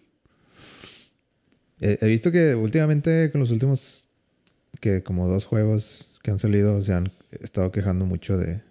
He 1.81 2.07
visto 2.07 2.31
que 2.31 2.55
últimamente 2.55 3.29
con 3.31 3.41
los 3.41 3.51
últimos... 3.51 4.04
Que 4.79 5.03
como 5.03 5.27
dos 5.27 5.45
juegos 5.45 6.19
que 6.23 6.31
han 6.31 6.39
salido 6.39 6.81
se 6.81 6.93
han 6.93 7.11
estado 7.31 7.71
quejando 7.71 8.05
mucho 8.05 8.37
de... 8.37 8.61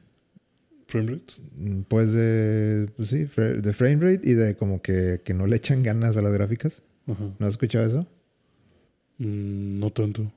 Frame 0.87 1.13
rate. 1.13 1.33
mm, 1.57 1.81
Pues 1.89 2.13
de... 2.13 2.89
Pues 2.97 3.09
sí, 3.09 3.25
de 3.25 3.73
frame 3.73 3.97
rate 3.97 4.29
y 4.29 4.35
de 4.35 4.55
como 4.57 4.83
que, 4.83 5.21
que 5.25 5.35
no 5.35 5.47
le 5.47 5.57
echan 5.57 5.83
ganas 5.83 6.17
a 6.17 6.23
las 6.23 6.33
gráficas. 6.33 6.83
Ajá. 7.07 7.31
¿No 7.39 7.47
has 7.47 7.53
escuchado 7.55 7.87
eso? 7.87 8.07
Mm, 9.19 9.79
no 9.79 9.91
tanto. 9.91 10.31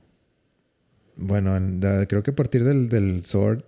Bueno, 1.16 1.56
en- 1.56 1.80
creo 2.08 2.22
que 2.22 2.30
a 2.30 2.34
partir 2.36 2.64
del, 2.64 2.88
del 2.88 3.22
Sword 3.24 3.62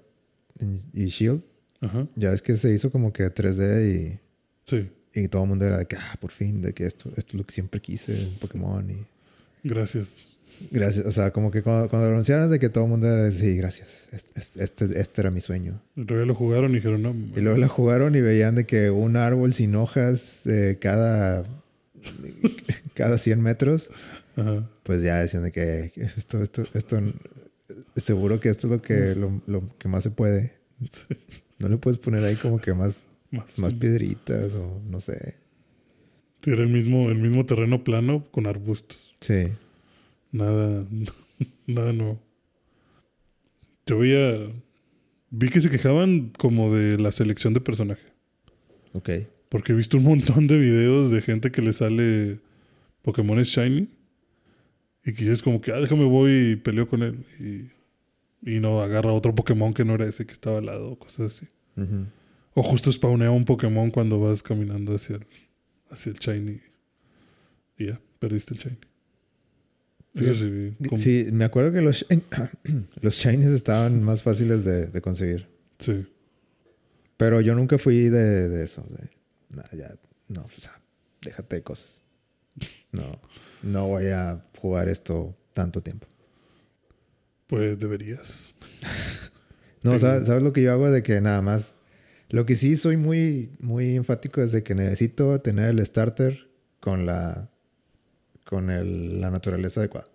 y 0.92 1.06
Shield, 1.06 1.42
Ajá. 1.80 2.06
ya 2.16 2.32
es 2.32 2.42
que 2.42 2.56
se 2.56 2.72
hizo 2.72 2.90
como 2.92 3.12
que 3.12 3.24
3D 3.24 4.20
Sí, 4.66 4.88
y, 5.14 5.20
y 5.20 5.28
todo 5.28 5.42
el 5.42 5.48
mundo 5.48 5.64
era 5.64 5.78
de 5.78 5.86
que, 5.86 5.96
ah, 5.96 6.14
por 6.20 6.30
fin, 6.30 6.62
de 6.62 6.72
que 6.72 6.86
esto, 6.86 7.08
esto 7.16 7.28
es 7.32 7.34
lo 7.34 7.44
que 7.44 7.52
siempre 7.52 7.80
quise 7.80 8.22
en 8.22 8.34
Pokémon. 8.34 8.88
Y 8.90 9.04
gracias. 9.64 10.28
Gracias, 10.70 11.06
o 11.06 11.12
sea, 11.12 11.30
como 11.32 11.50
que 11.50 11.62
cuando, 11.62 11.88
cuando 11.88 12.08
lo 12.08 12.14
anunciaron 12.14 12.50
de 12.50 12.58
que 12.58 12.68
todo 12.68 12.84
el 12.84 12.90
mundo 12.90 13.06
era 13.06 13.30
sí, 13.30 13.56
gracias, 13.56 14.08
este, 14.12 14.62
este, 14.62 15.00
este 15.00 15.20
era 15.20 15.30
mi 15.30 15.40
sueño. 15.40 15.80
Realidad 15.96 16.26
lo 16.28 16.34
jugaron 16.34 16.72
y 16.72 16.74
dijeron, 16.76 17.02
no. 17.02 17.14
Y 17.36 17.40
luego 17.40 17.58
la 17.58 17.68
jugaron 17.68 18.14
y 18.14 18.20
veían 18.20 18.54
de 18.54 18.66
que 18.66 18.90
un 18.90 19.16
árbol 19.16 19.54
sin 19.54 19.74
hojas 19.74 20.46
eh, 20.46 20.78
cada, 20.80 21.44
cada 22.94 23.18
100 23.18 23.40
metros, 23.40 23.90
Ajá. 24.36 24.68
pues 24.82 25.02
ya 25.02 25.16
decían 25.20 25.42
de 25.42 25.52
que 25.52 25.92
esto, 26.16 26.42
esto, 26.42 26.64
esto, 26.74 26.98
seguro 27.96 28.40
que 28.40 28.48
esto 28.48 28.66
es 28.66 28.72
lo 28.72 28.82
que, 28.82 29.14
lo, 29.14 29.40
lo 29.46 29.64
que 29.78 29.88
más 29.88 30.02
se 30.02 30.10
puede. 30.10 30.54
Sí, 30.90 31.14
No 31.58 31.68
le 31.68 31.76
puedes 31.76 32.00
poner 32.00 32.24
ahí 32.24 32.36
como 32.36 32.58
que 32.60 32.72
más, 32.74 33.06
más. 33.30 33.58
más 33.58 33.74
piedritas 33.74 34.54
o 34.54 34.80
no 34.88 35.00
sé. 35.00 35.34
Era 36.42 36.62
el 36.62 36.70
mismo, 36.70 37.10
el 37.10 37.18
mismo 37.18 37.44
terreno 37.44 37.84
plano 37.84 38.26
con 38.30 38.46
arbustos. 38.46 39.14
Sí. 39.20 39.48
Nada, 40.32 40.86
nada 41.66 41.92
nuevo. 41.92 42.20
Yo 43.86 43.98
veía, 43.98 44.52
vi 45.30 45.48
que 45.48 45.60
se 45.60 45.70
quejaban 45.70 46.32
como 46.38 46.72
de 46.72 46.98
la 46.98 47.12
selección 47.12 47.54
de 47.54 47.60
personaje. 47.60 48.06
Ok. 48.92 49.10
Porque 49.48 49.72
he 49.72 49.74
visto 49.74 49.96
un 49.96 50.04
montón 50.04 50.46
de 50.46 50.56
videos 50.56 51.10
de 51.10 51.20
gente 51.20 51.50
que 51.50 51.62
le 51.62 51.72
sale 51.72 52.38
Pokémon 53.02 53.42
Shiny. 53.42 53.88
Y 55.04 55.14
que 55.14 55.32
es 55.32 55.42
como 55.42 55.60
que, 55.60 55.72
ah, 55.72 55.80
déjame 55.80 56.04
voy 56.04 56.52
y 56.52 56.56
peleo 56.56 56.86
con 56.86 57.02
él. 57.02 57.24
Y, 57.40 57.70
y 58.42 58.60
no 58.60 58.80
agarra 58.80 59.12
otro 59.12 59.34
Pokémon 59.34 59.74
que 59.74 59.84
no 59.84 59.94
era 59.94 60.06
ese 60.06 60.26
que 60.26 60.32
estaba 60.32 60.58
al 60.58 60.66
lado, 60.66 60.98
cosas 60.98 61.34
así. 61.34 61.48
O 62.54 62.62
justo 62.62 62.92
spawnea 62.92 63.30
un 63.30 63.44
Pokémon 63.44 63.90
cuando 63.90 64.20
vas 64.20 64.42
caminando 64.42 64.94
hacia 64.94 65.16
el, 65.16 65.26
hacia 65.90 66.12
el 66.12 66.18
Shiny. 66.18 66.60
Y 67.78 67.86
ya, 67.86 68.00
perdiste 68.18 68.54
el 68.54 68.60
Shiny. 68.60 68.89
Eso 70.14 70.44
sí, 70.96 71.28
me 71.32 71.44
acuerdo 71.44 71.72
que 71.72 71.80
los, 71.82 72.04
los 73.00 73.14
shinies 73.14 73.50
estaban 73.50 74.02
más 74.02 74.22
fáciles 74.22 74.64
de, 74.64 74.86
de 74.86 75.00
conseguir. 75.00 75.48
sí. 75.78 76.06
Pero 77.16 77.42
yo 77.42 77.54
nunca 77.54 77.76
fui 77.76 78.08
de, 78.08 78.48
de 78.48 78.64
eso. 78.64 78.82
De, 78.88 79.10
nah, 79.54 79.68
ya, 79.76 79.94
no, 80.28 80.40
o 80.40 80.60
sea, 80.60 80.80
déjate 81.20 81.56
de 81.56 81.62
cosas. 81.62 82.00
No, 82.92 83.20
no 83.62 83.88
voy 83.88 84.06
a 84.06 84.42
jugar 84.58 84.88
esto 84.88 85.36
tanto 85.52 85.82
tiempo. 85.82 86.06
Pues 87.46 87.78
deberías. 87.78 88.54
No. 89.82 89.98
¿sabes, 89.98 90.26
sabes 90.26 90.42
lo 90.42 90.52
que 90.52 90.60
yo 90.60 90.72
hago? 90.72 90.90
De 90.90 91.02
que 91.02 91.22
nada 91.22 91.40
más. 91.40 91.74
Lo 92.28 92.44
que 92.44 92.54
sí 92.54 92.76
soy 92.76 92.98
muy, 92.98 93.50
muy 93.60 93.96
enfático 93.96 94.42
es 94.42 94.52
de 94.52 94.62
que 94.62 94.74
necesito 94.74 95.40
tener 95.40 95.70
el 95.70 95.86
starter 95.86 96.50
con 96.80 97.06
la 97.06 97.50
con 98.50 98.68
el- 98.70 99.20
la 99.20 99.30
naturaleza 99.30 99.80
adecuada. 99.80 100.08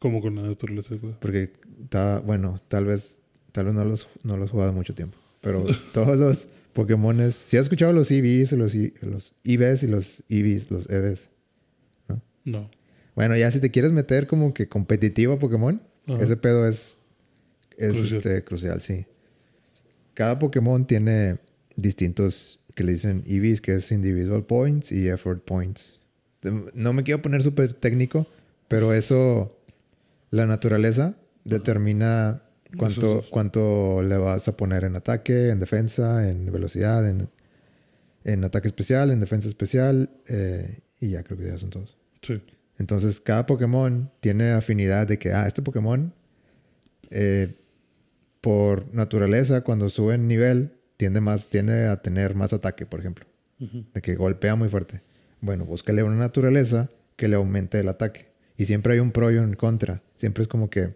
Como 0.00 0.20
con 0.20 0.34
la 0.34 0.42
naturaleza. 0.42 0.96
güey. 0.96 1.14
Porque 1.20 1.52
está, 1.82 2.18
bueno, 2.20 2.58
tal 2.68 2.86
vez, 2.86 3.20
tal 3.52 3.66
vez 3.66 3.74
no 3.74 3.84
los, 3.84 4.08
no 4.24 4.36
los 4.36 4.48
he 4.48 4.52
jugado 4.52 4.72
mucho 4.72 4.94
tiempo. 4.94 5.16
Pero 5.40 5.64
todos 5.94 6.18
los 6.18 6.48
Pokémones, 6.72 7.34
si 7.34 7.56
has 7.56 7.64
escuchado 7.66 7.92
los 7.92 8.10
EVs, 8.10 8.52
los, 8.52 8.74
I- 8.74 8.94
los 9.02 9.34
EVs 9.44 9.82
y 9.84 9.86
los 9.86 10.22
EVs, 10.28 10.70
los 10.70 10.88
EVs. 10.90 11.30
No. 12.44 12.68
Bueno, 13.14 13.36
ya 13.36 13.50
si 13.52 13.60
te 13.60 13.70
quieres 13.70 13.92
meter 13.92 14.26
como 14.26 14.52
que 14.54 14.68
competitivo 14.68 15.34
a 15.34 15.38
Pokémon, 15.38 15.80
Ajá. 16.08 16.20
ese 16.24 16.36
pedo 16.36 16.66
es, 16.66 16.98
es 17.76 17.92
Crucial. 17.92 18.16
este, 18.18 18.42
crucial, 18.44 18.80
sí. 18.80 19.06
Cada 20.14 20.38
Pokémon 20.40 20.86
tiene 20.86 21.38
distintos 21.76 22.58
que 22.74 22.82
le 22.84 22.92
dicen 22.92 23.22
EVs, 23.26 23.60
que 23.60 23.74
es 23.74 23.92
Individual 23.92 24.44
Points 24.44 24.90
y 24.90 25.08
Effort 25.08 25.44
Points. 25.44 26.00
No 26.74 26.92
me 26.92 27.02
quiero 27.04 27.22
poner 27.22 27.42
súper 27.42 27.72
técnico, 27.74 28.26
pero 28.68 28.92
eso, 28.92 29.58
la 30.30 30.46
naturaleza 30.46 31.14
determina 31.44 32.42
cuánto, 32.78 33.20
es- 33.20 33.26
cuánto 33.30 34.02
le 34.02 34.16
vas 34.16 34.48
a 34.48 34.56
poner 34.56 34.84
en 34.84 34.96
ataque, 34.96 35.50
en 35.50 35.60
defensa, 35.60 36.28
en 36.28 36.50
velocidad, 36.50 37.08
en, 37.08 37.28
en 38.24 38.44
ataque 38.44 38.68
especial, 38.68 39.10
en 39.10 39.20
defensa 39.20 39.48
especial, 39.48 40.10
eh, 40.28 40.80
y 41.00 41.10
ya 41.10 41.22
creo 41.22 41.38
que 41.38 41.46
ya 41.46 41.58
son 41.58 41.70
todos. 41.70 41.96
Sí. 42.22 42.40
Entonces, 42.78 43.20
cada 43.20 43.46
Pokémon 43.46 44.10
tiene 44.20 44.50
afinidad 44.52 45.06
de 45.06 45.18
que, 45.18 45.32
ah, 45.32 45.46
este 45.46 45.62
Pokémon, 45.62 46.12
eh, 47.10 47.54
por 48.40 48.92
naturaleza, 48.94 49.60
cuando 49.62 49.88
sube 49.88 50.14
en 50.14 50.26
nivel, 50.26 50.72
tiende, 50.96 51.20
más, 51.20 51.48
tiende 51.48 51.86
a 51.86 52.02
tener 52.02 52.34
más 52.34 52.52
ataque, 52.52 52.86
por 52.86 53.00
ejemplo. 53.00 53.26
De 53.94 54.00
que 54.00 54.16
golpea 54.16 54.56
muy 54.56 54.68
fuerte. 54.68 55.02
Bueno, 55.42 55.66
búscale 55.66 56.02
una 56.04 56.16
naturaleza 56.16 56.88
que 57.16 57.28
le 57.28 57.36
aumente 57.36 57.80
el 57.80 57.88
ataque. 57.88 58.28
Y 58.56 58.64
siempre 58.64 58.94
hay 58.94 59.00
un 59.00 59.10
pro 59.10 59.30
y 59.30 59.36
un 59.36 59.54
contra. 59.54 60.00
Siempre 60.16 60.42
es 60.42 60.48
como 60.48 60.70
que, 60.70 60.94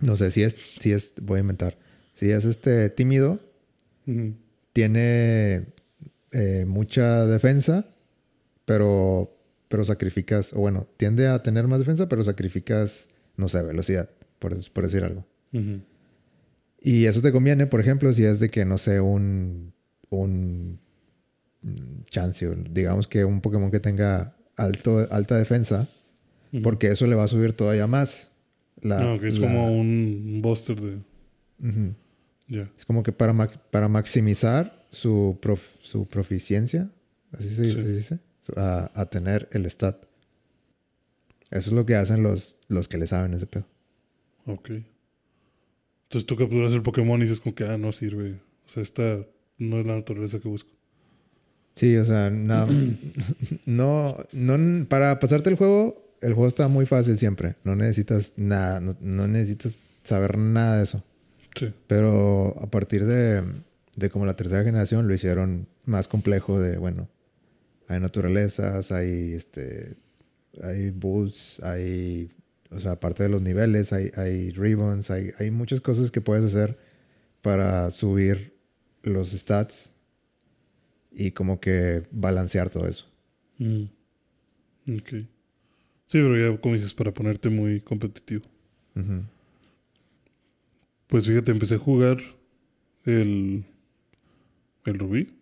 no 0.00 0.16
sé, 0.16 0.30
si 0.30 0.44
es, 0.44 0.56
si 0.78 0.92
es, 0.92 1.14
voy 1.20 1.38
a 1.38 1.40
inventar. 1.40 1.76
Si 2.14 2.30
es 2.30 2.44
este 2.44 2.88
tímido, 2.88 3.40
tiene 4.72 5.66
eh, 6.32 6.64
mucha 6.66 7.26
defensa, 7.26 7.88
pero, 8.64 9.36
pero 9.68 9.84
sacrificas, 9.84 10.52
o 10.52 10.60
bueno, 10.60 10.86
tiende 10.96 11.26
a 11.26 11.42
tener 11.42 11.66
más 11.66 11.80
defensa, 11.80 12.08
pero 12.08 12.22
sacrificas, 12.22 13.08
no 13.36 13.48
sé, 13.48 13.62
velocidad, 13.62 14.08
por, 14.38 14.54
por 14.72 14.84
decir 14.84 15.02
algo. 15.02 15.26
Y 16.80 17.06
eso 17.06 17.20
te 17.22 17.32
conviene, 17.32 17.66
por 17.66 17.80
ejemplo, 17.80 18.12
si 18.12 18.24
es 18.24 18.38
de 18.38 18.50
que, 18.50 18.64
no 18.64 18.78
sé, 18.78 19.00
un, 19.00 19.72
un 20.10 20.80
mm, 21.62 22.02
Chansey, 22.10 22.48
digamos 22.70 23.06
que 23.06 23.24
un 23.24 23.40
Pokémon 23.40 23.70
que 23.70 23.80
tenga 23.80 24.36
alto, 24.56 25.06
alta 25.10 25.36
defensa, 25.36 25.88
porque 26.62 26.88
eso 26.88 27.06
le 27.06 27.14
va 27.14 27.24
a 27.24 27.28
subir 27.28 27.52
todavía 27.52 27.86
más. 27.86 28.30
La, 28.80 29.00
No, 29.00 29.18
que 29.18 29.28
es 29.28 29.38
la- 29.38 29.46
como 29.48 29.72
un 29.72 30.40
buster 30.42 30.80
de. 30.80 30.98
Es 32.76 32.84
como 32.86 33.02
que 33.02 33.12
para, 33.12 33.32
max- 33.32 33.58
para 33.70 33.88
maximizar 33.88 34.86
su, 34.90 35.38
prof- 35.42 35.76
su 35.82 36.06
proficiencia, 36.06 36.90
así 37.32 37.48
se 37.48 37.64
Sí. 37.64 37.70
así 37.78 37.82
se 37.88 37.94
dice, 37.94 38.18
a, 38.56 38.90
a 38.94 39.06
tener 39.06 39.48
el 39.52 39.66
stat. 39.66 39.96
Eso 41.50 41.70
es 41.70 41.76
lo 41.76 41.84
que 41.84 41.96
hacen 41.96 42.22
los, 42.22 42.56
los 42.68 42.88
que 42.88 42.96
le 42.98 43.06
saben 43.06 43.34
ese 43.34 43.46
pedo. 43.46 43.66
Ok. 44.46 44.70
Entonces 46.04 46.26
tú 46.26 46.36
capturas 46.36 46.72
el 46.72 46.82
Pokémon 46.82 47.20
y 47.20 47.24
dices 47.24 47.40
como 47.40 47.54
que, 47.54 47.64
ah, 47.64 47.76
no 47.76 47.92
sirve. 47.92 48.40
O 48.64 48.68
sea, 48.68 48.82
esta 48.82 49.26
no 49.58 49.80
es 49.80 49.86
la 49.86 49.96
naturaleza 49.96 50.38
que 50.38 50.48
busco. 50.48 50.70
Sí, 51.78 51.96
o 51.96 52.04
sea, 52.04 52.28
no, 53.66 54.16
no, 54.32 54.88
para 54.88 55.20
pasarte 55.20 55.48
el 55.48 55.54
juego, 55.54 56.12
el 56.20 56.34
juego 56.34 56.48
está 56.48 56.66
muy 56.66 56.86
fácil 56.86 57.18
siempre. 57.18 57.54
No 57.62 57.76
necesitas 57.76 58.32
nada, 58.36 58.80
no, 58.80 58.96
no 59.00 59.28
necesitas 59.28 59.78
saber 60.02 60.38
nada 60.38 60.78
de 60.78 60.82
eso. 60.82 61.04
Sí. 61.54 61.72
Pero 61.86 62.56
a 62.60 62.68
partir 62.68 63.04
de, 63.04 63.44
de 63.94 64.10
como 64.10 64.26
la 64.26 64.34
tercera 64.34 64.64
generación 64.64 65.06
lo 65.06 65.14
hicieron 65.14 65.68
más 65.84 66.08
complejo 66.08 66.60
de, 66.60 66.78
bueno, 66.78 67.08
hay 67.86 68.00
naturalezas, 68.00 68.90
hay 68.90 69.34
este, 69.34 69.94
hay 70.60 70.90
bulls, 70.90 71.60
hay, 71.62 72.32
o 72.72 72.80
sea, 72.80 72.92
aparte 72.92 73.22
de 73.22 73.28
los 73.28 73.40
niveles, 73.40 73.92
hay, 73.92 74.10
hay 74.16 74.50
ribbons, 74.50 75.12
hay, 75.12 75.30
hay 75.38 75.52
muchas 75.52 75.80
cosas 75.80 76.10
que 76.10 76.20
puedes 76.20 76.44
hacer 76.44 76.76
para 77.40 77.88
subir 77.92 78.58
los 79.04 79.30
stats 79.30 79.92
y 81.18 81.32
como 81.32 81.58
que 81.60 82.04
balancear 82.10 82.70
todo 82.70 82.86
eso. 82.86 83.06
Mm. 83.58 83.84
Ok. 84.96 85.08
Sí, 85.10 85.26
pero 86.22 86.38
ya, 86.54 86.60
como 86.60 86.74
dices, 86.74 86.94
para 86.94 87.12
ponerte 87.12 87.48
muy 87.50 87.80
competitivo. 87.80 88.44
Pues 91.06 91.26
fíjate, 91.26 91.50
empecé 91.52 91.74
a 91.74 91.78
jugar 91.78 92.18
el, 93.04 93.64
el 94.84 94.98
Rubí. 94.98 95.34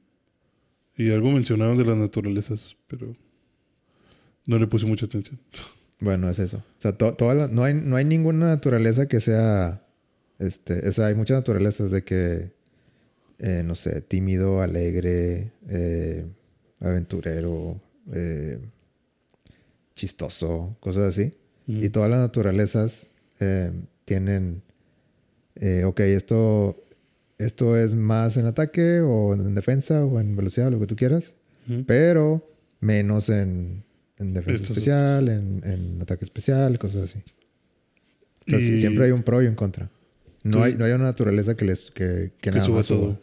Y 0.96 1.10
algo 1.12 1.30
mencionaron 1.30 1.76
de 1.76 1.84
las 1.84 1.96
naturalezas, 1.96 2.76
pero 2.86 3.14
no 4.46 4.58
le 4.58 4.66
puse 4.66 4.86
mucha 4.86 5.06
atención. 5.06 5.38
Bueno, 5.98 6.28
es 6.28 6.38
eso. 6.38 6.58
O 6.58 6.82
sea, 6.82 6.92
to- 6.92 7.14
toda 7.14 7.34
la- 7.34 7.48
no, 7.48 7.64
hay, 7.64 7.72
no 7.72 7.96
hay 7.96 8.04
ninguna 8.04 8.44
naturaleza 8.44 9.08
que 9.08 9.18
sea. 9.18 9.82
Este, 10.38 10.86
o 10.86 10.92
sea, 10.92 11.06
hay 11.06 11.14
muchas 11.14 11.38
naturalezas 11.38 11.90
de 11.90 12.04
que. 12.04 12.52
Eh, 13.38 13.62
no 13.64 13.74
sé, 13.74 14.00
tímido, 14.00 14.60
alegre, 14.62 15.52
eh, 15.68 16.24
aventurero, 16.80 17.80
eh, 18.12 18.58
chistoso, 19.94 20.76
cosas 20.80 21.04
así. 21.04 21.34
Mm. 21.66 21.84
Y 21.84 21.88
todas 21.90 22.10
las 22.10 22.20
naturalezas 22.20 23.08
eh, 23.40 23.72
tienen. 24.04 24.62
ok, 25.84 26.00
esto. 26.00 26.82
Esto 27.38 27.76
es 27.76 27.94
más 27.94 28.38
en 28.38 28.46
ataque 28.46 29.00
o 29.00 29.34
en 29.34 29.54
defensa 29.54 30.06
o 30.06 30.20
en 30.20 30.36
velocidad, 30.36 30.70
lo 30.70 30.80
que 30.80 30.86
tú 30.86 30.96
quieras. 30.96 31.34
Pero 31.86 32.48
menos 32.80 33.28
en, 33.28 33.84
en 34.18 34.32
defensa 34.32 34.62
Estos 34.62 34.70
especial, 34.78 35.28
en, 35.28 35.60
en 35.64 36.00
ataque 36.00 36.24
especial, 36.24 36.78
cosas 36.78 37.10
así. 37.10 37.18
O 38.46 38.50
sea, 38.50 38.58
sí, 38.58 38.76
Y- 38.76 38.80
siempre 38.80 39.04
hay 39.04 39.10
un 39.10 39.22
pro 39.22 39.42
y 39.42 39.48
un 39.48 39.54
contra. 39.54 39.90
No, 40.51 40.62
hay, 40.62 40.74
no 40.74 40.85
hay 40.85 40.93
una 40.93 41.05
naturaleza 41.05 41.56
que, 41.56 41.64
les, 41.64 41.90
que, 41.90 42.32
que 42.40 42.51
Que 42.51 42.51
nada 42.51 42.64
suba 42.64 42.77
más 42.78 42.86
suba. 42.86 43.01
todo. 43.01 43.23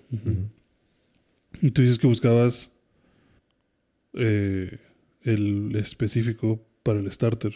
Y 1.61 1.71
tú 1.71 1.81
dices 1.81 1.97
que 1.99 2.07
buscabas 2.07 2.69
eh, 4.13 4.79
el 5.23 5.75
específico 5.75 6.65
para 6.83 6.99
el 6.99 7.11
starter. 7.11 7.53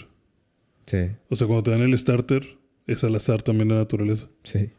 Sí, 0.86 1.10
O 1.30 1.36
sea, 1.36 1.48
cuando 1.48 1.64
te 1.64 1.72
dan 1.72 1.82
el 1.82 1.98
starter, 1.98 2.58
es 2.86 3.04
al 3.04 3.16
azar 3.16 3.42
también 3.44 3.70
la 3.70 3.76
naturaleza. 3.76 4.28
sí. 4.44 4.70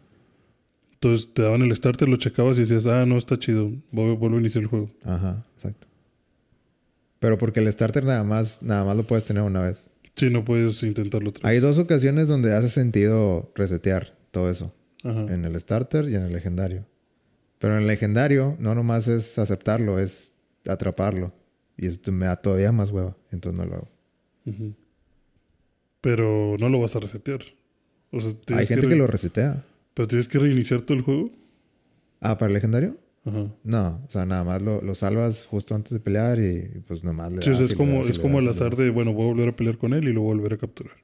Entonces 1.00 1.28
te 1.32 1.42
daban 1.42 1.62
el 1.62 1.76
starter, 1.76 2.08
lo 2.08 2.16
checabas 2.16 2.56
y 2.56 2.62
decías, 2.62 2.84
ah, 2.86 3.06
no, 3.06 3.18
está 3.18 3.38
chido, 3.38 3.70
vuelvo, 3.92 4.16
vuelvo 4.16 4.36
a 4.38 4.40
iniciar 4.40 4.62
el 4.62 4.68
juego. 4.68 4.90
Ajá, 5.04 5.46
exacto. 5.54 5.86
Pero 7.20 7.38
porque 7.38 7.60
el 7.60 7.72
starter 7.72 8.02
nada 8.02 8.24
más, 8.24 8.64
nada 8.64 8.84
más 8.84 8.96
lo 8.96 9.06
puedes 9.06 9.24
tener 9.24 9.44
una 9.44 9.62
vez. 9.62 9.86
Sí, 10.16 10.28
no 10.28 10.44
puedes 10.44 10.82
intentarlo 10.82 11.30
otra 11.30 11.42
vez. 11.48 11.50
Hay 11.54 11.60
dos 11.60 11.78
ocasiones 11.78 12.26
donde 12.26 12.52
hace 12.52 12.68
sentido 12.68 13.52
resetear 13.54 14.17
todo 14.30 14.50
eso. 14.50 14.74
Ajá. 15.04 15.22
En 15.32 15.44
el 15.44 15.58
starter 15.60 16.08
y 16.08 16.14
en 16.16 16.22
el 16.24 16.32
legendario. 16.32 16.86
Pero 17.58 17.74
en 17.76 17.80
el 17.82 17.86
legendario 17.86 18.56
no 18.58 18.74
nomás 18.74 19.08
es 19.08 19.38
aceptarlo, 19.38 19.98
es 19.98 20.32
atraparlo. 20.66 21.32
Y 21.76 21.86
esto 21.86 22.10
me 22.12 22.26
da 22.26 22.36
todavía 22.36 22.72
más 22.72 22.90
hueva. 22.90 23.16
Entonces 23.30 23.58
no 23.58 23.64
lo 23.66 23.74
hago. 23.76 23.88
Pero 26.00 26.56
no 26.58 26.68
lo 26.68 26.80
vas 26.80 26.94
a 26.96 27.00
resetear. 27.00 27.40
O 28.10 28.20
sea, 28.20 28.32
Hay 28.56 28.66
gente 28.66 28.82
re- 28.86 28.88
que 28.90 28.96
lo 28.96 29.06
resetea. 29.06 29.64
Pero 29.94 30.06
tienes 30.08 30.28
que 30.28 30.38
reiniciar 30.38 30.82
todo 30.82 30.96
el 30.96 31.02
juego. 31.04 31.30
Ah, 32.20 32.38
¿para 32.38 32.48
el 32.48 32.54
legendario? 32.54 32.96
Ajá. 33.24 33.46
No, 33.64 34.02
o 34.06 34.10
sea, 34.10 34.24
nada 34.24 34.44
más 34.44 34.62
lo, 34.62 34.80
lo 34.80 34.94
salvas 34.94 35.44
justo 35.44 35.74
antes 35.74 35.92
de 35.92 36.00
pelear 36.00 36.38
y 36.38 36.80
pues 36.86 37.04
nomás 37.04 37.30
le 37.30 37.38
das 37.38 37.48
es 37.48 37.68
y 37.68 37.72
le 37.72 37.76
como, 37.76 37.98
das 37.98 38.08
es 38.08 38.18
como 38.18 38.36
das 38.36 38.44
el 38.44 38.50
azar 38.50 38.76
de, 38.76 38.90
bueno, 38.90 39.12
voy 39.12 39.24
a 39.24 39.28
volver 39.28 39.48
a 39.50 39.56
pelear 39.56 39.76
con 39.76 39.92
él 39.92 40.08
y 40.08 40.12
lo 40.12 40.22
voy 40.22 40.32
a 40.32 40.34
volver 40.36 40.54
a 40.54 40.56
capturar. 40.56 40.94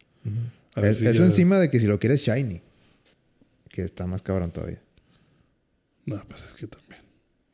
A 0.77 0.81
Es- 0.87 0.99
si 0.99 1.07
eso 1.07 1.19
ya- 1.21 1.27
encima 1.27 1.59
de 1.59 1.71
que 1.71 1.79
si 1.81 1.87
lo 1.87 1.99
quieres 1.99 2.21
shiny, 2.23 2.63
que 3.75 3.83
está 3.83 4.07
más 4.07 4.23
cabrón 4.23 4.53
todavía. 4.53 4.81
No, 6.07 6.23
pues 6.29 6.45
es 6.45 6.53
que 6.53 6.69
también. 6.69 7.03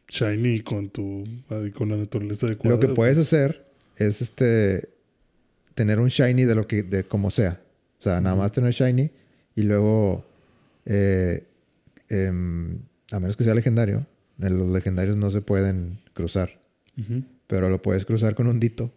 Shiny 0.07 0.61
con 0.61 0.91
tu. 0.91 1.25
con 1.73 1.89
la 1.89 1.97
naturaleza 1.97 2.45
adecuada. 2.45 2.77
Lo 2.77 2.81
que 2.81 2.89
puedes 2.89 3.17
hacer 3.17 3.67
es 3.97 4.21
este 4.21 4.91
tener 5.75 5.99
un 5.99 6.09
shiny 6.09 6.45
de 6.45 6.55
lo 6.55 6.67
que 6.67 6.83
de 6.83 7.05
como 7.05 7.31
sea. 7.31 7.63
O 7.99 8.03
sea, 8.03 8.21
nada 8.21 8.37
más 8.37 8.53
tener 8.53 8.75
shiny 8.75 9.11
y 9.55 9.63
luego 9.63 10.27
eh, 10.85 11.47
em, 12.11 12.79
a 13.13 13.19
menos 13.19 13.35
que 13.35 13.45
sea 13.45 13.55
legendario, 13.55 14.07
en 14.39 14.59
los 14.59 14.69
legendarios 14.69 15.17
no 15.17 15.31
se 15.31 15.41
pueden 15.41 16.01
cruzar, 16.13 16.61
pero 17.47 17.71
lo 17.71 17.81
puedes 17.81 18.05
cruzar 18.05 18.35
con 18.35 18.47
un 18.47 18.61
dito. 18.61 18.93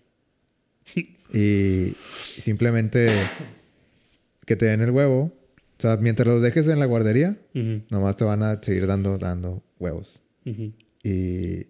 y 1.34 1.96
simplemente 2.38 3.08
que 4.46 4.58
te 4.58 4.66
den 4.66 4.82
el 4.82 4.92
huevo. 4.92 5.32
O 5.84 5.88
sea, 5.90 5.98
mientras 5.98 6.26
los 6.28 6.42
dejes 6.42 6.68
en 6.70 6.80
la 6.80 6.86
guardería, 6.86 7.38
nomás 7.90 8.16
te 8.16 8.24
van 8.24 8.42
a 8.42 8.62
seguir 8.64 8.88
dando, 8.88 9.18
dando 9.18 9.62
huevos. 9.80 10.22
Ujú. 10.46 10.72
Y, 11.04 11.68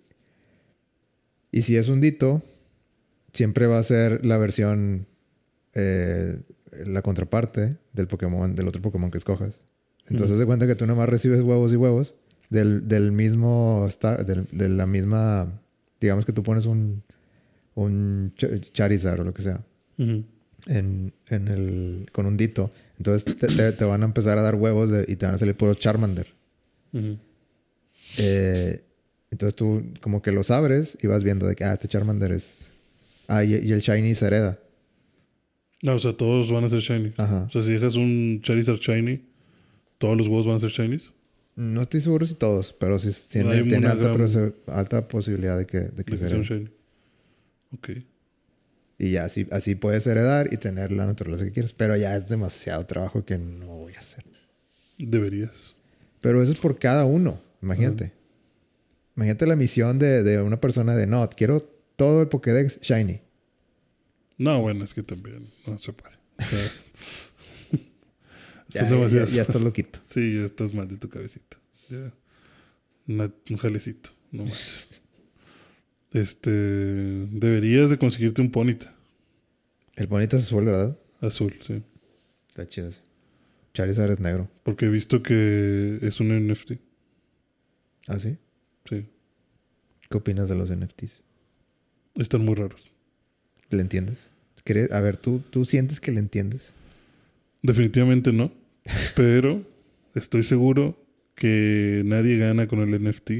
y 1.51 1.61
si 1.63 1.77
es 1.77 1.89
un 1.89 1.99
dito, 1.99 2.43
siempre 3.33 3.65
va 3.65 3.79
a 3.79 3.83
ser 3.83 4.23
la 4.23 4.37
versión, 4.37 5.07
eh, 5.73 6.39
la 6.85 7.01
contraparte 7.01 7.77
del 7.93 8.07
Pokémon, 8.07 8.53
del 8.53 8.67
otro 8.67 8.83
Pokémon 8.83 9.09
que 9.09 9.17
escojas. 9.17 9.61
Entonces, 10.07 10.37
de 10.37 10.45
cuenta 10.45 10.67
que 10.67 10.75
tú 10.75 10.85
nomás 10.85 11.09
recibes 11.09 11.41
huevos 11.41 11.73
y 11.73 11.75
huevos 11.77 12.13
del, 12.51 12.87
del 12.87 13.11
mismo, 13.13 13.85
star- 13.87 14.25
del- 14.27 14.47
de 14.51 14.69
la 14.69 14.85
misma, 14.85 15.59
digamos 15.99 16.25
que 16.25 16.33
tú 16.33 16.43
pones 16.43 16.67
un, 16.67 17.01
un 17.73 18.31
Ch- 18.37 18.71
Charizard 18.73 19.21
o 19.21 19.23
lo 19.23 19.33
que 19.33 19.41
sea 19.41 19.63
en, 20.67 21.13
en 21.29 21.47
el, 21.47 22.09
con 22.11 22.25
un 22.27 22.37
dito. 22.37 22.69
Entonces 22.97 23.35
te, 23.37 23.47
te- 23.47 23.71
te 23.71 23.85
van 23.85 24.01
a 24.03 24.05
empezar 24.05 24.37
a 24.37 24.41
dar 24.41 24.55
huevos 24.55 24.89
de- 24.91 25.05
y 25.07 25.15
te 25.15 25.25
van 25.25 25.35
a 25.35 25.37
salir 25.37 25.55
puro 25.55 25.73
Charmander. 25.73 26.27
Eh, 28.17 28.81
entonces 29.31 29.55
tú 29.55 29.83
como 30.01 30.21
que 30.21 30.31
los 30.31 30.51
abres 30.51 30.97
y 31.01 31.07
vas 31.07 31.23
viendo 31.23 31.47
de 31.47 31.55
que, 31.55 31.63
ah, 31.63 31.73
este 31.73 31.87
Charmander 31.87 32.31
es... 32.31 32.71
Ah, 33.27 33.43
y, 33.43 33.53
y 33.55 33.71
el 33.71 33.79
Shiny 33.79 34.13
se 34.15 34.27
hereda. 34.27 34.59
No, 35.81 35.95
o 35.95 35.99
sea, 35.99 36.13
todos 36.13 36.51
van 36.51 36.63
a 36.63 36.69
ser 36.69 36.79
shiny. 36.79 37.13
Ajá. 37.17 37.43
O 37.45 37.49
sea, 37.49 37.61
si 37.63 37.71
dejas 37.71 37.95
un 37.95 38.39
Charizard 38.41 38.77
shiny, 38.79 39.25
todos 39.97 40.17
los 40.17 40.27
huevos 40.27 40.45
van 40.45 40.55
a 40.55 40.59
ser 40.59 40.69
shinies. 40.69 41.09
No 41.55 41.81
estoy 41.81 41.99
seguro 42.01 42.25
si 42.25 42.35
todos, 42.35 42.73
pero 42.79 42.97
tiene, 42.99 43.49
Hay 43.51 43.63
tiene 43.67 43.87
alta, 43.87 44.13
alta 44.67 45.07
posibilidad 45.07 45.57
de 45.57 45.65
que, 45.65 45.79
de 45.79 46.03
que 46.03 46.15
De 46.15 46.27
que 46.29 46.43
shiny. 46.43 46.69
Ok. 47.73 47.89
Y 49.03 49.11
ya 49.11 49.25
así, 49.25 49.45
así 49.51 49.75
puedes 49.75 50.07
heredar 50.07 50.53
y 50.53 50.55
tener 50.57 50.93
la 50.93 51.05
naturaleza 51.05 51.43
que 51.43 51.51
quieres. 51.51 51.73
Pero 51.73 51.97
ya 51.97 52.15
es 52.15 52.29
demasiado 52.29 52.85
trabajo 52.85 53.25
que 53.25 53.37
no 53.37 53.67
voy 53.67 53.93
a 53.95 53.99
hacer. 53.99 54.23
Deberías. 54.97 55.75
Pero 56.21 56.41
eso 56.41 56.53
es 56.53 56.59
por 56.61 56.79
cada 56.79 57.03
uno. 57.03 57.41
Imagínate. 57.61 58.13
Imagínate 59.17 59.45
la 59.45 59.57
misión 59.57 59.99
de, 59.99 60.23
de 60.23 60.41
una 60.41 60.61
persona 60.61 60.95
de 60.95 61.05
no, 61.05 61.29
quiero 61.29 61.59
todo 61.97 62.21
el 62.21 62.29
Pokédex 62.29 62.79
shiny. 62.79 63.19
No, 64.37 64.61
bueno, 64.61 64.85
es 64.85 64.93
que 64.93 65.03
también 65.03 65.49
no 65.67 65.77
se 65.77 65.91
puede. 65.91 66.15
O 66.39 66.43
sea, 66.43 66.71
Ya, 68.69 69.25
ya, 69.27 69.41
estás 69.41 69.61
loquito. 69.61 69.99
Sí, 70.05 70.35
ya 70.35 70.45
estás 70.45 70.73
mal 70.73 70.87
de 70.87 70.95
tu 70.95 71.09
cabecita. 71.09 71.57
Ya. 71.89 72.13
Una- 73.07 73.33
un 73.49 73.57
jalecito, 73.57 74.11
no 74.31 74.45
más. 74.45 74.87
Este. 76.11 76.49
Deberías 76.51 77.89
de 77.89 77.97
conseguirte 77.97 78.41
un 78.41 78.49
Ponita. 78.49 78.92
El 79.95 80.07
bonito 80.07 80.37
es 80.37 80.45
azul, 80.45 80.65
¿verdad? 80.65 80.97
Azul, 81.21 81.55
sí. 81.61 81.83
Está 82.49 82.65
chido 82.67 82.87
ese. 82.89 83.01
Charizard 83.73 84.11
es 84.11 84.19
negro. 84.19 84.49
Porque 84.63 84.85
he 84.85 84.89
visto 84.89 85.23
que 85.23 85.99
es 86.01 86.19
un 86.19 86.29
NFT. 86.29 86.73
¿Ah, 88.07 88.19
sí? 88.19 88.37
Sí. 88.89 89.05
¿Qué 90.09 90.17
opinas 90.17 90.49
de 90.49 90.55
los 90.55 90.69
NFTs? 90.75 91.23
Están 92.15 92.45
muy 92.45 92.55
raros. 92.55 92.91
¿Le 93.69 93.81
entiendes? 93.81 94.31
¿Crees- 94.63 94.91
A 94.91 95.01
ver, 95.01 95.17
¿tú, 95.17 95.41
¿tú 95.49 95.65
sientes 95.65 95.99
que 95.99 96.11
le 96.11 96.19
entiendes? 96.19 96.73
Definitivamente 97.61 98.31
no. 98.31 98.51
Pero 99.15 99.65
estoy 100.15 100.43
seguro 100.43 100.97
que 101.35 102.03
nadie 102.05 102.37
gana 102.37 102.67
con 102.67 102.79
el 102.81 103.03
NFT 103.03 103.31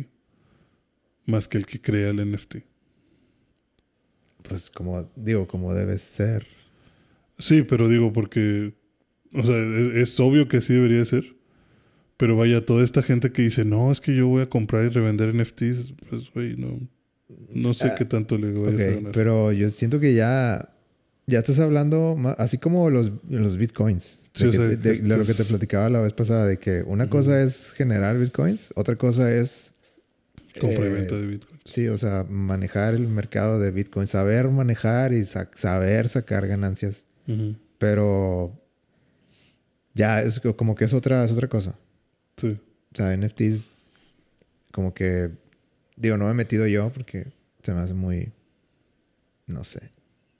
más 1.26 1.48
que 1.48 1.58
el 1.58 1.66
que 1.66 1.80
crea 1.80 2.10
el 2.10 2.32
NFT. 2.32 2.58
Pues 4.48 4.70
como 4.70 5.10
digo, 5.16 5.48
como 5.48 5.74
debe 5.74 5.98
ser. 5.98 6.46
Sí, 7.40 7.64
pero 7.64 7.90
digo 7.90 8.14
porque, 8.14 8.74
o 9.34 9.44
sea, 9.44 9.58
es, 9.58 9.96
es 10.10 10.20
obvio 10.20 10.48
que 10.48 10.58
así 10.58 10.74
debería 10.74 11.04
ser. 11.06 11.36
Pero 12.18 12.38
vaya, 12.38 12.64
toda 12.64 12.84
esta 12.84 13.02
gente 13.02 13.32
que 13.32 13.42
dice, 13.42 13.66
no, 13.66 13.92
es 13.92 14.00
que 14.00 14.16
yo 14.16 14.28
voy 14.28 14.44
a 14.44 14.46
comprar 14.50 14.86
y 14.86 14.90
revender 14.90 15.34
NFTs, 15.34 15.94
pues, 16.10 16.32
güey, 16.34 16.56
no, 16.58 16.80
no 17.50 17.74
sé 17.74 17.88
Ah, 17.88 17.96
qué 17.98 18.06
tanto 18.06 18.38
le 18.38 18.52
vayas 18.54 18.82
a 18.82 18.92
ganar. 18.96 19.12
pero 19.14 19.52
yo 19.52 19.70
siento 19.72 20.00
que 20.00 20.14
ya, 20.14 20.70
ya 21.26 21.40
estás 21.40 21.60
hablando, 21.60 22.16
así 22.38 22.60
como 22.60 22.90
los, 22.92 23.12
los 23.30 23.58
bitcoins. 23.58 24.22
Sí, 24.36 24.44
de, 24.44 24.50
o 24.50 24.54
sea, 24.54 24.68
de- 24.68 25.18
lo 25.18 25.26
que 25.26 25.34
te 25.34 25.44
platicaba 25.44 25.90
la 25.90 26.02
vez 26.02 26.14
pasada, 26.14 26.46
de 26.46 26.60
que 26.60 26.84
una 26.86 27.10
cosa 27.10 27.42
es 27.42 27.74
generar 27.74 28.18
bitcoins, 28.20 28.72
otra 28.76 28.96
cosa 28.96 29.34
es... 29.36 29.74
Compra 30.62 30.86
y 30.86 30.90
eh, 30.90 30.94
venta 30.94 31.16
de 31.16 31.26
Bitcoin. 31.26 31.53
Sí, 31.66 31.88
o 31.88 31.98
sea, 31.98 32.26
manejar 32.30 32.94
el 32.94 33.08
mercado 33.08 33.58
de 33.60 33.72
bitcoin, 33.72 34.06
saber 34.08 34.50
manejar 34.50 35.14
y 35.14 35.24
sa- 35.24 35.50
saber 35.56 36.10
sacar 36.10 36.46
ganancias. 36.48 37.06
Ujú. 37.28 37.56
Pero 37.78 38.60
ya 39.94 40.22
es 40.22 40.40
co- 40.40 40.56
como 40.58 40.76
que 40.76 40.86
es 40.86 40.94
otra, 40.94 41.24
es 41.24 41.32
otra 41.32 41.48
cosa. 41.48 41.78
Sí. 42.38 42.60
O 42.94 42.96
sea, 42.98 43.14
NFTs, 43.16 43.72
como 44.72 44.94
que, 44.94 45.32
digo, 45.96 46.18
no 46.18 46.26
me 46.26 46.32
he 46.32 46.36
metido 46.36 46.68
yo 46.68 46.92
porque 46.92 47.28
se 47.62 47.74
me 47.74 47.80
hace 47.80 47.94
muy, 47.94 48.32
no 49.48 49.64
sé, 49.64 49.92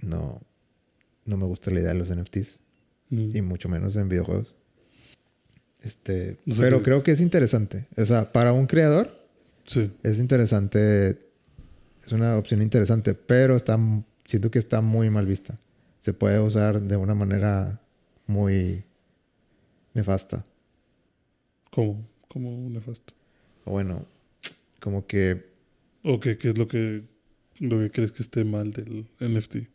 no, 0.02 0.42
no 1.26 1.38
me 1.38 1.46
gusta 1.46 1.72
la 1.72 1.80
idea 1.80 1.94
de 1.94 2.00
los 2.00 2.10
NFTs 2.10 2.60
y 3.10 3.42
mucho 3.42 3.70
menos 3.70 3.96
en 3.96 4.10
videojuegos. 4.10 4.56
Este, 5.82 6.38
O 6.50 6.54
sea 6.54 6.64
pero 6.66 6.78
que- 6.80 6.84
creo 6.86 7.04
que 7.04 7.12
es 7.12 7.22
interesante. 7.22 7.88
O 7.98 8.06
sea, 8.06 8.32
para 8.32 8.54
un 8.54 8.68
creador 8.68 9.23
Sí. 9.66 9.92
es 10.04 10.20
interesante, 10.20 11.20
es 12.06 12.12
una 12.12 12.38
opción 12.38 12.62
interesante, 12.62 13.14
pero 13.14 13.56
está, 13.56 13.80
siento 14.26 14.52
que 14.52 14.60
está 14.60 14.82
muy 14.82 15.10
mal 15.10 15.26
vista. 15.26 15.58
Se 16.00 16.14
puede 16.14 16.40
usar 16.40 16.82
de 16.82 16.98
una 16.98 17.16
manera 17.16 17.80
muy 18.28 18.84
nefasta. 19.94 20.44
¿Cómo? 21.72 22.06
¿Cómo 22.28 22.70
nefasto? 22.70 23.14
Bueno, 23.66 24.06
como 24.80 25.08
que 25.08 25.54
¿O 26.04 26.20
qué, 26.20 26.38
qué 26.38 26.50
es 26.50 26.58
lo 26.58 26.68
que, 26.68 27.04
lo 27.60 27.80
que 27.80 27.90
crees 27.90 28.12
que 28.12 28.24
esté 28.24 28.44
mal 28.44 28.74
del 28.74 29.08
NFT? 29.20 29.68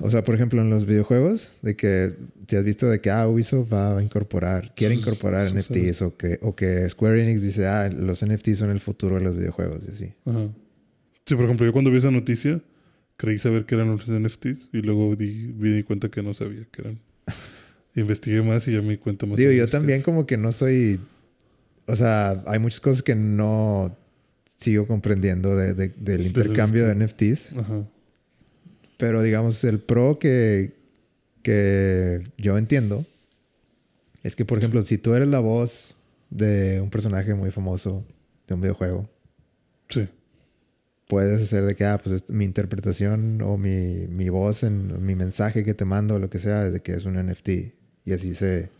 O 0.00 0.10
sea, 0.10 0.22
por 0.22 0.34
ejemplo, 0.34 0.62
en 0.62 0.70
los 0.70 0.86
videojuegos, 0.86 1.58
de 1.62 1.74
que 1.76 2.14
te 2.46 2.56
has 2.56 2.64
visto 2.64 2.88
de 2.88 3.00
que 3.00 3.10
ah, 3.10 3.26
Ubisoft 3.28 3.72
va 3.72 3.98
a 3.98 4.02
incorporar, 4.02 4.72
quiere 4.76 4.94
incorporar 4.94 5.52
NFTs 5.54 6.02
o 6.02 6.16
que, 6.16 6.38
o 6.42 6.54
que 6.54 6.88
Square 6.88 7.22
Enix 7.22 7.42
dice, 7.42 7.66
ah, 7.66 7.88
los 7.88 8.24
NFTs 8.24 8.58
son 8.58 8.70
el 8.70 8.80
futuro 8.80 9.16
de 9.18 9.22
los 9.24 9.36
videojuegos 9.36 9.84
y 9.88 9.90
así. 9.92 10.12
Ajá. 10.26 10.48
Sí, 11.26 11.34
por 11.34 11.44
ejemplo, 11.46 11.66
yo 11.66 11.72
cuando 11.72 11.90
vi 11.90 11.96
esa 11.98 12.10
noticia, 12.10 12.60
creí 13.16 13.38
saber 13.38 13.64
que 13.64 13.74
eran 13.74 13.88
los 13.88 14.06
NFTs 14.08 14.68
y 14.72 14.82
luego 14.82 15.16
di, 15.16 15.54
me 15.58 15.68
di 15.70 15.82
cuenta 15.82 16.08
que 16.08 16.22
no 16.22 16.34
sabía 16.34 16.62
que 16.70 16.82
eran. 16.82 17.00
Investigué 17.96 18.42
más 18.42 18.66
y 18.68 18.72
ya 18.72 18.82
me 18.82 18.90
di 18.90 18.96
cuenta 18.98 19.24
más. 19.26 19.36
Digo, 19.38 19.50
yo 19.52 19.66
también 19.68 20.02
como 20.02 20.26
que 20.26 20.36
no 20.36 20.52
soy, 20.52 21.00
o 21.86 21.96
sea, 21.96 22.42
hay 22.46 22.58
muchas 22.58 22.80
cosas 22.80 23.02
que 23.02 23.14
no 23.14 23.96
sigo 24.56 24.86
comprendiendo 24.86 25.56
de- 25.56 25.74
de- 25.74 25.88
del 25.96 26.26
intercambio 26.26 26.86
de 26.86 26.94
NFTs, 26.94 27.54
Ajá. 27.56 27.88
Pero 28.98 29.22
digamos, 29.22 29.62
el 29.64 29.78
pro 29.80 30.18
que, 30.18 30.72
que 31.42 32.28
yo 32.38 32.56
entiendo 32.58 33.06
es 34.22 34.36
que, 34.36 34.44
por 34.44 34.58
ejemplo, 34.58 34.82
si 34.82 34.98
tú 34.98 35.14
eres 35.14 35.28
la 35.28 35.40
voz 35.40 35.96
de 36.30 36.80
un 36.80 36.90
personaje 36.90 37.34
muy 37.34 37.50
famoso 37.50 38.04
de 38.48 38.54
un 38.54 38.60
videojuego, 38.60 39.08
Sí. 39.88 40.08
puedes 41.08 41.42
hacer 41.42 41.64
de 41.66 41.76
que, 41.76 41.84
ah, 41.84 42.00
pues 42.02 42.22
es 42.22 42.30
mi 42.30 42.44
interpretación 42.46 43.42
o 43.42 43.58
mi, 43.58 44.06
mi 44.08 44.30
voz 44.30 44.62
en 44.62 45.04
mi 45.04 45.14
mensaje 45.14 45.62
que 45.64 45.74
te 45.74 45.84
mando 45.84 46.14
o 46.14 46.18
lo 46.18 46.30
que 46.30 46.38
sea, 46.38 46.66
es 46.66 46.72
de 46.72 46.80
que 46.80 46.92
es 46.92 47.04
un 47.04 47.14
NFT. 47.16 47.48
Y 48.06 48.12
así 48.12 48.34
se, 48.34 48.70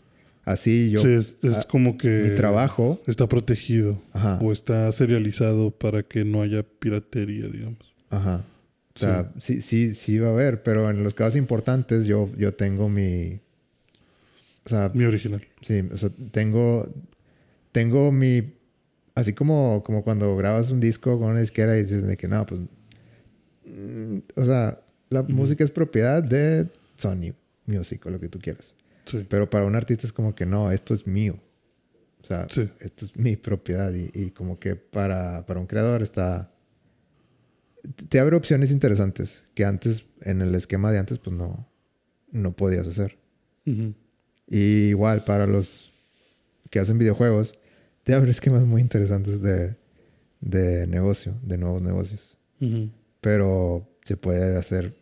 así 0.43 0.89
yo, 0.89 1.01
sí, 1.01 1.09
es, 1.09 1.37
es 1.43 1.65
como 1.65 1.97
que 1.97 2.27
mi 2.29 2.35
trabajo, 2.35 2.99
está 3.05 3.27
protegido 3.27 4.01
ajá, 4.13 4.39
o 4.41 4.51
está 4.51 4.91
serializado 4.91 5.69
para 5.71 6.01
que 6.03 6.25
no 6.25 6.41
haya 6.41 6.63
piratería, 6.63 7.47
digamos. 7.47 7.93
ajá. 8.09 8.43
O 8.95 8.99
sea, 8.99 9.31
sí, 9.39 9.61
sí, 9.61 9.93
sí 9.93 10.19
va 10.19 10.29
a 10.29 10.31
haber, 10.31 10.63
pero 10.63 10.89
en 10.89 11.03
los 11.03 11.13
casos 11.13 11.35
importantes 11.35 12.05
yo, 12.05 12.29
yo 12.37 12.53
tengo 12.53 12.87
mi, 12.87 13.39
o 14.65 14.69
sea, 14.69 14.89
Mi 14.93 15.03
original. 15.05 15.45
sí, 15.61 15.83
o 15.91 15.97
sea, 15.97 16.09
tengo, 16.31 16.87
tengo 17.73 18.11
mi, 18.13 18.53
así 19.13 19.33
como, 19.33 19.83
como 19.83 20.03
cuando 20.03 20.35
grabas 20.37 20.71
un 20.71 20.79
disco 20.79 21.19
con 21.19 21.31
una 21.31 21.41
disquera 21.41 21.77
y 21.77 21.81
dices 21.83 22.07
de 22.07 22.15
que 22.15 22.27
no, 22.29 22.45
pues, 22.45 22.61
mm, 23.65 24.17
o 24.35 24.45
sea, 24.45 24.79
la 25.09 25.23
música 25.23 25.63
es 25.63 25.71
propiedad 25.71 26.23
de 26.23 26.67
Sony 26.97 27.33
Music 27.65 28.05
o 28.05 28.09
lo 28.09 28.19
que 28.19 28.29
tú 28.29 28.39
quieras. 28.39 28.75
Sí. 29.05 29.25
Pero 29.29 29.49
para 29.49 29.65
un 29.65 29.75
artista 29.75 30.07
es 30.07 30.13
como 30.13 30.33
que 30.35 30.45
no, 30.45 30.71
esto 30.71 30.93
es 30.93 31.05
mío. 31.05 31.37
O 32.23 32.25
sea, 32.27 32.47
Sí. 32.49 32.67
esto 32.79 33.05
es 33.05 33.15
mi 33.15 33.35
propiedad. 33.35 33.93
Y, 33.93 34.09
y 34.13 34.31
como 34.31 34.57
que 34.59 34.75
para, 34.75 35.45
para 35.45 35.59
un 35.59 35.67
creador 35.67 36.01
está. 36.01 36.51
Te 38.09 38.19
abre 38.19 38.35
opciones 38.35 38.71
interesantes 38.71 39.45
que 39.53 39.65
antes, 39.65 40.05
en 40.21 40.41
el 40.41 40.55
esquema 40.55 40.91
de 40.91 40.99
antes, 40.99 41.19
pues 41.19 41.35
no, 41.35 41.67
no 42.31 42.55
podías 42.55 42.87
hacer. 42.87 43.17
Y 44.47 44.89
igual 44.89 45.23
para 45.23 45.47
los 45.47 45.91
que 46.69 46.79
hacen 46.79 46.97
videojuegos, 46.97 47.57
te 48.03 48.13
abre 48.13 48.31
esquemas 48.31 48.63
muy 48.63 48.81
interesantes 48.81 49.41
de, 49.41 49.75
de 50.41 50.87
negocio, 50.87 51.35
de 51.41 51.57
nuevos 51.57 51.81
negocios. 51.81 52.37
Pero 53.21 53.87
se 54.03 54.17
puede 54.17 54.57
hacer 54.57 54.95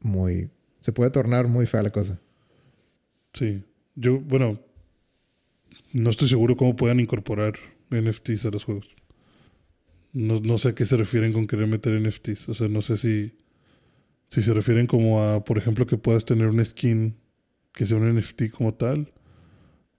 muy. 0.00 0.50
Se 0.80 0.92
puede 0.92 1.10
tornar 1.10 1.46
muy 1.46 1.66
fea 1.66 1.82
la 1.82 1.90
cosa. 1.90 2.20
Sí. 3.34 3.62
Yo, 3.94 4.20
bueno, 4.20 4.58
no 5.92 6.10
estoy 6.10 6.28
seguro 6.28 6.56
cómo 6.56 6.76
puedan 6.76 7.00
incorporar 7.00 7.54
NFTs 7.90 8.46
a 8.46 8.50
los 8.50 8.64
juegos. 8.64 8.88
No, 10.12 10.40
no 10.40 10.58
sé 10.58 10.70
a 10.70 10.74
qué 10.74 10.86
se 10.86 10.96
refieren 10.96 11.32
con 11.32 11.46
querer 11.46 11.66
meter 11.66 12.00
NFTs. 12.00 12.48
O 12.48 12.54
sea, 12.54 12.68
no 12.68 12.82
sé 12.82 12.96
si, 12.96 13.32
si 14.28 14.42
se 14.42 14.54
refieren 14.54 14.86
como 14.86 15.22
a, 15.22 15.44
por 15.44 15.58
ejemplo, 15.58 15.86
que 15.86 15.96
puedas 15.96 16.24
tener 16.24 16.48
un 16.48 16.64
skin 16.64 17.16
que 17.72 17.86
sea 17.86 17.96
un 17.96 18.14
NFT 18.14 18.50
como 18.50 18.74
tal, 18.74 19.12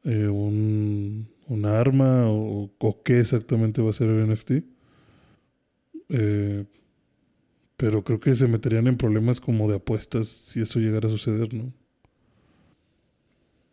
eh, 0.03 0.27
un, 0.27 1.27
una 1.48 1.80
arma 1.80 2.27
o, 2.27 2.72
o, 2.77 3.03
qué 3.03 3.19
exactamente 3.19 3.81
va 3.81 3.90
a 3.90 3.94
ser 3.94 4.10
el 4.10 4.31
NFT. 4.31 4.52
Eh, 6.10 6.65
pero 7.77 8.03
creo 8.03 8.19
que 8.19 8.35
se 8.35 8.48
meterían 8.48 8.88
en 8.88 8.98
problemas 8.98 9.41
como 9.41 9.68
de 9.69 9.77
apuestas 9.77 10.27
si 10.27 10.61
eso 10.61 10.80
llegara 10.80 11.07
a 11.07 11.11
suceder, 11.11 11.53
¿no? 11.53 11.73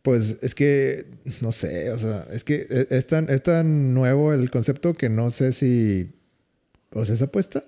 Pues 0.03 0.39
es 0.41 0.55
que, 0.55 1.07
no 1.43 1.53
sé, 1.53 1.91
o 1.91 1.99
sea, 1.99 2.27
es 2.33 2.43
que 2.45 2.67
e, 2.71 2.87
es 2.91 3.07
tan, 3.07 3.29
es 3.29 3.43
tan 3.43 3.93
nuevo 3.93 4.33
el 4.33 4.51
concepto 4.51 4.95
que 4.95 5.09
no 5.11 5.31
sé 5.31 5.53
si... 5.53 6.11
O 6.93 7.05
sea, 7.05 7.15
¿es 7.15 7.23
apuesta? 7.23 7.65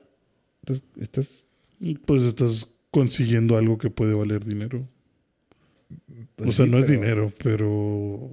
Entonces, 0.62 0.84
estás... 1.00 1.46
Pues 2.06 2.22
estás 2.22 2.68
consiguiendo 2.92 3.56
algo 3.56 3.78
que 3.78 3.90
puede 3.90 4.14
valer 4.14 4.44
dinero. 4.44 4.86
Pues 6.36 6.50
o 6.50 6.52
sea, 6.52 6.66
no 6.66 6.78
es 6.78 6.88
dinero, 6.88 7.32
pero 7.42 8.30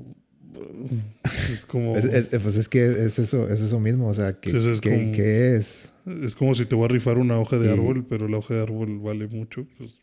es 1.51 1.65
como... 1.65 1.93
pues 1.93 2.55
es 2.55 2.69
que 2.69 2.85
es 2.85 3.19
eso, 3.19 3.49
es 3.49 3.61
eso 3.61 3.79
mismo, 3.79 4.07
o 4.07 4.13
sea, 4.13 4.39
¿qué, 4.39 4.51
es, 4.51 4.81
¿qué, 4.81 5.55
es? 5.55 5.93
Es 6.23 6.35
como 6.35 6.55
si 6.55 6.65
te 6.65 6.75
voy 6.75 6.85
a 6.85 6.87
rifar 6.89 7.17
una 7.17 7.39
hoja 7.39 7.57
de 7.57 7.71
árbol, 7.71 8.05
pero 8.07 8.27
la 8.27 8.37
hoja 8.37 8.55
de 8.55 8.61
árbol 8.61 8.99
vale 8.99 9.27
mucho. 9.27 9.65
Pues, 9.77 10.01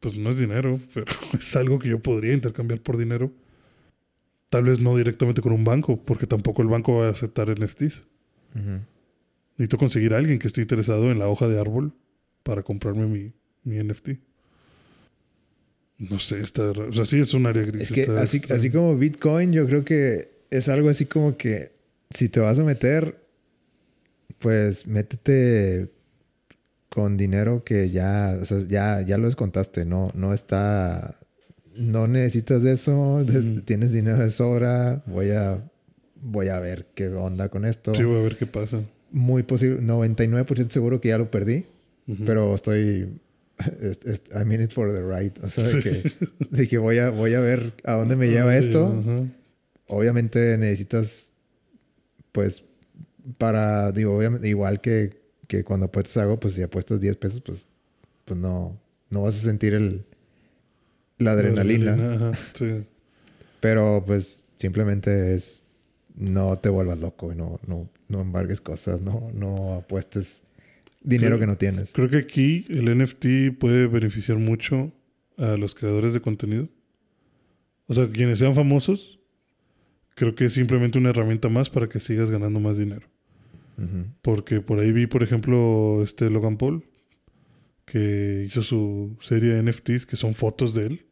pues 0.00 0.16
no 0.16 0.30
es 0.30 0.38
dinero, 0.38 0.80
pero 0.94 1.12
es 1.38 1.56
algo 1.56 1.78
que 1.78 1.88
yo 1.88 2.00
podría 2.00 2.32
intercambiar 2.32 2.80
por 2.80 2.96
dinero. 2.96 3.32
Tal 4.48 4.64
vez 4.64 4.80
no 4.80 4.96
directamente 4.96 5.42
con 5.42 5.52
un 5.52 5.64
banco, 5.64 6.02
porque 6.02 6.26
tampoco 6.26 6.62
el 6.62 6.68
banco 6.68 6.96
va 6.96 7.06
a 7.06 7.10
aceptar 7.10 7.48
NFTs. 7.50 8.06
Necesito 9.60 9.76
conseguir 9.76 10.14
a 10.14 10.16
alguien 10.16 10.38
que 10.38 10.46
esté 10.46 10.62
interesado 10.62 11.10
en 11.10 11.18
la 11.18 11.28
hoja 11.28 11.46
de 11.46 11.60
árbol 11.60 11.92
para 12.42 12.62
comprarme 12.62 13.04
mi, 13.04 13.34
mi 13.62 13.76
NFT. 13.76 14.12
No 15.98 16.18
sé, 16.18 16.40
está 16.40 16.70
O 16.70 16.92
sea, 16.94 17.04
sí 17.04 17.20
es 17.20 17.34
un 17.34 17.44
área 17.44 17.62
gris. 17.64 17.82
Es 17.82 17.92
que 17.92 18.10
así, 18.12 18.40
así 18.48 18.70
como 18.70 18.96
Bitcoin, 18.96 19.52
yo 19.52 19.66
creo 19.66 19.84
que 19.84 20.30
es 20.48 20.70
algo 20.70 20.88
así 20.88 21.04
como 21.04 21.36
que 21.36 21.72
si 22.08 22.30
te 22.30 22.40
vas 22.40 22.58
a 22.58 22.64
meter, 22.64 23.22
pues 24.38 24.86
métete 24.86 25.90
con 26.88 27.18
dinero 27.18 27.62
que 27.62 27.90
ya, 27.90 28.38
o 28.40 28.46
sea, 28.46 28.66
ya, 28.66 29.02
ya 29.02 29.18
lo 29.18 29.26
descontaste, 29.26 29.84
no, 29.84 30.08
no 30.14 30.32
está, 30.32 31.20
no 31.76 32.06
necesitas 32.06 32.62
de 32.62 32.72
eso, 32.72 33.22
tienes 33.66 33.92
dinero 33.92 34.16
de 34.16 34.30
sobra, 34.30 35.02
voy 35.04 35.32
a, 35.32 35.62
voy 36.14 36.48
a 36.48 36.58
ver 36.60 36.86
qué 36.94 37.08
onda 37.08 37.50
con 37.50 37.66
esto. 37.66 37.94
Sí, 37.94 38.04
voy 38.04 38.20
a 38.20 38.22
ver 38.22 38.36
qué 38.38 38.46
pasa. 38.46 38.80
Muy 39.12 39.42
posible, 39.42 39.80
99% 39.82 40.68
seguro 40.70 41.00
que 41.00 41.08
ya 41.08 41.18
lo 41.18 41.30
perdí, 41.30 41.66
pero 42.24 42.54
estoy 42.54 43.08
I 44.34 44.44
mean 44.44 44.62
it 44.62 44.72
for 44.72 44.92
the 44.92 45.02
right. 45.02 45.36
O 45.42 45.48
sea, 45.48 45.64
de, 45.64 46.68
que, 46.68 46.78
voy, 46.78 46.98
a, 46.98 47.10
voy 47.10 47.34
a 47.34 47.40
ver 47.40 47.74
a 47.84 47.92
dónde 47.92 48.16
me 48.16 48.28
lleva 48.28 48.56
esto. 48.56 49.02
Obviamente 49.86 50.56
necesitas, 50.56 51.32
pues, 52.32 52.64
para, 53.38 53.92
digo, 53.92 54.16
obviamente, 54.16 54.48
igual 54.48 54.80
que, 54.80 55.20
que 55.46 55.64
cuando 55.64 55.86
apuestas 55.86 56.16
algo, 56.18 56.38
pues 56.38 56.54
si 56.54 56.62
apuestas 56.62 57.00
10 57.00 57.16
pesos, 57.16 57.40
pues, 57.40 57.68
pues 58.24 58.38
no, 58.38 58.80
no 59.10 59.22
vas 59.22 59.36
a 59.36 59.40
sentir 59.40 59.74
el, 59.74 60.04
la 61.18 61.32
adrenalina. 61.32 62.32
Pero 63.60 64.02
pues 64.06 64.42
simplemente 64.56 65.34
es, 65.34 65.64
no 66.14 66.56
te 66.56 66.70
vuelvas 66.70 67.00
loco 67.00 67.32
y 67.32 67.36
no, 67.36 67.60
no, 67.66 67.88
no 68.10 68.20
embargues 68.20 68.60
cosas, 68.60 69.00
no, 69.00 69.30
no 69.32 69.74
apuestes 69.74 70.42
dinero 71.00 71.38
que 71.38 71.46
no 71.46 71.56
tienes. 71.56 71.92
Creo 71.92 72.08
que 72.08 72.18
aquí 72.18 72.66
el 72.68 72.96
NFT 72.98 73.56
puede 73.58 73.86
beneficiar 73.86 74.38
mucho 74.38 74.92
a 75.38 75.56
los 75.56 75.74
creadores 75.74 76.12
de 76.12 76.20
contenido. 76.20 76.68
O 77.86 77.94
sea, 77.94 78.08
quienes 78.10 78.38
sean 78.38 78.54
famosos, 78.54 79.20
creo 80.14 80.34
que 80.34 80.46
es 80.46 80.52
simplemente 80.52 80.98
una 80.98 81.10
herramienta 81.10 81.48
más 81.48 81.70
para 81.70 81.88
que 81.88 81.98
sigas 81.98 82.30
ganando 82.30 82.60
más 82.60 82.76
dinero. 82.76 83.06
Porque 84.20 84.60
por 84.60 84.78
ahí 84.78 84.92
vi, 84.92 85.06
por 85.06 85.22
ejemplo, 85.22 86.02
este 86.02 86.28
Logan 86.28 86.58
Paul, 86.58 86.84
que 87.86 88.44
hizo 88.46 88.62
su 88.62 89.16
serie 89.22 89.54
de 89.54 89.62
NFTs, 89.62 90.04
que 90.04 90.16
son 90.16 90.34
fotos 90.34 90.74
de 90.74 90.86
él. 90.86 91.06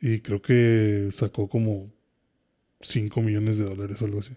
Y 0.00 0.18
creo 0.18 0.42
que 0.42 1.10
sacó 1.12 1.48
como 1.48 1.92
5 2.80 3.22
millones 3.22 3.56
de 3.58 3.64
dólares 3.64 4.02
o 4.02 4.04
algo 4.06 4.18
así. 4.18 4.32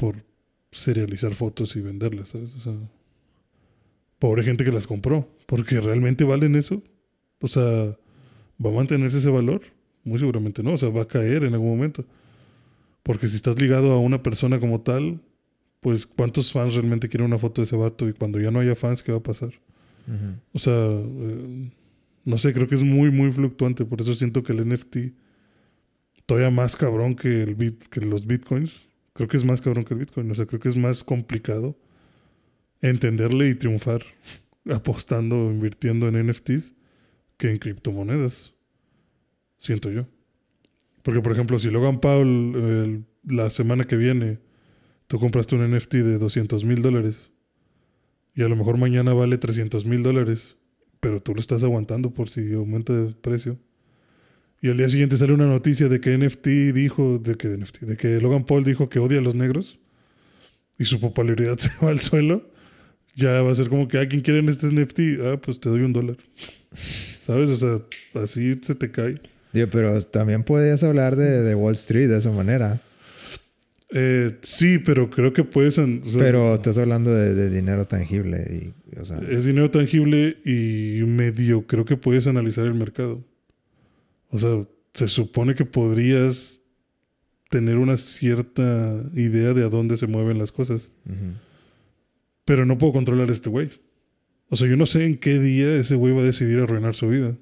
Por 0.00 0.24
serializar 0.72 1.34
fotos 1.34 1.76
y 1.76 1.80
venderlas, 1.80 2.28
¿sabes? 2.28 2.54
O 2.54 2.60
sea, 2.60 2.72
pobre 4.18 4.42
gente 4.42 4.64
que 4.64 4.72
las 4.72 4.86
compró, 4.86 5.28
porque 5.46 5.80
realmente 5.80 6.24
valen 6.24 6.56
eso. 6.56 6.82
O 7.40 7.48
sea, 7.48 7.62
¿va 7.62 8.70
a 8.70 8.72
mantenerse 8.72 9.18
ese 9.18 9.30
valor? 9.30 9.62
Muy 10.04 10.18
seguramente 10.18 10.62
no, 10.62 10.74
o 10.74 10.78
sea, 10.78 10.88
va 10.88 11.02
a 11.02 11.08
caer 11.08 11.44
en 11.44 11.52
algún 11.52 11.70
momento. 11.70 12.04
Porque 13.02 13.28
si 13.28 13.36
estás 13.36 13.60
ligado 13.60 13.92
a 13.92 13.98
una 13.98 14.22
persona 14.22 14.58
como 14.58 14.80
tal, 14.80 15.20
pues 15.80 16.06
¿cuántos 16.06 16.52
fans 16.52 16.74
realmente 16.74 17.08
quieren 17.08 17.26
una 17.26 17.38
foto 17.38 17.60
de 17.60 17.66
ese 17.66 17.76
vato? 17.76 18.08
Y 18.08 18.12
cuando 18.12 18.40
ya 18.40 18.50
no 18.50 18.60
haya 18.60 18.74
fans, 18.74 19.02
¿qué 19.02 19.12
va 19.12 19.18
a 19.18 19.22
pasar? 19.22 19.52
O 20.52 20.58
sea, 20.58 20.74
eh, 20.74 21.70
no 22.24 22.38
sé, 22.38 22.52
creo 22.52 22.66
que 22.66 22.74
es 22.74 22.82
muy, 22.82 23.10
muy 23.10 23.30
fluctuante. 23.30 23.84
Por 23.84 24.00
eso 24.00 24.14
siento 24.14 24.42
que 24.42 24.52
el 24.52 24.68
NFT 24.68 24.96
todavía 26.26 26.50
más 26.50 26.76
cabrón 26.76 27.14
que, 27.14 27.42
el 27.42 27.54
bit, 27.54 27.84
que 27.84 28.00
los 28.00 28.26
bitcoins. 28.26 28.89
Creo 29.12 29.28
que 29.28 29.36
es 29.36 29.44
más 29.44 29.60
cabrón 29.60 29.84
que 29.84 29.94
el 29.94 30.00
bitcoin. 30.00 30.30
O 30.30 30.34
sea, 30.34 30.46
creo 30.46 30.60
que 30.60 30.68
es 30.68 30.76
más 30.76 31.04
complicado 31.04 31.76
entenderle 32.80 33.48
y 33.48 33.54
triunfar 33.54 34.02
apostando 34.72 35.46
o 35.46 35.50
invirtiendo 35.50 36.08
en 36.08 36.26
NFTs 36.28 36.74
que 37.36 37.50
en 37.50 37.58
criptomonedas. 37.58 38.52
Siento 39.58 39.90
yo. 39.90 40.06
Porque, 41.02 41.20
por 41.20 41.32
ejemplo, 41.32 41.58
si 41.58 41.70
Logan 41.70 42.00
Paul 42.00 43.06
la 43.24 43.50
semana 43.50 43.84
que 43.84 43.96
viene 43.96 44.38
tú 45.10 45.18
compraste 45.18 45.56
un 45.56 45.68
NFT 45.68 45.94
de 45.94 46.18
200 46.18 46.64
mil 46.64 46.82
dólares 46.82 47.32
y 48.32 48.42
a 48.42 48.48
lo 48.48 48.54
mejor 48.54 48.78
mañana 48.78 49.12
vale 49.12 49.38
300 49.38 49.84
mil 49.84 50.04
dólares, 50.04 50.56
pero 51.00 51.20
tú 51.20 51.34
lo 51.34 51.40
estás 51.40 51.64
aguantando 51.64 52.14
por 52.14 52.28
si 52.28 52.52
aumenta 52.52 52.92
el 52.92 53.16
precio. 53.16 53.58
Y 54.60 54.68
al 54.68 54.76
día 54.76 54.88
siguiente 54.88 55.16
sale 55.16 55.32
una 55.32 55.46
noticia 55.46 55.88
de 55.88 56.00
que 56.00 56.16
NFT 56.16 56.46
dijo, 56.74 57.18
de 57.18 57.34
que, 57.36 57.48
NFT, 57.48 57.80
de 57.82 57.96
que 57.96 58.20
Logan 58.20 58.44
Paul 58.44 58.64
dijo 58.64 58.88
que 58.88 58.98
odia 58.98 59.18
a 59.18 59.22
los 59.22 59.34
negros 59.34 59.78
y 60.78 60.84
su 60.84 61.00
popularidad 61.00 61.56
se 61.58 61.70
va 61.82 61.90
al 61.90 62.00
suelo 62.00 62.50
ya 63.16 63.42
va 63.42 63.52
a 63.52 63.54
ser 63.54 63.68
como 63.68 63.88
que, 63.88 63.98
¿a 63.98 64.08
¿quién 64.08 64.22
quiere 64.22 64.40
este 64.50 64.66
NFT? 64.68 65.00
Ah, 65.22 65.40
pues 65.40 65.60
te 65.60 65.68
doy 65.68 65.82
un 65.82 65.92
dólar. 65.92 66.16
¿Sabes? 67.20 67.50
O 67.50 67.56
sea, 67.56 68.22
así 68.22 68.54
se 68.62 68.74
te 68.74 68.90
cae. 68.90 69.20
Digo, 69.52 69.68
pero 69.70 70.00
también 70.02 70.44
podías 70.44 70.82
hablar 70.82 71.16
de, 71.16 71.54
Wall 71.54 71.74
Street 71.74 72.08
de 72.08 72.18
esa 72.18 72.30
manera. 72.30 72.80
Eh, 73.92 74.36
sí, 74.42 74.78
pero 74.78 75.10
creo 75.10 75.32
que 75.32 75.42
puedes... 75.42 75.80
pero 76.16 76.54
estás 76.54 76.78
hablando 76.78 77.12
de, 77.12 77.50
dinero 77.50 77.84
tangible. 77.84 78.72
Y, 78.88 78.98
o 78.98 79.04
sea, 79.04 79.18
es 79.28 79.44
dinero 79.44 79.70
tangible 79.70 80.38
y 80.44 81.02
medio 81.04 81.66
creo 81.66 81.84
que 81.84 81.96
puedes 81.96 82.26
analizar 82.26 82.64
el 82.66 82.74
mercado. 82.74 83.24
O 84.30 84.38
sea, 84.38 84.66
se 84.94 85.08
supone 85.08 85.54
que 85.54 85.64
podrías 85.64 86.62
tener 87.48 87.78
una 87.78 87.96
cierta 87.96 89.04
idea 89.14 89.52
de 89.54 89.64
a 89.64 89.68
dónde 89.68 89.96
se 89.96 90.06
mueven 90.06 90.38
las 90.38 90.52
cosas. 90.52 90.90
Pero 92.44 92.64
no 92.64 92.78
puedo 92.78 92.92
controlar 92.92 93.28
a 93.28 93.32
este 93.32 93.50
güey. 93.50 93.70
O 94.48 94.56
sea, 94.56 94.68
yo 94.68 94.76
no 94.76 94.86
sé 94.86 95.04
en 95.04 95.16
qué 95.16 95.38
día 95.38 95.74
ese 95.74 95.94
güey 95.94 96.14
va 96.14 96.20
a 96.20 96.24
decidir 96.24 96.60
arruinar 96.60 96.94
su 96.94 97.08
vida. 97.08 97.36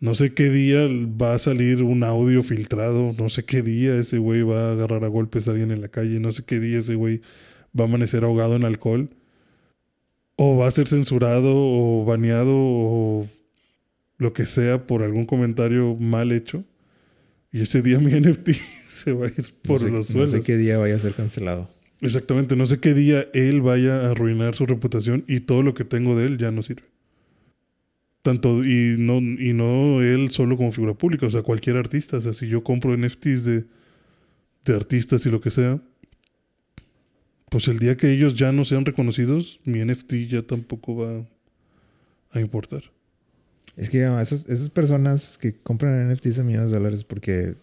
No 0.00 0.16
sé 0.16 0.34
qué 0.34 0.50
día 0.50 0.88
va 1.20 1.34
a 1.34 1.38
salir 1.38 1.82
un 1.82 2.02
audio 2.02 2.42
filtrado. 2.42 3.14
No 3.18 3.28
sé 3.28 3.44
qué 3.44 3.62
día 3.62 3.96
ese 3.96 4.18
güey 4.18 4.42
va 4.42 4.70
a 4.70 4.72
agarrar 4.72 5.04
a 5.04 5.08
golpes 5.08 5.46
a 5.46 5.52
alguien 5.52 5.70
en 5.70 5.80
la 5.80 5.88
calle. 5.88 6.18
No 6.18 6.32
sé 6.32 6.44
qué 6.44 6.58
día 6.58 6.80
ese 6.80 6.96
güey 6.96 7.20
va 7.78 7.84
a 7.84 7.86
amanecer 7.86 8.24
ahogado 8.24 8.56
en 8.56 8.64
alcohol. 8.64 9.10
O 10.36 10.56
va 10.56 10.66
a 10.66 10.72
ser 10.72 10.88
censurado 10.88 11.52
o 11.54 12.04
baneado 12.04 12.52
o 12.52 13.28
lo 14.22 14.32
que 14.32 14.46
sea 14.46 14.86
por 14.86 15.02
algún 15.02 15.26
comentario 15.26 15.96
mal 15.96 16.32
hecho. 16.32 16.64
Y 17.52 17.62
ese 17.62 17.82
día 17.82 17.98
mi 17.98 18.12
NFT 18.20 18.50
se 18.50 19.12
va 19.12 19.26
a 19.26 19.28
ir 19.28 19.54
por 19.62 19.82
los 19.82 20.06
suelos. 20.06 20.32
No 20.32 20.38
sé 20.38 20.44
qué 20.44 20.56
día 20.56 20.78
vaya 20.78 20.96
a 20.96 20.98
ser 20.98 21.12
cancelado. 21.12 21.68
Exactamente, 22.00 22.56
no 22.56 22.66
sé 22.66 22.80
qué 22.80 22.94
día 22.94 23.28
él 23.32 23.60
vaya 23.60 24.00
a 24.00 24.10
arruinar 24.10 24.54
su 24.54 24.66
reputación 24.66 25.24
y 25.28 25.40
todo 25.40 25.62
lo 25.62 25.72
que 25.74 25.84
tengo 25.84 26.16
de 26.16 26.26
él 26.26 26.38
ya 26.38 26.50
no 26.50 26.62
sirve. 26.62 26.84
Tanto, 28.22 28.64
y 28.64 28.96
no, 28.98 29.18
y 29.18 29.52
no 29.52 30.00
él 30.02 30.30
solo 30.30 30.56
como 30.56 30.72
figura 30.72 30.94
pública, 30.94 31.26
o 31.26 31.30
sea, 31.30 31.42
cualquier 31.42 31.76
artista. 31.76 32.16
O 32.16 32.20
sea, 32.20 32.32
si 32.32 32.48
yo 32.48 32.64
compro 32.64 32.96
NFTs 32.96 33.44
de, 33.44 33.64
de 34.64 34.74
artistas 34.74 35.26
y 35.26 35.30
lo 35.30 35.40
que 35.40 35.50
sea, 35.50 35.80
pues 37.50 37.68
el 37.68 37.78
día 37.78 37.96
que 37.96 38.12
ellos 38.12 38.34
ya 38.34 38.50
no 38.50 38.64
sean 38.64 38.84
reconocidos, 38.84 39.60
mi 39.64 39.84
NFT 39.84 40.14
ya 40.28 40.42
tampoco 40.42 40.96
va 40.96 41.26
a 42.30 42.40
importar. 42.40 42.82
Es 43.76 43.88
que 43.88 44.02
esas, 44.20 44.48
esas 44.48 44.70
personas 44.70 45.38
que 45.38 45.54
compran 45.54 46.10
NFTs 46.10 46.40
a 46.40 46.44
millones 46.44 46.70
de 46.70 46.78
dólares 46.78 47.04
porque 47.04 47.56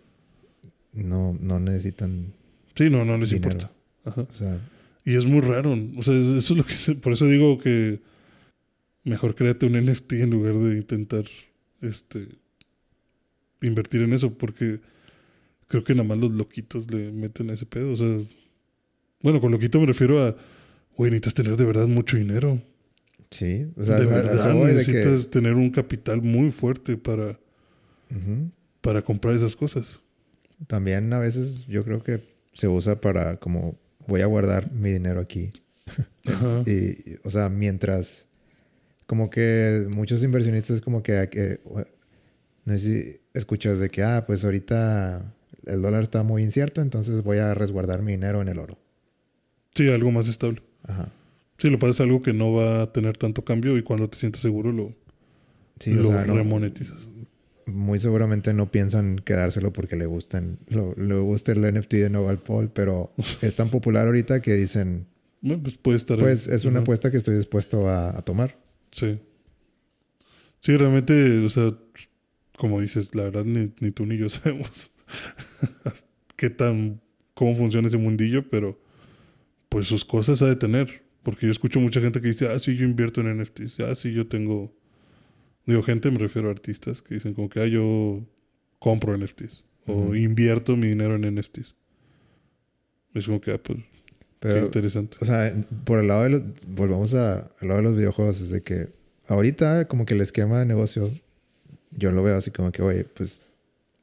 no, 0.94 1.38
no 1.40 1.60
necesitan. 1.60 2.34
Sí, 2.76 2.90
no, 2.90 3.06
no 3.06 3.18
les 3.18 3.32
importa. 3.32 3.72
O 4.06 4.34
sea, 4.34 4.60
Y 5.06 5.16
es 5.16 5.26
muy 5.26 5.42
raro. 5.42 5.78
O 5.98 6.02
sea, 6.02 6.16
eso 6.16 6.38
es 6.38 6.50
lo 6.52 6.64
que... 6.64 6.96
Por 7.00 7.14
eso 7.14 7.26
digo 7.26 7.60
que 7.60 8.02
mejor 9.04 9.36
créate 9.36 9.66
un 9.66 9.74
NFT 9.74 10.14
en 10.14 10.32
lugar 10.32 10.56
de 10.56 10.78
intentar 10.78 11.26
este 11.82 12.28
invertir 13.62 14.02
en 14.02 14.14
eso, 14.14 14.34
porque 14.34 14.80
creo 15.68 15.84
que 15.84 15.94
nada 15.94 16.08
más 16.08 16.18
los 16.18 16.32
loquitos 16.32 16.90
le 16.92 17.12
meten 17.12 17.50
a 17.50 17.54
ese 17.54 17.66
pedo. 17.66 17.92
O 17.92 17.96
sea, 17.96 18.20
bueno, 19.22 19.42
con 19.42 19.52
loquito 19.52 19.80
me 19.80 19.86
refiero 19.86 20.24
a, 20.24 20.36
güey, 20.96 21.12
necesitas 21.12 21.34
tener 21.34 21.58
de 21.58 21.66
verdad 21.66 21.88
mucho 21.88 22.18
dinero. 22.18 22.62
Sí, 23.32 23.68
o 23.78 23.84
sea, 23.84 24.00
de 24.00 24.06
verdad 24.08 24.54
de 24.56 24.62
que- 24.62 24.74
necesitas 24.74 25.30
tener 25.30 25.54
un 25.54 25.70
capital 25.70 26.22
muy 26.22 26.52
fuerte 26.52 26.98
para, 26.98 27.40
para 28.82 29.02
comprar 29.02 29.36
esas 29.36 29.56
cosas. 29.56 30.00
También 30.68 31.12
a 31.14 31.20
veces 31.20 31.66
yo 31.68 31.84
creo 31.84 32.04
que 32.04 32.22
se 32.54 32.68
usa 32.68 33.00
para 33.00 33.38
como 33.38 33.78
voy 34.08 34.22
a 34.22 34.26
guardar 34.26 34.72
mi 34.72 34.92
dinero 34.92 35.22
aquí. 35.22 35.52
Ajá. 36.26 36.64
Y, 36.66 37.18
o 37.24 37.30
sea, 37.30 37.50
mientras 37.50 38.28
como 39.06 39.30
que 39.30 39.88
muchos 39.90 40.24
inversionistas 40.24 40.82
como 40.82 41.02
que, 41.04 41.30
que 41.32 41.60
no 42.66 42.74
sé 42.74 42.80
si 42.80 43.22
escuchas 43.34 43.80
de 43.80 43.90
que, 43.90 44.04
ah, 44.04 44.24
pues 44.28 44.44
ahorita 44.44 45.34
el 45.66 45.82
dólar 45.82 46.04
está 46.04 46.24
muy 46.24 46.44
incierto, 46.44 46.82
entonces 46.82 47.24
voy 47.24 47.38
a 47.38 47.54
resguardar 47.54 48.02
mi 48.02 48.12
dinero 48.14 48.42
en 48.42 48.48
el 48.50 48.60
oro. 48.60 48.78
Sí, 49.76 49.88
algo 49.90 50.12
más 50.12 50.28
estable. 50.28 50.62
Ajá. 50.84 51.12
Sí, 51.60 51.70
lo 51.70 51.90
es 51.90 52.00
algo 52.02 52.22
que 52.22 52.34
no 52.34 52.54
va 52.54 52.84
a 52.84 52.92
tener 52.94 53.18
tanto 53.18 53.44
cambio 53.44 53.78
y 53.78 53.84
cuando 53.84 54.10
te 54.10 54.18
sientes 54.18 54.42
seguro 54.42 54.72
lo, 54.72 54.94
Sí, 55.80 55.92
o 55.92 55.96
lo 56.02 56.26
no- 56.26 56.36
remonetizas. 56.36 56.98
muy 57.66 58.00
seguramente 58.00 58.54
no 58.54 58.72
piensan 58.72 59.18
quedárselo 59.18 59.72
porque 59.74 59.96
le 59.96 60.06
gustan, 60.06 60.58
lo, 60.68 60.94
le 60.96 61.16
gusta 61.20 61.52
el 61.52 61.62
NFT 61.74 61.94
de 61.96 62.10
Noval 62.10 62.40
Paul, 62.40 62.70
pero 62.70 63.14
es 63.42 63.56
tan 63.56 63.70
popular 63.70 64.08
ahorita 64.08 64.42
que 64.42 64.56
dicen, 64.56 65.06
pues 65.42 65.78
puede 65.78 65.98
estar. 65.98 66.18
pues 66.20 66.48
es 66.48 66.66
una 66.66 66.80
apuesta 66.80 67.12
que 67.12 67.18
estoy 67.18 67.36
dispuesto 67.36 67.88
a, 67.90 68.18
a 68.18 68.22
tomar. 68.24 68.58
Sí. 68.92 69.20
Sí, 70.62 70.76
realmente, 70.76 71.46
o 71.46 71.50
sea, 71.50 71.74
como 72.58 72.82
dices, 72.82 73.16
la 73.16 73.24
verdad 73.24 73.46
ni, 73.46 73.72
ni 73.80 73.92
tú 73.92 74.06
ni 74.06 74.18
yo 74.18 74.28
sabemos 74.30 74.92
qué 76.36 76.50
tan, 76.50 77.02
cómo 77.34 77.56
funciona 77.56 77.88
ese 77.88 77.98
mundillo, 77.98 78.50
pero 78.50 78.80
pues 79.70 79.88
sus 79.88 80.04
cosas 80.06 80.42
ha 80.42 80.48
de 80.48 80.56
tener. 80.56 81.04
Porque 81.24 81.46
yo 81.46 81.52
escucho 81.52 81.80
mucha 81.80 82.02
gente 82.02 82.22
que 82.22 82.28
dice, 82.28 82.48
ah, 82.48 82.60
sí, 82.60 82.76
yo 82.76 82.86
invierto 82.86 83.22
en 83.22 83.40
NFTs, 83.42 83.80
ah, 83.82 83.96
sí, 83.96 84.14
yo 84.14 84.28
tengo... 84.28 84.74
Digo, 85.66 85.84
gente, 85.84 86.10
me 86.12 86.18
refiero 86.18 86.48
a 86.48 86.52
artistas 86.52 87.02
que 87.02 87.16
dicen 87.16 87.34
como 87.34 87.50
que, 87.50 87.60
ah, 87.62 87.68
yo 87.68 88.24
compro 88.80 89.16
NFTs 89.18 89.64
o 89.88 90.16
invierto 90.16 90.76
mi 90.76 90.88
dinero 90.88 91.16
en 91.16 91.26
NFTs. 91.36 91.76
Es 93.14 93.26
como 93.26 93.42
que, 93.42 93.52
ah, 93.52 93.58
pues, 93.62 93.80
qué 94.40 94.60
interesante. 94.66 95.18
o 95.20 95.26
sea, 95.26 95.54
por 95.84 96.00
el 96.00 96.08
lado 96.08 96.24
de 96.24 96.30
los, 96.30 96.42
volvamos 96.68 97.14
a- 97.14 97.40
al 97.60 97.68
lado 97.68 97.78
de 97.78 97.84
los 97.84 97.96
videojuegos, 97.96 98.40
es 98.40 98.50
de 98.52 98.62
que 98.62 98.88
ahorita 99.28 99.88
como 99.88 100.06
que 100.06 100.14
el 100.14 100.22
esquema 100.22 100.60
de 100.60 100.66
negocio, 100.66 101.12
yo 101.92 102.12
lo 102.12 102.24
veo 102.24 102.38
así 102.38 102.52
como 102.52 102.72
que, 102.72 102.82
oye, 102.82 103.04
pues 103.04 103.44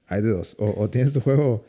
hay 0.09 0.22
de 0.22 0.30
dos. 0.30 0.55
O, 0.59 0.74
o 0.80 0.90
tienes 0.90 1.12
tu 1.12 1.20
juego, 1.20 1.64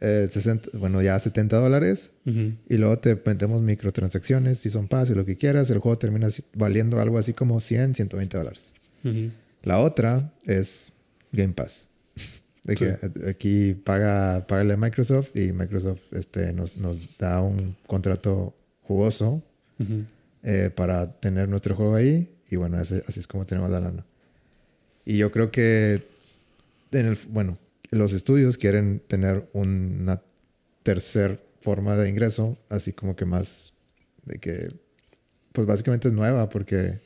eh, 0.00 0.26
60, 0.30 0.70
bueno, 0.78 1.02
ya 1.02 1.18
70 1.18 1.58
dólares, 1.58 2.10
Ujú. 2.26 2.54
y 2.68 2.76
luego 2.76 2.98
te 2.98 3.20
metemos 3.26 3.60
microtransacciones, 3.62 4.58
si 4.58 4.70
son 4.70 4.88
paz 4.88 5.10
y 5.10 5.14
lo 5.14 5.24
que 5.26 5.36
quieras, 5.36 5.68
el 5.70 5.78
juego 5.78 5.98
termina 5.98 6.28
así- 6.28 6.42
valiendo 6.54 7.00
algo 7.00 7.18
así 7.18 7.32
como 7.34 7.60
100, 7.60 7.94
120 7.94 8.36
dólares. 8.38 8.72
Ujú. 9.04 9.30
La 9.62 9.78
otra 9.80 10.32
es 10.44 10.90
Game 11.32 11.52
Pass. 11.52 11.84
De 12.64 12.74
que 12.76 12.96
aquí 13.28 13.74
paga, 13.74 14.46
págale 14.46 14.74
a 14.74 14.76
Microsoft 14.76 15.34
y 15.34 15.52
Microsoft 15.52 16.00
este, 16.12 16.52
nos, 16.52 16.76
nos 16.76 16.98
da 17.18 17.40
un 17.40 17.74
contrato 17.86 18.54
jugoso 18.82 19.42
Ujú. 19.78 20.04
eh, 20.42 20.70
para 20.74 21.12
tener 21.20 21.48
nuestro 21.48 21.74
juego 21.76 21.94
ahí. 21.94 22.28
Y 22.50 22.56
bueno, 22.56 22.80
ese- 22.80 23.02
así 23.06 23.20
es 23.20 23.26
como 23.26 23.46
tenemos 23.46 23.70
la 23.70 23.80
lana. 23.80 24.04
Y 25.04 25.16
yo 25.18 25.30
creo 25.32 25.50
que, 25.50 26.02
en 26.92 27.06
el, 27.06 27.18
bueno, 27.30 27.58
los 27.90 28.12
estudios 28.12 28.56
quieren 28.58 29.00
tener 29.06 29.48
una 29.52 30.22
tercer 30.82 31.44
forma 31.60 31.96
de 31.96 32.08
ingreso, 32.08 32.56
así 32.68 32.92
como 32.92 33.16
que 33.16 33.24
más 33.26 33.72
de 34.24 34.38
que, 34.38 34.72
pues 35.52 35.66
básicamente 35.66 36.08
es 36.08 36.14
nueva 36.14 36.48
porque 36.48 37.00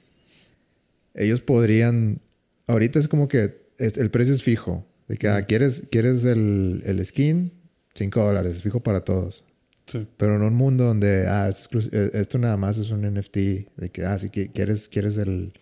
ellos 1.15 1.41
podrían, 1.41 2.21
ahorita 2.67 2.99
es 2.99 3.09
como 3.09 3.29
que 3.29 3.57
es- 3.79 3.97
el 3.99 4.11
precio 4.11 4.35
es 4.35 4.43
fijo, 4.43 4.87
de 5.09 5.17
que, 5.17 5.29
ah, 5.29 5.43
¿quieres, 5.47 5.85
quieres 5.91 6.25
el, 6.25 6.83
el 6.87 7.05
skin? 7.05 7.53
5 7.95 8.23
dólares, 8.25 8.57
es 8.57 8.63
fijo 8.63 8.81
para 8.83 9.01
todos. 9.05 9.45
Sí. 9.87 10.07
Pero 10.17 10.37
en 10.37 10.43
un 10.43 10.55
mundo 10.55 10.85
donde 10.85 11.27
ah, 11.29 11.51
eh, 11.51 12.11
esto 12.15 12.39
nada 12.39 12.57
más 12.57 12.79
es 12.79 12.91
un 12.91 13.03
NFT, 13.05 13.37
de 13.77 13.91
que 13.93 14.05
ah, 14.05 14.19
si 14.19 14.29
qui- 14.29 14.51
quieres, 14.53 14.89
quieres 14.89 15.19
el, 15.19 15.53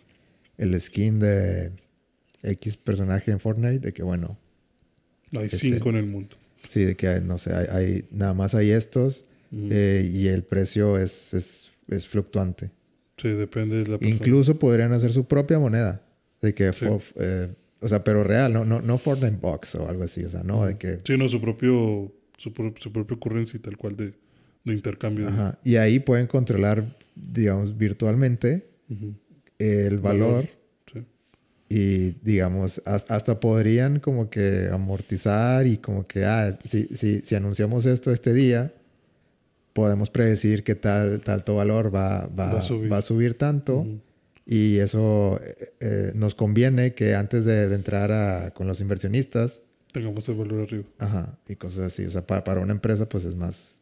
el 0.59 0.81
skin 0.81 1.19
de 1.19 1.73
X 2.43 2.77
personaje 2.77 3.31
en 3.33 3.41
Fortnite, 3.41 3.81
de 3.81 3.93
que 3.93 4.03
bueno, 4.03 4.39
Hay 5.35 5.47
Este- 5.47 5.59
cinco 5.59 5.91
en 5.91 5.97
el 5.97 6.07
mundo. 6.07 6.37
sí, 6.69 6.85
de 6.85 6.95
que 6.97 7.09
hay, 7.09 7.21
no 7.23 7.39
sé, 7.39 7.55
hay, 7.55 7.67
hay- 7.71 8.05
nada 8.11 8.35
más 8.35 8.55
hay 8.55 8.71
estos 8.71 9.25
eh, 9.55 10.11
y 10.13 10.29
el 10.29 10.45
precio 10.45 10.97
es, 10.99 11.35
es, 11.35 11.71
es 11.89 12.07
fluctuante. 12.07 12.71
Sí, 13.19 13.29
depende 13.29 13.77
de 13.77 13.87
la 13.91 13.99
persona. 13.99 14.17
Incluso 14.17 14.59
podrían 14.59 14.93
hacer 14.95 15.13
su 15.13 15.27
propia 15.27 15.59
moneda, 15.59 16.01
de 16.41 16.55
que, 16.55 16.73
Sí. 16.73 16.87
for- 16.87 17.03
eh, 17.17 17.49
o 17.81 17.89
sea, 17.89 18.03
pero 18.03 18.25
real, 18.25 18.53
no, 18.53 18.65
no, 18.65 18.81
no 18.81 18.97
Fortnite 18.99 19.37
Box 19.41 19.75
o 19.75 19.89
algo 19.89 20.05
así, 20.05 20.25
o 20.25 20.31
sea, 20.31 20.43
no, 20.43 20.65
de 20.65 20.79
que 20.79 20.99
Sí, 21.05 21.17
no, 21.19 21.29
su 21.29 21.41
propio, 21.41 22.13
su, 22.39 22.53
pro- 22.53 22.73
su 22.79 22.91
propio 22.93 23.19
currency 23.21 23.59
tal 23.59 23.77
cual 23.77 23.97
de, 23.97 24.15
de 24.65 24.73
intercambio. 24.73 25.27
de- 25.27 25.33
Ajá. 25.33 25.59
Y 25.65 25.77
ahí 25.77 25.99
pueden 25.99 26.27
controlar, 26.27 26.97
digamos, 27.15 27.77
virtualmente 27.77 28.69
el 29.59 29.99
valor. 29.99 30.49
Y, 31.75 32.11
digamos, 32.23 32.83
has- 32.85 33.11
hasta 33.11 33.41
podrían 33.41 33.99
como 34.01 34.29
que 34.29 34.69
amortizar 34.73 35.67
y 35.67 35.79
como 35.79 36.07
que, 36.07 36.25
ah, 36.25 36.53
si, 36.65 36.85
si, 36.95 37.21
si 37.21 37.35
anunciamos 37.35 37.87
esto 37.87 38.11
este 38.13 38.35
día, 38.35 38.73
podemos 39.73 40.11
predecir 40.11 40.65
que 40.65 40.75
tal, 40.75 41.21
tanto 41.21 41.55
valor 41.57 41.95
va, 41.95 42.27
va, 42.27 42.53
Va 42.55 42.59
a 42.59 42.63
subir. 42.63 42.93
va 42.93 42.99
a 42.99 43.03
subir 43.03 43.39
tanto 43.39 43.79
Ujú. 43.79 44.01
y 44.45 44.79
eso 44.79 45.41
eh, 45.43 45.73
eh, 45.81 46.13
nos 46.15 46.35
conviene 46.35 46.95
que 46.95 47.15
antes 47.15 47.45
de, 47.47 47.69
de 47.69 47.75
entrar 47.75 48.13
a- 48.13 48.51
con 48.53 48.67
los 48.67 48.81
inversionistas, 48.81 49.63
Tengamos 49.93 50.29
el 50.29 50.35
valor 50.37 50.63
arriba. 50.63 50.85
ajá, 50.99 51.39
y 51.49 51.55
cosas 51.57 51.87
así, 51.87 52.05
o 52.05 52.11
sea, 52.11 52.27
pa- 52.27 52.45
para 52.45 52.61
una 52.61 52.73
empresa 52.73 53.09
pues 53.09 53.25
es 53.25 53.35
más 53.35 53.77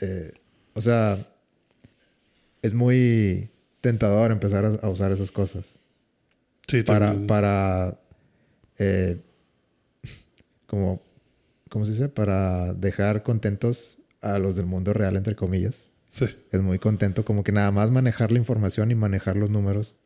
eh, 0.00 0.32
o 0.74 0.80
sea, 0.80 1.26
es 2.62 2.72
muy 2.72 3.50
tentador 3.80 4.30
empezar 4.32 4.64
a, 4.64 4.68
a 4.86 4.88
usar 4.88 5.12
esas 5.12 5.30
cosas 5.30 5.74
Sí, 6.68 6.82
para, 6.82 7.14
para, 7.26 8.00
eh, 8.78 9.20
como, 10.66 11.02
¿cómo 11.68 11.84
se 11.84 11.92
dice? 11.92 12.08
Para 12.08 12.72
dejar 12.74 13.22
contentos 13.22 13.98
a 14.20 14.38
los 14.38 14.56
del 14.56 14.66
mundo 14.66 14.92
real, 14.92 15.16
entre 15.16 15.36
comillas. 15.36 15.88
Sí. 16.10 16.26
Es 16.52 16.60
muy 16.62 16.78
contento 16.78 17.24
como 17.24 17.42
que 17.44 17.52
nada 17.52 17.70
más 17.72 17.90
manejar 17.90 18.30
la 18.32 18.38
información 18.38 18.90
y 18.90 18.94
manejar 18.94 19.36
los 19.36 19.50
números 19.50 19.96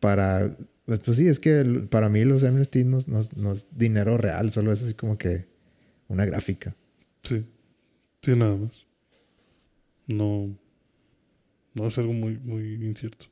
para, 0.00 0.54
pues, 0.84 0.98
pues 1.00 1.16
sí, 1.16 1.28
es 1.28 1.40
que 1.40 1.64
para 1.90 2.08
mí 2.10 2.24
los 2.24 2.42
NFTs 2.42 2.84
no, 2.84 2.98
no- 3.06 3.22
no 3.36 3.52
es 3.52 3.68
dinero 3.78 4.18
real, 4.18 4.52
solo 4.52 4.70
es 4.72 4.82
así 4.82 4.92
como 4.94 5.16
que 5.16 5.46
una 6.08 6.26
gráfica. 6.26 6.76
Sí. 7.22 7.46
Sí, 8.22 8.36
nada 8.36 8.56
más. 8.56 8.72
No. 10.06 10.54
No 11.74 11.86
es 11.88 11.96
algo 11.96 12.12
muy, 12.12 12.38
muy 12.38 12.74
incierto. 12.84 13.26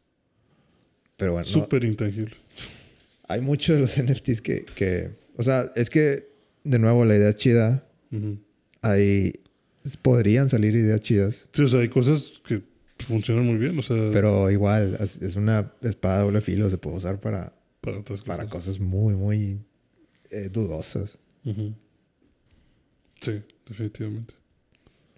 Pero 1.22 1.34
bueno, 1.34 1.46
no- 1.54 1.62
Súper 1.62 1.84
intangible. 1.84 2.34
hay 3.28 3.40
muchos 3.40 3.76
de 3.76 3.82
los 3.82 3.96
NFTs 4.02 4.42
que, 4.42 4.64
que, 4.64 5.10
o 5.36 5.44
sea, 5.44 5.70
es 5.76 5.88
que, 5.88 6.26
de 6.64 6.78
nuevo, 6.80 7.04
la 7.04 7.14
idea 7.16 7.28
es 7.28 7.36
chida. 7.36 7.86
Hay, 8.82 9.34
podrían 10.02 10.48
salir 10.48 10.74
ideas 10.74 11.00
chidas, 11.00 11.48
Sí, 11.52 11.62
o 11.62 11.68
sea, 11.68 11.78
hay 11.78 11.88
cosas 11.88 12.40
que 12.44 12.62
funcionan 12.98 13.46
muy 13.46 13.56
bien. 13.56 13.78
O 13.78 13.82
sea, 13.82 14.10
pero 14.12 14.50
igual, 14.50 14.98
es, 15.00 15.36
una 15.36 15.72
espada 15.82 16.18
de 16.18 16.24
doble 16.24 16.40
filo, 16.40 16.68
se 16.68 16.76
puede 16.78 16.96
usar 16.96 17.20
para, 17.20 17.54
para 17.80 18.00
otras 18.00 18.20
cosas. 18.22 18.36
para 18.36 18.50
cosas 18.50 18.80
muy, 18.80 19.14
muy 19.14 19.60
eh, 20.30 20.48
dudosas. 20.52 21.20
Sí, 23.20 23.40
definitivamente. 23.68 24.34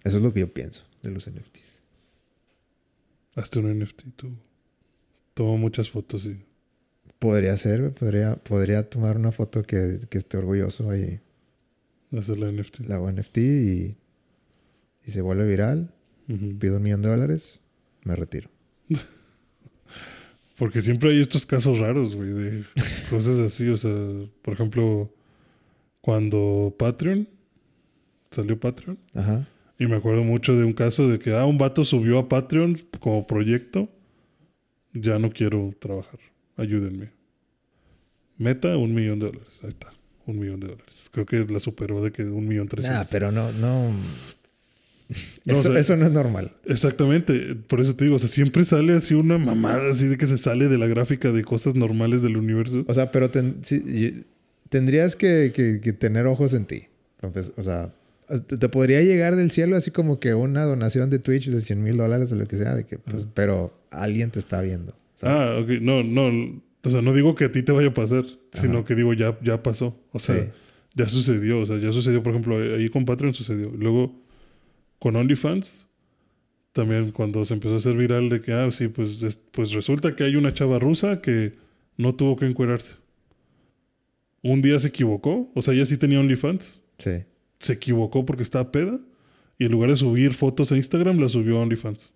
Eso 0.05 0.19
es 0.19 0.23
lo 0.23 0.35
que 0.35 0.41
yo 0.41 0.53
pienso 0.53 0.85
de 1.03 1.13
los 1.13 1.27
NFTs. 1.31 1.81
Hazte 3.37 3.59
un 3.61 3.79
NFT 3.81 4.03
tú. 4.17 4.29
Toma 5.35 5.57
muchas 5.57 5.91
fotos 5.91 6.25
y. 6.27 6.41
Podría 7.19 7.57
ser, 7.57 7.93
podría, 7.95 8.37
podría 8.37 8.89
tomar 8.89 9.17
una 9.17 9.33
foto 9.33 9.63
que, 9.63 9.99
que 10.11 10.19
esté 10.19 10.37
orgulloso 10.37 10.95
y 10.97 11.21
Hacer 12.17 12.39
la 12.39 12.53
NFT. 12.53 12.81
la 12.81 12.99
NFT 12.99 13.39
y, 13.39 13.97
y 15.05 15.11
se 15.11 15.21
vuelve 15.21 15.47
viral, 15.47 15.93
pido 16.59 16.77
un 16.77 16.83
millón 16.83 17.03
de 17.03 17.09
dólares, 17.09 17.61
me 18.05 18.15
retiro. 18.15 18.51
Porque 20.59 20.83
siempre 20.83 21.11
hay 21.11 21.21
estos 21.21 21.45
casos 21.47 21.81
raros, 21.81 22.15
güey, 22.15 22.29
de 22.29 22.63
cosas 23.11 23.39
así. 23.39 23.69
O 23.69 23.77
sea, 23.77 23.91
por 24.43 24.55
ejemplo, 24.55 25.13
cuando 26.01 26.75
Patreon, 26.79 27.29
salió 28.31 28.59
Patreon, 28.61 28.99
Ajá. 29.15 29.49
Y 29.77 29.87
me 29.87 29.97
acuerdo 29.97 30.23
mucho 30.23 30.55
de 30.55 30.65
un 30.65 30.73
caso 30.73 31.09
de 31.09 31.19
que, 31.19 31.35
ah, 31.35 31.45
un 31.47 31.59
vato 31.59 31.85
subió 31.85 32.21
a 32.21 32.29
Patreon 32.29 32.79
como 33.01 33.27
proyecto. 33.27 33.89
Ya 34.95 35.19
no 35.19 35.31
quiero 35.31 35.75
trabajar. 35.79 36.19
Ayúdenme. 36.57 37.11
Meta, 38.39 38.77
un 38.77 38.95
millón 38.95 39.19
de 39.21 39.27
dólares. 39.27 39.49
Ahí 39.63 39.69
está. 39.69 39.93
Un 40.27 40.39
millón 40.39 40.61
de 40.61 40.69
dólares. 40.69 40.95
Creo 41.11 41.27
que 41.27 41.45
la 41.53 41.61
superó 41.61 42.03
de 42.03 42.11
que 42.13 42.23
un 42.25 42.47
millón 42.49 42.69
trescientos. 42.69 43.05
Nah, 43.05 43.09
pero 43.11 43.31
no, 43.31 43.53
no. 43.53 43.91
No, 45.45 45.53
eso, 45.55 45.69
o 45.69 45.73
sea- 45.73 45.79
eso 45.81 45.97
no 45.97 46.07
es 46.07 46.11
normal. 46.13 46.53
Exactamente, 46.65 47.55
por 47.55 47.81
eso 47.83 47.95
te 47.95 48.05
digo, 48.05 48.17
o 48.17 48.19
sea, 48.19 48.29
siempre 48.31 48.65
sale 48.65 48.95
así 48.95 49.13
una 49.15 49.37
mamada 49.37 49.91
así 49.91 50.07
de 50.07 50.17
que 50.17 50.27
se 50.27 50.39
sale 50.39 50.69
de 50.69 50.79
la 50.79 50.87
gráfica 50.87 51.31
de 51.31 51.45
cosas 51.45 51.75
normales 51.75 52.23
del 52.23 52.39
universo. 52.39 52.85
O 52.89 52.95
sea, 52.95 53.11
pero 53.13 53.31
ten- 53.31 53.61
tendrías 54.71 55.15
que, 55.15 55.53
que- 55.55 55.81
que 55.83 55.93
tener 55.93 56.27
ojos 56.27 56.55
en 56.55 56.65
ti. 56.65 56.85
Entonces, 57.21 57.53
o 57.57 57.63
sea, 57.63 57.95
te 58.47 58.69
podría 58.69 59.03
llegar 59.03 59.37
del 59.37 59.51
cielo 59.51 59.77
así 59.77 59.91
como 59.91 60.19
que 60.21 60.35
una 60.35 60.65
donación 60.65 61.11
de 61.11 61.19
Twitch 61.19 61.49
de 61.49 61.61
100 61.61 61.83
mil 61.83 61.97
dólares 61.97 62.33
o 62.33 62.37
lo 62.37 62.47
que 62.47 62.57
sea, 62.57 62.75
de 62.75 62.85
que, 62.87 62.99
pues, 62.99 63.27
pero 63.35 63.73
alguien 63.91 64.31
te 64.31 64.39
está 64.39 64.61
viendo. 64.61 64.95
¿sabes? 65.17 65.37
Ah, 65.39 65.59
ok, 65.63 65.81
no, 65.83 66.03
no, 66.03 66.61
o 66.83 66.91
sea, 66.91 67.03
no 67.03 67.13
digo 67.13 67.35
que 67.35 67.45
a 67.47 67.53
ti 67.53 67.63
te 67.63 67.73
vaya 67.73 67.89
a 67.89 67.95
pasar, 67.95 68.25
sino 68.53 68.85
que 68.85 68.95
digo 68.95 69.13
ya, 69.15 69.39
ya 69.43 69.63
pasó, 69.63 69.97
o 70.13 70.19
sea, 70.19 70.37
Sí. 70.37 70.49
ya 70.95 71.09
sucedió, 71.09 71.61
o 71.61 71.67
sea, 71.67 71.79
ya 71.79 71.93
sucedió, 71.93 72.23
por 72.23 72.33
ejemplo, 72.33 72.57
ahí 72.77 72.89
con 72.89 73.05
Patreon 73.05 73.33
sucedió. 73.35 73.71
Luego, 73.77 74.21
con 74.99 75.17
OnlyFans, 75.17 75.87
también 76.73 77.11
cuando 77.13 77.45
se 77.45 77.55
empezó 77.55 77.75
a 77.75 77.79
hacer 77.79 77.95
viral 77.95 78.29
de 78.29 78.41
que, 78.41 78.53
ah, 78.53 78.71
sí, 78.71 78.89
pues, 78.89 79.23
es- 79.23 79.39
pues 79.53 79.73
resulta 79.73 80.17
que 80.17 80.25
hay 80.25 80.35
una 80.37 80.53
chava 80.53 80.79
rusa 80.79 81.21
que 81.21 81.53
no 81.97 82.15
tuvo 82.17 82.37
que 82.37 82.47
encuerarse. 82.47 82.95
Un 84.43 84.61
día 84.61 84.79
se 84.81 84.89
equivocó, 84.89 85.51
o 85.55 85.63
sea, 85.63 85.73
ella 85.75 85.87
sí 85.87 85.97
tenía 85.97 86.21
OnlyFans, 86.21 86.81
Sí. 86.99 87.25
Se 87.61 87.75
equivocó 87.75 88.25
porque 88.27 88.43
estaba 88.43 88.71
peda 88.73 88.99
y 89.59 89.65
en 89.67 89.73
lugar 89.73 89.91
de 89.91 89.97
subir 89.97 90.33
fotos 90.33 90.73
a 90.73 90.77
Instagram, 90.77 91.19
la 91.19 91.29
subió 91.29 91.59
a 91.59 91.63
OnlyFans. 91.63 92.13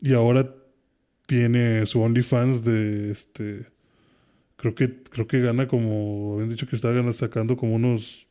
Y 0.00 0.12
ahora 0.12 0.54
tiene 1.26 1.86
su 1.86 2.00
OnlyFans 2.00 2.64
de 2.64 3.10
este. 3.10 3.66
Creo 4.56 4.74
que, 4.74 5.02
creo 5.10 5.26
que 5.26 5.40
gana 5.40 5.68
como. 5.68 6.34
Habían 6.34 6.50
dicho 6.50 6.66
que 6.66 6.76
estaba 6.76 6.94
gana- 6.94 7.12
sacando 7.12 7.56
como 7.56 7.74
unos 7.74 8.26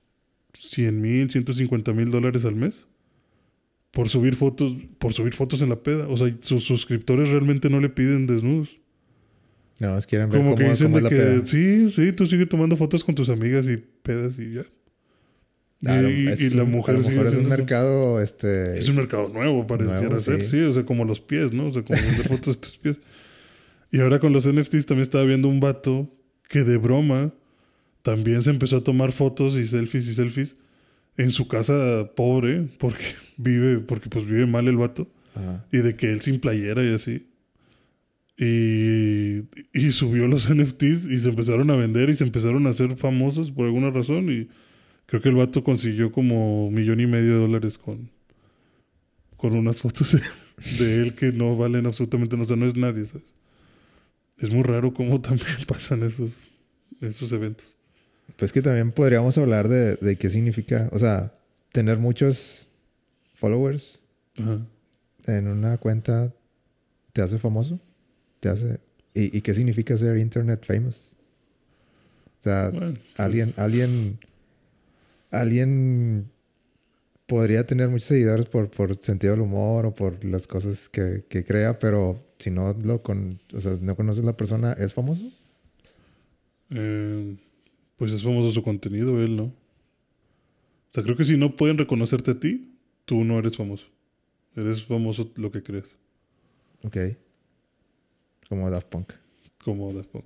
100 0.53 1.01
mil, 1.01 1.29
150 1.31 1.93
mil 1.93 2.09
dólares 2.09 2.45
al 2.45 2.55
mes. 2.55 2.87
Por 3.91 4.09
subir 4.09 4.35
fotos, 4.35 4.75
por 4.99 5.13
subir 5.13 5.33
fotos 5.33 5.61
en 5.61 5.69
la 5.69 5.81
peda. 5.81 6.07
O 6.07 6.17
sea, 6.17 6.35
sus 6.41 6.63
suscriptores 6.65 7.29
realmente 7.29 7.69
no 7.69 7.79
le 7.79 7.89
piden 7.89 8.27
desnudos. 8.27 8.77
No, 9.79 9.97
es 9.97 10.07
quieren 10.07 10.29
ver 10.29 10.39
Como 10.39 10.51
cómo, 10.51 10.63
que 10.63 10.69
dicen 10.69 10.87
cómo 10.91 10.97
es 10.99 11.03
de 11.03 11.09
la 11.09 11.09
que 11.09 11.15
peda. 11.39 11.45
sí, 11.45 11.91
sí, 11.93 12.11
tú 12.13 12.25
sigue 12.27 12.45
tomando 12.45 12.75
fotos 12.77 13.03
con 13.03 13.13
tus 13.15 13.29
amigas 13.29 13.67
y 13.67 13.77
pedas 13.77 14.37
y 14.39 14.53
ya. 14.53 14.65
Y- 15.85 15.87
Claro, 15.87 16.09
y, 16.09 16.27
es 16.29 16.41
y 16.41 16.49
la 16.51 16.63
un- 16.63 16.71
mujer 16.71 16.95
es 16.95 17.05
un 17.35 17.47
mercado, 17.47 18.19
este... 18.21 18.77
Es 18.79 18.89
un 18.89 18.95
mercado 18.95 19.29
nuevo, 19.29 19.67
pareciera 19.67 20.17
ser. 20.19 20.41
sí. 20.41 20.49
Sí. 20.49 20.61
o 20.61 20.71
sea, 20.73 20.83
como 20.83 21.05
los 21.05 21.21
pies, 21.21 21.53
¿no? 21.53 21.67
O 21.67 21.71
sea, 21.71 21.83
como 21.83 22.01
vender 22.01 22.27
fotos 22.27 22.55
de 22.57 22.61
tus 22.61 22.77
pies. 22.77 22.99
Y 23.91 23.99
ahora 23.99 24.19
con 24.19 24.33
los 24.33 24.47
NFTs 24.51 24.87
también 24.87 25.03
estaba 25.03 25.23
viendo 25.25 25.47
un 25.47 25.59
vato 25.59 26.09
que 26.49 26.63
de 26.63 26.77
broma 26.77 27.31
también 28.01 28.41
se 28.43 28.49
empezó 28.49 28.77
a 28.77 28.83
tomar 28.83 29.11
fotos 29.11 29.55
y 29.57 29.67
selfies 29.67 30.07
y 30.07 30.15
selfies 30.15 30.55
en 31.17 31.31
su 31.31 31.47
casa 31.47 32.09
pobre, 32.15 32.67
porque 32.79 33.03
vive, 33.37 33.77
porque 33.79 34.09
pues 34.09 34.25
vive 34.25 34.45
mal 34.47 34.67
el 34.67 34.77
vato. 34.77 35.07
Ajá. 35.35 35.65
Y 35.71 35.77
de 35.77 35.95
que 35.95 36.11
él 36.11 36.21
sin 36.21 36.39
playera 36.39 36.83
y 36.83 36.93
así. 36.95 37.27
Y, 38.37 39.43
y 39.73 39.91
subió 39.91 40.27
los 40.27 40.49
NFTs 40.53 41.05
y 41.05 41.17
se 41.19 41.29
empezaron 41.29 41.69
a 41.71 41.75
vender 41.75 42.09
y 42.09 42.15
se 42.15 42.23
empezaron 42.23 42.67
a 42.67 42.71
hacer 42.71 42.97
famosos 42.97 43.51
por 43.51 43.65
alguna 43.65 43.91
razón. 43.91 44.29
Y 44.31 44.47
creo 45.05 45.21
que 45.21 45.29
el 45.29 45.35
vato 45.35 45.63
consiguió 45.63 46.11
como 46.11 46.67
un 46.67 46.73
millón 46.73 46.99
y 46.99 47.07
medio 47.07 47.33
de 47.33 47.39
dólares 47.39 47.77
con, 47.77 48.09
con 49.37 49.55
unas 49.55 49.77
fotos 49.77 50.13
de, 50.13 50.21
de 50.83 51.01
él 51.01 51.15
que 51.15 51.31
no 51.31 51.55
valen 51.57 51.85
absolutamente 51.85 52.35
nada. 52.35 52.45
O 52.45 52.47
sea, 52.47 52.55
no 52.57 52.65
es 52.67 52.75
nadie, 52.75 53.05
¿sabes? 53.05 53.33
Es 54.37 54.51
muy 54.51 54.63
raro 54.63 54.93
cómo 54.93 55.21
también 55.21 55.47
pasan 55.67 56.03
esos, 56.03 56.49
esos 57.01 57.31
eventos. 57.31 57.75
Pues 58.37 58.51
que 58.51 58.61
también 58.61 58.91
podríamos 58.91 59.37
hablar 59.37 59.67
de, 59.69 59.95
de 59.97 60.15
qué 60.17 60.29
significa, 60.29 60.89
o 60.91 60.99
sea, 60.99 61.33
tener 61.71 61.99
muchos 61.99 62.67
followers 63.35 63.99
Ajá. 64.37 64.65
en 65.27 65.47
una 65.47 65.77
cuenta 65.77 66.33
te 67.13 67.21
hace 67.21 67.37
famoso, 67.37 67.79
te 68.39 68.49
hace... 68.49 68.79
¿Y, 69.13 69.37
y 69.37 69.41
qué 69.41 69.53
significa 69.53 69.95
ser 69.95 70.17
internet 70.17 70.65
famous? 70.65 71.13
O 72.39 72.43
sea, 72.43 72.69
Bueno, 72.71 72.95
alguien, 73.15 73.53
alguien, 73.55 74.19
alguien 75.39 76.29
podría 77.25 77.65
tener 77.65 77.89
muchos 77.89 78.07
seguidores 78.07 78.45
por, 78.45 78.69
por 78.69 78.95
sentido 79.01 79.33
del 79.33 79.41
humor 79.41 79.85
o 79.87 79.95
por 79.95 80.23
las 80.23 80.47
cosas 80.47 80.89
que, 80.89 81.23
que 81.27 81.43
crea, 81.43 81.79
pero 81.79 82.23
si 82.39 82.51
no 82.51 82.73
lo 82.73 83.01
con, 83.01 83.39
o 83.53 83.59
sea, 83.61 83.77
no 83.81 83.95
conoces 83.95 84.23
a 84.23 84.27
la 84.27 84.37
persona, 84.37 84.73
¿es 84.73 84.93
famoso? 84.93 85.23
Eh, 86.71 87.35
pues 87.95 88.11
es 88.11 88.23
famoso 88.23 88.51
su 88.51 88.61
contenido, 88.63 89.21
él, 89.23 89.35
¿no? 89.37 89.43
O 89.45 89.53
sea, 90.93 91.03
creo 91.03 91.15
que 91.15 91.25
si 91.25 91.37
no 91.37 91.55
pueden 91.55 91.77
reconocerte 91.77 92.31
a 92.31 92.39
ti, 92.39 92.75
tú 93.05 93.23
no 93.23 93.39
eres 93.39 93.57
famoso. 93.57 93.85
Eres 94.55 94.83
famoso 94.83 95.31
lo 95.35 95.51
que 95.51 95.63
crees, 95.63 95.95
Ok. 96.83 96.97
Como 98.47 98.69
Daft 98.69 98.87
Punk. 98.87 99.11
como 99.63 99.91
Daft 99.91 100.09
Punk. 100.09 100.25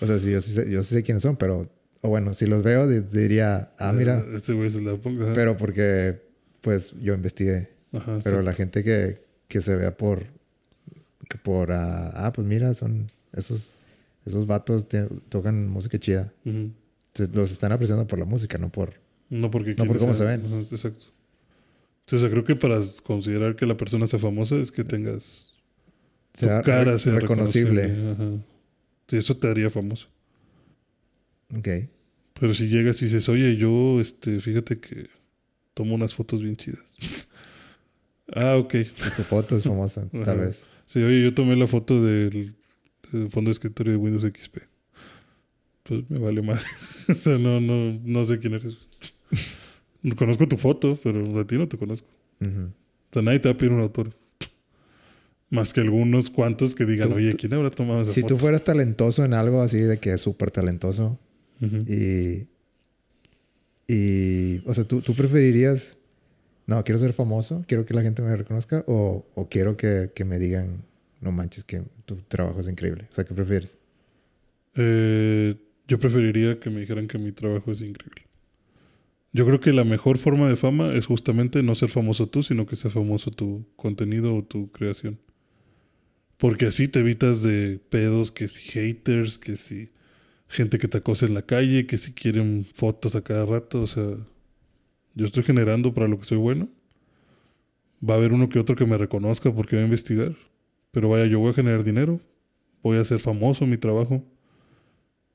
O 0.00 0.06
sea, 0.06 0.18
sí, 0.18 0.30
yo 0.30 0.40
sí 0.42 0.52
sé, 0.52 0.70
yo 0.70 0.82
sí 0.82 0.94
sé 0.94 1.02
quiénes 1.02 1.22
son, 1.22 1.36
pero, 1.36 1.70
o 2.06 2.08
bueno, 2.08 2.34
si 2.34 2.46
los 2.46 2.62
veo, 2.62 2.86
di- 2.88 3.00
diría, 3.00 3.72
ah, 3.78 3.92
mira, 3.92 4.18
Eh, 4.20 4.36
Este 4.36 4.52
güey 4.52 4.70
pero 5.34 5.56
porque, 5.56 6.22
pues, 6.60 6.92
yo 7.00 7.14
investigué. 7.14 7.70
Ajá, 7.92 8.18
Pero 8.24 8.40
sí. 8.40 8.44
la 8.44 8.52
gente 8.52 8.82
que, 8.84 9.22
que 9.48 9.60
se 9.60 9.74
vea 9.76 9.96
por, 9.96 10.24
que 11.28 11.38
por, 11.38 11.72
ah, 11.72 12.10
ah, 12.14 12.32
pues 12.32 12.46
mira, 12.46 12.74
son 12.74 13.10
esos, 13.32 13.72
esos 14.24 14.46
vatos 14.46 14.88
te- 14.88 15.08
tocan 15.28 15.68
música 15.68 15.98
chida. 15.98 16.32
Entonces, 16.44 17.34
los 17.34 17.50
están 17.50 17.72
apreciando 17.72 18.06
por 18.06 18.18
la 18.18 18.24
música, 18.24 18.58
no 18.58 18.70
por... 18.70 18.94
No 19.30 19.50
porque 19.50 19.74
No 19.76 19.86
por 19.86 19.98
cómo 19.98 20.14
se 20.14 20.24
ven. 20.24 20.44
Ajá, 20.46 20.60
exacto. 20.70 21.06
Entonces, 22.06 22.30
creo 22.30 22.44
que 22.44 22.54
para 22.56 22.80
considerar 23.04 23.56
que 23.56 23.66
la 23.66 23.76
persona 23.76 24.06
sea 24.06 24.18
famosa 24.20 24.54
es 24.56 24.70
que 24.70 24.84
tengas 24.84 25.52
tu 26.32 26.46
Sea 26.46 26.62
cara 26.62 26.98
sea 26.98 27.14
reconocible. 27.18 27.82
reconocible. 27.88 28.12
Ajá. 28.36 28.42
Sí, 29.08 29.16
eso 29.16 29.36
te 29.36 29.48
haría 29.48 29.70
famoso. 29.70 30.06
Ok. 31.56 31.68
Pero 32.38 32.54
si 32.54 32.68
llegas 32.68 33.00
y 33.02 33.06
dices, 33.06 33.28
oye, 33.28 33.56
yo, 33.56 34.00
este, 34.00 34.40
fíjate 34.40 34.78
que 34.78 35.08
tomo 35.74 35.94
unas 35.94 36.14
fotos 36.14 36.42
bien 36.42 36.56
chidas. 36.56 36.84
ah, 38.34 38.56
ok. 38.56 38.74
Tu 39.16 39.22
foto 39.22 39.56
es 39.56 39.62
famosa, 39.64 40.02
Ajá. 40.12 40.24
tal 40.24 40.38
vez. 40.40 40.66
Sí, 40.86 41.02
oye, 41.02 41.22
yo 41.22 41.34
tomé 41.34 41.56
la 41.56 41.66
foto 41.66 42.02
del, 42.04 42.54
del 43.12 43.30
fondo 43.30 43.48
de 43.48 43.52
escritorio 43.52 43.92
de 43.92 43.98
Windows 43.98 44.24
XP. 44.24 44.58
Pues 45.84 46.08
me 46.10 46.18
vale 46.18 46.42
más. 46.42 46.62
o 47.08 47.14
sea, 47.14 47.38
no, 47.38 47.60
no, 47.60 47.98
no 48.04 48.24
sé 48.24 48.38
quién 48.38 48.54
eres. 48.54 48.76
No 50.02 50.14
conozco 50.14 50.46
tu 50.46 50.56
foto, 50.56 50.98
pero 51.02 51.40
a 51.40 51.46
ti 51.46 51.56
no 51.56 51.66
te 51.68 51.76
conozco. 51.78 52.06
Ujú. 52.40 52.66
O 52.66 53.12
sea, 53.12 53.22
nadie 53.22 53.38
te 53.40 53.48
va 53.48 53.54
a 53.54 53.58
pedir 53.58 53.72
un 53.72 53.80
autor. 53.80 54.12
Más 55.48 55.72
que 55.72 55.80
algunos 55.80 56.28
cuantos 56.28 56.74
que 56.74 56.84
digan, 56.84 57.08
Tú- 57.10 57.16
oye, 57.16 57.34
¿quién 57.34 57.54
habrá 57.54 57.70
tomado 57.70 58.02
esa 58.02 58.12
Si 58.12 58.20
foto? 58.22 58.34
tú 58.34 58.40
fueras 58.40 58.64
talentoso 58.64 59.24
en 59.24 59.32
algo 59.32 59.62
así 59.62 59.78
de 59.78 59.98
que 59.98 60.12
es 60.12 60.20
súper 60.20 60.50
talentoso 60.50 61.18
Y... 61.60 62.46
Y... 63.88 64.62
O 64.66 64.74
sea, 64.74 64.84
¿tú, 64.84 65.00
tú 65.00 65.14
preferirías... 65.14 65.98
No, 66.66 66.82
quiero 66.82 66.98
ser 66.98 67.12
famoso, 67.12 67.64
quiero 67.68 67.86
que 67.86 67.94
la 67.94 68.02
gente 68.02 68.22
me 68.22 68.34
reconozca 68.34 68.82
o, 68.88 69.24
o 69.36 69.48
quiero 69.48 69.76
que, 69.76 70.10
que 70.12 70.24
me 70.24 70.36
digan, 70.36 70.82
no 71.20 71.30
manches, 71.30 71.62
que 71.62 71.82
tu 72.06 72.16
trabajo 72.16 72.58
es 72.58 72.66
increíble. 72.66 73.06
O 73.12 73.14
sea, 73.14 73.24
¿qué 73.24 73.34
prefieres? 73.34 73.78
Eh, 74.74 75.54
yo 75.86 75.98
preferiría 76.00 76.58
que 76.58 76.68
me 76.70 76.80
dijeran 76.80 77.06
que 77.06 77.18
mi 77.18 77.30
trabajo 77.30 77.70
es 77.70 77.80
increíble. 77.82 78.22
Yo 79.32 79.46
creo 79.46 79.60
que 79.60 79.72
la 79.72 79.84
mejor 79.84 80.18
forma 80.18 80.48
de 80.48 80.56
fama 80.56 80.94
es 80.94 81.06
justamente 81.06 81.62
no 81.62 81.74
ser 81.74 81.88
famoso 81.88 82.26
tú, 82.26 82.42
sino 82.42 82.66
que 82.66 82.74
sea 82.74 82.90
famoso 82.90 83.30
tu 83.30 83.64
contenido 83.76 84.34
o 84.34 84.42
tu 84.42 84.72
creación. 84.72 85.20
Porque 86.36 86.66
así 86.66 86.88
te 86.88 86.98
evitas 86.98 87.42
de 87.42 87.78
pedos, 87.90 88.32
que 88.32 88.48
si 88.48 88.72
haters, 88.72 89.38
que 89.38 89.56
si 89.56 89.90
gente 90.48 90.78
que 90.78 90.88
te 90.88 90.98
acosa 90.98 91.26
en 91.26 91.34
la 91.34 91.42
calle, 91.42 91.86
que 91.86 91.98
si 91.98 92.12
quieren 92.12 92.66
fotos 92.74 93.16
a 93.16 93.22
cada 93.22 93.46
rato. 93.46 93.82
O 93.82 93.86
sea, 93.86 94.16
yo 95.14 95.26
estoy 95.26 95.42
generando 95.42 95.94
para 95.94 96.06
lo 96.06 96.18
que 96.18 96.24
soy 96.24 96.38
bueno. 96.38 96.68
Va 98.06 98.14
a 98.14 98.16
haber 98.18 98.32
uno 98.32 98.48
que 98.48 98.58
otro 98.58 98.76
que 98.76 98.86
me 98.86 98.98
reconozca 98.98 99.52
porque 99.52 99.76
va 99.76 99.82
a 99.82 99.86
investigar. 99.86 100.34
Pero 100.92 101.08
vaya, 101.08 101.26
yo 101.26 101.40
voy 101.40 101.50
a 101.50 101.54
generar 101.54 101.84
dinero. 101.84 102.20
Voy 102.82 102.98
a 102.98 103.04
ser 103.04 103.18
famoso 103.18 103.64
en 103.64 103.70
mi 103.70 103.78
trabajo 103.78 104.24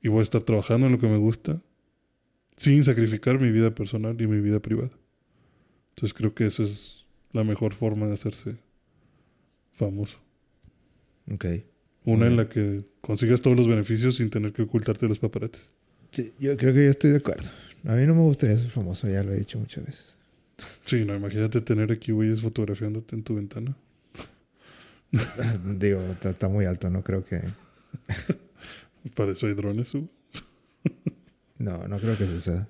y 0.02 0.08
voy 0.08 0.20
a 0.20 0.24
estar 0.24 0.42
trabajando 0.42 0.88
en 0.88 0.94
lo 0.94 1.00
que 1.00 1.08
me 1.08 1.18
gusta 1.18 1.62
sin 2.58 2.84
sacrificar 2.84 3.40
mi 3.40 3.52
vida 3.52 3.74
personal 3.74 4.20
y 4.22 4.28
mi 4.28 4.40
vida 4.40 4.60
privada. 4.60 4.92
Entonces 5.90 6.14
creo 6.14 6.34
que 6.34 6.46
eso 6.46 6.64
es 6.64 7.06
la 7.32 7.44
mejor 7.44 7.74
forma 7.74 8.08
de 8.08 8.14
hacerse 8.14 8.58
famoso. 9.74 10.18
Ok. 11.32 11.46
Una 12.04 12.28
en 12.28 12.38
la 12.38 12.50
que 12.50 12.84
consigas 13.00 13.42
todos 13.42 13.56
los 13.56 13.68
beneficios 13.68 14.16
sin 14.16 14.30
tener 14.30 14.54
que 14.54 14.64
ocultarte 14.64 15.08
los 15.08 15.20
paparates. 15.20 15.72
Sí, 16.12 16.34
yo 16.40 16.58
creo 16.58 16.74
que 16.74 16.86
yo 16.86 16.90
estoy 16.90 17.12
de 17.12 17.18
acuerdo. 17.18 17.50
A 17.86 17.96
mí 17.96 18.06
no 18.06 18.16
me 18.16 18.22
gustaría 18.22 18.58
ser 18.58 18.70
famoso, 18.70 19.08
ya 19.08 19.24
lo 19.24 19.34
he 19.34 19.38
dicho 19.38 19.60
muchas 19.60 19.86
veces. 19.86 20.18
Sí, 20.86 21.06
no, 21.06 21.16
imagínate 21.16 21.62
tener 21.62 21.92
aquí 21.92 22.12
güeyes 22.12 22.42
fotografiándote 22.42 23.16
en 23.16 23.24
tu 23.24 23.36
ventana. 23.36 23.76
Digo, 25.66 26.02
está, 26.12 26.30
está 26.32 26.50
muy 26.50 26.66
alto, 26.66 26.90
no 26.90 27.04
creo 27.04 27.24
que. 27.24 27.42
Para 29.16 29.32
eso 29.32 29.48
hay 29.48 29.54
drones, 29.54 29.94
Hugo. 29.94 30.10
No, 31.58 31.88
no 31.88 32.00
creo 32.00 32.18
que 32.18 32.26
suceda. 32.26 32.68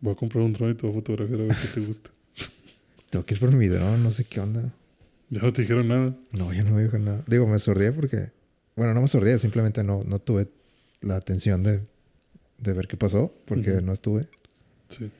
Voy 0.00 0.14
a 0.14 0.16
comprar 0.16 0.42
un 0.42 0.52
dron 0.52 0.72
y 0.72 0.74
te 0.74 0.84
voy 0.84 0.90
a 0.90 0.94
fotografiar 0.98 1.40
a 1.40 1.44
ver 1.44 1.56
qué 1.56 1.68
te 1.68 1.86
gusta. 1.86 2.10
Tengo 3.10 3.24
que 3.24 3.34
ir 3.34 3.40
por 3.40 3.52
mi 3.52 3.68
dron, 3.68 4.02
no 4.02 4.10
sé 4.10 4.24
qué 4.24 4.40
onda. 4.40 4.74
Ya 5.32 5.40
no 5.40 5.50
te 5.52 5.62
dijeron 5.62 5.88
nada. 5.88 6.14
No, 6.32 6.52
yo 6.52 6.62
no 6.62 6.72
me 6.72 6.82
dijo 6.82 6.98
nada. 6.98 7.24
Digo, 7.26 7.46
me 7.46 7.58
sordía 7.58 7.94
porque. 7.94 8.32
Bueno, 8.76 8.92
no 8.92 9.00
me 9.00 9.08
sordía, 9.08 9.38
simplemente 9.38 9.82
no, 9.82 10.04
no 10.04 10.18
tuve 10.18 10.48
la 11.00 11.16
atención 11.16 11.62
de, 11.62 11.80
de 12.58 12.72
ver 12.74 12.86
qué 12.86 12.96
pasó, 12.98 13.34
porque 13.46 13.80
no 13.80 13.92
estuve. 13.92 14.28
Sí. 14.90 15.10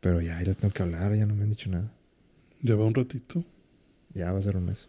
Pero 0.00 0.20
ya, 0.20 0.38
ya 0.38 0.44
les 0.46 0.58
tengo 0.58 0.72
que 0.72 0.82
hablar, 0.84 1.12
ya 1.16 1.26
no 1.26 1.34
me 1.34 1.42
han 1.42 1.50
dicho 1.50 1.68
nada. 1.70 1.92
Ya 2.62 2.76
va 2.76 2.84
un 2.84 2.94
ratito. 2.94 3.44
Ya 4.14 4.32
va 4.32 4.38
a 4.38 4.42
ser 4.42 4.56
un 4.56 4.66
mes. 4.66 4.88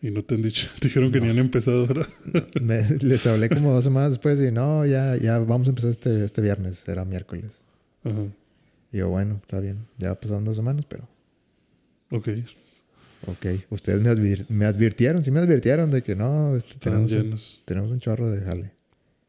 Y 0.00 0.10
no 0.10 0.24
te 0.24 0.36
han 0.36 0.42
dicho. 0.42 0.68
Te 0.80 0.88
dijeron 0.88 1.12
que 1.12 1.18
No. 1.20 1.26
ni 1.26 1.32
han 1.32 1.38
empezado 1.38 1.82
ahora. 1.86 2.06
Me- 2.62 2.82
les 3.02 3.26
hablé 3.26 3.50
como 3.50 3.72
dos 3.72 3.84
semanas 3.84 4.10
después 4.12 4.40
y 4.40 4.50
no, 4.50 4.86
ya, 4.86 5.16
ya 5.16 5.38
vamos 5.38 5.66
a 5.66 5.70
empezar 5.70 5.90
este, 5.90 6.24
este 6.24 6.40
viernes, 6.40 6.88
era 6.88 7.04
miércoles. 7.04 7.60
Ajá. 8.04 8.24
Y 8.90 8.98
yo, 8.98 9.10
bueno, 9.10 9.36
está 9.42 9.60
bien, 9.60 9.86
ya 9.98 10.18
pasaron 10.18 10.44
dos 10.46 10.56
semanas, 10.56 10.86
pero 10.88 11.06
Ok. 12.10 12.28
Ok. 13.26 13.46
Ustedes 13.70 14.00
me, 14.00 14.10
advir- 14.10 14.46
me 14.48 14.64
advirtieron, 14.66 15.24
sí 15.24 15.30
me 15.30 15.40
advirtieron 15.40 15.90
de 15.90 16.02
que 16.02 16.14
no, 16.16 16.54
este, 16.56 16.74
tenemos, 16.78 17.12
un, 17.12 17.18
llenos. 17.18 17.62
tenemos 17.64 17.90
un 17.90 18.00
chorro 18.00 18.30
de 18.30 18.40
jale. 18.42 18.72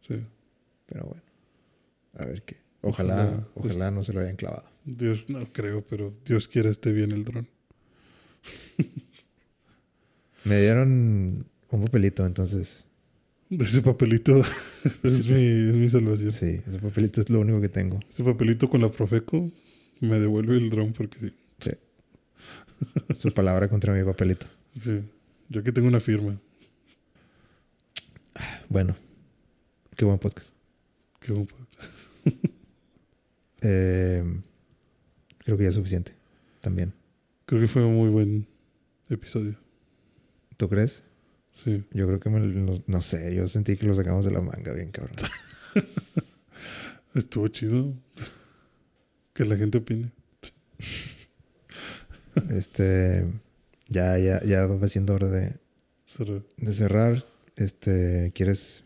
Sí. 0.07 0.15
Pero 0.87 1.05
bueno, 1.05 1.21
a 2.15 2.25
ver 2.25 2.41
qué. 2.43 2.57
Ojalá, 2.81 3.13
Ojalá, 3.25 3.47
ojalá, 3.55 3.85
pues- 3.85 3.93
no 3.93 4.03
se 4.03 4.13
lo 4.13 4.19
hayan 4.21 4.35
clavado. 4.35 4.65
Dios, 4.85 5.29
no 5.29 5.45
creo, 5.53 5.81
pero 5.87 6.13
Dios 6.25 6.47
quiera 6.49 6.69
esté 6.69 6.91
bien 6.91 7.11
el 7.13 7.23
dron. 7.23 7.47
Me 10.43 10.59
dieron 10.59 11.45
un 11.71 11.81
papelito, 11.85 12.25
entonces, 12.25 12.83
ese 13.49 13.81
papelito 13.81 14.37
es, 15.03 15.29
mi, 15.29 15.41
es 15.69 15.75
mi 15.75 15.89
salvación. 15.89 16.33
sí, 16.33 16.59
ese 16.67 16.79
papelito 16.79 17.21
es 17.21 17.29
lo 17.29 17.39
único 17.39 17.61
que 17.61 17.69
tengo. 17.69 17.99
Ese 18.09 18.23
papelito 18.23 18.69
con 18.69 18.81
la 18.81 18.89
Profeco 18.91 19.49
me 20.01 20.19
devuelve 20.19 20.57
el 20.57 20.69
dron 20.69 20.91
porque 20.91 21.17
sí. 21.19 21.33
Sí. 21.59 21.71
Su 23.17 23.31
palabra 23.33 23.67
contra 23.69 23.93
mi 23.93 24.03
papelito. 24.03 24.45
Sí. 24.75 25.01
Yo 25.49 25.61
aquí 25.61 25.71
tengo 25.71 25.87
una 25.87 25.99
firma. 25.99 26.39
Bueno, 28.69 28.95
qué 29.95 30.05
buen 30.05 30.17
podcast. 30.19 30.55
Qué 31.19 31.31
buen 31.33 31.47
po- 31.47 31.55
Eh, 33.65 34.23
creo 35.39 35.55
que 35.57 35.63
ya 35.63 35.69
es 35.69 35.75
suficiente. 35.75 36.13
También. 36.59 36.93
Creo 37.45 37.61
que 37.61 37.67
fue 37.67 37.83
un 37.85 37.95
muy 37.95 38.09
buen 38.09 38.45
episodio. 39.09 39.55
¿Tú 40.57 40.67
crees? 40.67 41.03
Sí. 41.53 41.83
Yo 41.93 42.05
creo 42.07 42.19
que 42.19 42.29
me 42.29 42.39
no 42.87 43.01
sé, 43.01 43.33
yo 43.35 43.47
sentí 43.47 43.77
que 43.77 43.85
lo 43.85 43.95
sacamos 43.95 44.25
de 44.25 44.31
la 44.31 44.41
manga 44.41 44.73
bien, 44.73 44.91
cabrón. 44.91 45.15
Estuvo 47.15 47.47
chido. 47.47 47.93
Que 49.33 49.45
la 49.45 49.55
gente 49.55 49.77
opine. 49.77 50.11
Este, 52.49 53.25
ya, 53.87 54.17
ya, 54.17 54.43
ya 54.43 54.65
va 54.65 54.87
siendo 54.87 55.13
hora 55.13 55.29
de, 55.29 55.55
Cerrar. 56.05 56.43
de 56.57 56.71
cerrar. 56.71 57.25
Este, 57.55 58.31
¿quieres, 58.33 58.83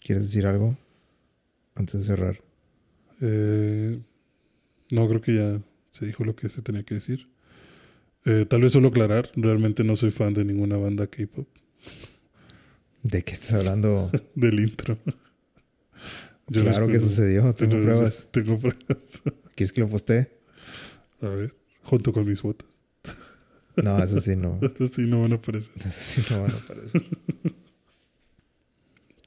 ¿quieres 0.00 0.24
decir 0.24 0.46
algo 0.46 0.76
antes 1.74 2.00
de 2.00 2.06
cerrar? 2.06 2.40
Eh, 3.20 4.00
no, 4.90 5.08
creo 5.08 5.20
que 5.20 5.34
ya 5.34 5.60
se 5.90 6.06
dijo 6.06 6.24
lo 6.24 6.36
que 6.36 6.48
se 6.48 6.62
tenía 6.62 6.82
que 6.82 6.96
decir. 6.96 7.28
Eh, 8.24 8.44
tal 8.48 8.60
vez 8.60 8.72
solo 8.72 8.88
aclarar, 8.88 9.30
realmente 9.36 9.84
no 9.84 9.96
soy 9.96 10.10
fan 10.10 10.34
de 10.34 10.44
ninguna 10.44 10.76
banda 10.76 11.06
K-pop. 11.06 11.46
¿De 13.02 13.22
qué 13.22 13.32
estás 13.32 13.52
hablando? 13.54 14.10
Del 14.34 14.58
intro. 14.60 14.98
Yo 16.48 16.62
claro 16.62 16.88
que 16.88 17.00
sucedió, 17.00 17.52
Tengo- 17.54 17.80
pruebas. 17.82 18.28
Tengo 18.32 18.58
pruebas. 18.58 19.22
¿Quieres 19.54 19.72
que 19.72 19.80
lo 19.80 19.88
postee? 19.88 20.28
A 21.22 21.28
ver, 21.28 21.54
junto 21.86 22.12
con 22.12 22.26
mis 22.26 22.40
fotos. 22.40 22.68
No, 23.76 24.02
eso 24.02 24.20
sí 24.20 24.36
no. 24.36 24.58
Estas 24.62 24.90
sí 24.90 25.06
no 25.06 25.22
van 25.22 25.32
a 25.32 25.36
aparecer. 25.36 25.72
Eso 25.78 25.90
sí 25.90 26.22
no 26.30 26.42
van 26.42 26.50
a 26.50 26.54
aparecer. 26.56 27.02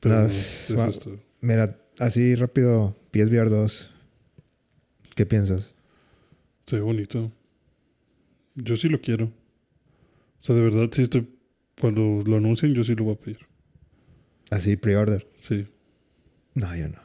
Pero 0.01 0.15
No, 0.15 0.21
no, 0.21 0.27
es- 0.27 0.69
eso 0.69 0.99
todo. 0.99 1.19
Mira, 1.41 1.77
así 1.99 2.35
rápido, 2.35 2.95
PSVR 3.11 3.49
2. 3.49 3.91
¿Qué 5.15 5.25
piensas? 5.25 5.75
Se 6.65 6.75
ve 6.77 6.81
bonito. 6.81 7.31
Yo 8.55 8.75
sí 8.77 8.87
lo 8.89 9.01
quiero. 9.01 9.25
O 9.25 10.43
sea, 10.43 10.55
de 10.55 10.61
verdad, 10.61 10.89
sí 10.91 11.01
estoy. 11.03 11.27
Cuando 11.79 12.23
lo 12.25 12.37
anuncien, 12.37 12.73
yo 12.73 12.83
sí 12.83 12.95
lo 12.95 13.05
voy 13.05 13.13
a 13.15 13.19
pedir. 13.19 13.39
Así, 14.49 14.75
pre-order. 14.77 15.27
Sí. 15.41 15.67
No, 16.55 16.75
yo 16.75 16.89
no. 16.89 16.99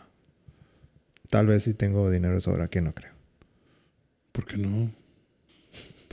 Tal 1.30 1.46
vez 1.46 1.64
si 1.64 1.74
tengo 1.74 2.10
dinero 2.10 2.40
sobra, 2.40 2.68
que 2.68 2.80
no 2.80 2.94
creo. 2.94 3.12
¿Por 4.32 4.46
qué 4.46 4.56
no? 4.56 4.90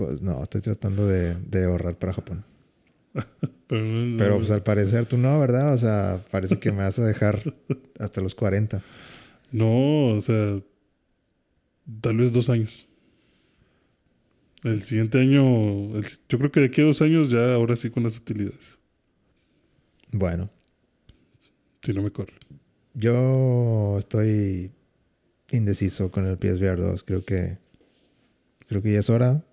Pues 0.08 0.22
no, 0.22 0.42
estoy 0.44 0.62
tratando 0.62 1.06
de, 1.08 1.36
de 1.36 1.66
ahorrar 1.66 1.98
para 1.98 2.14
Japón. 2.14 2.44
Pero, 3.68 3.84
no- 3.84 4.18
Pero 4.18 4.32
no- 4.32 4.38
pues 4.38 4.52
al 4.52 4.64
parecer 4.64 5.06
tú 5.06 5.18
no, 5.18 5.40
¿verdad? 5.40 5.74
O 5.74 5.78
sea, 5.78 6.20
parece 6.32 6.60
que 6.60 6.72
me 6.72 6.80
vas 6.80 6.98
a 7.00 7.06
dejar 7.06 7.42
hasta 8.00 8.22
los 8.22 8.36
40. 8.36 8.82
No, 9.52 10.08
o 10.16 10.22
sea. 10.22 10.60
Tal 12.02 12.18
vez 12.18 12.32
dos 12.32 12.50
años. 12.50 12.88
El 14.64 14.82
siguiente 14.84 15.20
año. 15.20 15.96
el- 15.98 16.06
yo 16.30 16.38
creo 16.38 16.52
que 16.52 16.60
de 16.62 16.66
aquí 16.68 16.82
a 16.82 16.86
dos 16.86 17.02
años 17.02 17.30
ya 17.30 17.54
ahora 17.54 17.76
sí 17.76 17.90
con 17.90 18.04
las 18.04 18.18
utilidades. 18.18 18.80
Bueno, 20.12 20.50
Si 21.82 21.94
no 21.94 22.02
me 22.04 22.12
corre. 22.12 22.34
yo 22.94 23.96
estoy 23.98 24.72
indeciso 25.52 26.12
con 26.12 26.28
el 26.28 26.38
PSVR 26.38 26.82
2. 26.82 27.04
Creo 27.04 27.24
que 27.26 27.58
creo 28.68 28.82
que 28.82 28.94
ya 28.94 29.00
es 29.00 29.10
hora, 29.10 29.44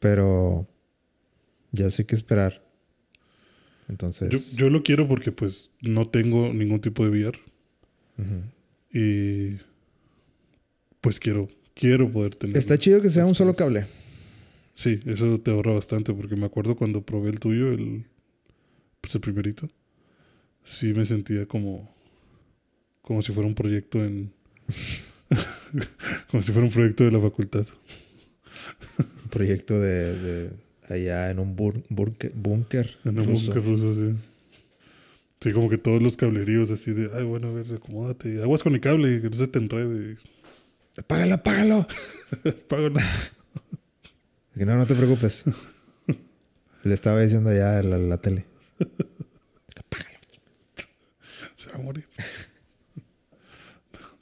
pero 0.00 0.66
ya 1.72 1.90
sé 1.90 2.04
qué 2.06 2.16
esperar. 2.16 2.64
Entonces, 3.88 4.30
Yo, 4.30 4.56
yo 4.56 4.70
lo 4.70 4.82
quiero 4.82 5.06
porque 5.08 5.32
pues 5.32 5.70
no 5.80 6.06
tengo 6.08 6.52
ningún 6.52 6.80
tipo 6.80 7.04
de 7.04 7.10
VR. 7.10 7.38
ujú. 8.18 8.42
Y 8.92 9.58
pues 11.00 11.20
quiero, 11.20 11.48
quiero 11.74 12.10
poder 12.10 12.34
tener. 12.34 12.56
está 12.56 12.76
chido 12.76 13.00
que 13.00 13.10
sea 13.10 13.24
un 13.26 13.34
solo 13.34 13.54
cable. 13.54 13.86
Sí, 14.74 14.98
eso 15.06 15.38
te 15.40 15.50
ahorra 15.50 15.72
bastante 15.72 16.12
porque 16.14 16.36
me 16.36 16.46
acuerdo 16.46 16.74
cuando 16.76 17.02
probé 17.02 17.30
el 17.30 17.38
tuyo, 17.40 17.70
el, 17.72 18.06
pues 19.00 19.14
el 19.14 19.20
primerito. 19.20 19.68
Sí 20.64 20.92
me 20.94 21.04
sentía 21.06 21.46
como, 21.46 21.94
como 23.02 23.22
si 23.22 23.32
fuera 23.32 23.48
un 23.48 23.54
proyecto 23.54 24.04
en... 24.04 24.32
como 26.30 26.42
si 26.42 26.52
fuera 26.52 26.66
un 26.66 26.72
proyecto 26.72 27.04
de 27.04 27.10
la 27.12 27.20
facultad. 27.20 27.66
Proyecto 29.30 29.80
de, 29.80 30.18
de 30.18 30.50
allá 30.88 31.30
en 31.30 31.38
un 31.38 31.56
búnker 31.56 32.96
En 33.04 33.18
un 33.18 33.26
búnker 33.26 33.64
ruso, 33.64 33.94
sí. 33.94 34.14
Sí, 35.40 35.52
como 35.52 35.70
que 35.70 35.78
todos 35.78 36.02
los 36.02 36.18
cableríos 36.18 36.70
así 36.70 36.92
de, 36.92 37.10
ay, 37.14 37.24
bueno, 37.24 37.48
a 37.48 37.52
ver, 37.52 37.66
acomódate. 37.72 38.42
Aguas 38.42 38.62
con 38.62 38.74
el 38.74 38.80
cable, 38.80 39.22
que 39.22 39.30
no 39.30 39.36
se 39.36 39.46
te 39.46 39.58
enrede. 39.58 40.18
Apágalo, 40.98 41.34
apágalo. 41.34 41.86
Que 44.54 44.66
no, 44.66 44.76
no 44.76 44.84
te 44.86 44.94
preocupes. 44.94 45.44
Le 46.82 46.92
estaba 46.92 47.22
diciendo 47.22 47.48
allá 47.48 47.78
a 47.78 47.82
la, 47.82 47.96
la 47.96 48.18
tele. 48.18 48.44
Se 51.54 51.70
va 51.70 51.76
a 51.76 51.82
morir. 51.82 52.06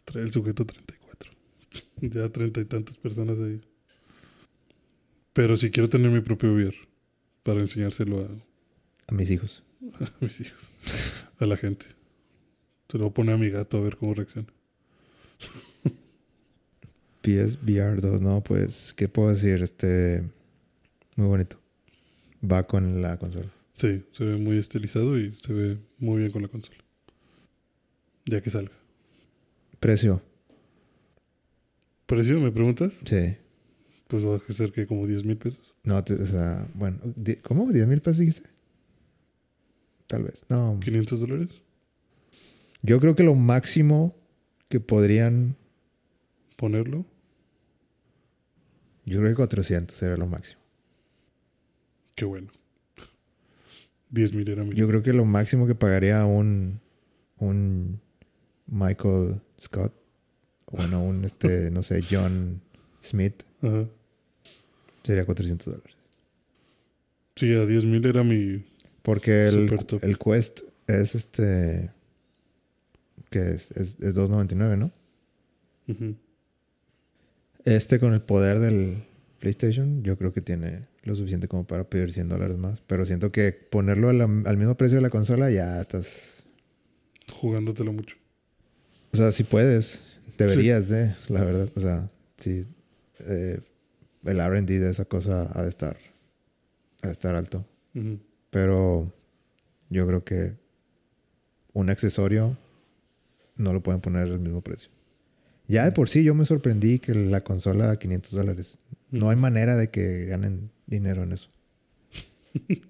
Trae 0.05 0.23
el 0.23 0.31
sujeto 0.31 0.65
34. 0.65 1.31
Ya 2.03 2.29
treinta 2.29 2.61
y 2.61 2.65
tantas 2.67 2.97
personas 2.99 3.39
ahí. 3.41 3.61
Pero 5.39 5.57
si 5.57 5.71
quiero 5.71 5.89
tener 5.89 6.11
mi 6.11 6.21
propio 6.21 6.53
VR 6.53 6.75
para 7.45 7.61
enseñárselo 7.61 8.23
a, 8.23 8.29
A 9.07 9.15
mis 9.15 9.31
hijos. 9.31 9.65
a 10.01 10.11
mis 10.25 10.41
hijos, 10.41 10.73
a 11.39 11.47
la 11.47 11.57
gente. 11.57 11.87
Se 12.89 12.99
lo 12.99 13.05
voy 13.05 13.11
a 13.11 13.15
poner 13.15 13.35
a 13.37 13.39
mi 13.39 13.49
gato 13.49 13.79
a 13.79 13.81
ver 13.81 13.97
cómo 13.97 14.15
reacciona. 14.15 14.49
PSVR 17.23 18.01
2, 18.01 18.21
no, 18.21 18.43
pues, 18.43 18.93
¿qué 18.97 19.07
puedo 19.07 19.29
decir? 19.29 19.63
Este, 19.63 20.29
muy 21.15 21.29
bonito. 21.29 21.61
Va 22.43 22.67
con 22.67 23.01
la 23.01 23.17
consola. 23.17 23.53
Sí, 23.75 24.03
se 24.11 24.25
ve 24.25 24.39
muy 24.39 24.59
estilizado 24.59 25.17
y 25.21 25.37
se 25.37 25.53
ve 25.53 25.79
muy 25.99 26.19
bien 26.19 26.33
con 26.33 26.43
la 26.43 26.49
consola. 26.49 26.79
Ya 28.27 28.41
que 28.41 28.51
salga. 28.51 28.75
Precio, 29.79 30.21
¿Precio? 32.07 32.41
¿Me 32.41 32.51
preguntas? 32.51 33.03
sí. 33.05 33.37
Pues 34.09 34.25
va 34.27 34.37
a 34.37 34.39
ser 34.53 34.73
que 34.73 34.87
como 34.87 35.07
10 35.07 35.25
mil 35.25 35.37
pesos. 35.37 35.75
No, 35.85 36.03
te- 36.03 36.15
o 36.15 36.27
sea, 36.27 36.67
bueno, 36.75 36.99
¿cómo? 37.43 37.67
¿10 37.69 37.87
mil 37.87 38.01
pesos 38.01 38.19
dijiste? 38.19 38.49
Tal 40.07 40.23
vez. 40.25 40.45
No, 40.49 40.79
¿500 40.81 41.21
dólares? 41.21 41.49
yo 42.83 43.01
creo 43.01 43.15
que 43.15 43.23
lo 43.23 43.35
máximo 43.35 44.15
que 44.69 44.81
podrían, 44.81 45.57
¿Ponerlo? 46.57 47.05
Yo 49.05 49.19
creo 49.19 49.31
que 49.31 49.37
400 49.37 49.97
sería 49.97 50.17
lo 50.17 50.27
máximo. 50.27 50.61
Qué 52.15 52.25
bueno. 52.25 52.49
10 54.11 54.33
mil 54.35 54.49
era 54.49 54.65
mi. 54.65 54.75
Yo 54.75 54.89
creo 54.89 55.03
que 55.03 55.13
lo 55.13 55.25
máximo 55.25 55.67
que 55.67 55.75
pagaría 55.75 56.25
un, 56.25 56.81
un 57.39 58.01
Michael 58.67 59.41
Scott, 59.61 59.93
bueno, 60.71 61.03
un 61.03 61.25
este, 61.25 61.71
no 61.71 61.83
sé, 61.83 62.03
John 62.11 62.61
Smith, 63.03 63.43
Ajá. 63.63 63.89
Sería 65.03 65.25
400 65.25 65.67
dólares. 65.67 65.95
Sí, 67.37 67.53
a 67.55 67.65
10 67.67 67.85
mil 67.85 68.05
era 68.07 68.23
mi. 68.25 68.65
Porque 69.03 69.47
el, 69.49 69.79
el 70.03 70.19
Quest 70.19 70.61
es 70.87 71.15
este. 71.15 71.91
que 73.31 73.39
es? 73.51 73.71
Es, 73.73 73.99
es 74.01 74.17
2.99, 74.17 74.77
¿no? 74.79 74.91
Ujú. 75.89 76.15
Este 77.65 77.99
con 77.99 78.13
el 78.15 78.23
poder 78.23 78.59
del 78.59 79.05
PlayStation, 79.41 80.03
yo 80.03 80.17
creo 80.17 80.33
que 80.33 80.41
tiene 80.41 80.87
lo 81.03 81.15
suficiente 81.15 81.49
como 81.49 81.67
para 81.67 81.85
pedir 81.85 82.13
100 82.13 82.29
dólares 82.29 82.57
más. 82.57 82.81
Pero 82.87 83.05
siento 83.07 83.31
que 83.33 83.53
ponerlo 83.53 84.09
a 84.09 84.13
la- 84.13 84.25
al 84.25 84.57
mismo 84.57 84.77
precio 84.77 84.97
de 84.97 85.03
la 85.03 85.11
consola 85.11 85.51
ya 85.51 85.81
estás. 85.81 86.45
Jugándotelo 87.33 87.93
mucho. 87.93 88.17
O 89.13 89.17
sea, 89.17 89.33
si 89.33 89.45
puedes, 89.45 90.03
deberías 90.37 90.89
de, 90.89 91.15
la 91.29 91.45
verdad. 91.45 91.71
O 91.75 91.81
sea, 91.81 92.11
sí. 92.37 92.67
eh, 93.21 93.61
el 94.25 94.39
RD 94.41 94.67
de 94.81 94.91
esa 94.91 95.05
cosa 95.05 95.51
ha 95.55 95.63
de 95.63 95.69
estar. 95.69 95.97
Ha 97.03 97.07
de 97.07 97.13
estar 97.13 97.35
alto. 97.35 97.65
Pero 98.51 99.13
yo 99.91 100.07
creo 100.07 100.25
que 100.25 100.55
un 101.73 101.91
accesorio 101.91 102.57
no 103.57 103.73
lo 103.73 103.83
pueden 103.83 104.01
poner 104.01 104.23
al 104.23 104.39
mismo 104.41 104.61
precio. 104.63 104.91
Ya 105.67 105.85
de 105.85 105.93
por 105.93 106.09
sí 106.09 106.23
yo 106.25 106.35
me 106.35 106.47
sorprendí 106.47 106.99
que 106.99 107.15
la 107.15 107.43
consola 107.43 107.91
a 107.91 107.99
500 107.99 108.33
dólares. 108.33 108.79
No 109.11 109.31
hay 109.31 109.37
manera 109.37 109.77
de 109.77 109.91
que 109.91 110.25
ganen 110.27 110.71
dinero 110.87 111.23
en 111.23 111.33
eso. 111.33 111.49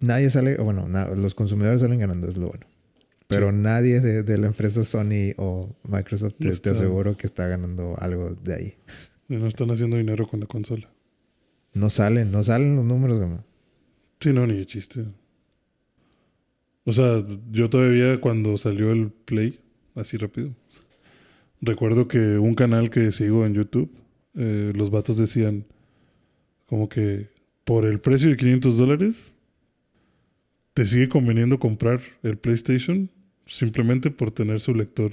nadie 0.00 0.30
sale, 0.30 0.56
o 0.58 0.64
bueno, 0.64 0.88
na- 0.88 1.08
los 1.08 1.34
consumidores 1.34 1.80
salen 1.80 1.98
ganando, 2.00 2.28
es 2.28 2.36
lo 2.36 2.48
bueno. 2.48 2.66
Pero 3.26 3.52
nadie 3.52 4.00
de, 4.00 4.22
de 4.22 4.38
la 4.38 4.46
empresa 4.46 4.84
Sony 4.84 5.34
o 5.36 5.76
Microsoft 5.84 6.34
te, 6.38 6.48
te 6.56 6.70
aseguro 6.70 7.16
que 7.16 7.26
está 7.26 7.46
ganando 7.46 7.94
algo 7.98 8.30
de 8.34 8.54
ahí. 8.54 8.74
Y 9.28 9.36
no 9.36 9.46
están 9.46 9.70
haciendo 9.70 9.96
dinero 9.96 10.26
con 10.26 10.40
la 10.40 10.46
consola. 10.46 10.88
No 11.74 11.90
salen, 11.90 12.30
no 12.32 12.42
salen 12.42 12.76
los 12.76 12.84
números, 12.84 13.18
gama. 13.18 13.44
Sí, 14.20 14.32
no, 14.32 14.46
ni 14.46 14.54
de 14.54 14.66
chiste. 14.66 15.04
O 16.84 16.92
sea, 16.92 17.22
yo 17.50 17.68
todavía 17.68 18.20
cuando 18.20 18.56
salió 18.56 18.90
el 18.92 19.10
Play, 19.10 19.60
así 19.94 20.16
rápido, 20.16 20.54
recuerdo 21.60 22.08
que 22.08 22.38
un 22.38 22.54
canal 22.54 22.88
que 22.88 23.12
sigo 23.12 23.44
en 23.44 23.52
YouTube, 23.54 23.90
eh, 24.34 24.72
los 24.74 24.90
vatos 24.90 25.18
decían 25.18 25.66
como 26.66 26.88
que 26.88 27.28
por 27.64 27.84
el 27.84 28.00
precio 28.00 28.30
de 28.30 28.36
500 28.36 28.76
dólares, 28.78 29.34
te 30.72 30.86
sigue 30.86 31.08
conveniendo 31.08 31.58
comprar 31.58 32.00
el 32.22 32.38
PlayStation 32.38 33.10
simplemente 33.46 34.10
por 34.10 34.30
tener 34.30 34.60
su 34.60 34.74
lector 34.74 35.12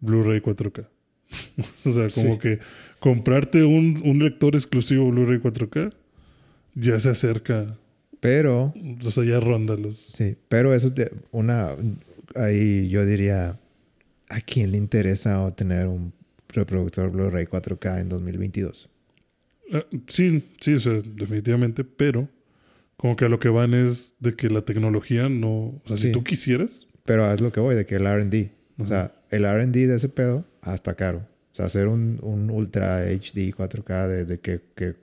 Blu-ray 0.00 0.40
4K. 0.40 0.88
o 1.86 1.92
sea, 1.92 2.08
como 2.10 2.34
Sí. 2.34 2.38
que 2.40 2.58
comprarte 3.04 3.62
un, 3.64 4.00
un 4.02 4.18
lector 4.18 4.56
exclusivo 4.56 5.10
Blu-ray 5.10 5.38
4K 5.38 5.92
ya 6.74 6.98
se 6.98 7.10
acerca 7.10 7.76
Pero 8.18 8.72
o 9.04 9.10
sea, 9.10 9.24
ya 9.24 9.40
ronda 9.40 9.76
los. 9.76 10.10
Sí, 10.14 10.36
pero 10.48 10.72
eso 10.72 10.90
te, 10.94 11.10
una 11.30 11.76
ahí 12.34 12.88
yo 12.88 13.04
diría 13.04 13.60
a 14.30 14.40
quién 14.40 14.72
le 14.72 14.78
interesa 14.78 15.54
tener 15.54 15.86
un 15.86 16.14
reproductor 16.48 17.10
Blu-ray 17.10 17.44
4K 17.44 18.00
en 18.00 18.08
2022. 18.08 18.88
Ah, 19.74 19.84
sí, 20.08 20.42
sí, 20.58 20.72
o 20.72 20.80
sea, 20.80 20.94
definitivamente, 20.94 21.84
pero 21.84 22.30
como 22.96 23.16
que 23.16 23.26
a 23.26 23.28
lo 23.28 23.38
que 23.38 23.50
van 23.50 23.74
es 23.74 24.14
de 24.18 24.34
que 24.34 24.48
la 24.48 24.62
tecnología 24.62 25.28
no. 25.28 25.50
O 25.50 25.82
sea, 25.84 25.98
si 25.98 26.10
tú 26.10 26.24
quisieras, 26.24 26.88
Pero 27.04 27.30
es 27.30 27.42
lo 27.42 27.52
que 27.52 27.60
voy 27.60 27.74
de 27.74 27.84
que 27.84 27.96
el 27.96 28.06
R&D, 28.06 28.50
o 28.78 28.86
sea, 28.86 29.14
el 29.28 29.44
R&D 29.44 29.88
de 29.88 29.96
ese 29.96 30.08
pedo 30.08 30.46
hasta 30.62 30.94
caro. 30.94 31.33
O 31.54 31.56
sea, 31.56 31.66
hacer 31.66 31.86
un, 31.86 32.18
un 32.20 32.50
ultra 32.50 33.04
HD 33.04 33.54
4K 33.54 34.08
de, 34.08 34.24
de 34.24 34.40
que, 34.40 34.60
que 34.74 34.96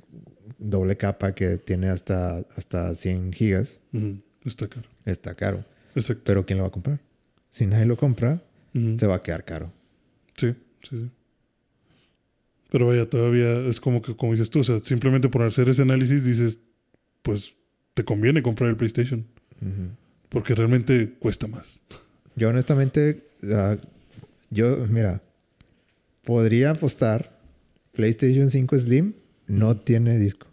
doble 0.57 0.97
capa 0.97 1.33
que 1.33 1.57
tiene 1.57 1.87
hasta 1.87 2.39
hasta 2.57 2.93
100 2.93 3.31
gigas 3.31 3.79
está 4.43 4.67
caro. 4.67 4.89
está 5.05 5.33
caro. 5.33 5.65
Exacto. 5.95 6.23
Pero 6.25 6.45
quién 6.45 6.57
lo 6.57 6.63
va 6.65 6.67
a 6.67 6.71
comprar? 6.71 6.99
Si 7.51 7.65
nadie 7.65 7.85
lo 7.85 7.95
compra, 7.95 8.43
se 8.73 9.07
va 9.07 9.15
a 9.15 9.21
quedar 9.21 9.45
caro. 9.45 9.71
Sí, 10.35 10.53
sí, 10.83 10.97
sí. 10.97 11.11
Pero 12.69 12.87
vaya, 12.87 13.09
todavía 13.09 13.67
es 13.67 13.79
como 13.79 14.01
que, 14.01 14.13
como 14.13 14.33
dices 14.33 14.49
tú, 14.49 14.59
o 14.59 14.63
sea, 14.65 14.79
simplemente 14.79 15.29
por 15.29 15.43
hacer 15.43 15.69
ese 15.69 15.83
análisis 15.83 16.25
dices, 16.25 16.59
pues 17.21 17.55
te 17.93 18.03
conviene 18.03 18.41
comprar 18.41 18.69
el 18.69 18.75
PlayStation, 18.75 19.25
porque 20.27 20.53
realmente 20.53 21.13
cuesta 21.17 21.47
más. 21.47 21.79
Yo 22.35 22.49
honestamente, 22.49 23.25
ah, 23.53 23.77
yo, 24.49 24.85
mira, 24.87 25.21
podría 26.23 26.71
apostar 26.71 27.39
PlayStation 27.93 28.49
5 28.49 28.77
Slim 28.77 29.13
no 29.47 29.77
tiene 29.77 30.17
disco. 30.17 30.47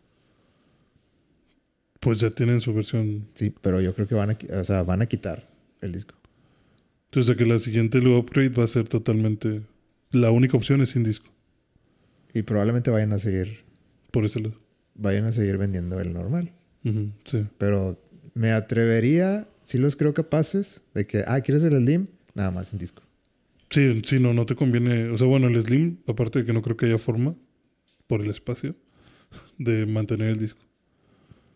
Pues 2.00 2.20
ya 2.20 2.30
tienen 2.30 2.60
su 2.60 2.72
versión. 2.72 3.26
Sí, 3.34 3.52
pero 3.60 3.80
yo 3.80 3.94
creo 3.94 4.06
que 4.06 4.14
van 4.14 4.30
a, 4.30 4.38
o 4.60 4.64
sea, 4.64 4.82
van 4.82 5.02
a 5.02 5.06
quitar 5.06 5.48
el 5.80 5.92
disco. 5.92 6.14
Entonces, 7.10 7.36
que 7.36 7.46
la 7.46 7.58
siguiente 7.58 7.98
upgrade 7.98 8.50
va 8.50 8.64
a 8.64 8.68
ser 8.68 8.88
totalmente. 8.88 9.62
La 10.10 10.30
única 10.30 10.56
opción 10.56 10.80
es 10.80 10.90
sin 10.90 11.04
disco, 11.04 11.30
Y 12.32 12.42
probablemente 12.42 12.90
vayan 12.90 13.12
a 13.12 13.18
seguir, 13.18 13.64
por 14.10 14.24
ese 14.24 14.40
lado. 14.40 14.54
vayan 14.94 15.24
a 15.24 15.32
seguir 15.32 15.58
vendiendo 15.58 16.00
el 16.00 16.12
normal. 16.12 16.52
Sí. 17.24 17.46
Pero 17.58 18.00
me 18.34 18.52
atrevería, 18.52 19.48
si 19.62 19.78
los 19.78 19.96
creo 19.96 20.14
capaces, 20.14 20.80
de 20.94 21.06
que, 21.06 21.24
ah, 21.26 21.40
¿quieres 21.40 21.64
el 21.64 21.76
Slim? 21.76 22.06
Nada 22.34 22.50
más 22.50 22.68
sin 22.68 22.78
disco. 22.78 23.02
Sí, 23.70 24.02
sí, 24.04 24.18
no, 24.18 24.32
no 24.32 24.46
te 24.46 24.54
conviene. 24.54 25.10
O 25.10 25.18
sea, 25.18 25.26
bueno, 25.26 25.48
el 25.48 25.62
Slim, 25.62 25.98
aparte 26.06 26.40
de 26.40 26.44
que 26.44 26.52
no 26.52 26.62
creo 26.62 26.76
que 26.76 26.86
haya 26.86 26.98
forma, 26.98 27.34
por 28.06 28.22
el 28.22 28.30
espacio, 28.30 28.74
de 29.58 29.86
mantener 29.86 30.30
el 30.30 30.38
disco. 30.38 30.60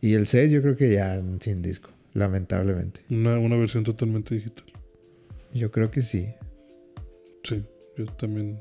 Y 0.00 0.14
el 0.14 0.26
6 0.26 0.52
yo 0.52 0.62
creo 0.62 0.76
que 0.76 0.92
ya 0.92 1.22
sin 1.40 1.62
disco, 1.62 1.90
lamentablemente. 2.12 3.02
Una, 3.08 3.38
una 3.38 3.56
versión 3.56 3.84
totalmente 3.84 4.34
digital. 4.34 4.66
Yo 5.54 5.70
creo 5.70 5.90
que 5.90 6.02
sí. 6.02 6.28
Sí, 7.44 7.64
yo 7.96 8.06
también 8.06 8.60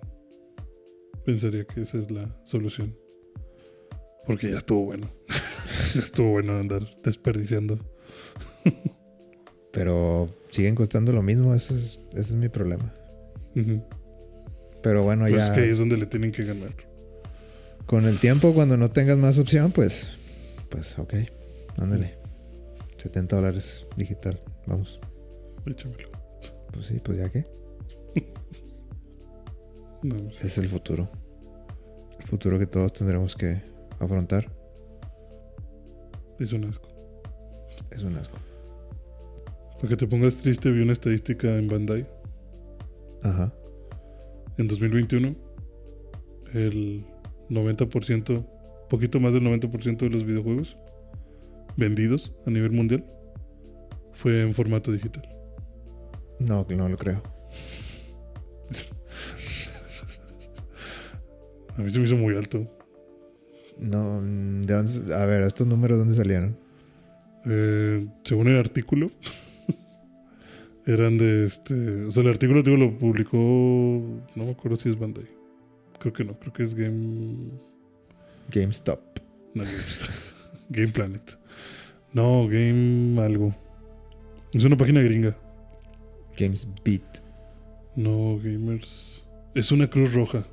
pensaría 1.26 1.66
que 1.66 1.82
esa 1.82 1.98
es 1.98 2.12
la 2.12 2.34
solución. 2.46 2.96
Porque 4.26 4.52
ya 4.52 4.58
estuvo 4.58 4.86
bueno. 4.86 5.10
ya 5.96 6.02
estuvo 6.02 6.32
bueno 6.32 6.54
andar 6.54 6.84
desperdiciando. 7.04 7.80
Pero 9.72 10.30
siguen 10.50 10.76
costando 10.76 11.12
lo 11.12 11.22
mismo, 11.22 11.56
eso 11.56 11.76
es, 11.76 12.00
ese 12.12 12.20
es 12.20 12.36
mi 12.36 12.50
problema. 12.50 12.94
Pero 14.84 15.04
bueno, 15.04 15.24
Pues 15.24 15.36
ya 15.36 15.44
es 15.44 15.50
que 15.52 15.60
ahí 15.62 15.70
es 15.70 15.78
donde 15.78 15.98
le 15.98 16.06
tienen 16.06 16.32
que 16.32 16.44
ganar. 16.44 16.74
con 17.86 18.06
el 18.06 18.20
tiempo, 18.20 18.54
cuando 18.54 18.78
no 18.78 18.90
tengas 18.90 19.18
más 19.18 19.38
opción, 19.38 19.72
pues, 19.72 20.10
pues 20.70 20.98
ok, 20.98 21.14
ándale. 21.78 22.16
70 22.98 23.36
dólares 23.36 23.86
digital, 23.98 24.40
vamos. 24.68 25.00
Échamelo. 25.66 26.10
Pues 26.72 26.86
sí, 26.88 27.00
pues 27.04 27.18
ya. 27.18 27.32
No, 30.04 30.16
Ese 30.30 30.48
es 30.48 30.58
el 30.58 30.68
futuro. 30.68 31.10
El 32.20 32.26
futuro 32.26 32.58
que 32.58 32.66
todos 32.66 32.92
tendremos 32.94 33.36
que 33.36 33.62
afrontar. 34.00 34.52
es 36.40 36.52
un 36.54 36.64
asco. 36.66 36.90
Es 37.92 38.02
un 38.04 38.16
asco. 38.18 38.38
Para 39.76 39.90
que 39.90 39.98
te 39.98 40.08
pongas 40.08 40.38
triste, 40.38 40.72
vi 40.72 40.82
una 40.82 40.94
estadística 40.94 41.56
en 41.56 41.68
Bandai. 41.68 42.08
Ajá. 43.24 43.54
En 44.58 44.68
2021, 44.68 45.36
el 46.54 47.06
90%, 47.50 48.46
poquito 48.90 49.20
más 49.20 49.34
del 49.34 49.44
90% 49.44 49.98
de 49.98 50.10
los 50.10 50.26
videojuegos 50.26 50.76
vendidos 51.78 52.34
a 52.46 52.50
nivel 52.50 52.72
mundial 52.72 53.06
fue 54.14 54.42
en 54.42 54.54
formato 54.54 54.92
digital. 54.92 55.24
No, 56.40 56.66
no 56.70 56.90
lo 56.90 56.98
creo. 56.98 57.22
A 61.78 61.82
mí 61.82 61.92
se 61.92 62.00
me 62.00 62.06
hizo 62.06 62.18
muy 62.18 62.36
alto. 62.36 62.68
No, 63.80 64.22
¿de 64.22 64.74
dónde- 64.74 65.16
a 65.16 65.26
ver, 65.26 65.42
estos 65.44 65.66
números, 65.66 65.98
¿dónde 65.98 66.14
salieron? 66.16 66.58
Eh, 67.46 68.08
según 68.24 68.50
el 68.50 68.58
artículo, 68.60 69.10
eran 70.86 71.18
de 71.18 71.46
este. 71.46 72.06
O 72.06 72.12
sea, 72.12 72.24
el 72.24 72.30
artículo 72.30 72.62
digo, 72.64 72.78
lo 72.78 72.98
publicó. 72.98 73.38
No 74.36 74.46
me 74.46 74.52
acuerdo 74.52 74.78
si 74.78 74.90
es 74.90 74.98
Bandai. 74.98 75.28
Creo 76.00 76.14
que 76.14 76.24
no, 76.24 76.38
creo 76.40 76.54
que 76.54 76.64
es 76.64 76.74
Game. 76.74 77.52
GameStop. 78.50 79.00
No, 79.54 79.64
Game, 79.64 79.78
Game 80.70 80.88
Planet. 80.90 81.38
No, 82.14 82.48
Game 82.48 83.22
algo. 83.22 83.56
Es 84.54 84.64
una 84.64 84.76
página 84.76 85.02
gringa. 85.02 85.38
GamesBeat. 86.38 87.24
No, 87.96 88.38
Gamers. 88.38 89.24
Es 89.54 89.72
una 89.72 89.90
cruz 89.90 90.14
roja. 90.14 90.46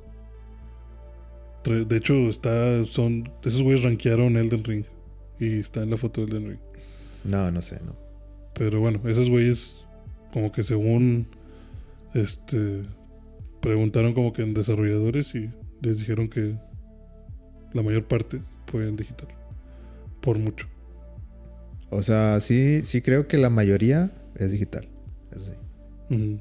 De 1.63 1.97
hecho, 1.97 2.29
está, 2.29 2.85
son, 2.85 3.31
esos 3.43 3.61
güeyes 3.61 3.83
rankearon 3.83 4.37
Elden 4.37 4.63
Ring. 4.63 4.85
Y 5.39 5.59
está 5.59 5.83
en 5.83 5.91
la 5.91 5.97
foto 5.97 6.25
de 6.25 6.31
Elden 6.31 6.49
Ring. 6.49 6.59
No, 7.25 7.51
no 7.51 7.61
sé, 7.61 7.79
no. 7.85 7.95
Pero 8.53 8.79
bueno, 8.79 9.01
esos 9.05 9.29
güeyes, 9.29 9.85
como 10.33 10.51
que 10.51 10.63
según, 10.63 11.27
este, 12.13 12.83
preguntaron 13.61 14.13
como 14.13 14.33
que 14.33 14.43
en 14.43 14.53
desarrolladores 14.53 15.33
y 15.35 15.49
les 15.81 15.97
dijeron 15.99 16.27
que 16.29 16.57
la 17.73 17.81
mayor 17.83 18.05
parte 18.07 18.41
fue 18.67 18.87
en 18.87 18.95
digital. 18.95 19.27
Por 20.21 20.37
mucho. 20.37 20.67
O 21.91 22.03
sea, 22.03 22.39
sí, 22.39 22.83
sí 22.83 23.01
creo 23.01 23.27
que 23.27 23.37
la 23.37 23.49
mayoría 23.49 24.11
es 24.35 24.51
digital. 24.51 24.87
Eso 25.31 25.45
sí. 26.09 26.39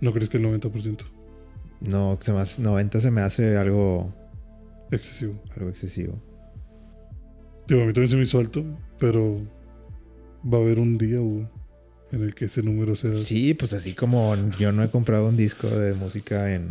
¿No 0.00 0.12
crees 0.12 0.28
que 0.28 0.36
el 0.38 0.44
90%? 0.44 1.04
No, 1.80 2.18
se 2.20 2.32
me 2.32 2.38
hace- 2.40 2.62
90 2.62 3.00
se 3.00 3.10
me 3.10 3.20
hace 3.20 3.56
algo, 3.56 4.12
Excesivo. 4.90 5.34
algo 5.56 5.68
excesivo. 5.68 6.14
Digo, 7.68 7.82
a 7.82 7.86
mí 7.86 7.92
también 7.92 8.10
se 8.10 8.16
me 8.16 8.22
hizo 8.22 8.38
alto, 8.38 8.64
pero 8.98 9.38
va 10.44 10.58
a 10.58 10.60
haber 10.60 10.78
un 10.78 10.98
día 10.98 11.18
güey, 11.18 11.46
en 12.14 12.22
el 12.22 12.34
que 12.34 12.46
ese 12.46 12.62
número 12.62 12.94
sea... 12.94 13.16
Sí, 13.20 13.54
pues 13.54 13.72
así 13.72 13.94
como 13.94 14.34
yo 14.58 14.72
no 14.72 14.82
he 14.82 14.90
comprado 14.90 15.28
un 15.28 15.36
disco 15.36 15.68
de 15.68 15.94
música 15.94 16.52
en, 16.54 16.68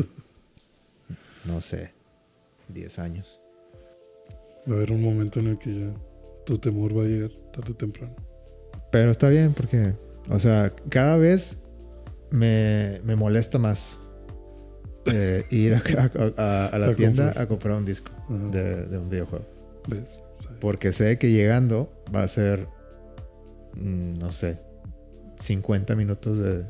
no 1.45 1.61
sé, 1.61 1.91
10 2.69 2.99
años. 2.99 3.39
Va 4.69 4.73
a 4.73 4.77
haber 4.77 4.91
un 4.91 5.01
momento 5.03 5.39
en 5.39 5.47
el 5.47 5.57
que 5.57 5.79
ya 5.79 5.93
tu 6.45 6.57
temor 6.57 6.97
va 6.97 7.03
a 7.03 7.05
llegar 7.07 7.31
tarde 7.51 7.71
o 7.71 7.75
temprano. 7.75 8.15
Pero 8.91 9.11
está 9.11 9.29
bien 9.29 9.53
porque, 9.53 9.93
o 10.29 10.39
sea, 10.39 10.73
cada 10.89 11.17
vez 11.17 11.57
me, 12.31 12.99
me 13.03 13.15
molesta 13.15 13.57
más 13.59 13.99
eh, 15.05 15.43
ir 15.51 15.75
a, 15.75 15.79
a- 15.79 16.33
a- 16.37 16.65
a 16.67 16.79
la 16.79 16.87
A 16.87 16.95
tienda 16.95 17.25
comprar. 17.25 17.43
a 17.43 17.47
comprar 17.47 17.77
un 17.77 17.85
disco 17.85 18.11
de, 18.51 18.85
de 18.87 18.97
un 18.97 19.09
videojuego. 19.09 19.45
¿Ves? 19.87 20.17
Porque 20.61 20.91
sé 20.93 21.17
que 21.17 21.29
llegando 21.31 21.91
va 22.15 22.23
a 22.23 22.27
ser, 22.29 22.67
mm, 23.75 24.17
no 24.19 24.31
sé, 24.31 24.59
50 25.43 25.95
minutos 25.95 26.39
de, 26.39 26.65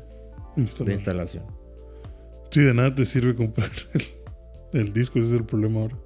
instalación. 0.56 1.44
Sí, 2.50 2.60
de 2.60 2.74
nada 2.74 2.94
te 2.94 3.04
sirve 3.06 3.34
comprar 3.34 3.70
el, 4.72 4.80
el 4.80 4.92
disco, 4.92 5.18
ese 5.18 5.28
es 5.28 5.34
el 5.34 5.44
problema 5.44 5.80
ahora. 5.80 5.96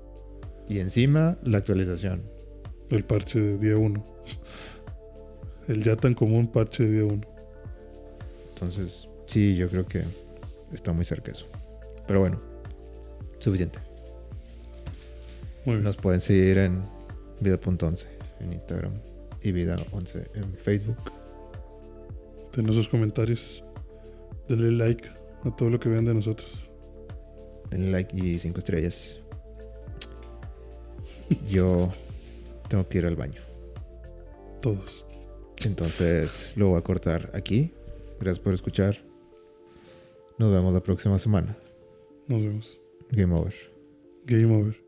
Y 0.68 0.78
encima 0.80 1.38
la 1.42 1.58
actualización. 1.58 2.22
El 2.90 3.04
parche 3.04 3.40
de 3.40 3.58
día 3.58 3.76
1. 3.76 4.06
El 5.68 5.82
ya 5.82 5.96
tan 5.96 6.14
común 6.14 6.48
parche 6.48 6.84
de 6.84 6.92
día 6.92 7.04
1. 7.04 7.20
Entonces, 8.50 9.08
sí, 9.26 9.56
yo 9.56 9.68
creo 9.68 9.86
que 9.86 10.02
está 10.72 10.92
muy 10.92 11.04
cerca 11.04 11.32
eso. 11.32 11.46
Pero 12.06 12.20
bueno, 12.20 12.40
suficiente. 13.38 13.78
Muy 15.64 15.76
bien. 15.76 15.84
Nos 15.84 15.96
pueden 15.96 16.20
seguir 16.20 16.58
en 16.58 16.82
vida.11 17.40 18.06
en 18.40 18.52
Instagram 18.52 18.92
y 19.42 19.52
vida11 19.52 20.30
en 20.34 20.54
Facebook. 20.54 21.17
Denos 22.56 22.76
sus 22.76 22.88
comentarios. 22.88 23.62
Denle 24.48 24.72
like 24.72 25.08
a 25.44 25.54
todo 25.54 25.70
lo 25.70 25.78
que 25.78 25.88
vean 25.88 26.04
de 26.04 26.14
nosotros. 26.14 26.50
Denle 27.70 27.90
like 27.90 28.16
y 28.16 28.38
5 28.38 28.58
estrellas. 28.58 29.20
Yo 31.48 31.88
tengo 32.68 32.88
que 32.88 32.98
ir 32.98 33.06
al 33.06 33.16
baño. 33.16 33.40
Todos. 34.60 35.06
Entonces 35.64 36.52
lo 36.56 36.68
voy 36.68 36.78
a 36.78 36.82
cortar 36.82 37.30
aquí. 37.34 37.72
Gracias 38.20 38.40
por 38.40 38.54
escuchar. 38.54 38.98
Nos 40.38 40.50
vemos 40.50 40.72
la 40.72 40.80
próxima 40.80 41.18
semana. 41.18 41.56
Nos 42.26 42.42
vemos. 42.42 42.78
Game 43.10 43.34
over. 43.34 43.54
Game 44.26 44.54
over. 44.54 44.87